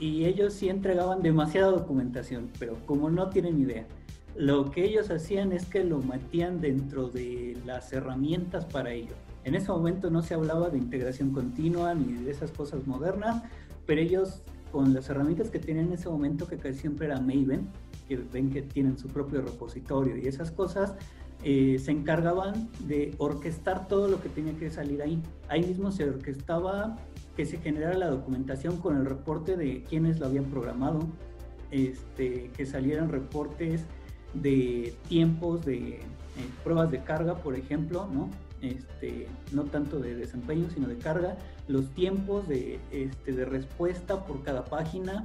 y 0.00 0.24
ellos 0.24 0.54
sí 0.54 0.70
entregaban 0.70 1.22
demasiada 1.22 1.70
documentación, 1.70 2.50
pero 2.58 2.74
como 2.86 3.10
no 3.10 3.28
tienen 3.28 3.60
idea. 3.60 3.86
Lo 4.36 4.70
que 4.70 4.84
ellos 4.84 5.10
hacían 5.10 5.52
es 5.52 5.66
que 5.66 5.84
lo 5.84 5.98
metían 6.00 6.60
dentro 6.60 7.08
de 7.08 7.58
las 7.66 7.92
herramientas 7.92 8.64
para 8.64 8.92
ello. 8.92 9.14
En 9.44 9.54
ese 9.54 9.72
momento 9.72 10.10
no 10.10 10.22
se 10.22 10.34
hablaba 10.34 10.70
de 10.70 10.78
integración 10.78 11.32
continua 11.32 11.94
ni 11.94 12.12
de 12.24 12.30
esas 12.30 12.50
cosas 12.50 12.86
modernas, 12.86 13.42
pero 13.86 14.00
ellos 14.00 14.42
con 14.70 14.94
las 14.94 15.08
herramientas 15.10 15.50
que 15.50 15.58
tenían 15.58 15.86
en 15.86 15.94
ese 15.94 16.08
momento, 16.08 16.46
que 16.46 16.56
casi 16.56 16.78
siempre 16.78 17.06
era 17.06 17.20
Maven, 17.20 17.68
que 18.06 18.16
ven 18.16 18.50
que 18.50 18.62
tienen 18.62 18.98
su 18.98 19.08
propio 19.08 19.40
repositorio 19.42 20.16
y 20.16 20.26
esas 20.26 20.50
cosas, 20.50 20.94
eh, 21.42 21.78
se 21.78 21.90
encargaban 21.90 22.68
de 22.86 23.14
orquestar 23.18 23.88
todo 23.88 24.08
lo 24.08 24.20
que 24.20 24.28
tenía 24.28 24.52
que 24.58 24.70
salir 24.70 25.02
ahí. 25.02 25.22
Ahí 25.48 25.62
mismo 25.62 25.90
se 25.90 26.04
orquestaba 26.04 26.96
que 27.36 27.46
se 27.46 27.58
generara 27.58 27.96
la 27.96 28.10
documentación 28.10 28.76
con 28.76 28.96
el 28.96 29.06
reporte 29.06 29.56
de 29.56 29.82
quienes 29.84 30.20
lo 30.20 30.26
habían 30.26 30.44
programado, 30.44 31.00
este, 31.70 32.50
que 32.56 32.66
salieran 32.66 33.08
reportes 33.08 33.84
de 34.34 34.94
tiempos 35.08 35.64
de 35.64 35.96
eh, 35.96 36.00
pruebas 36.62 36.90
de 36.90 37.02
carga, 37.02 37.36
por 37.36 37.56
ejemplo, 37.56 38.08
¿no? 38.12 38.30
Este, 38.62 39.26
no 39.52 39.64
tanto 39.64 39.98
de 39.98 40.14
desempeño, 40.14 40.68
sino 40.70 40.88
de 40.88 40.98
carga, 40.98 41.36
los 41.66 41.88
tiempos 41.94 42.46
de, 42.46 42.78
este, 42.92 43.32
de 43.32 43.44
respuesta 43.46 44.24
por 44.26 44.42
cada 44.42 44.64
página, 44.66 45.24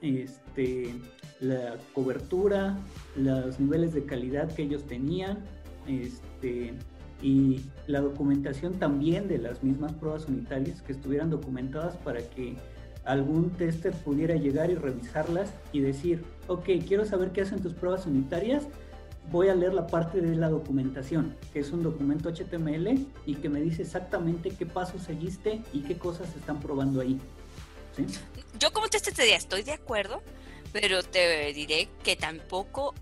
este, 0.00 0.94
la 1.40 1.76
cobertura, 1.94 2.78
los 3.16 3.58
niveles 3.58 3.92
de 3.92 4.04
calidad 4.04 4.52
que 4.52 4.62
ellos 4.62 4.84
tenían, 4.84 5.38
este, 5.88 6.74
y 7.22 7.62
la 7.86 8.00
documentación 8.00 8.74
también 8.74 9.26
de 9.26 9.38
las 9.38 9.62
mismas 9.64 9.92
pruebas 9.94 10.26
unitarias 10.28 10.82
que 10.82 10.92
estuvieran 10.92 11.30
documentadas 11.30 11.96
para 11.96 12.20
que 12.20 12.56
algún 13.04 13.50
tester 13.50 13.92
pudiera 13.92 14.34
llegar 14.34 14.70
y 14.70 14.74
revisarlas 14.74 15.52
y 15.72 15.80
decir, 15.80 16.22
ok, 16.48 16.64
quiero 16.86 17.04
saber 17.04 17.32
qué 17.32 17.42
hacen 17.42 17.62
tus 17.62 17.74
pruebas 17.74 18.06
unitarias, 18.06 18.64
voy 19.30 19.48
a 19.48 19.54
leer 19.54 19.74
la 19.74 19.86
parte 19.86 20.20
de 20.20 20.36
la 20.36 20.48
documentación, 20.48 21.36
que 21.52 21.60
es 21.60 21.70
un 21.70 21.82
documento 21.82 22.30
HTML 22.30 23.06
y 23.26 23.34
que 23.36 23.48
me 23.48 23.60
dice 23.60 23.82
exactamente 23.82 24.50
qué 24.50 24.66
pasos 24.66 25.02
seguiste 25.02 25.62
y 25.72 25.80
qué 25.80 25.98
cosas 25.98 26.28
están 26.36 26.60
probando 26.60 27.00
ahí. 27.00 27.20
Yo 28.58 28.72
como 28.72 28.88
tester 28.88 29.14
te 29.14 29.22
diría, 29.22 29.36
estoy 29.36 29.62
de 29.62 29.72
acuerdo, 29.72 30.22
pero 30.72 31.02
te 31.02 31.52
diré 31.52 31.88
que 32.04 32.16
tampoco 32.16 32.94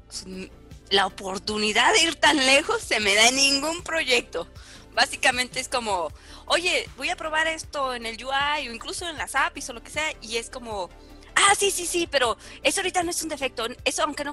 la 0.91 1.07
oportunidad 1.07 1.93
de 1.93 2.05
ir 2.05 2.15
tan 2.15 2.37
lejos 2.37 2.81
se 2.81 3.01
me 3.01 3.15
da 3.15 3.29
en 3.29 3.37
ningún 3.37 3.83
proyecto. 3.83 4.47
Básicamente 4.95 5.59
es 5.59 5.69
como, 5.69 6.09
oye, 6.47 6.89
voy 6.97 7.11
a 7.11 7.17
probar 7.17 7.49
esto 7.49 7.95
en 7.95 8.07
el 8.07 8.17
UI 8.25 8.69
o 8.69 8.73
incluso 8.73 9.09
en 9.09 9.19
las 9.19 9.35
APIs 9.35 9.69
o 9.71 9.73
lo 9.73 9.83
que 9.83 9.91
sea, 9.91 10.13
y 10.23 10.37
es 10.37 10.51
como, 10.51 10.89
ah, 11.37 11.55
sí, 11.57 11.71
sí, 11.71 11.87
sí, 11.87 12.09
pero 12.11 12.37
eso 12.63 12.81
ahorita 12.81 13.03
no 13.03 13.11
es 13.11 13.23
un 13.23 13.29
defecto. 13.29 13.65
Eso, 13.85 14.03
aunque 14.03 14.25
no, 14.25 14.33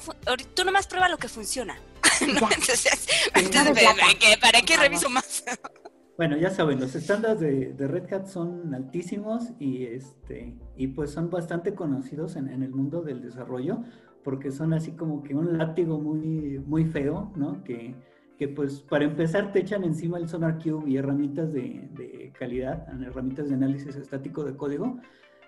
tú 0.53 0.63
nomás 0.63 0.87
prueba 0.87 1.09
lo 1.09 1.17
que 1.17 1.27
funciona. 1.27 1.79
entonces, 2.21 3.07
¿para, 4.41 4.61
qué, 4.61 4.77
reviso 4.77 5.09
más? 5.09 5.43
Bueno, 6.17 6.37
ya 6.37 6.51
saben, 6.51 6.79
los 6.79 6.93
estándares 6.93 7.39
de, 7.39 7.73
de, 7.73 7.87
Red 7.87 8.13
Hat 8.13 8.27
son 8.27 8.75
altísimos 8.75 9.45
y 9.57 9.85
este 9.85 10.53
y 10.75 10.87
pues 10.87 11.09
son 11.09 11.31
bastante 11.31 11.73
conocidos 11.73 12.35
en, 12.35 12.47
en, 12.49 12.61
el 12.61 12.69
mundo 12.69 13.01
del 13.01 13.23
desarrollo 13.23 13.79
porque 14.23 14.51
son 14.51 14.73
así 14.73 14.91
como 14.91 15.23
que 15.23 15.33
un 15.33 15.57
látigo 15.57 15.99
muy, 15.99 16.59
muy 16.59 16.85
feo, 16.85 17.31
¿no? 17.35 17.63
Que, 17.63 17.95
que 18.37 18.47
pues 18.47 18.81
para 18.81 19.05
empezar 19.05 19.51
te 19.51 19.59
echan 19.59 19.83
encima 19.83 20.17
el 20.17 20.27
SonarQube 20.27 20.89
y 20.89 20.97
herramientas 20.97 21.53
de, 21.53 21.89
de 21.93 22.31
calidad, 22.37 22.87
herramientas 23.03 23.49
de 23.49 23.55
análisis 23.55 23.95
estático 23.95 24.43
de 24.43 24.55
código, 24.55 24.99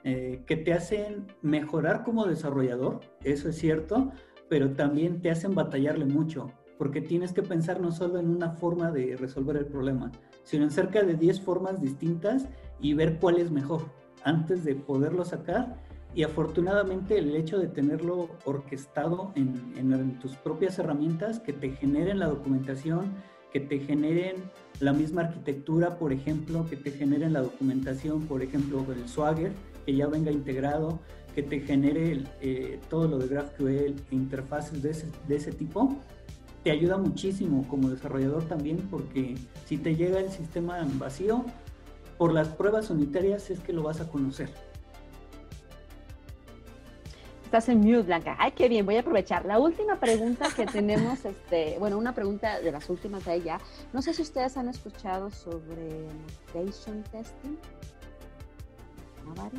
eh, 0.03 0.43
que 0.45 0.57
te 0.57 0.73
hacen 0.73 1.27
mejorar 1.41 2.03
como 2.03 2.25
desarrollador, 2.25 2.99
eso 3.23 3.47
es 3.47 3.57
cierto, 3.57 4.11
pero 4.49 4.71
también 4.71 5.21
te 5.21 5.31
hacen 5.31 5.55
batallarle 5.55 6.05
mucho, 6.05 6.51
porque 6.77 6.99
tienes 6.99 7.31
que 7.31 7.41
pensar 7.41 7.79
no 7.79 7.91
solo 7.91 8.19
en 8.19 8.29
una 8.29 8.51
forma 8.51 8.91
de 8.91 9.15
resolver 9.15 9.55
el 9.55 9.65
problema, 9.65 10.11
sino 10.43 10.65
en 10.65 10.71
cerca 10.71 11.03
de 11.03 11.15
10 11.15 11.39
formas 11.41 11.81
distintas 11.81 12.49
y 12.81 12.93
ver 12.93 13.17
cuál 13.19 13.37
es 13.37 13.49
mejor 13.49 13.81
antes 14.23 14.65
de 14.65 14.75
poderlo 14.75 15.23
sacar. 15.23 15.81
Y 16.15 16.23
afortunadamente 16.23 17.17
el 17.17 17.35
hecho 17.35 17.57
de 17.57 17.67
tenerlo 17.67 18.29
orquestado 18.45 19.31
en, 19.35 19.73
en 19.77 20.19
tus 20.19 20.35
propias 20.35 20.77
herramientas 20.77 21.39
que 21.39 21.53
te 21.53 21.71
generen 21.71 22.19
la 22.19 22.27
documentación, 22.27 23.13
que 23.51 23.59
te 23.59 23.79
generen 23.79 24.35
la 24.79 24.93
misma 24.93 25.21
arquitectura, 25.21 25.97
por 25.97 26.11
ejemplo, 26.11 26.67
que 26.69 26.75
te 26.75 26.91
generen 26.91 27.33
la 27.33 27.41
documentación, 27.41 28.27
por 28.27 28.43
ejemplo, 28.43 28.85
el 28.91 29.07
Swagger, 29.07 29.53
que 29.85 29.95
ya 29.95 30.07
venga 30.07 30.31
integrado, 30.31 30.99
que 31.35 31.43
te 31.43 31.59
genere 31.61 32.23
eh, 32.41 32.79
todo 32.89 33.07
lo 33.07 33.17
de 33.17 33.27
GraphQL, 33.27 33.67
e 33.67 33.95
interfaces 34.11 34.81
de 34.81 34.91
ese, 34.91 35.07
de 35.27 35.35
ese 35.35 35.51
tipo, 35.51 35.97
te 36.63 36.71
ayuda 36.71 36.97
muchísimo 36.97 37.67
como 37.67 37.89
desarrollador 37.89 38.43
también 38.45 38.77
porque 38.89 39.35
si 39.65 39.77
te 39.77 39.95
llega 39.95 40.19
el 40.19 40.31
sistema 40.31 40.85
vacío, 40.93 41.45
por 42.17 42.33
las 42.33 42.47
pruebas 42.47 42.89
unitarias 42.89 43.49
es 43.49 43.59
que 43.59 43.73
lo 43.73 43.83
vas 43.83 43.99
a 43.99 44.07
conocer. 44.07 44.49
Estás 47.53 47.69
en 47.69 47.81
mute, 47.81 48.01
Blanca. 48.01 48.35
Ay, 48.39 48.53
qué 48.53 48.67
bien, 48.67 48.83
voy 48.83 48.95
a 48.95 49.01
aprovechar. 49.01 49.45
La 49.45 49.59
última 49.59 49.99
pregunta 49.99 50.47
que 50.55 50.65
tenemos, 50.65 51.23
este, 51.25 51.75
bueno, 51.77 51.97
una 51.97 52.15
pregunta 52.15 52.59
de 52.59 52.71
las 52.71 52.89
últimas 52.89 53.25
de 53.25 53.35
ella. 53.35 53.59
No 53.91 54.01
sé 54.01 54.13
si 54.13 54.23
ustedes 54.23 54.57
han 54.57 54.69
escuchado 54.69 55.29
sobre 55.29 56.07
mutation 56.47 57.03
testing. 57.11 57.57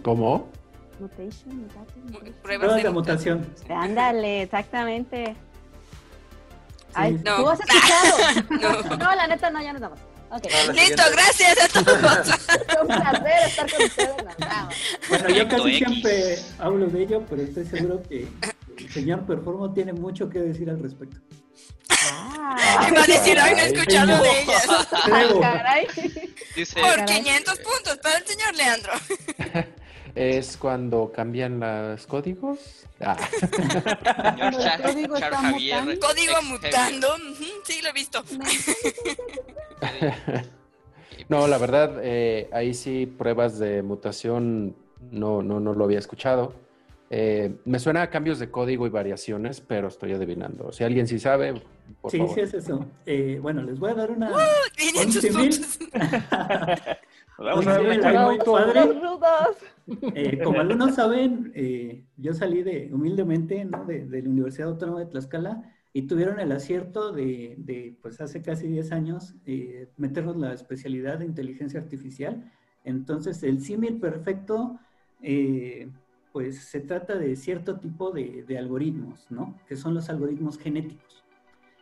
¿Cómo? 0.02 0.48
Mutation, 1.00 1.68
Pruebas 2.42 2.82
de, 2.82 2.90
mutación. 2.90 3.46
Ándale, 3.68 4.42
exactamente. 4.42 5.36
Ay, 6.94 7.20
no. 7.24 7.36
¿tú 7.36 7.48
has 7.48 7.60
escuchado? 7.66 8.96
no. 8.98 9.14
la 9.14 9.26
neta 9.26 9.50
no, 9.50 9.60
ya 9.60 9.72
nos 9.72 9.82
vamos. 9.82 9.98
Okay. 10.30 10.50
Listo, 10.74 11.02
gracias 11.12 11.76
a 11.76 11.84
todos. 11.84 12.28
Es 12.28 12.76
un 12.80 12.86
placer 12.86 13.46
estar 13.46 13.72
con 13.72 13.84
ustedes. 13.84 14.16
Bueno, 15.08 15.28
yo 15.28 15.48
casi 15.48 15.76
siempre 15.76 16.38
hablo 16.58 16.86
de 16.86 17.02
ello, 17.02 17.22
pero 17.28 17.42
estoy 17.42 17.64
seguro 17.66 18.02
que 18.02 18.26
el 18.78 18.90
señor 18.90 19.26
Performo 19.26 19.72
tiene 19.72 19.92
mucho 19.92 20.28
que 20.28 20.40
decir 20.40 20.70
al 20.70 20.80
respecto. 20.80 21.18
Ah, 21.90 22.88
va 22.96 23.02
a 23.02 23.06
decir, 23.06 23.38
hoy 23.38 23.50
no 23.50 23.58
he 23.58 23.66
escuchado 23.66 24.22
de 24.22 24.42
ellas. 24.42 24.68
Ah, 26.76 26.94
Por 26.96 27.04
500 27.04 27.58
puntos 27.58 27.98
para 27.98 28.18
el 28.18 28.26
señor 28.26 28.54
Leandro. 28.54 28.92
Es 30.14 30.56
cuando 30.56 31.10
cambian 31.12 31.58
los 31.58 32.06
códigos. 32.06 32.86
Ah. 33.00 33.16
código, 34.80 35.14
código 36.00 36.42
mutando. 36.42 37.08
Sí, 37.64 37.82
lo 37.82 37.88
he 37.88 37.92
visto. 37.92 38.22
no, 41.28 41.48
la 41.48 41.58
verdad, 41.58 41.98
eh, 42.02 42.48
ahí 42.52 42.74
sí 42.74 43.06
pruebas 43.06 43.58
de 43.58 43.82
mutación 43.82 44.76
no, 45.10 45.42
no, 45.42 45.58
no 45.58 45.74
lo 45.74 45.84
había 45.84 45.98
escuchado. 45.98 46.54
Eh, 47.10 47.54
me 47.64 47.78
suena 47.78 48.02
a 48.02 48.10
cambios 48.10 48.38
de 48.38 48.50
código 48.50 48.86
y 48.86 48.90
variaciones, 48.90 49.60
pero 49.60 49.88
estoy 49.88 50.12
adivinando. 50.12 50.72
Si 50.72 50.84
alguien 50.84 51.06
sí 51.06 51.18
sabe, 51.18 51.54
por 52.00 52.10
sí, 52.10 52.18
favor. 52.18 52.34
Sí, 52.34 52.40
es 52.40 52.54
eso. 52.54 52.86
Eh, 53.06 53.38
bueno, 53.40 53.62
les 53.62 53.78
voy 53.78 53.90
a 53.90 53.94
dar 53.94 54.10
una... 54.10 54.30
Uh, 54.30 54.36
Vamos 57.36 57.66
a 57.66 57.80
eh, 60.14 60.38
como 60.42 60.60
algunos 60.60 60.94
saben, 60.94 61.52
eh, 61.54 62.04
yo 62.16 62.32
salí 62.32 62.62
de 62.62 62.90
humildemente 62.92 63.64
¿no? 63.64 63.84
de, 63.84 64.06
de, 64.06 64.22
la 64.22 64.28
Universidad 64.28 64.68
Autónoma 64.68 65.00
de 65.00 65.06
Tlaxcala 65.06 65.62
y 65.92 66.02
tuvieron 66.02 66.40
el 66.40 66.52
acierto 66.52 67.12
de, 67.12 67.54
de 67.58 67.96
pues 68.02 68.20
hace 68.20 68.42
casi 68.42 68.66
10 68.66 68.92
años, 68.92 69.34
eh, 69.46 69.88
meternos 69.96 70.36
la 70.36 70.52
especialidad 70.52 71.18
de 71.18 71.26
inteligencia 71.26 71.80
artificial. 71.80 72.50
Entonces, 72.82 73.42
el 73.44 73.60
símil 73.60 74.00
perfecto, 74.00 74.78
eh, 75.22 75.88
pues 76.34 76.64
se 76.64 76.80
trata 76.80 77.14
de 77.14 77.36
cierto 77.36 77.78
tipo 77.78 78.10
de, 78.10 78.44
algoritmos, 78.58 79.30
¿no? 79.30 79.56
Que 79.68 79.76
son 79.76 79.94
los 79.94 80.10
algoritmos 80.10 80.58
genéticos. 80.58 81.22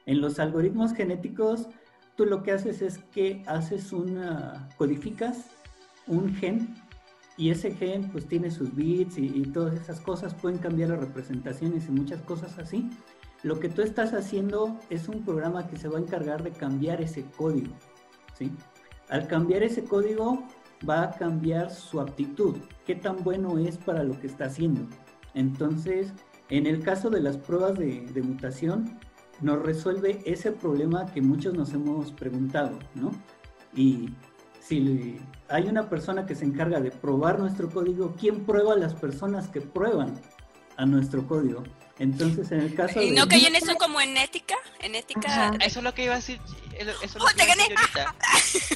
En 0.05 0.21
los 0.21 0.39
algoritmos 0.39 0.93
genéticos, 0.93 1.69
tú 2.17 2.27
lo 2.27 2.43
que 2.43 2.53
haces 2.53 2.83
es 2.83 2.99
que 2.99 3.43
haces 3.47 3.95
una, 3.95 4.69
codificas 4.77 5.47
un 6.07 6.35
gen 6.35 6.75
y 7.39 7.49
ese 7.49 7.71
gen 7.71 8.11
pues 8.11 8.29
tiene 8.29 8.51
sus 8.51 8.77
bits 8.77 9.17
y, 9.17 9.25
y, 9.35 9.43
todas 9.45 9.73
esas 9.73 10.01
cosas, 10.01 10.35
pueden 10.35 10.59
cambiar 10.59 10.91
las 10.91 11.01
representaciones 11.01 11.89
y 11.89 11.93
muchas 11.93 12.21
cosas 12.21 12.59
así. 12.59 12.91
Lo 13.43 13.59
que 13.59 13.71
tú 13.71 13.81
estás 13.81 14.13
haciendo 14.13 14.79
es 14.91 15.09
un 15.09 15.25
programa 15.25 15.67
que 15.67 15.79
se 15.79 15.89
va 15.89 15.97
a 15.97 16.03
encargar 16.03 16.43
de 16.43 16.51
cambiar 16.51 17.01
ese 17.01 17.25
código, 17.39 17.73
¿sí? 18.35 18.53
Al 19.09 19.29
cambiar 19.29 19.63
ese 19.63 19.83
código 19.85 20.47
va 20.89 21.03
a 21.05 21.11
cambiar 21.11 21.71
su 21.71 22.01
aptitud, 22.01 22.57
qué 22.87 22.95
tan 22.95 23.23
bueno 23.23 23.59
es 23.59 23.77
para 23.79 24.03
lo 24.03 24.19
que 24.19 24.27
está 24.27 24.47
haciendo. 24.47 24.87
Entonces, 25.35 26.13
en 26.51 26.67
el 26.67 26.83
caso 26.83 27.11
de 27.11 27.21
las 27.21 27.37
pruebas 27.37 27.79
de, 27.79 28.03
de 28.03 28.23
mutación, 28.23 28.99
nos 29.41 29.63
resuelve 29.63 30.21
ese 30.25 30.53
problema 30.53 31.07
que 31.07 31.21
muchos 31.21 31.55
nos 31.55 31.73
hemos 31.73 32.13
preguntado, 32.13 32.79
¿no? 32.95 33.11
Y 33.75 34.11
si 34.61 35.19
hay 35.49 35.67
una 35.67 35.89
persona 35.89 36.25
que 36.27 36.35
se 36.35 36.45
encarga 36.45 36.81
de 36.81 36.91
probar 36.91 37.39
nuestro 37.39 37.69
código, 37.69 38.15
¿quién 38.19 38.45
prueba 38.45 38.75
a 38.75 38.77
las 38.77 38.95
personas 38.95 39.49
que 39.49 39.61
prueban 39.61 40.21
a 40.77 40.87
nuestro 40.87 41.27
código? 41.27 41.63
Entonces, 41.99 42.51
en 42.53 42.61
el 42.61 42.75
caso 42.75 43.03
¿Y 43.03 43.11
no 43.11 43.27
cae 43.27 43.47
en 43.47 43.57
eso 43.57 43.75
como 43.77 44.01
en 44.01 44.17
ética? 44.17 44.55
En 44.81 44.95
ética... 44.95 45.21
Ajá. 45.27 45.57
Eso 45.65 45.81
es 45.81 45.85
lo 45.85 45.95
que 45.95 46.05
iba 46.05 46.15
a 46.15 46.17
decir. 46.17 46.41
Eso 46.79 46.93
es 47.03 47.15
lo 47.15 47.25
¡Oh, 47.25 47.29
te 47.37 47.47
gané! 47.47 47.69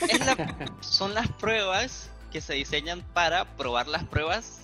Es 0.08 0.26
la, 0.26 0.56
son 0.80 1.14
las 1.14 1.28
pruebas 1.28 2.10
que 2.32 2.40
se 2.40 2.54
diseñan 2.54 3.02
para 3.14 3.44
probar 3.56 3.88
las 3.88 4.04
pruebas 4.04 4.58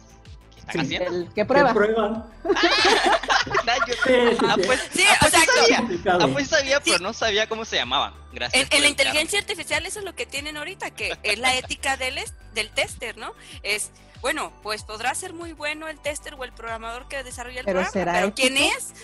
que 0.54 0.60
están 0.60 0.86
sí, 0.86 0.96
haciendo. 0.96 1.18
El, 1.18 1.32
¿Qué 1.34 1.44
prueba? 1.44 1.68
¿Qué 1.68 1.74
prueban? 1.74 2.24
ah, 2.44 4.56
pues, 4.66 4.80
sí, 4.92 5.04
ah, 5.08 5.16
pues 5.20 5.32
sabía, 5.32 6.12
ah, 6.12 6.28
pues 6.32 6.48
sabía, 6.48 6.80
pero 6.80 6.98
no 6.98 7.12
sabía 7.12 7.48
cómo 7.48 7.64
se 7.64 7.76
llamaban. 7.76 8.14
Gracias. 8.32 8.68
En, 8.70 8.76
en 8.76 8.82
la 8.82 8.88
inteligencia 8.88 9.38
artificial 9.38 9.84
eso 9.86 10.00
es 10.00 10.04
lo 10.04 10.14
que 10.14 10.26
tienen 10.26 10.56
ahorita, 10.56 10.90
que 10.90 11.16
es 11.22 11.38
la 11.38 11.56
ética 11.56 11.96
del, 11.96 12.18
del 12.54 12.70
tester, 12.70 13.16
¿no? 13.16 13.32
Es 13.62 13.90
bueno, 14.22 14.52
pues 14.62 14.84
podrá 14.84 15.14
ser 15.14 15.34
muy 15.34 15.52
bueno 15.52 15.88
el 15.88 15.98
tester 15.98 16.34
o 16.38 16.44
el 16.44 16.52
programador 16.52 17.08
que 17.08 17.22
desarrolla 17.24 17.60
el 17.60 17.66
pero 17.66 17.80
programa, 17.80 17.92
¿será 17.92 18.12
pero 18.12 18.26
ético? 18.28 18.48
¿quién 18.48 18.56
es? 18.56 18.94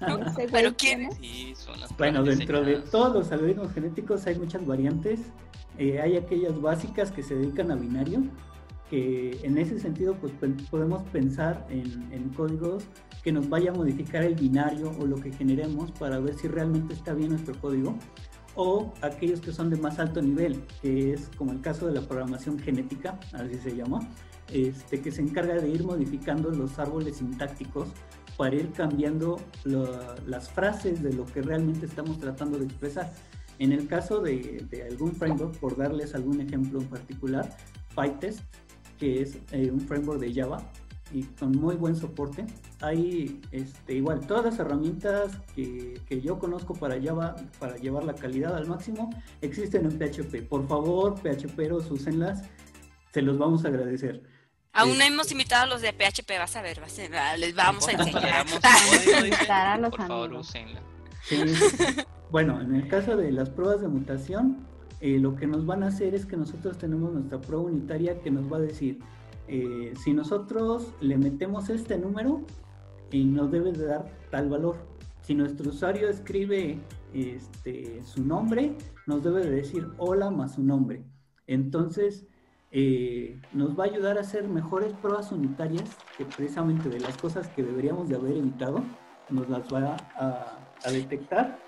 ¿No? 0.00 0.48
¿Pero 0.50 0.76
quién 0.76 1.02
es? 1.02 1.16
Sí, 1.16 1.54
son 1.54 1.78
las 1.78 1.94
Bueno, 1.96 2.24
dentro 2.24 2.64
de 2.64 2.76
todos 2.80 3.14
los 3.14 3.30
algoritmos 3.30 3.72
genéticos 3.72 4.26
hay 4.26 4.36
muchas 4.36 4.66
variantes. 4.66 5.20
Eh, 5.78 6.00
hay 6.00 6.16
aquellas 6.16 6.58
básicas 6.60 7.10
que 7.10 7.22
se 7.22 7.34
dedican 7.34 7.70
a 7.70 7.74
binario, 7.74 8.22
que 8.88 9.38
en 9.42 9.58
ese 9.58 9.78
sentido 9.78 10.14
pues 10.14 10.32
podemos 10.70 11.02
pensar 11.10 11.66
en, 11.68 12.10
en 12.12 12.30
códigos 12.30 12.84
que 13.22 13.32
nos 13.32 13.48
vaya 13.48 13.72
a 13.72 13.74
modificar 13.74 14.22
el 14.22 14.36
binario 14.36 14.90
o 14.98 15.06
lo 15.06 15.16
que 15.16 15.32
generemos 15.32 15.90
para 15.92 16.18
ver 16.18 16.34
si 16.34 16.48
realmente 16.48 16.94
está 16.94 17.12
bien 17.12 17.30
nuestro 17.30 17.54
código 17.60 17.98
o 18.56 18.92
aquellos 19.02 19.40
que 19.40 19.52
son 19.52 19.70
de 19.70 19.76
más 19.76 19.98
alto 19.98 20.22
nivel, 20.22 20.62
que 20.80 21.12
es 21.12 21.30
como 21.36 21.52
el 21.52 21.60
caso 21.60 21.86
de 21.86 21.94
la 21.94 22.02
programación 22.02 22.58
genética, 22.58 23.18
así 23.32 23.56
se 23.56 23.76
llama, 23.76 24.08
este, 24.52 25.00
que 25.00 25.10
se 25.10 25.22
encarga 25.22 25.54
de 25.54 25.68
ir 25.68 25.84
modificando 25.84 26.50
los 26.50 26.78
árboles 26.78 27.16
sintácticos 27.16 27.88
para 28.36 28.54
ir 28.56 28.72
cambiando 28.72 29.40
las 29.64 30.50
frases 30.50 31.02
de 31.02 31.12
lo 31.12 31.24
que 31.24 31.42
realmente 31.42 31.86
estamos 31.86 32.18
tratando 32.18 32.58
de 32.58 32.64
expresar. 32.64 33.12
En 33.60 33.72
el 33.72 33.86
caso 33.86 34.20
de, 34.20 34.66
de 34.68 34.82
algún 34.82 35.12
framework, 35.14 35.56
por 35.58 35.76
darles 35.76 36.14
algún 36.14 36.40
ejemplo 36.40 36.80
en 36.80 36.88
particular, 36.88 37.56
PyTest, 37.94 38.40
que 38.98 39.22
es 39.22 39.38
eh, 39.52 39.70
un 39.70 39.80
framework 39.80 40.20
de 40.20 40.34
Java 40.34 40.70
y 41.14 41.22
con 41.22 41.52
muy 41.52 41.76
buen 41.76 41.94
soporte. 41.94 42.44
Hay 42.80 43.40
este, 43.52 43.94
igual 43.94 44.26
todas 44.26 44.44
las 44.44 44.58
herramientas 44.58 45.38
que, 45.54 46.00
que 46.06 46.20
yo 46.20 46.38
conozco 46.38 46.74
para 46.74 47.00
Java, 47.00 47.36
para 47.60 47.76
llevar 47.76 48.04
la 48.04 48.14
calidad 48.14 48.56
al 48.56 48.66
máximo, 48.66 49.10
existen 49.40 49.86
en 49.86 49.92
PHP. 49.98 50.48
Por 50.48 50.66
favor, 50.66 51.14
PHPeros, 51.14 51.90
úsenlas, 51.90 52.42
se 53.12 53.22
los 53.22 53.38
vamos 53.38 53.64
a 53.64 53.68
agradecer. 53.68 54.22
Aún 54.72 54.98
no 54.98 55.04
hemos 55.04 55.30
invitado 55.30 55.62
a 55.62 55.66
los 55.66 55.82
de 55.82 55.92
PHP, 55.92 56.30
vas 56.36 56.56
a 56.56 56.62
ver, 56.62 56.80
vas 56.80 56.98
a 56.98 57.08
ver, 57.08 57.38
les 57.38 57.54
vamos 57.54 57.86
a 57.86 57.92
enseñar. 57.92 58.44
a 59.48 59.78
los 59.78 59.90
por 59.90 60.00
favor, 60.00 60.26
amigos. 60.26 60.48
úsenla. 60.48 60.82
Sí. 61.22 61.36
Bueno, 62.32 62.60
en 62.60 62.74
el 62.74 62.88
caso 62.88 63.16
de 63.16 63.30
las 63.30 63.50
pruebas 63.50 63.80
de 63.80 63.86
mutación, 63.86 64.66
eh, 65.00 65.20
lo 65.20 65.36
que 65.36 65.46
nos 65.46 65.64
van 65.64 65.84
a 65.84 65.86
hacer 65.86 66.16
es 66.16 66.26
que 66.26 66.36
nosotros 66.36 66.76
tenemos 66.78 67.12
nuestra 67.12 67.40
prueba 67.40 67.62
unitaria 67.62 68.20
que 68.20 68.32
nos 68.32 68.52
va 68.52 68.56
a 68.56 68.60
decir, 68.60 68.98
eh, 69.48 69.92
si 70.02 70.12
nosotros 70.12 70.92
le 71.00 71.18
metemos 71.18 71.68
este 71.70 71.98
número, 71.98 72.44
y 73.14 73.24
nos 73.24 73.50
debe 73.50 73.72
de 73.72 73.86
dar 73.86 74.10
tal 74.30 74.48
valor. 74.48 74.76
Si 75.22 75.34
nuestro 75.34 75.70
usuario 75.70 76.08
escribe 76.08 76.80
este, 77.12 78.02
su 78.02 78.24
nombre, 78.24 78.76
nos 79.06 79.22
debe 79.22 79.44
de 79.44 79.50
decir 79.50 79.88
hola 79.98 80.30
más 80.30 80.54
su 80.56 80.62
nombre. 80.62 81.04
Entonces, 81.46 82.26
eh, 82.72 83.40
nos 83.52 83.78
va 83.78 83.84
a 83.84 83.86
ayudar 83.86 84.18
a 84.18 84.22
hacer 84.22 84.48
mejores 84.48 84.92
pruebas 84.94 85.30
unitarias, 85.30 85.96
que 86.18 86.24
precisamente 86.24 86.88
de 86.88 87.00
las 87.00 87.16
cosas 87.16 87.46
que 87.48 87.62
deberíamos 87.62 88.08
de 88.08 88.16
haber 88.16 88.36
evitado, 88.36 88.82
nos 89.30 89.48
las 89.48 89.72
va 89.72 89.96
a, 90.16 90.58
a 90.84 90.90
detectar, 90.90 91.58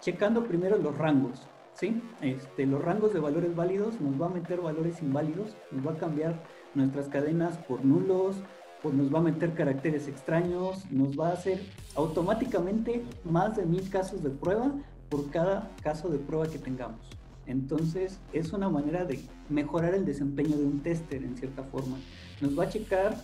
checando 0.00 0.44
primero 0.44 0.76
los 0.78 0.98
rangos. 0.98 1.48
¿Sí? 1.74 2.02
Este, 2.20 2.66
los 2.66 2.82
rangos 2.82 3.12
de 3.12 3.20
valores 3.20 3.54
válidos 3.54 4.00
nos 4.00 4.20
va 4.20 4.26
a 4.26 4.30
meter 4.30 4.60
valores 4.60 5.02
inválidos, 5.02 5.56
nos 5.70 5.86
va 5.86 5.92
a 5.92 5.98
cambiar 5.98 6.42
nuestras 6.74 7.08
cadenas 7.08 7.56
por 7.58 7.84
nulos, 7.84 8.36
pues 8.82 8.94
nos 8.94 9.14
va 9.14 9.20
a 9.20 9.22
meter 9.22 9.54
caracteres 9.54 10.08
extraños, 10.08 10.90
nos 10.90 11.18
va 11.18 11.28
a 11.28 11.32
hacer 11.34 11.60
automáticamente 11.94 13.04
más 13.24 13.56
de 13.56 13.64
mil 13.64 13.88
casos 13.90 14.22
de 14.22 14.30
prueba 14.30 14.72
por 15.08 15.30
cada 15.30 15.70
caso 15.82 16.08
de 16.08 16.18
prueba 16.18 16.46
que 16.46 16.58
tengamos. 16.58 17.00
Entonces 17.46 18.18
es 18.32 18.52
una 18.52 18.68
manera 18.68 19.04
de 19.04 19.20
mejorar 19.48 19.94
el 19.94 20.04
desempeño 20.04 20.56
de 20.56 20.64
un 20.64 20.80
tester 20.80 21.22
en 21.22 21.36
cierta 21.36 21.62
forma. 21.64 21.96
Nos 22.40 22.58
va 22.58 22.64
a 22.64 22.68
checar 22.68 23.16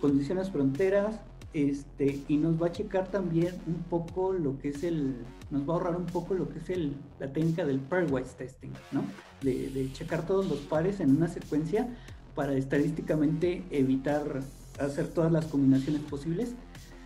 condiciones 0.00 0.50
fronteras 0.50 1.20
este, 1.54 2.20
y 2.28 2.36
nos 2.36 2.60
va 2.60 2.68
a 2.68 2.72
checar 2.72 3.10
también 3.10 3.54
un 3.66 3.82
poco 3.82 4.32
lo 4.32 4.58
que 4.58 4.70
es 4.70 4.82
el, 4.82 5.16
nos 5.50 5.68
va 5.68 5.74
a 5.74 5.76
ahorrar 5.76 5.96
un 5.96 6.06
poco 6.06 6.34
lo 6.34 6.48
que 6.48 6.58
es 6.58 6.70
el, 6.70 6.94
la 7.20 7.32
técnica 7.32 7.64
del 7.64 7.78
pairwise 7.78 8.34
testing, 8.36 8.72
¿no? 8.90 9.04
De, 9.42 9.68
de 9.70 9.92
checar 9.92 10.26
todos 10.26 10.48
los 10.48 10.60
pares 10.60 11.00
en 11.00 11.16
una 11.16 11.28
secuencia 11.28 11.88
para 12.34 12.54
estadísticamente 12.54 13.64
evitar 13.70 14.42
hacer 14.78 15.08
todas 15.08 15.32
las 15.32 15.46
combinaciones 15.46 16.02
posibles. 16.02 16.54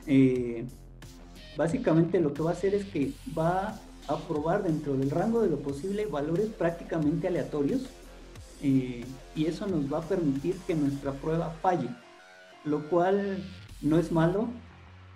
Eh, 0.07 0.67
básicamente 1.57 2.21
lo 2.21 2.33
que 2.33 2.43
va 2.43 2.51
a 2.51 2.53
hacer 2.53 2.75
es 2.75 2.85
que 2.85 3.13
va 3.37 3.81
a 4.09 4.17
probar 4.29 4.63
dentro 4.63 4.97
del 4.97 5.11
rango 5.11 5.43
de 5.43 5.49
lo 5.49 5.59
posible 5.59 6.07
valores 6.07 6.47
prácticamente 6.51 7.27
aleatorios 7.27 7.83
eh, 8.63 9.05
y 9.35 9.47
eso 9.47 9.67
nos 9.67 9.93
va 9.93 9.99
a 9.99 10.03
permitir 10.03 10.57
que 10.67 10.75
nuestra 10.75 11.13
prueba 11.13 11.51
falle, 11.61 11.89
lo 12.65 12.89
cual 12.89 13.43
no 13.81 13.99
es 13.99 14.13
malo. 14.13 14.49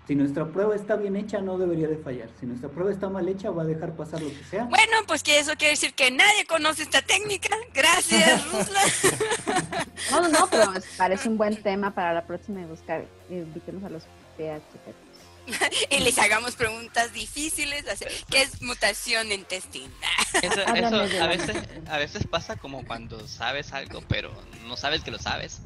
Si 0.07 0.17
nuestra 0.17 0.45
prueba 0.49 0.75
está 0.75 0.97
bien 0.97 1.15
hecha, 1.15 1.41
no 1.41 1.57
debería 1.57 1.87
de 1.87 1.97
fallar. 1.97 2.29
Si 2.41 2.47
nuestra 2.47 2.69
prueba 2.69 2.91
está 2.91 3.09
mal 3.09 3.29
hecha, 3.29 3.51
va 3.51 3.63
a 3.63 3.67
dejar 3.67 3.95
pasar 3.95 4.21
lo 4.21 4.29
que 4.29 4.43
sea. 4.51 4.65
Bueno, 4.65 4.97
pues 5.07 5.23
que 5.23 5.39
eso 5.39 5.53
quiere 5.57 5.75
decir 5.75 5.95
que 5.95 6.11
nadie 6.11 6.47
conoce 6.47 6.83
esta 6.83 7.01
técnica. 7.01 7.57
Gracias, 7.73 8.45
Ruslan. 8.51 8.91
No, 10.11 10.21
no, 10.23 10.29
no, 10.29 10.49
pero 10.51 10.73
parece 10.97 11.29
un 11.29 11.37
buen 11.39 11.63
tema 11.63 11.95
para 11.95 12.13
la 12.13 12.27
próxima 12.27 12.61
de 12.61 12.67
buscar. 12.67 13.03
eh, 13.31 13.45
Invitemos 13.47 13.85
a 13.85 13.91
los 13.91 14.03
PHP. 14.37 15.11
y 15.91 15.99
les 16.01 16.19
hagamos 16.19 16.57
preguntas 16.57 17.13
difíciles. 17.13 17.85
¿Qué 18.31 18.43
es 18.43 18.61
mutación 18.63 19.31
en? 19.33 19.47
Eso, 19.51 20.61
a, 20.67 21.27
veces, 21.27 21.57
a 21.89 21.99
veces 21.99 22.27
pasa 22.27 22.57
como 22.57 22.85
cuando 22.85 23.27
sabes 23.27 23.73
algo, 23.73 24.03
pero 24.09 24.33
no 24.67 24.77
sabes 24.77 25.03
que 25.03 25.11
lo 25.11 25.19
sabes. 25.19 25.61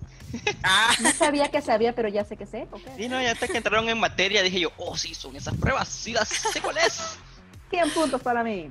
Ah, 0.63 0.95
No 1.01 1.13
sabía 1.13 1.51
que 1.51 1.61
sabía, 1.63 1.95
pero 1.95 2.09
ya 2.09 2.25
sé 2.25 2.37
que 2.37 2.47
sé. 2.47 2.67
ok. 2.71 2.81
Y 2.99 3.09
no, 3.09 3.21
ya 3.23 3.33
hasta 3.33 3.49
que 3.49 3.57
entraron 3.59 3.89
en 3.89 3.99
materia 3.99 4.43
dije 4.43 4.61
yo, 4.61 4.73
oh, 4.77 4.97
sí, 4.97 5.15
son 5.15 5.37
esas 5.37 5.55
pruebas, 5.57 5.89
sí 5.89 6.13
las 6.13 6.29
sé 6.29 6.61
cuál 6.61 6.79
es. 6.79 7.17
100 7.71 7.91
puntos 7.91 8.23
para 8.23 8.43
mí. 8.45 8.71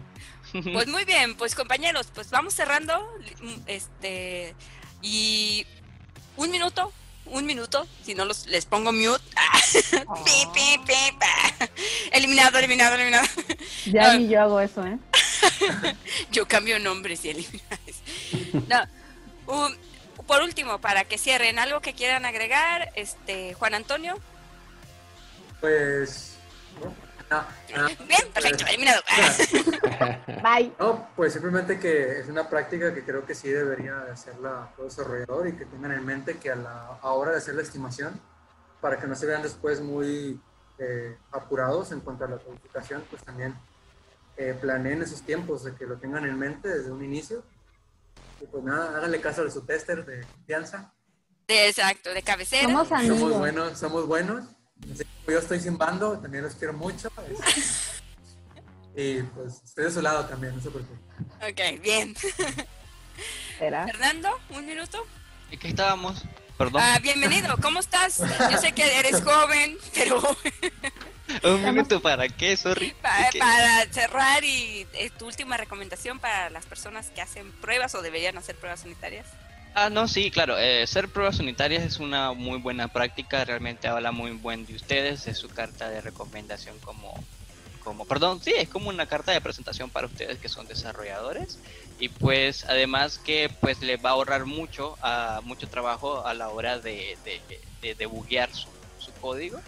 Pues 0.71 0.87
muy 0.87 1.03
bien, 1.03 1.35
pues 1.35 1.55
compañeros, 1.55 2.07
pues 2.13 2.29
vamos 2.29 2.53
cerrando. 2.53 2.93
Este 3.65 4.53
y 5.01 5.65
un 6.37 6.51
minuto, 6.51 6.91
un 7.25 7.45
minuto, 7.45 7.87
si 8.03 8.13
no 8.13 8.23
los 8.25 8.45
les 8.47 8.65
pongo 8.65 8.91
mute. 8.93 9.23
Pi, 9.73 10.47
pi, 10.53 10.77
pi, 10.85 11.17
pa. 11.19 11.67
Eliminado, 12.11 12.59
eliminado, 12.59 12.95
eliminado. 12.95 13.25
Ya 13.85 14.13
No. 14.13 14.19
ni 14.19 14.27
yo 14.29 14.41
hago 14.41 14.59
eso, 14.59 14.85
¿eh? 14.85 14.97
Yo 16.31 16.47
cambio 16.47 16.77
nombres 16.79 17.25
y 17.25 17.29
eliminas. 17.29 17.79
No, 18.69 18.87
por 20.27 20.41
último, 20.41 20.79
para 20.79 21.05
que 21.05 21.17
cierren, 21.17 21.59
¿algo 21.59 21.81
que 21.81 21.93
quieran 21.93 22.25
agregar? 22.25 22.91
este 22.95 23.53
Juan 23.53 23.73
Antonio. 23.73 24.15
Pues... 25.59 26.37
Bien, 28.07 28.27
perfecto, 28.31 28.65
eliminado. 28.67 29.01
Bye. 30.43 30.71
No, 30.79 31.07
pues 31.15 31.33
simplemente 31.33 31.79
que 31.79 32.19
es 32.19 32.27
una 32.27 32.47
práctica 32.47 32.93
que 32.93 33.03
creo 33.03 33.25
que 33.25 33.33
sí 33.33 33.49
debería 33.49 34.01
hacerla 34.11 34.71
todo 34.75 34.85
desarrollador 34.85 35.47
y 35.47 35.53
que 35.53 35.65
tengan 35.65 35.93
en 35.93 36.05
mente 36.05 36.37
que 36.37 36.51
a 36.51 36.55
la 36.55 36.99
hora 37.01 37.31
de 37.31 37.37
hacer 37.37 37.55
la 37.55 37.63
estimación, 37.63 38.19
para 38.81 38.99
que 38.99 39.07
no 39.07 39.15
se 39.15 39.25
vean 39.25 39.41
después 39.41 39.81
muy 39.81 40.39
eh, 40.77 41.17
apurados 41.31 41.91
en 41.91 42.01
cuanto 42.01 42.25
a 42.25 42.27
la 42.27 42.37
codificación, 42.37 43.03
pues 43.09 43.23
también 43.23 43.55
eh, 44.37 44.57
planeen 44.59 45.01
esos 45.01 45.21
tiempos, 45.21 45.63
de 45.63 45.73
que 45.75 45.85
lo 45.85 45.97
tengan 45.97 46.25
en 46.25 46.37
mente 46.37 46.67
desde 46.67 46.91
un 46.91 47.03
inicio. 47.03 47.43
Y 48.43 48.47
pues 48.47 48.63
nada, 48.63 48.97
háganle 48.97 49.21
caso 49.21 49.43
a 49.43 49.49
su 49.49 49.65
tester 49.65 50.05
de 50.05 50.21
confianza. 50.27 50.93
Exacto, 51.47 52.13
de 52.13 52.21
cabecera. 52.21 52.63
Somos 52.63 52.91
amigos. 52.91 53.19
Somos 53.19 53.39
buenos, 53.39 53.79
somos 53.79 54.07
buenos. 54.07 54.45
Yo 55.27 55.39
estoy 55.39 55.61
sin 55.61 55.77
bando, 55.77 56.19
también 56.19 56.43
los 56.43 56.55
quiero 56.55 56.73
mucho. 56.73 57.09
y 58.97 59.21
pues 59.21 59.61
estoy 59.63 59.85
de 59.85 59.91
su 59.91 60.01
lado 60.01 60.25
también, 60.25 60.55
no 60.55 60.61
sé 60.61 60.69
por 60.69 60.81
qué. 60.81 60.93
Ok, 61.49 61.81
bien. 61.81 62.13
Fernando, 63.59 64.29
un 64.49 64.65
minuto. 64.65 65.05
¿En 65.49 65.59
qué 65.59 65.69
estábamos? 65.69 66.23
Perdón. 66.57 66.81
Ah, 66.83 66.99
bienvenido, 67.01 67.55
¿cómo 67.61 67.79
estás? 67.79 68.17
Yo 68.51 68.57
sé 68.57 68.73
que 68.73 68.99
eres 68.99 69.21
joven, 69.23 69.77
pero... 69.93 70.21
Un 71.43 71.63
minuto 71.63 72.01
para 72.01 72.27
qué, 72.27 72.55
sorry. 72.57 72.93
Para, 73.01 73.85
cerrar 73.91 74.43
y 74.43 74.87
eh, 74.93 75.09
tu 75.17 75.25
última 75.25 75.57
recomendación 75.57 76.19
para 76.19 76.49
las 76.49 76.65
personas 76.65 77.09
que 77.09 77.21
hacen 77.21 77.51
pruebas 77.53 77.95
o 77.95 78.01
deberían 78.01 78.37
hacer 78.37 78.55
pruebas 78.55 78.83
unitarias. 78.85 79.27
Ah, 79.75 79.89
no, 79.89 80.07
sí, 80.07 80.29
claro. 80.29 80.57
Eh, 80.57 80.83
hacer 80.83 81.09
pruebas 81.09 81.39
unitarias 81.39 81.83
es 81.83 81.99
una 81.99 82.33
muy 82.33 82.59
buena 82.59 82.87
práctica. 82.87 83.43
Realmente 83.43 83.87
habla 83.87 84.11
muy 84.11 84.31
buen 84.31 84.65
de 84.65 84.75
ustedes. 84.75 85.27
Es 85.27 85.37
su 85.37 85.49
carta 85.49 85.89
de 85.89 86.01
recomendación 86.01 86.77
como, 86.79 87.13
como, 87.83 88.05
perdón, 88.05 88.41
sí, 88.41 88.53
es 88.55 88.69
como 88.69 88.89
una 88.89 89.07
carta 89.07 89.31
de 89.31 89.41
presentación 89.41 89.89
para 89.89 90.07
ustedes 90.07 90.37
que 90.37 90.49
son 90.49 90.67
desarrolladores. 90.67 91.57
Y 91.99 92.09
pues, 92.09 92.65
además 92.65 93.19
que 93.19 93.49
pues 93.61 93.81
les 93.81 94.03
va 94.03 94.09
a 94.09 94.13
ahorrar 94.13 94.45
mucho, 94.45 94.95
a, 95.01 95.41
mucho 95.43 95.67
trabajo 95.67 96.25
a 96.25 96.33
la 96.33 96.49
hora 96.49 96.79
de, 96.79 97.17
de, 97.25 97.41
de, 97.81 97.95
de 97.95 98.05
buguear 98.05 98.53
su, 98.53 98.67
su 98.99 99.11
código 99.13 99.59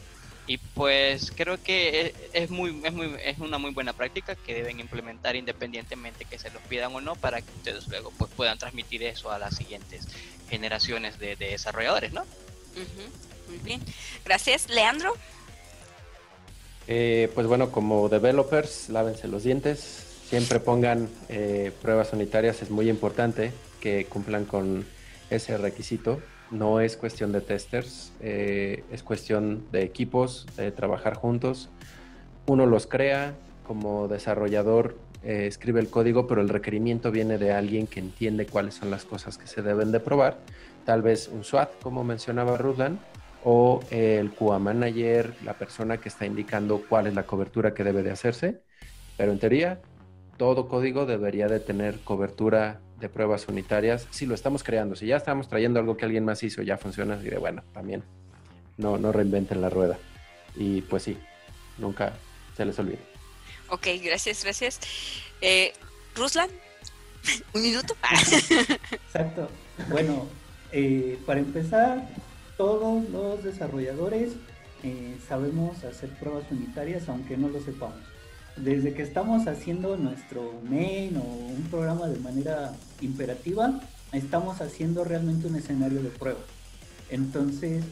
y 0.48 0.58
pues 0.58 1.32
creo 1.36 1.62
que 1.62 2.14
es, 2.34 2.50
muy, 2.50 2.82
es, 2.84 2.94
muy, 2.94 3.16
es 3.24 3.40
una 3.40 3.58
muy 3.58 3.72
buena 3.72 3.94
práctica 3.94 4.36
que 4.36 4.54
deben 4.54 4.80
implementar 4.80 5.36
independientemente 5.36 6.26
que 6.26 6.38
se 6.38 6.52
los 6.52 6.62
pidan 6.64 6.94
o 6.94 7.02
no 7.02 7.16
para 7.16 7.42
que 7.42 7.52
ustedes 7.58 7.88
luego 7.88 8.12
pues, 8.18 8.30
puedan 8.36 8.58
transmitir 8.60 9.02
eso 9.04 9.32
a 9.32 9.40
las 9.40 9.56
siguientes 9.56 10.08
generaciones 10.50 11.18
de, 11.18 11.36
desarrolladores, 11.36 12.14
¿no? 12.14 12.26
Muy 13.48 13.58
bien. 13.64 13.82
Gracias. 14.24 14.70
Leandro. 14.70 15.16
Eh, 16.88 17.32
pues 17.34 17.48
bueno, 17.48 17.72
como 17.72 18.08
developers, 18.10 18.90
lávense 18.90 19.28
los 19.28 19.44
dientes, 19.44 19.80
siempre 20.30 20.60
pongan 20.60 21.10
eh, 21.30 21.72
pruebas 21.82 22.14
unitarias, 22.14 22.62
es 22.62 22.70
muy 22.70 22.90
importante 22.90 23.52
que 23.80 24.06
cumplan 24.06 24.46
con 24.46 24.86
ese 25.32 25.58
requisito 25.58 26.22
no 26.52 26.80
es 26.80 26.98
cuestión 26.98 27.32
de 27.32 27.42
testers, 27.42 28.12
eh, 28.22 28.84
es 28.92 29.04
cuestión 29.04 29.66
de 29.72 29.84
equipos, 29.84 30.46
de 30.58 30.72
trabajar 30.72 31.16
juntos. 31.16 31.70
Uno 32.46 32.66
los 32.66 32.88
crea, 32.88 33.34
como 33.66 34.08
desarrollador 34.08 34.96
eh, 35.24 35.48
escribe 35.48 35.80
el 35.80 35.90
código, 35.90 36.28
pero 36.28 36.42
el 36.42 36.50
requerimiento 36.50 37.12
viene 37.12 37.38
de 37.38 37.52
alguien 37.52 37.88
que 37.88 38.00
entiende 38.00 38.46
cuáles 38.46 38.76
son 38.76 38.92
las 38.92 39.06
cosas 39.06 39.38
que 39.38 39.48
se 39.48 39.62
deben 39.62 39.92
de 39.92 40.00
probar. 40.00 40.38
Tal 40.86 41.02
vez 41.02 41.28
un 41.28 41.44
SWAT, 41.44 41.82
como 41.82 42.04
mencionaba 42.04 42.58
Rudlan, 42.58 43.00
o 43.44 43.80
el 43.92 44.32
QA 44.32 44.60
manager, 44.60 45.34
la 45.44 45.54
persona 45.54 45.98
que 45.98 46.10
está 46.10 46.26
indicando 46.26 46.82
cuál 46.88 47.08
es 47.08 47.14
la 47.14 47.24
cobertura 47.24 47.74
que 47.74 47.84
debe 47.84 48.04
de 48.04 48.12
hacerse. 48.12 48.62
Pero 49.18 49.32
en 49.32 49.40
teoría, 49.40 49.82
todo 50.38 50.68
código 50.68 51.06
debería 51.06 51.48
de 51.48 51.60
tener 51.60 52.00
cobertura 52.00 52.82
de 53.00 53.10
pruebas 53.10 53.48
unitarias 53.48 54.08
si 54.12 54.26
lo 54.26 54.36
estamos 54.36 54.64
creando. 54.64 54.96
Si 54.96 55.08
ya 55.08 55.18
estamos 55.18 55.48
trayendo 55.48 55.80
algo 55.80 55.98
que 55.98 56.06
alguien 56.06 56.26
más 56.26 56.44
hizo, 56.44 56.62
ya 56.62 56.78
funciona, 56.78 57.20
y 57.22 57.30
de 57.30 57.38
bueno, 57.38 57.64
también 57.74 58.04
no, 58.78 58.98
no 58.98 59.12
reinventen 59.12 59.62
la 59.62 59.70
rueda. 59.70 59.98
Y 60.56 60.82
pues 60.82 61.04
sí, 61.04 61.18
nunca 61.78 62.14
se 62.56 62.66
les 62.66 62.78
olvide. 62.80 63.00
Ok, 63.70 63.88
gracias, 64.04 64.44
gracias. 64.44 64.80
Eh, 65.42 65.74
Ruslan, 66.16 66.50
un 67.54 67.62
minuto. 67.62 67.96
Exacto. 68.92 69.50
Bueno, 69.90 70.28
eh, 70.72 71.20
para 71.26 71.40
empezar, 71.40 72.08
todos 72.58 73.10
los 73.10 73.44
desarrolladores 73.44 74.34
eh, 74.84 75.18
sabemos 75.28 75.84
hacer 75.84 76.10
pruebas 76.12 76.46
unitarias, 76.52 77.10
aunque 77.10 77.36
no 77.36 77.50
lo 77.50 77.60
sepamos 77.62 78.15
desde 78.58 78.94
que 78.94 79.04
estamos 79.04 79.48
haciendo 79.48 79.98
nuestro 79.98 80.54
main 80.70 81.18
o 81.18 81.24
un 81.24 81.64
programa 81.70 82.08
de 82.08 82.20
manera 82.20 82.74
imperativa, 83.02 83.82
estamos 84.14 84.62
haciendo 84.62 85.04
realmente 85.04 85.48
un 85.48 85.56
escenario 85.56 86.02
de 86.02 86.10
prueba. 86.10 86.40
Entonces, 87.10 87.84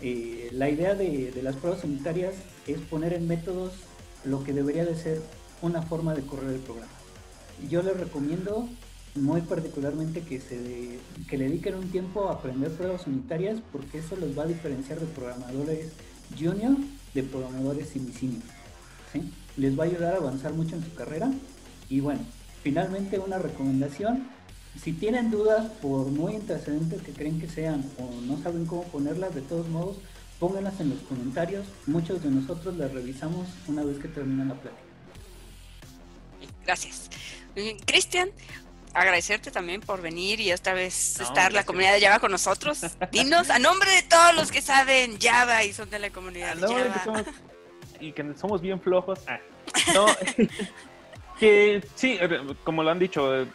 eh, 0.00 0.48
la 0.52 0.70
idea 0.70 0.94
de, 0.94 1.32
las 1.42 1.56
pruebas 1.56 1.84
unitarias 1.84 2.34
es 2.66 2.78
poner 2.80 3.12
en 3.12 3.26
métodos 3.26 3.72
lo 4.24 4.44
que 4.44 4.52
debería 4.52 4.84
de 4.84 4.94
ser 4.94 5.20
una 5.60 5.82
forma 5.82 6.14
de 6.14 6.22
correr 6.22 6.50
el 6.50 6.60
programa. 6.60 6.92
Yo 7.68 7.82
les 7.82 7.96
recomiendo 7.96 8.68
muy 9.14 9.42
particularmente 9.42 10.22
que, 10.22 10.40
se 10.40 10.98
que 11.28 11.36
le 11.36 11.44
dediquen 11.44 11.74
un 11.74 11.90
tiempo 11.90 12.28
a 12.28 12.34
aprender 12.34 12.70
pruebas 12.72 13.06
unitarias 13.06 13.60
porque 13.70 13.98
eso 13.98 14.16
los 14.16 14.36
va 14.38 14.44
a 14.44 14.46
diferenciar 14.46 14.98
de 15.00 15.06
programadores 15.06 15.92
junior 16.38 16.76
de 17.14 17.22
programadores 17.22 17.88
semi. 17.88 18.40
Les 19.56 19.78
va 19.78 19.84
a 19.84 19.86
ayudar 19.86 20.14
a 20.14 20.18
avanzar 20.18 20.52
mucho 20.52 20.76
en 20.76 20.84
su 20.84 20.94
carrera. 20.94 21.30
Y 21.88 22.00
bueno, 22.00 22.20
finalmente 22.62 23.18
una 23.18 23.38
recomendación, 23.38 24.28
si 24.82 24.92
tienen 24.92 25.30
dudas 25.30 25.70
por 25.82 26.06
muy 26.06 26.36
antecedentes 26.36 27.02
que 27.02 27.12
creen 27.12 27.40
que 27.40 27.48
sean 27.48 27.84
o 27.98 28.20
no 28.22 28.42
saben 28.42 28.66
cómo 28.66 28.84
ponerlas, 28.84 29.34
de 29.34 29.42
todos 29.42 29.68
modos, 29.68 29.96
pónganlas 30.38 30.80
en 30.80 30.90
los 30.90 31.00
comentarios. 31.00 31.66
Muchos 31.86 32.22
de 32.22 32.30
nosotros 32.30 32.76
las 32.76 32.92
revisamos 32.92 33.48
una 33.68 33.84
vez 33.84 33.98
que 33.98 34.08
termina 34.08 34.44
la 34.44 34.54
plática. 34.54 34.82
Gracias. 36.64 37.10
Eh, 37.54 37.76
Cristian, 37.84 38.30
agradecerte 38.94 39.50
también 39.50 39.80
por 39.80 40.00
venir 40.00 40.40
y 40.40 40.50
esta 40.50 40.72
vez 40.72 41.20
estar 41.20 41.52
la 41.52 41.64
comunidad 41.64 41.94
de 41.94 42.00
Java 42.00 42.18
con 42.18 42.30
nosotros. 42.30 42.80
Dinos, 43.12 43.50
a 43.50 43.58
nombre 43.58 43.90
de 43.90 44.02
todos 44.02 44.34
los 44.34 44.50
que 44.50 44.62
saben 44.62 45.18
Java 45.20 45.64
y 45.64 45.72
son 45.72 45.90
de 45.90 45.98
la 45.98 46.10
comunidad 46.10 46.56
de 46.56 46.66
Java 46.66 47.24
y 48.02 48.12
que 48.12 48.34
somos 48.34 48.60
bien 48.60 48.80
flojos. 48.80 49.24
Ah, 49.28 49.40
no, 49.94 50.06
que 51.38 51.82
sí, 51.94 52.18
como 52.64 52.82
lo 52.82 52.90
han 52.90 52.98
dicho, 52.98 53.46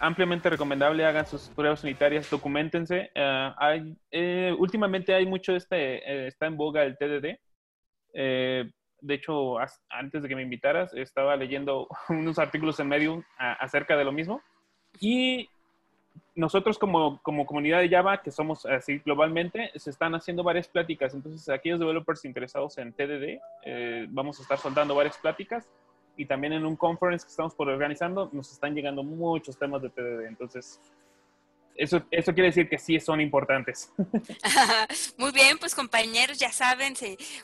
ampliamente 0.00 0.50
recomendable, 0.50 1.04
hagan 1.04 1.26
sus 1.26 1.48
pruebas 1.48 1.82
unitarias, 1.84 2.30
documentense. 2.30 3.10
Eh, 3.14 3.50
hay, 3.58 3.96
eh, 4.10 4.54
últimamente 4.58 5.14
hay 5.14 5.26
mucho, 5.26 5.54
este, 5.54 5.96
eh, 5.98 6.26
está 6.28 6.46
en 6.46 6.56
boga 6.56 6.84
el 6.84 6.96
TDD. 6.96 7.38
de 8.12 9.14
hecho, 9.14 9.58
antes 9.90 10.22
de 10.22 10.28
que 10.28 10.36
me 10.36 10.42
invitaras, 10.42 10.94
estaba 10.94 11.36
leyendo 11.36 11.88
unos 12.08 12.38
artículos 12.38 12.80
en 12.80 12.88
Medium 12.88 13.22
acerca 13.38 13.96
de 13.96 14.04
lo 14.04 14.12
mismo. 14.12 14.42
Y 15.00 15.48
nosotros 16.36 16.78
como, 16.78 17.20
como 17.22 17.46
comunidad 17.46 17.80
de 17.80 17.88
Java, 17.88 18.22
que 18.22 18.30
somos 18.30 18.66
así 18.66 18.98
globalmente, 18.98 19.70
se 19.74 19.90
están 19.90 20.14
haciendo 20.14 20.44
varias 20.44 20.68
pláticas. 20.68 21.14
Entonces, 21.14 21.48
aquellos 21.48 21.80
developers 21.80 22.24
interesados 22.26 22.76
en 22.78 22.92
TDD, 22.92 23.40
eh, 23.64 24.06
vamos 24.10 24.38
a 24.38 24.42
estar 24.42 24.58
soltando 24.58 24.94
varias 24.94 25.16
pláticas. 25.16 25.66
Y 26.18 26.26
también 26.26 26.52
en 26.52 26.64
un 26.64 26.76
conference 26.76 27.24
que 27.24 27.30
estamos 27.30 27.54
por 27.54 27.68
organizando, 27.68 28.28
nos 28.32 28.52
están 28.52 28.74
llegando 28.74 29.02
muchos 29.02 29.58
temas 29.58 29.82
de 29.82 29.88
TDD. 29.88 30.26
Entonces, 30.28 30.80
eso, 31.74 32.02
eso 32.10 32.34
quiere 32.34 32.48
decir 32.48 32.68
que 32.68 32.78
sí 32.78 33.00
son 33.00 33.20
importantes. 33.20 33.92
Muy 35.18 35.32
bien, 35.32 35.58
pues 35.58 35.74
compañeros, 35.74 36.38
ya 36.38 36.52
saben, 36.52 36.94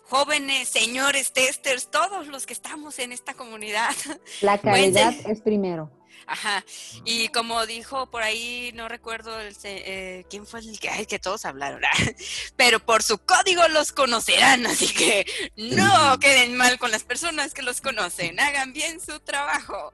jóvenes, 0.05 0.69
señores 0.69 1.33
testers, 1.33 1.91
todos 1.91 2.29
los 2.29 2.47
que 2.47 2.53
estamos 2.53 2.99
en 2.99 3.13
esta 3.13 3.35
comunidad. 3.35 3.95
La 4.43 4.59
calidad 4.59 5.15
es 5.27 5.41
primero. 5.41 5.91
Ajá. 6.27 6.65
Y 7.05 7.29
como 7.29 7.67
dijo 7.67 8.11
por 8.11 8.23
ahí, 8.23 8.73
no 8.75 8.89
recuerdo 8.89 9.41
el, 9.41 9.57
eh, 9.65 10.25
quién 10.31 10.47
fue 10.47 10.61
el 10.61 10.79
que, 10.79 10.89
ay, 10.89 11.07
que 11.07 11.19
todos 11.19 11.45
hablaron, 11.45 11.83
pero 12.57 12.81
por 12.81 13.03
su 13.03 13.19
código 13.19 13.67
los 13.69 13.93
conocerán, 13.93 14.67
así 14.67 14.93
que 14.93 15.27
no 15.57 16.19
queden 16.21 16.57
mal 16.57 16.79
con 16.79 16.91
las 16.91 17.05
personas 17.05 17.55
que 17.55 17.63
los 17.63 17.81
conocen, 17.81 18.39
hagan 18.41 18.73
bien 18.73 19.01
su 19.01 19.21
trabajo. 19.21 19.93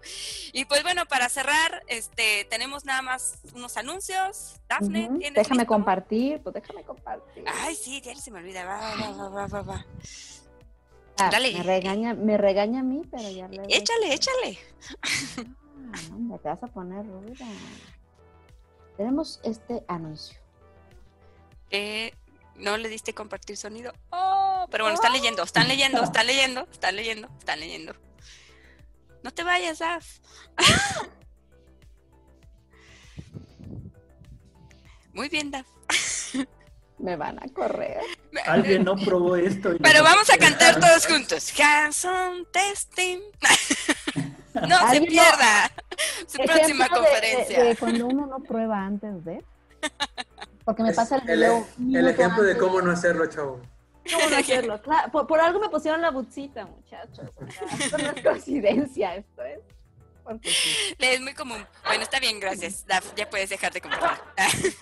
Y 0.52 0.64
pues 0.64 0.82
bueno, 0.82 1.06
para 1.06 1.28
cerrar, 1.28 1.82
este, 1.88 2.46
tenemos 2.50 2.84
nada 2.84 3.02
más 3.02 3.38
unos 3.54 3.76
anuncios. 3.76 4.56
Dafne, 4.68 5.08
Déjame 5.34 5.66
compartir, 5.66 6.40
pues 6.42 6.54
déjame 6.54 6.82
compartir. 6.82 7.44
Ay, 7.46 7.74
sí, 7.74 8.00
ya 8.00 8.14
se 8.14 8.30
me 8.30 8.40
olvida, 8.40 8.64
va, 8.64 8.94
va, 8.96 9.28
va, 9.28 9.46
va, 9.46 9.62
va. 9.62 9.86
Ah, 11.18 11.30
Dale. 11.30 11.52
Me 11.52 11.62
regaña, 11.64 12.14
me 12.14 12.36
regaña 12.36 12.80
a 12.80 12.82
mí, 12.82 13.02
pero 13.10 13.28
ya 13.30 13.48
le... 13.48 13.62
Échale, 13.68 14.14
échale. 14.14 14.58
Te 16.42 16.48
vas 16.48 16.62
a 16.62 16.66
poner 16.66 17.06
ruda. 17.06 17.46
tenemos 18.96 19.40
este 19.44 19.84
anuncio. 19.88 20.38
Eh, 21.70 22.12
no 22.56 22.76
le 22.76 22.88
diste 22.88 23.14
compartir 23.14 23.56
sonido. 23.56 23.92
Oh, 24.10 24.66
pero 24.70 24.84
bueno, 24.84 24.94
están 24.94 25.12
leyendo, 25.12 25.42
están 25.42 25.68
leyendo, 25.68 26.02
están 26.02 26.26
leyendo, 26.26 26.68
están 26.70 26.96
leyendo, 26.96 27.28
están 27.38 27.60
leyendo. 27.60 27.94
No 29.22 29.30
te 29.32 29.44
vayas, 29.44 29.78
Daf. 29.78 30.18
Muy 35.12 35.28
bien, 35.28 35.50
Daf. 35.50 35.66
Me 36.98 37.16
van 37.16 37.38
a 37.42 37.46
correr. 37.52 38.00
Alguien 38.46 38.84
no 38.84 38.96
probó 38.96 39.36
esto. 39.36 39.70
Pero 39.80 40.02
vamos 40.02 40.28
a 40.30 40.36
cantar 40.36 40.80
todos 40.80 41.06
juntos. 41.06 41.52
Hanson 41.58 42.46
testing. 42.52 43.20
No 44.66 44.90
se 44.90 45.00
pierda 45.02 45.70
su 46.26 46.38
próxima 46.38 46.88
conferencia. 46.88 47.76
cuando 47.76 48.06
uno 48.06 48.26
no 48.26 48.38
prueba 48.40 48.84
antes 48.84 49.24
de. 49.24 49.44
Porque 50.64 50.82
me 50.82 50.92
pasa 50.92 51.16
el 51.16 51.22
video. 51.22 51.66
El, 51.78 52.08
ejemplo 52.08 52.42
de 52.42 52.56
cómo 52.56 52.80
no 52.82 52.90
hacerlo, 52.90 53.26
chavo. 53.26 53.60
¿Cómo 54.12 54.30
no 54.30 54.36
hacerlo? 54.36 54.80
por, 55.12 55.40
algo 55.40 55.60
me 55.60 55.68
pusieron 55.68 56.00
la 56.00 56.10
bucita, 56.10 56.66
muchachos. 56.66 57.30
esto 57.80 57.98
no 57.98 58.10
es 58.10 58.22
coincidencia, 58.22 59.14
esto 59.16 59.42
es. 59.44 59.60
Es 60.98 61.20
muy 61.20 61.32
común. 61.32 61.66
Bueno, 61.86 62.02
está 62.02 62.20
bien, 62.20 62.38
gracias. 62.38 62.84
ya 63.16 63.30
puedes 63.30 63.48
dejar 63.48 63.72
de 63.72 63.80
compartir. 63.80 64.74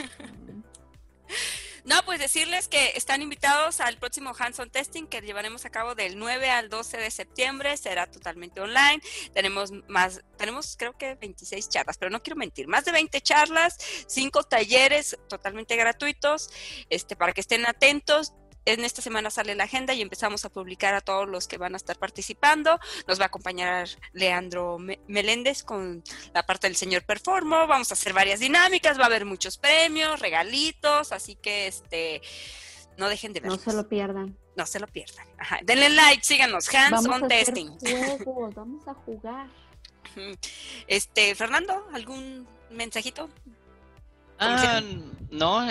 No, 1.86 2.04
pues 2.04 2.18
decirles 2.18 2.66
que 2.66 2.94
están 2.96 3.22
invitados 3.22 3.80
al 3.80 3.96
próximo 3.98 4.32
hands-on 4.36 4.70
testing 4.70 5.06
que 5.06 5.20
llevaremos 5.20 5.64
a 5.66 5.70
cabo 5.70 5.94
del 5.94 6.18
9 6.18 6.50
al 6.50 6.68
12 6.68 6.96
de 6.96 7.12
septiembre. 7.12 7.76
Será 7.76 8.10
totalmente 8.10 8.60
online. 8.60 9.00
Tenemos 9.32 9.70
más, 9.86 10.24
tenemos 10.36 10.76
creo 10.76 10.98
que 10.98 11.14
26 11.14 11.68
charlas, 11.68 11.96
pero 11.96 12.10
no 12.10 12.20
quiero 12.24 12.36
mentir, 12.36 12.66
más 12.66 12.84
de 12.84 12.90
20 12.90 13.20
charlas, 13.20 13.78
5 14.08 14.42
talleres 14.42 15.16
totalmente 15.28 15.76
gratuitos, 15.76 16.50
este, 16.90 17.14
para 17.14 17.32
que 17.32 17.40
estén 17.40 17.64
atentos 17.66 18.32
en 18.66 18.84
esta 18.84 19.00
semana 19.00 19.30
sale 19.30 19.54
la 19.54 19.64
agenda 19.64 19.94
y 19.94 20.02
empezamos 20.02 20.44
a 20.44 20.50
publicar 20.50 20.94
a 20.94 21.00
todos 21.00 21.28
los 21.28 21.48
que 21.48 21.56
van 21.56 21.74
a 21.74 21.76
estar 21.76 21.98
participando. 21.98 22.78
Nos 23.06 23.18
va 23.18 23.24
a 23.24 23.26
acompañar 23.28 23.88
Leandro 24.12 24.78
Meléndez 25.06 25.62
con 25.62 26.02
la 26.34 26.44
parte 26.44 26.66
del 26.66 26.76
señor 26.76 27.04
Performo. 27.04 27.66
Vamos 27.66 27.90
a 27.90 27.94
hacer 27.94 28.12
varias 28.12 28.40
dinámicas, 28.40 28.98
va 28.98 29.04
a 29.04 29.06
haber 29.06 29.24
muchos 29.24 29.56
premios, 29.56 30.20
regalitos, 30.20 31.12
así 31.12 31.36
que 31.36 31.68
este 31.68 32.20
no 32.98 33.08
dejen 33.08 33.32
de 33.32 33.40
ver. 33.40 33.50
No 33.50 33.58
se 33.58 33.72
lo 33.72 33.88
pierdan. 33.88 34.36
No 34.56 34.66
se 34.66 34.80
lo 34.80 34.86
pierdan. 34.86 35.26
Denle 35.62 35.90
like, 35.90 36.24
síganos, 36.24 36.72
hands 36.74 37.06
on 37.06 37.28
testing. 37.28 37.70
vamos 38.54 38.86
a 38.88 38.94
jugar. 38.94 39.48
Este, 40.86 41.34
Fernando, 41.34 41.86
¿algún 41.92 42.48
mensajito? 42.70 43.28
Ah, 44.38 44.80
no, 45.30 45.68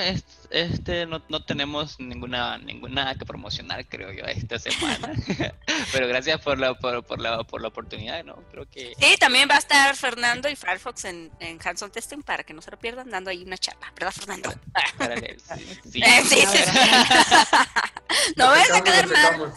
este 0.49 1.05
no, 1.05 1.23
no 1.29 1.43
tenemos 1.43 1.99
ninguna 1.99 2.57
ninguna 2.57 3.15
que 3.15 3.25
promocionar, 3.25 3.87
creo 3.87 4.11
yo, 4.11 4.23
esta 4.25 4.59
semana. 4.59 5.11
Pero 5.91 6.07
gracias 6.07 6.41
por 6.41 6.59
la 6.59 6.73
por, 6.75 7.03
por, 7.03 7.19
la 7.19 7.43
por 7.43 7.61
la 7.61 7.69
oportunidad, 7.69 8.23
¿no? 8.23 8.35
Creo 8.51 8.69
que 8.69 8.93
Sí, 8.99 9.15
también 9.19 9.49
va 9.49 9.55
a 9.55 9.59
estar 9.59 9.95
Fernando 9.95 10.49
y 10.49 10.55
Firefox 10.55 11.05
en, 11.05 11.31
en 11.39 11.57
Hands-on 11.63 11.91
Testing 11.91 12.21
para 12.21 12.43
que 12.43 12.53
no 12.53 12.61
se 12.61 12.71
lo 12.71 12.77
pierdan 12.77 13.09
dando 13.09 13.29
ahí 13.29 13.43
una 13.43 13.57
charla, 13.57 13.91
¿verdad, 13.95 14.11
Fernando? 14.11 14.51
sí. 15.91 16.01
Eh, 16.03 16.23
sí. 16.25 16.43
no 18.35 18.47
vayas 18.47 18.71
a 18.71 18.83
quedar 18.83 19.07
mal. 19.07 19.53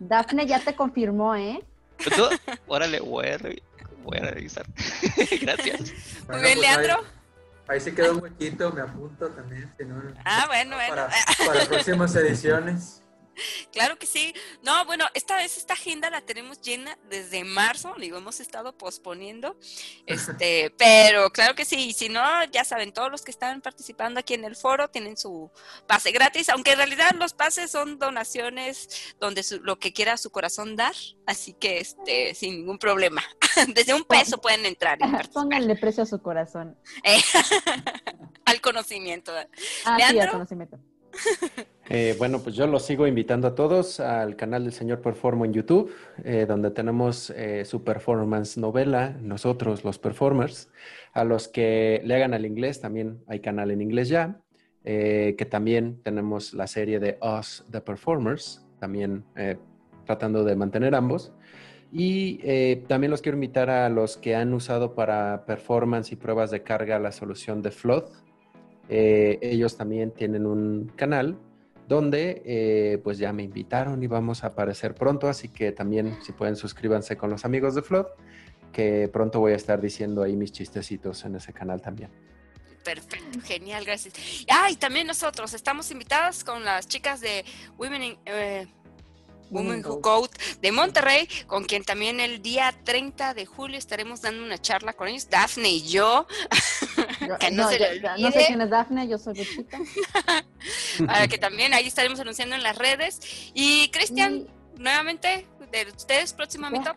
Dafne 0.00 0.46
ya 0.46 0.60
te 0.60 0.74
confirmó, 0.74 1.34
¿eh? 1.34 1.62
Órale, 2.66 3.00
voy 3.00 3.26
a, 3.26 3.38
voy 4.02 4.18
a 4.18 4.30
revisar. 4.30 4.66
gracias. 5.40 5.80
Muy 6.28 6.40
bien, 6.40 6.58
pues, 6.58 6.58
Leandro. 6.58 7.15
Ahí 7.68 7.80
se 7.80 7.94
quedó 7.94 8.14
un 8.14 8.22
huequito, 8.22 8.72
me 8.72 8.80
apunto 8.80 9.28
también. 9.30 9.72
ah, 10.24 10.44
bueno, 10.46 10.76
bueno. 10.76 10.94
Para, 10.94 11.10
para 11.46 11.64
próximas 11.68 12.14
ediciones. 12.14 13.02
Claro 13.72 13.98
que 13.98 14.06
sí. 14.06 14.34
No, 14.62 14.84
bueno, 14.86 15.04
esta 15.14 15.36
vez 15.36 15.56
esta 15.56 15.74
agenda 15.74 16.10
la 16.10 16.20
tenemos 16.20 16.60
llena 16.60 16.98
desde 17.08 17.44
marzo, 17.44 17.94
digo, 17.98 18.18
hemos 18.18 18.40
estado 18.40 18.76
posponiendo, 18.76 19.56
este, 20.06 20.70
pero 20.78 21.30
claro 21.30 21.54
que 21.54 21.64
sí, 21.64 21.92
si 21.92 22.08
no, 22.08 22.22
ya 22.44 22.64
saben, 22.64 22.92
todos 22.92 23.10
los 23.10 23.22
que 23.22 23.30
están 23.30 23.60
participando 23.60 24.20
aquí 24.20 24.34
en 24.34 24.44
el 24.44 24.56
foro 24.56 24.88
tienen 24.88 25.16
su 25.16 25.50
pase 25.86 26.10
gratis, 26.12 26.48
aunque 26.48 26.72
en 26.72 26.78
realidad 26.78 27.12
los 27.16 27.34
pases 27.34 27.70
son 27.70 27.98
donaciones 27.98 29.14
donde 29.20 29.44
lo 29.62 29.78
que 29.78 29.92
quiera 29.92 30.16
su 30.16 30.30
corazón 30.30 30.76
dar, 30.76 30.94
así 31.26 31.52
que 31.52 31.78
este, 31.78 32.34
sin 32.34 32.56
ningún 32.58 32.78
problema, 32.78 33.22
desde 33.74 33.94
un 33.94 34.04
peso 34.04 34.38
pueden 34.40 34.64
entrar. 34.66 34.98
Y 35.00 35.28
Pónganle 35.28 35.76
precio 35.76 36.02
a 36.02 36.06
su 36.06 36.20
corazón. 36.20 36.76
al 38.44 38.60
conocimiento. 38.60 39.32
Ah, 39.84 39.98
sí, 40.08 40.18
al 40.18 40.30
conocimiento. 40.30 40.78
Eh, 41.88 42.16
bueno, 42.18 42.40
pues 42.40 42.56
yo 42.56 42.66
los 42.66 42.84
sigo 42.84 43.06
invitando 43.06 43.46
a 43.46 43.54
todos 43.54 44.00
al 44.00 44.34
canal 44.34 44.64
del 44.64 44.72
señor 44.72 45.00
Performo 45.00 45.44
en 45.44 45.52
YouTube, 45.52 45.92
eh, 46.24 46.44
donde 46.46 46.72
tenemos 46.72 47.30
eh, 47.30 47.64
su 47.64 47.84
performance 47.84 48.58
novela, 48.58 49.16
nosotros 49.20 49.84
los 49.84 49.98
performers. 49.98 50.68
A 51.12 51.22
los 51.22 51.46
que 51.46 52.02
le 52.04 52.16
hagan 52.16 52.34
al 52.34 52.44
inglés, 52.44 52.80
también 52.80 53.22
hay 53.28 53.38
canal 53.38 53.70
en 53.70 53.80
inglés 53.80 54.08
ya, 54.08 54.40
que 54.84 55.48
también 55.50 56.00
tenemos 56.02 56.54
la 56.54 56.66
serie 56.66 57.00
de 57.00 57.18
Us, 57.20 57.64
the 57.70 57.80
Performers, 57.80 58.64
también 58.78 59.24
tratando 60.04 60.44
de 60.44 60.54
mantener 60.54 60.94
ambos. 60.94 61.32
Y 61.90 62.38
también 62.86 63.10
los 63.10 63.22
quiero 63.22 63.36
invitar 63.36 63.70
a 63.70 63.88
los 63.88 64.16
que 64.16 64.36
han 64.36 64.52
usado 64.52 64.94
para 64.94 65.44
performance 65.46 66.12
y 66.12 66.16
pruebas 66.16 66.50
de 66.50 66.62
carga 66.62 66.98
la 66.98 67.10
solución 67.10 67.62
de 67.62 67.70
Flood, 67.72 68.04
eh, 68.88 69.38
ellos 69.42 69.76
también 69.76 70.12
tienen 70.12 70.46
un 70.46 70.92
canal 70.96 71.38
donde 71.88 72.42
eh, 72.44 72.98
pues 73.02 73.18
ya 73.18 73.32
me 73.32 73.44
invitaron 73.44 74.02
y 74.02 74.06
vamos 74.06 74.44
a 74.44 74.48
aparecer 74.48 74.94
pronto, 74.94 75.28
así 75.28 75.48
que 75.48 75.72
también 75.72 76.18
si 76.22 76.32
pueden 76.32 76.56
suscríbanse 76.56 77.16
con 77.16 77.30
los 77.30 77.44
amigos 77.44 77.74
de 77.74 77.82
Flood, 77.82 78.06
que 78.72 79.08
pronto 79.12 79.40
voy 79.40 79.52
a 79.52 79.56
estar 79.56 79.80
diciendo 79.80 80.22
ahí 80.22 80.36
mis 80.36 80.52
chistecitos 80.52 81.24
en 81.24 81.36
ese 81.36 81.52
canal 81.52 81.80
también. 81.80 82.10
Perfecto, 82.84 83.40
genial, 83.40 83.84
gracias. 83.84 84.14
Ah, 84.48 84.70
y 84.70 84.76
también 84.76 85.06
nosotros 85.06 85.54
estamos 85.54 85.90
invitados 85.90 86.44
con 86.44 86.64
las 86.64 86.86
chicas 86.86 87.20
de 87.20 87.44
Women 87.78 88.02
in, 88.02 88.18
eh, 88.26 88.66
Women 89.50 89.84
Who 89.84 90.00
Code 90.00 90.30
de 90.60 90.72
Monterrey, 90.72 91.28
con 91.46 91.64
quien 91.64 91.84
también 91.84 92.20
el 92.20 92.42
día 92.42 92.74
30 92.84 93.34
de 93.34 93.46
julio 93.46 93.78
estaremos 93.78 94.22
dando 94.22 94.44
una 94.44 94.58
charla 94.58 94.92
con 94.92 95.08
ellos, 95.08 95.28
Dafne 95.28 95.68
y 95.68 95.82
yo. 95.82 96.26
que 97.40 97.50
no, 97.50 97.68
se 97.68 98.00
no 98.18 98.30
sé 98.30 98.44
quién 98.46 98.60
es 98.60 98.70
Dafne, 98.70 99.08
yo 99.08 99.18
soy 99.18 99.36
Luchita. 99.36 99.78
Para 101.06 101.28
que 101.28 101.38
también 101.38 101.74
ahí 101.74 101.86
estaremos 101.86 102.20
anunciando 102.20 102.54
en 102.54 102.62
las 102.62 102.76
redes. 102.76 103.50
Y 103.54 103.90
Cristian, 103.90 104.46
nuevamente, 104.78 105.46
de 105.70 105.86
ustedes, 105.90 106.34
top. 106.34 106.96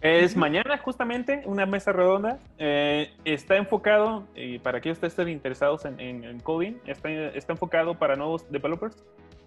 Es 0.00 0.36
mañana 0.36 0.76
justamente 0.78 1.42
una 1.46 1.64
mesa 1.64 1.92
redonda. 1.92 2.38
Eh, 2.58 3.10
está 3.24 3.56
enfocado, 3.56 4.26
y 4.34 4.58
para 4.58 4.78
aquellos 4.78 4.98
que 4.98 5.06
estén 5.06 5.28
interesados 5.28 5.86
en, 5.86 5.98
en, 5.98 6.40
coding, 6.40 6.74
está, 6.86 7.08
está 7.10 7.52
enfocado 7.52 7.98
para 7.98 8.14
nuevos 8.14 8.50
developers 8.50 9.02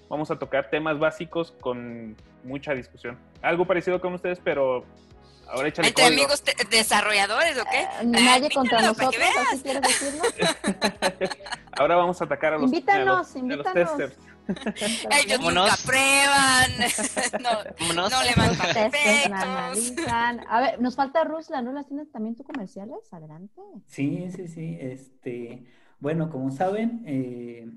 vamos 0.09 0.31
a 0.31 0.39
tocar 0.39 0.69
temas 0.69 0.99
básicos 0.99 1.53
con 1.61 2.15
mucha 2.43 2.73
discusión. 2.73 3.17
Algo 3.41 3.65
parecido 3.65 3.99
con 3.99 4.13
ustedes, 4.13 4.39
pero 4.43 4.85
ahora 5.49 5.67
échale 5.69 5.89
¿Entre 5.89 6.05
amigos 6.05 6.43
desarrolladores 6.69 7.57
o 7.57 7.63
qué? 7.65 7.81
Eh, 7.81 8.05
nadie 8.05 8.49
contra 8.49 8.81
nosotros, 8.81 9.23
así 9.51 9.61
quieres 9.61 9.81
decirlo. 9.81 10.21
ahora 11.77 11.95
vamos 11.95 12.21
a 12.21 12.25
atacar 12.25 12.53
a 12.53 12.57
los, 12.57 12.65
invítanos, 12.65 13.35
a 13.35 13.39
los, 13.39 13.73
testers. 13.73 14.17
Ellos 15.11 15.41
nunca 15.41 15.75
prueban, 15.85 16.71
no, 17.93 18.09
no 18.09 18.23
levantan. 18.23 18.91
A 20.47 20.61
ver, 20.61 20.81
nos 20.81 20.95
falta 20.95 21.23
Rusla, 21.25 21.61
¿no 21.61 21.73
las 21.73 21.87
tienes 21.87 22.11
también 22.11 22.35
tú 22.35 22.43
comerciales? 22.43 22.99
Adelante. 23.11 23.61
Sí, 23.87 24.29
sí, 24.33 24.47
sí. 24.47 24.77
Este, 24.79 25.65
bueno, 25.99 26.29
como 26.29 26.51
saben, 26.51 27.03
eh, 27.05 27.67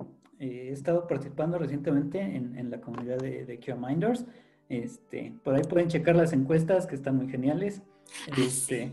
eh, 0.40 0.68
he 0.70 0.72
estado 0.72 1.06
participando 1.06 1.58
recientemente 1.58 2.18
en, 2.18 2.70
la 2.70 2.80
comunidad 2.80 3.18
de, 3.18 3.44
de 3.44 3.74
Minders. 3.74 4.26
Este, 4.70 5.34
por 5.44 5.54
ahí 5.54 5.62
pueden 5.64 5.88
checar 5.88 6.16
las 6.16 6.32
encuestas 6.32 6.86
que 6.86 6.94
están 6.94 7.16
muy 7.16 7.28
geniales. 7.28 7.82
Ah, 8.30 8.36
este, 8.38 8.92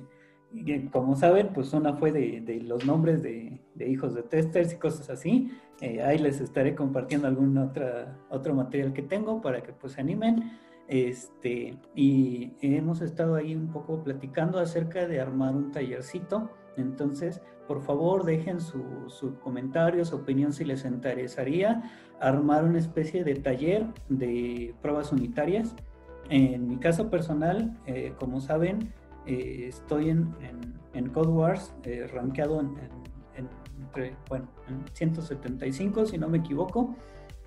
como 0.91 1.15
saben, 1.15 1.53
pues 1.53 1.71
una 1.71 1.93
fue 1.93 2.11
de, 2.11 2.61
los 2.63 2.85
nombres 2.85 3.23
de, 3.23 3.61
hijos 3.79 4.13
de 4.13 4.23
testers 4.23 4.73
y 4.73 4.75
cosas 4.75 5.09
así. 5.09 5.51
Eh, 5.79 6.01
ahí 6.01 6.17
les 6.17 6.41
estaré 6.41 6.75
compartiendo 6.75 7.27
algún 7.27 7.57
otra, 7.57 8.17
otro 8.29 8.53
material 8.53 8.91
que 8.91 9.03
tengo 9.03 9.39
para 9.39 9.63
que 9.63 9.71
pues 9.71 9.93
se 9.93 10.01
animen. 10.01 10.51
Este, 10.89 11.77
y 11.95 12.51
hemos 12.61 13.01
estado 13.01 13.35
ahí 13.35 13.55
un 13.55 13.71
poco 13.71 14.03
platicando 14.03 14.59
acerca 14.59 15.07
de 15.07 15.21
armar 15.21 15.55
un 15.55 15.71
tallercito. 15.71 16.49
Entonces, 16.77 17.41
por 17.67 17.81
favor, 17.81 18.23
dejen 18.23 18.61
su, 18.61 19.37
comentario, 19.43 20.05
su 20.05 20.15
opinión 20.15 20.53
si 20.53 20.63
les 20.63 20.85
interesaría 20.85 21.83
armar 22.19 22.63
una 22.63 22.79
especie 22.79 23.23
de 23.23 23.35
taller 23.35 23.85
de 24.09 24.73
pruebas 24.81 25.11
unitarias. 25.11 25.75
En 26.29 26.67
mi 26.67 26.77
caso 26.77 27.09
personal, 27.09 27.77
eh, 27.85 28.13
como 28.19 28.39
saben, 28.39 28.93
eh, 29.25 29.65
estoy 29.67 30.09
en, 30.09 30.33
en, 30.93 31.09
Code 31.09 31.29
Wars, 31.29 31.73
eh, 31.83 32.07
rankeado 32.11 32.61
en, 32.61 32.75
entre, 33.35 34.15
bueno, 34.29 34.47
175 34.93 36.05
si 36.05 36.17
no 36.17 36.29
me 36.29 36.37
equivoco. 36.37 36.95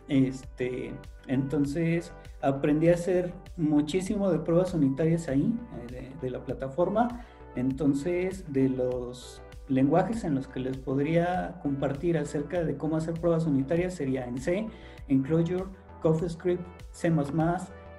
Este, 0.08 0.92
entonces 1.28 2.12
aprendí 2.42 2.88
a 2.88 2.94
hacer 2.94 3.32
muchísimo 3.56 4.30
de 4.30 4.40
pruebas 4.40 4.74
unitarias 4.74 5.28
ahí, 5.28 5.54
eh, 5.92 6.12
de, 6.20 6.30
la 6.30 6.44
plataforma. 6.44 7.24
Entonces, 7.56 8.44
de 8.52 8.68
los 8.68 9.42
lenguajes 9.68 10.24
en 10.24 10.34
los 10.34 10.48
que 10.48 10.60
les 10.60 10.76
podría 10.76 11.60
compartir 11.62 12.18
acerca 12.18 12.64
de 12.64 12.76
cómo 12.76 12.96
hacer 12.96 13.14
pruebas 13.14 13.46
unitarias 13.46 13.94
sería 13.94 14.26
en 14.26 14.38
C, 14.38 14.68
Enclosure, 15.08 15.64
CoffeeScript, 16.02 16.64
C++, 16.90 17.12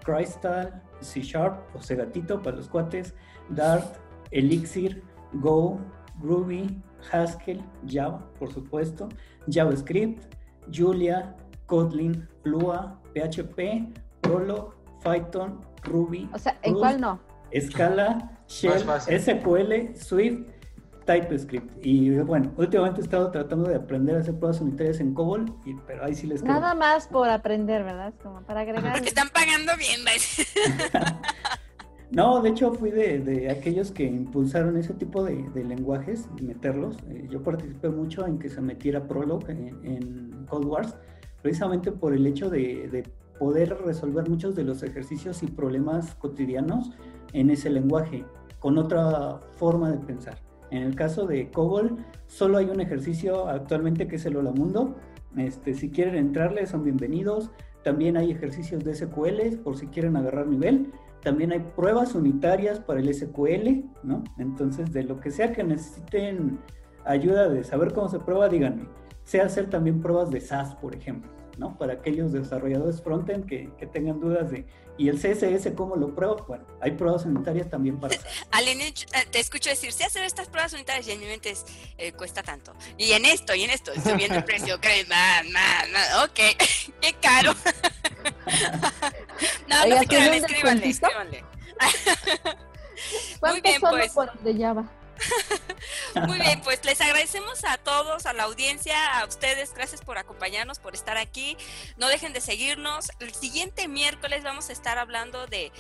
Crystal, 0.04 0.82
C 1.00 1.22
Sharp 1.22 1.76
o 1.76 1.82
C 1.82 1.96
Gatito 1.96 2.42
para 2.42 2.58
los 2.58 2.68
cuates, 2.68 3.14
Dart, 3.50 3.98
Elixir, 4.32 5.04
Go, 5.34 5.80
Ruby, 6.22 6.82
Haskell, 7.12 7.64
Java, 7.88 8.26
por 8.38 8.52
supuesto, 8.52 9.10
JavaScript, 9.48 10.36
Julia, 10.74 11.36
Kotlin, 11.66 12.28
Lua, 12.44 13.00
PHP, 13.14 13.94
Prolog, 14.22 14.76
Python, 15.04 15.62
Ruby. 15.84 16.30
O 16.34 16.38
sea, 16.38 16.58
¿en 16.62 16.76
cuál 16.76 17.02
no? 17.02 17.20
Scala, 17.60 18.40
Shell, 18.52 18.84
SQL, 19.20 19.96
Swift, 19.96 20.46
TypeScript. 21.06 21.86
Y 21.86 22.18
bueno, 22.20 22.52
últimamente 22.58 23.02
he 23.02 23.04
estado 23.04 23.32
tratando 23.32 23.70
de 23.70 23.76
aprender 23.76 24.18
a 24.18 24.20
hacer 24.20 24.36
pruebas 24.36 24.60
unitarias 24.60 25.00
en 25.00 25.14
COBOL, 25.14 25.46
y, 25.66 25.76
pero 25.88 26.04
ahí 26.04 26.14
sí 26.14 26.28
les 26.28 26.42
quedo. 26.42 26.54
Nada 26.54 26.76
más 26.76 27.08
por 27.08 27.30
aprender, 27.30 27.84
¿verdad? 27.84 28.14
Como 28.22 28.42
para 28.42 28.62
agregar. 28.62 28.94
Porque 28.94 29.10
están 29.10 29.30
pagando 29.30 29.72
bien, 29.78 30.02
No, 32.12 32.42
de 32.42 32.50
hecho 32.50 32.74
fui 32.74 32.92
de, 32.92 33.50
aquellos 33.50 33.92
que 33.92 34.04
impulsaron 34.04 34.76
ese 34.76 34.94
tipo 34.94 35.24
de, 35.24 35.48
lenguajes, 35.64 36.28
meterlos. 36.42 36.98
Eh, 37.10 37.28
yo 37.30 37.42
participé 37.42 37.88
mucho 37.88 38.28
en 38.28 38.38
que 38.38 38.50
se 38.50 38.60
metiera 38.60 39.08
Prolog 39.08 39.50
en, 39.50 40.46
Cold 40.50 40.66
Wars, 40.66 40.96
precisamente 41.42 41.94
por 41.94 42.14
el 42.14 42.28
hecho 42.28 42.50
de, 42.50 43.06
poder 43.40 43.76
resolver 43.86 44.30
muchos 44.30 44.56
de 44.56 44.64
los 44.64 44.84
ejercicios 44.84 45.42
y 45.42 45.48
problemas 45.48 46.14
cotidianos 46.16 46.92
en 47.34 47.50
ese 47.50 47.70
lenguaje, 47.70 48.26
con 48.62 48.78
otra 48.78 49.42
forma 49.58 49.92
de 49.92 49.98
pensar. 49.98 50.38
En 50.70 50.84
el 50.84 50.96
caso 50.96 51.26
de 51.26 51.50
COBOL, 51.50 51.98
solo 52.28 52.60
hay 52.60 52.70
un 52.70 52.80
ejercicio 52.80 53.50
actualmente 53.50 54.08
que 54.08 54.16
es 54.16 54.26
el 54.26 54.38
Hola 54.38 54.52
Mundo. 54.52 54.96
Este, 55.36 55.74
si 55.74 55.90
quieren 55.90 56.16
entrarle, 56.16 56.66
son 56.68 56.84
bienvenidos. 56.84 57.50
También 57.84 58.18
hay 58.18 58.32
ejercicios 58.32 58.84
de 58.84 58.94
SQL 58.94 59.58
por 59.64 59.78
si 59.78 59.88
quieren 59.88 60.16
agarrar 60.16 60.48
nivel. 60.48 60.92
También 61.24 61.52
hay 61.52 61.60
pruebas 61.76 62.14
unitarias 62.14 62.80
para 62.80 63.00
el 63.00 63.12
SQL, 63.14 63.84
¿no? 64.04 64.24
Entonces, 64.38 64.94
de 64.94 65.04
lo 65.04 65.20
que 65.20 65.32
sea 65.32 65.52
que 65.52 65.64
necesiten 65.64 66.60
ayuda 67.04 67.50
de 67.50 67.64
saber 67.64 67.94
cómo 67.94 68.10
se 68.10 68.20
prueba, 68.20 68.48
díganme. 68.48 68.88
Sé 69.24 69.42
hacer 69.42 69.72
también 69.72 70.02
pruebas 70.02 70.30
de 70.30 70.40
SAS, 70.40 70.76
por 70.76 70.96
ejemplo, 70.96 71.32
¿no? 71.58 71.78
Para 71.80 71.94
aquellos 71.94 72.32
desarrolladores 72.32 73.02
frontend 73.02 73.46
que, 73.46 73.72
que 73.78 73.88
tengan 73.88 74.20
dudas 74.20 74.52
de, 74.52 74.68
¿y 75.02 75.10
el 75.10 75.18
CSS 75.18 75.74
cómo 75.76 75.96
lo 75.96 76.14
pruebo? 76.14 76.46
Bueno, 76.48 76.64
hay 76.80 76.92
pruebas 76.92 77.26
unitarias 77.26 77.70
también 77.70 78.00
para 78.00 78.14
SAS. 78.14 78.26
Eh, 78.54 79.26
te 79.32 79.40
escucho 79.40 79.70
decir, 79.70 79.92
sé 79.92 80.06
hacer 80.06 80.24
estas 80.24 80.48
pruebas 80.48 80.74
unitarias 80.74 81.08
y 81.08 81.12
en 81.12 81.20
mi 81.20 81.26
mente 81.26 81.54
eh, 81.98 82.12
cuesta 82.14 82.44
tanto. 82.44 82.74
Y 82.98 83.12
en 83.12 83.26
esto, 83.26 83.56
y 83.56 83.64
en 83.64 83.72
esto, 83.72 83.92
subiendo 84.04 84.38
el 84.38 84.44
precio, 84.44 84.80
¿crees? 84.80 85.08
Más, 85.08 85.44
más, 85.50 85.90
más, 85.90 86.24
ok, 86.26 86.40
qué 87.02 87.14
caro. 87.22 87.54
no, 89.68 89.86
no 89.88 90.00
se 90.00 90.08
crean, 90.08 90.34
escríbanle, 90.34 90.90
escríbanle. 90.90 91.44
Muy 93.42 93.62
bien, 93.62 93.82
pues. 93.82 94.14
Por? 94.14 94.32
Muy 96.28 96.40
bien, 96.40 96.62
pues 96.62 96.84
les 96.86 97.00
agradecemos 97.02 97.64
a 97.66 97.78
todos, 97.78 98.26
a 98.26 98.34
la 98.34 98.44
audiencia, 98.44 99.20
a 99.20 99.26
ustedes, 99.26 99.74
gracias 99.74 100.02
por 100.02 100.18
acompañarnos, 100.18 100.80
por 100.80 100.94
estar 100.94 101.18
aquí. 101.18 101.58
No 101.98 102.08
dejen 102.08 102.34
de 102.34 102.42
seguirnos. 102.42 103.12
El 103.20 103.34
siguiente 103.34 103.88
miércoles 103.88 104.44
vamos 104.44 104.70
a 104.70 104.74
estar 104.74 104.98
hablando 104.98 105.48
de, 105.48 105.72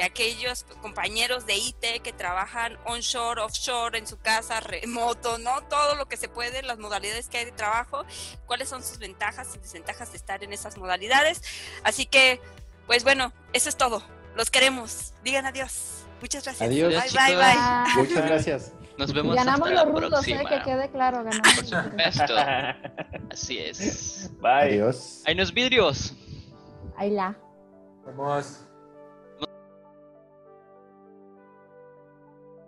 aquellos 0.00 0.64
compañeros 0.80 1.46
de 1.46 1.56
IT 1.56 2.02
que 2.02 2.12
trabajan 2.12 2.78
onshore, 2.84 3.40
offshore, 3.40 3.98
en 3.98 4.06
su 4.06 4.18
casa, 4.18 4.60
remoto, 4.60 5.38
¿no? 5.38 5.62
Todo 5.62 5.94
lo 5.96 6.06
que 6.06 6.16
se 6.16 6.28
puede, 6.28 6.62
las 6.62 6.78
modalidades 6.78 7.28
que 7.28 7.38
hay 7.38 7.44
de 7.44 7.52
trabajo, 7.52 8.04
cuáles 8.46 8.68
son 8.68 8.84
sus 8.84 8.98
ventajas 8.98 9.48
y 9.54 9.58
desventajas 9.58 10.12
de 10.12 10.18
estar 10.18 10.44
en 10.44 10.52
esas 10.52 10.76
modalidades. 10.76 11.42
Así 11.82 12.06
que, 12.06 12.40
pues 12.86 13.04
bueno, 13.04 13.32
eso 13.52 13.68
es 13.68 13.76
todo. 13.76 14.02
Los 14.36 14.50
queremos. 14.50 15.14
Digan 15.24 15.46
adiós. 15.46 16.04
Muchas 16.20 16.44
gracias. 16.44 16.68
Adiós. 16.68 16.92
Bye, 16.92 17.10
bye, 17.12 17.36
bye. 17.36 17.94
Muchas 17.96 18.24
gracias. 18.24 18.72
Nos 18.98 19.12
vemos 19.12 19.36
ganamos 19.36 19.68
hasta 19.70 19.84
los 19.84 19.94
la 20.02 20.08
próxima. 20.08 20.42
Eh, 20.42 20.46
que 20.48 20.62
quede 20.62 20.90
claro, 20.90 21.24
ganamos. 21.24 21.72
Así 23.30 23.58
es. 23.58 24.30
Bye. 24.40 24.50
Adiós. 24.50 25.22
Hay 25.24 25.34
unos 25.34 25.54
vidrios. 25.54 26.14
Ahí 26.96 27.10
la. 27.10 27.38
Vamos. 28.04 28.67